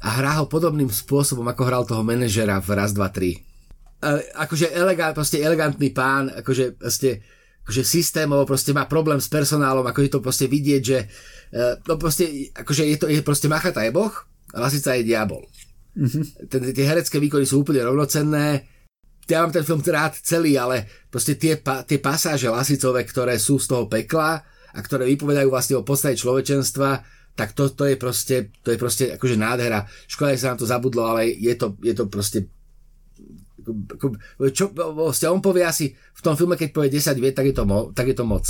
A 0.03 0.07
hrá 0.21 0.37
ho 0.37 0.45
podobným 0.45 0.93
spôsobom, 0.93 1.43
ako 1.49 1.61
hral 1.65 1.83
toho 1.89 2.05
manažera 2.05 2.61
v 2.61 2.69
Raz, 2.77 2.93
2, 2.93 3.01
3. 3.01 3.33
Uh, 4.03 4.19
akože 4.45 4.69
elegant, 4.69 5.15
proste 5.15 5.41
elegantný 5.41 5.89
pán, 5.89 6.29
akože, 6.29 6.77
proste, 6.77 7.23
akože 7.65 7.81
systémovo 7.81 8.43
proste 8.45 8.75
má 8.75 8.85
problém 8.85 9.17
s 9.17 9.31
personálom, 9.31 9.87
ako 9.87 9.99
je 10.03 10.11
to 10.11 10.19
proste 10.19 10.45
vidieť, 10.51 10.81
že 10.83 10.99
uh, 11.55 11.79
no 11.87 11.95
proste, 11.95 12.51
akože 12.53 12.83
je 12.83 12.95
to 12.99 13.07
je 13.07 13.23
proste 13.23 13.47
Machata 13.47 13.81
je 13.81 13.95
boh, 13.95 14.11
a 14.53 14.57
Lasica 14.59 14.93
je 14.93 15.07
diabol. 15.07 15.47
Mm-hmm. 15.97 16.51
Tie 16.51 16.85
herecké 16.85 17.17
výkony 17.17 17.47
sú 17.47 17.63
úplne 17.63 17.81
rovnocenné, 17.81 18.72
ja 19.27 19.39
mám 19.43 19.55
ten 19.55 19.63
film 19.63 19.79
rád 19.79 20.19
celý, 20.19 20.59
ale 20.59 21.07
proste 21.07 21.39
tie, 21.39 21.59
tie 21.61 21.99
pasáže 21.99 22.51
Lasicové, 22.51 23.07
ktoré 23.07 23.39
sú 23.39 23.55
z 23.59 23.71
toho 23.71 23.87
pekla 23.87 24.43
a 24.73 24.79
ktoré 24.83 25.07
vypovedajú 25.15 25.47
vlastne 25.47 25.79
o 25.79 25.87
podstate 25.87 26.19
človečenstva, 26.19 26.89
tak 27.33 27.55
to, 27.57 27.71
to 27.73 27.89
je 27.89 27.95
proste, 27.97 28.53
to 28.61 28.75
je 28.75 28.77
proste 28.77 29.03
akože 29.15 29.39
nádhera. 29.39 29.89
Škoda, 30.05 30.35
že 30.35 30.43
sa 30.43 30.49
nám 30.53 30.59
to 30.61 30.69
zabudlo, 30.69 31.01
ale 31.07 31.33
je 31.33 31.55
to, 31.57 31.77
je 31.81 31.93
to 31.95 32.05
proste 32.11 32.51
čo, 34.51 34.75
vlastne 34.75 35.31
on 35.31 35.39
povie 35.39 35.63
asi 35.63 35.95
v 35.95 36.21
tom 36.21 36.35
filme, 36.35 36.59
keď 36.59 36.69
povie 36.75 36.91
10 36.91 37.15
viet, 37.15 37.31
tak 37.31 37.47
je 37.47 37.55
to, 37.55 37.63
mo, 37.63 37.95
tak 37.95 38.11
je 38.11 38.17
to 38.19 38.27
moc. 38.27 38.43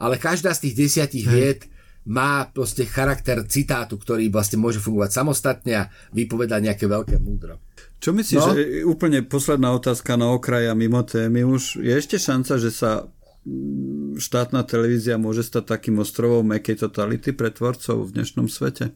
Ale 0.00 0.16
každá 0.16 0.56
z 0.56 0.68
tých 0.68 0.88
desiatich 0.88 1.28
hmm. 1.28 1.34
viet 1.36 1.60
má 2.08 2.48
proste 2.48 2.88
charakter 2.88 3.44
citátu, 3.44 4.00
ktorý 4.00 4.32
vlastne 4.32 4.56
môže 4.56 4.80
fungovať 4.80 5.10
samostatne 5.12 5.72
a 5.76 5.88
vypovedať 6.16 6.60
nejaké 6.64 6.88
veľké 6.88 7.20
múdro. 7.20 7.60
Čo 7.98 8.14
myslíš, 8.14 8.38
no? 8.38 8.54
že 8.54 8.62
úplne 8.86 9.26
posledná 9.26 9.74
otázka 9.74 10.14
na 10.14 10.30
okraj 10.30 10.70
a 10.70 10.74
mimo 10.78 11.02
témy 11.02 11.42
už, 11.42 11.82
je 11.82 11.90
ešte 11.90 12.14
šanca, 12.14 12.54
že 12.62 12.70
sa 12.70 13.10
mm, 13.42 14.22
štátna 14.22 14.62
televízia 14.62 15.18
môže 15.18 15.42
stať 15.42 15.78
takým 15.78 15.98
ostrovom 15.98 16.46
mekej 16.46 16.86
totality 16.86 17.34
pre 17.34 17.50
tvorcov 17.50 18.06
v 18.06 18.14
dnešnom 18.14 18.46
svete? 18.46 18.94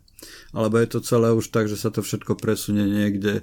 Alebo 0.55 0.79
je 0.79 0.89
to 0.89 0.99
celé 1.03 1.35
už 1.35 1.51
tak, 1.51 1.67
že 1.67 1.75
sa 1.75 1.91
to 1.91 1.99
všetko 2.07 2.39
presunie 2.39 2.87
niekde 2.87 3.43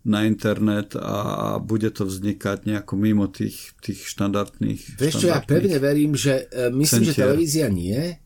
na 0.00 0.24
internet 0.24 0.96
a 0.96 1.58
bude 1.60 1.92
to 1.92 2.08
vznikať 2.08 2.64
nejako 2.64 2.94
mimo 2.96 3.28
tých, 3.28 3.76
tých 3.84 4.08
štandardných... 4.08 4.96
Vieš 4.96 5.14
čo, 5.20 5.28
ja 5.28 5.44
pevne 5.44 5.76
verím, 5.76 6.16
že 6.16 6.48
uh, 6.48 6.72
myslím, 6.72 7.04
centier. 7.04 7.12
že 7.12 7.20
televízia 7.20 7.66
nie, 7.68 8.16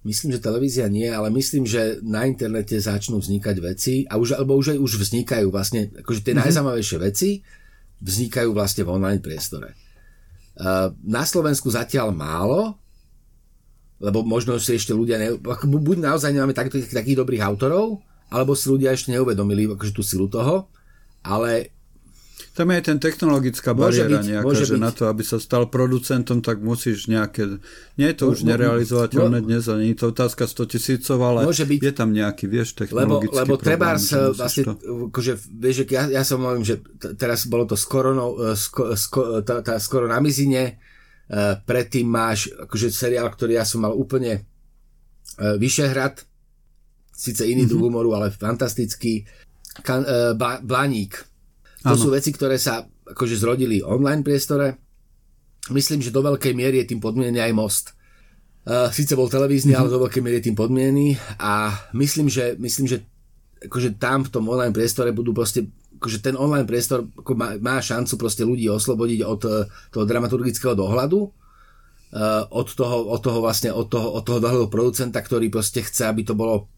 Myslím, 0.00 0.32
že 0.32 0.40
televízia 0.40 0.88
nie, 0.88 1.04
ale 1.12 1.28
myslím, 1.28 1.68
že 1.68 2.00
na 2.00 2.24
internete 2.24 2.72
začnú 2.80 3.20
vznikať 3.20 3.56
veci, 3.60 3.94
a 4.08 4.16
už, 4.16 4.40
alebo 4.40 4.56
už 4.56 4.72
aj 4.72 4.78
už 4.80 4.92
vznikajú 4.96 5.52
vlastne, 5.52 5.92
akože 5.92 6.24
tie 6.24 6.32
mm-hmm. 6.32 6.48
najzaujímavejšie 6.48 6.98
veci 7.04 7.28
vznikajú 8.00 8.50
vlastne 8.56 8.88
v 8.88 8.92
online 8.96 9.20
priestore. 9.20 9.76
Uh, 10.56 10.96
na 11.04 11.28
Slovensku 11.28 11.68
zatiaľ 11.68 12.16
málo, 12.16 12.80
lebo 14.00 14.24
možno 14.24 14.56
si 14.56 14.72
ešte 14.72 14.96
ľudia, 14.96 15.20
ne, 15.20 15.36
buď 15.36 15.96
naozaj 16.00 16.32
nemáme 16.32 16.56
takých, 16.56 16.88
takých 16.88 17.20
dobrých 17.20 17.44
autorov, 17.44 18.00
alebo 18.32 18.56
si 18.56 18.72
ľudia 18.72 18.96
ešte 18.96 19.12
neuvedomili 19.12 19.68
akože 19.68 19.92
tú 19.92 20.00
silu 20.00 20.32
toho, 20.32 20.72
ale 21.20 21.76
tam 22.50 22.66
je 22.74 22.82
aj 22.82 22.84
ten 22.90 22.98
technologická 22.98 23.70
bariéra 23.78 24.18
byť, 24.18 24.26
nejaká, 24.26 24.54
že 24.58 24.74
byť. 24.74 24.82
na 24.82 24.90
to, 24.90 25.06
aby 25.06 25.22
sa 25.22 25.38
stal 25.38 25.70
producentom, 25.70 26.42
tak 26.42 26.58
musíš 26.58 27.06
nejaké... 27.06 27.62
Nie 27.94 28.10
je 28.10 28.16
to 28.18 28.34
už 28.34 28.42
nerealizovateľné 28.42 29.38
no, 29.38 29.46
dnes, 29.46 29.70
ani 29.70 29.94
to 29.94 30.10
otázka 30.10 30.50
100 30.50 30.74
tisícov, 30.74 31.18
ale 31.22 31.46
byť, 31.46 31.80
je 31.86 31.92
tam 31.94 32.10
nejaký, 32.10 32.50
vieš, 32.50 32.74
technologický 32.74 33.30
Lebo, 33.30 33.54
lebo 33.54 33.54
treba 33.54 33.94
vlastne, 33.94 34.74
akože, 34.82 35.32
vieš, 35.46 35.86
ja, 35.86 36.10
ja 36.10 36.22
som 36.26 36.42
hovorím, 36.42 36.66
že 36.66 36.82
teraz 37.14 37.46
bolo 37.46 37.70
to 37.70 37.78
skoro, 37.78 38.10
sko, 38.58 38.98
sko, 38.98 39.46
tá, 39.46 39.62
tá, 39.62 39.78
skoro 39.78 40.10
na 40.10 40.18
mizine, 40.18 40.82
uh, 41.30 41.54
predtým 41.62 42.10
máš 42.10 42.50
akože 42.50 42.90
seriál, 42.90 43.30
ktorý 43.30 43.62
ja 43.62 43.64
som 43.64 43.86
mal 43.86 43.94
úplne 43.94 44.42
Vyšehrad, 45.38 46.26
síce 47.14 47.46
iný 47.46 47.64
mm-hmm. 47.64 47.70
druh 47.70 47.82
humoru, 47.86 48.10
ale 48.18 48.34
fantastický, 48.34 49.22
kan, 49.86 50.02
uh, 50.02 50.34
Blaník, 50.66 51.29
to 51.80 51.96
ano. 51.96 52.00
sú 52.00 52.08
veci, 52.12 52.30
ktoré 52.32 52.60
sa 52.60 52.84
akože 52.84 53.36
zrodili 53.40 53.80
online 53.80 54.20
priestore. 54.20 54.76
Myslím, 55.72 56.04
že 56.04 56.12
do 56.12 56.20
veľkej 56.20 56.52
miery 56.52 56.84
je 56.84 56.96
tým 56.96 57.00
podmienený 57.00 57.40
aj 57.40 57.52
most. 57.56 57.84
Uh, 58.68 58.92
Sice 58.92 59.16
bol 59.16 59.32
televízny, 59.32 59.72
mm-hmm. 59.72 59.88
ale 59.88 59.92
do 59.92 60.02
veľkej 60.04 60.20
miery 60.20 60.36
je 60.44 60.46
tým 60.52 60.58
podmienený 60.58 61.16
a 61.40 61.72
myslím, 61.96 62.28
že, 62.28 62.60
myslím, 62.60 62.86
že 62.92 63.00
akože 63.64 63.96
tam 63.96 64.28
v 64.28 64.32
tom 64.32 64.44
online 64.48 64.76
priestore 64.76 65.12
budú 65.12 65.32
proste 65.32 65.68
akože 66.00 66.24
ten 66.24 66.36
online 66.36 66.64
priestor 66.64 67.04
ako 67.12 67.36
má, 67.36 67.60
má 67.60 67.76
šancu 67.76 68.16
proste 68.16 68.40
ľudí 68.40 68.68
oslobodiť 68.72 69.20
od 69.24 69.40
uh, 69.44 69.68
toho 69.92 70.04
dramaturgického 70.08 70.72
dohľadu, 70.72 71.28
uh, 71.28 72.44
od 72.52 72.68
toho, 72.72 73.08
od 73.08 73.20
toho 73.20 73.38
vlastne, 73.40 73.72
od 73.72 73.88
toho, 73.88 74.08
od 74.16 74.24
toho 74.24 74.40
dohľadu 74.40 74.68
producenta, 74.72 75.20
ktorý 75.20 75.52
proste 75.52 75.84
chce, 75.84 76.08
aby 76.08 76.24
to 76.24 76.32
bolo 76.36 76.68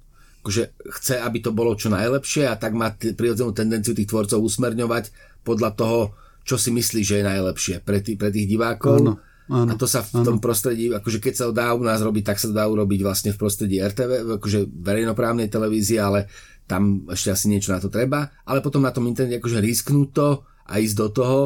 akože 0.42 0.74
chce, 0.98 1.22
aby 1.22 1.38
to 1.38 1.54
bolo 1.54 1.78
čo 1.78 1.86
najlepšie 1.86 2.50
a 2.50 2.58
tak 2.58 2.74
má 2.74 2.90
t- 2.90 3.14
prirodzenú 3.14 3.54
tendenciu 3.54 3.94
tých 3.94 4.10
tvorcov 4.10 4.42
usmerňovať 4.42 5.14
podľa 5.46 5.70
toho, 5.78 6.00
čo 6.42 6.58
si 6.58 6.74
myslí, 6.74 7.00
že 7.06 7.22
je 7.22 7.24
najlepšie 7.30 7.74
pre, 7.86 8.02
tý, 8.02 8.18
pre 8.18 8.34
tých 8.34 8.50
divákov. 8.50 8.98
Áno, 8.98 9.12
áno, 9.46 9.70
a 9.70 9.74
to 9.78 9.86
sa 9.86 10.02
v 10.02 10.18
áno. 10.18 10.26
tom 10.26 10.38
prostredí, 10.42 10.90
akože 10.90 11.22
keď 11.22 11.34
sa 11.38 11.44
to 11.46 11.54
dá 11.54 11.70
u 11.70 11.86
nás 11.86 12.02
robiť, 12.02 12.34
tak 12.34 12.42
sa 12.42 12.50
to 12.50 12.58
dá 12.58 12.66
urobiť 12.66 13.00
vlastne 13.06 13.30
v 13.30 13.38
prostredí 13.38 13.78
RTV, 13.78 14.42
akože 14.42 14.66
verejnoprávnej 14.66 15.46
televízie, 15.46 16.02
ale 16.02 16.26
tam 16.66 17.06
ešte 17.06 17.30
asi 17.30 17.46
niečo 17.46 17.70
na 17.70 17.78
to 17.78 17.86
treba. 17.86 18.34
Ale 18.42 18.58
potom 18.58 18.82
na 18.82 18.90
tom 18.90 19.06
internete 19.06 19.38
akože 19.38 19.62
risknúť 19.62 20.08
to 20.10 20.28
a 20.42 20.82
ísť 20.82 20.96
do 20.98 21.08
toho 21.14 21.40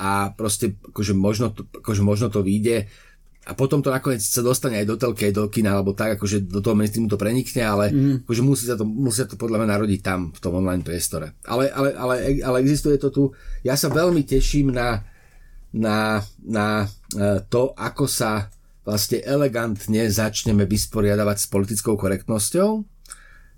a 0.00 0.32
proste 0.32 0.80
akože 0.80 1.12
možno 1.12 1.52
to, 1.52 1.68
akože 1.68 2.02
možno 2.02 2.26
to 2.32 2.40
vyjde 2.40 2.88
a 3.44 3.52
potom 3.52 3.84
to 3.84 3.92
nakoniec 3.92 4.24
sa 4.24 4.40
dostane 4.40 4.80
aj 4.80 4.86
do 4.88 4.96
telky, 4.96 5.28
aj 5.28 5.34
do 5.36 5.44
kina, 5.52 5.76
alebo 5.76 5.92
tak, 5.92 6.16
akože 6.16 6.48
do 6.48 6.64
toho 6.64 6.72
mainstreamu 6.72 7.12
to 7.12 7.20
prenikne, 7.20 7.60
ale 7.60 7.92
mm. 7.92 8.16
akože 8.24 8.42
musí 8.42 8.64
sa, 8.64 8.80
to, 8.80 8.88
musí 8.88 9.20
sa 9.20 9.28
to 9.28 9.36
podľa 9.36 9.60
mňa 9.60 9.68
narodiť 9.76 10.00
tam, 10.00 10.32
v 10.32 10.40
tom 10.40 10.56
online 10.56 10.80
priestore. 10.80 11.36
Ale, 11.44 11.68
ale, 11.68 11.92
ale, 11.92 12.14
ale 12.40 12.56
existuje 12.64 12.96
to 12.96 13.12
tu. 13.12 13.36
Ja 13.60 13.76
sa 13.76 13.92
veľmi 13.92 14.24
teším 14.24 14.72
na, 14.72 15.04
na, 15.76 16.24
na 16.40 16.88
e, 17.12 17.44
to, 17.52 17.76
ako 17.76 18.08
sa 18.08 18.48
vlastne 18.84 19.20
elegantne 19.24 20.08
začneme 20.08 20.64
vysporiadavať 20.64 21.36
s 21.44 21.46
politickou 21.52 22.00
korektnosťou 22.00 22.93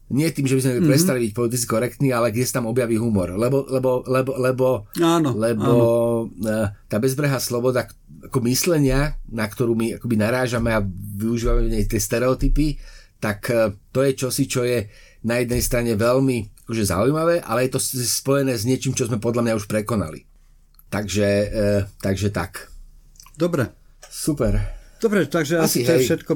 nie 0.06 0.30
tým, 0.30 0.46
že 0.46 0.54
by 0.54 0.62
sme 0.62 0.72
mm-hmm. 0.78 0.90
prestali 0.90 1.18
byť 1.26 1.32
politicky 1.34 1.66
korektní, 1.66 2.08
ale 2.14 2.30
kde 2.30 2.46
sa 2.46 2.62
tam 2.62 2.70
objaví 2.70 2.94
humor. 2.94 3.34
Lebo, 3.34 3.66
lebo, 3.66 4.06
lebo, 4.06 4.32
lebo, 4.38 4.66
áno, 5.02 5.34
lebo 5.34 5.72
áno. 6.30 6.70
tá 6.86 7.02
bezbrehá 7.02 7.42
sloboda 7.42 7.90
ako 8.30 8.38
myslenia, 8.46 9.18
na 9.26 9.50
ktorú 9.50 9.74
my 9.74 9.98
akoby 9.98 10.14
narážame 10.14 10.70
a 10.70 10.82
využívame 11.18 11.74
tie 11.90 11.98
stereotypy, 11.98 12.78
tak 13.18 13.50
e, 13.50 13.74
to 13.90 14.06
je 14.06 14.12
čosi, 14.14 14.44
čo 14.46 14.62
je 14.62 14.86
na 15.26 15.42
jednej 15.42 15.62
strane 15.62 15.98
veľmi 15.98 16.66
akože 16.66 16.84
zaujímavé, 16.86 17.42
ale 17.42 17.66
je 17.66 17.74
to 17.74 17.80
spojené 18.06 18.54
s 18.54 18.66
niečím, 18.66 18.94
čo 18.94 19.10
sme 19.10 19.18
podľa 19.18 19.42
mňa 19.42 19.58
už 19.58 19.66
prekonali. 19.66 20.22
Takže, 20.86 21.28
e, 21.50 21.66
takže 21.98 22.30
tak. 22.30 22.70
Dobre. 23.34 23.74
Super. 24.06 24.54
Dobre, 25.02 25.26
takže 25.26 25.60
asi, 25.60 25.82
asi 25.82 25.86
to 25.86 25.92
je 25.92 26.00
všetko 26.08 26.32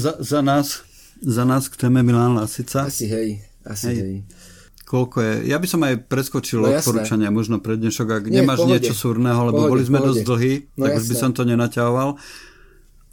za, 0.00 0.12
za 0.16 0.40
nás 0.40 0.87
za 1.22 1.44
nás 1.44 1.66
k 1.68 1.74
téme 1.76 2.02
Milan 2.02 2.34
Lasica. 2.34 2.86
Asi 2.86 3.06
hej, 3.10 3.42
asi 3.66 3.86
hej. 3.90 3.98
hej. 3.98 4.16
Koľko 4.88 5.20
je? 5.20 5.34
Ja 5.52 5.60
by 5.60 5.68
som 5.68 5.84
aj 5.84 6.08
preskočil 6.08 6.64
no, 6.64 6.72
odporúčania 6.72 7.28
možno 7.28 7.60
pre 7.60 7.76
dnešok, 7.76 8.08
ak 8.08 8.24
Nie, 8.32 8.40
nemáš 8.40 8.64
pohode. 8.64 8.72
niečo 8.72 8.96
súrneho, 8.96 9.36
lebo 9.52 9.68
pohode, 9.68 9.72
boli 9.76 9.82
sme 9.84 10.00
pohode. 10.00 10.08
dosť 10.16 10.20
dlhí, 10.24 10.54
no, 10.80 10.82
tak 10.88 10.90
jasné. 10.96 10.96
už 10.96 11.04
by 11.04 11.16
som 11.20 11.30
to 11.36 11.42
nenaťahoval. 11.44 12.10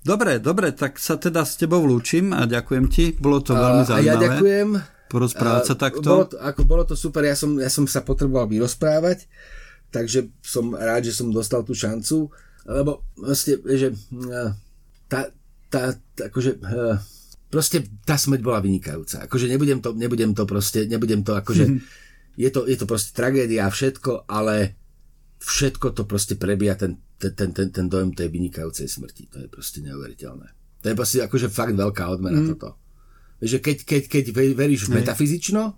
Dobre, 0.05 0.31
dobre, 0.39 0.67
tak 0.71 1.01
sa 1.01 1.19
teda 1.19 1.43
s 1.43 1.59
tebou 1.59 1.83
lúčim 1.83 2.31
a 2.31 2.47
ďakujem 2.47 2.85
ti, 2.87 3.11
bolo 3.19 3.43
to 3.43 3.51
a, 3.51 3.59
veľmi 3.59 3.83
zaujímavé. 3.83 4.07
A 4.07 4.15
ja 4.15 4.15
ďakujem 4.15 4.69
porozprávať 5.11 5.63
sa 5.67 5.75
takto? 5.75 6.07
Bolo 6.07 6.27
to, 6.31 6.37
ako 6.39 6.61
bolo 6.63 6.83
to 6.87 6.95
super, 6.95 7.27
ja 7.27 7.35
som, 7.35 7.59
ja 7.59 7.67
som 7.67 7.83
sa 7.91 8.07
potreboval 8.07 8.47
vyrozprávať, 8.47 9.27
takže 9.91 10.31
som 10.47 10.71
rád, 10.71 11.11
že 11.11 11.17
som 11.17 11.27
dostal 11.27 11.67
tú 11.67 11.75
šancu, 11.75 12.31
lebo 12.63 13.03
vlastne, 13.19 13.59
že 13.67 13.91
tá, 15.11 15.27
tá, 15.67 15.91
tá 16.15 16.21
akože, 16.31 16.55
proste 17.55 17.87
tá 18.03 18.19
smrť 18.19 18.43
bola 18.43 18.59
vynikajúca. 18.59 19.31
Akože 19.31 19.47
nebudem 19.47 19.79
to, 19.79 19.95
nebudem 19.95 20.35
to 20.35 20.43
proste, 20.43 20.91
nebudem 20.91 21.23
to 21.23 21.39
akože, 21.39 21.65
je 22.43 22.49
to, 22.51 22.67
je 22.67 22.75
to 22.75 22.83
proste 22.83 23.15
tragédia 23.15 23.63
a 23.63 23.71
všetko, 23.71 24.27
ale 24.27 24.75
všetko 25.39 25.95
to 25.95 26.03
proste 26.03 26.35
prebíja 26.35 26.75
ten, 26.75 26.99
ten, 27.15 27.55
ten, 27.55 27.71
ten 27.71 27.85
dojem 27.87 28.11
tej 28.11 28.27
vynikajúcej 28.27 28.91
smrti. 28.91 29.31
To 29.31 29.37
je 29.39 29.47
proste 29.47 29.79
neuveriteľné. 29.79 30.47
To 30.83 30.85
je 30.91 30.95
proste 30.99 31.23
akože 31.23 31.47
fakt 31.47 31.79
veľká 31.79 32.03
odmena 32.11 32.43
mm. 32.43 32.49
toto 32.51 32.83
že 33.41 33.59
keď, 33.59 33.77
keď, 33.83 34.03
keď 34.07 34.25
veríš 34.55 34.87
v 34.87 35.01
metafyzično, 35.01 35.75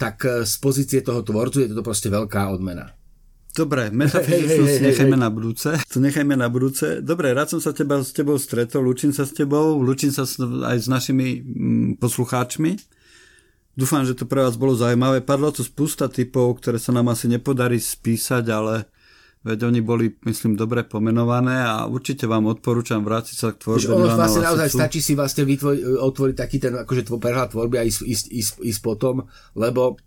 tak 0.00 0.24
eh, 0.24 0.46
z 0.46 0.54
pozície 0.58 1.00
toho 1.04 1.22
tvorcu 1.22 1.64
je 1.64 1.68
to 1.70 1.84
proste 1.84 2.08
veľká 2.08 2.48
odmena. 2.50 2.97
Dobre, 3.58 3.90
metafyzičnosť 3.90 4.78
nechajme 4.86 5.18
na 5.18 5.28
budúce. 5.34 5.74
To 5.90 5.98
nechajme 5.98 6.38
na 6.38 6.46
budúce. 6.46 7.02
Dobre, 7.02 7.34
rád 7.34 7.58
som 7.58 7.60
sa 7.60 7.74
teba, 7.74 7.98
s 7.98 8.14
tebou 8.14 8.38
stretol, 8.38 8.86
lúčim 8.86 9.10
sa 9.10 9.26
s 9.26 9.34
tebou, 9.34 9.82
lúčim 9.82 10.14
sa 10.14 10.22
aj 10.70 10.78
s 10.78 10.86
našimi 10.86 11.42
mm, 11.42 11.88
poslucháčmi. 11.98 12.78
Dúfam, 13.74 14.06
že 14.06 14.14
to 14.14 14.30
pre 14.30 14.46
vás 14.46 14.54
bolo 14.54 14.78
zaujímavé. 14.78 15.26
Padlo 15.26 15.50
tu 15.50 15.66
spústa 15.66 16.06
typov, 16.06 16.62
ktoré 16.62 16.78
sa 16.78 16.94
nám 16.94 17.10
asi 17.10 17.26
nepodarí 17.26 17.82
spísať, 17.82 18.44
ale 18.46 18.86
veď 19.42 19.70
oni 19.70 19.80
boli, 19.82 20.14
myslím, 20.22 20.54
dobre 20.54 20.86
pomenované 20.86 21.62
a 21.62 21.86
určite 21.86 22.30
vám 22.30 22.46
odporúčam 22.50 23.02
vrátiť 23.02 23.36
sa 23.38 23.54
k 23.54 23.62
tvorbe. 23.62 23.90
ono 23.90 24.18
vlastne 24.18 24.46
naozaj 24.46 24.70
stačí 24.70 25.02
si 25.02 25.18
vlastne 25.18 25.42
vytvoj, 25.46 25.98
otvoriť 25.98 26.36
taký 26.38 26.58
ten 26.62 26.74
akože 26.78 27.06
prehľad 27.06 27.54
tvorby 27.54 27.76
a 27.78 27.86
ísť, 27.86 28.02
ísť, 28.06 28.26
ísť, 28.30 28.52
ísť 28.66 28.80
potom, 28.82 29.26
lebo 29.54 29.98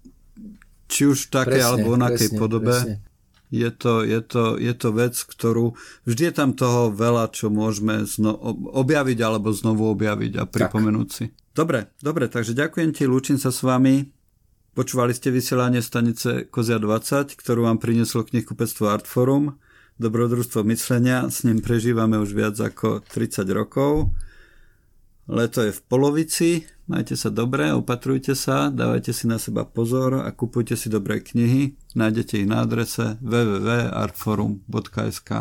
či 0.91 1.07
už 1.07 1.27
v 1.27 1.29
takej 1.31 1.63
alebo 1.63 1.95
onakej 1.95 2.35
podobe. 2.35 2.75
Presne. 2.75 3.10
Je 3.51 3.67
to, 3.67 4.07
je, 4.07 4.23
to, 4.23 4.55
je 4.55 4.71
to 4.71 4.89
vec, 4.95 5.11
ktorú 5.11 5.75
vždy 6.07 6.31
je 6.31 6.33
tam 6.33 6.55
toho 6.55 6.87
veľa, 6.87 7.35
čo 7.35 7.51
môžeme 7.51 8.07
zno, 8.07 8.31
objaviť 8.71 9.19
alebo 9.19 9.51
znovu 9.51 9.91
objaviť 9.91 10.39
a 10.39 10.47
pripomenúť 10.47 11.07
tak. 11.11 11.15
si. 11.19 11.25
Dobre, 11.51 11.91
dobre, 11.99 12.31
takže 12.31 12.55
ďakujem 12.55 12.95
ti, 12.95 13.03
lúčim 13.03 13.35
sa 13.35 13.51
s 13.51 13.59
vami. 13.59 14.07
Počúvali 14.71 15.11
ste 15.11 15.35
vysielanie 15.35 15.83
stanice 15.83 16.47
Kozia 16.47 16.79
20, 16.79 17.35
ktorú 17.35 17.67
vám 17.67 17.75
prinieslo 17.75 18.23
knihkupectvo 18.23 18.87
Artforum. 18.87 19.59
Dobrodružstvo 19.99 20.63
myslenia, 20.71 21.27
s 21.27 21.43
ním 21.43 21.59
prežívame 21.59 22.15
už 22.15 22.31
viac 22.31 22.55
ako 22.55 23.03
30 23.03 23.51
rokov. 23.51 24.15
Leto 25.27 25.59
je 25.59 25.75
v 25.75 25.81
polovici, 25.91 26.49
majte 26.87 27.19
sa 27.19 27.27
dobre, 27.27 27.67
opatrujte 27.75 28.31
sa, 28.31 28.71
dávajte 28.71 29.11
si 29.11 29.27
na 29.27 29.35
seba 29.35 29.67
pozor 29.67 30.23
a 30.23 30.31
kupujte 30.31 30.79
si 30.79 30.87
dobré 30.87 31.19
knihy. 31.19 31.75
Nájdete 31.95 32.37
ich 32.37 32.47
na 32.47 32.61
adrese 32.61 33.17
www.artforum.sk. 33.21 35.31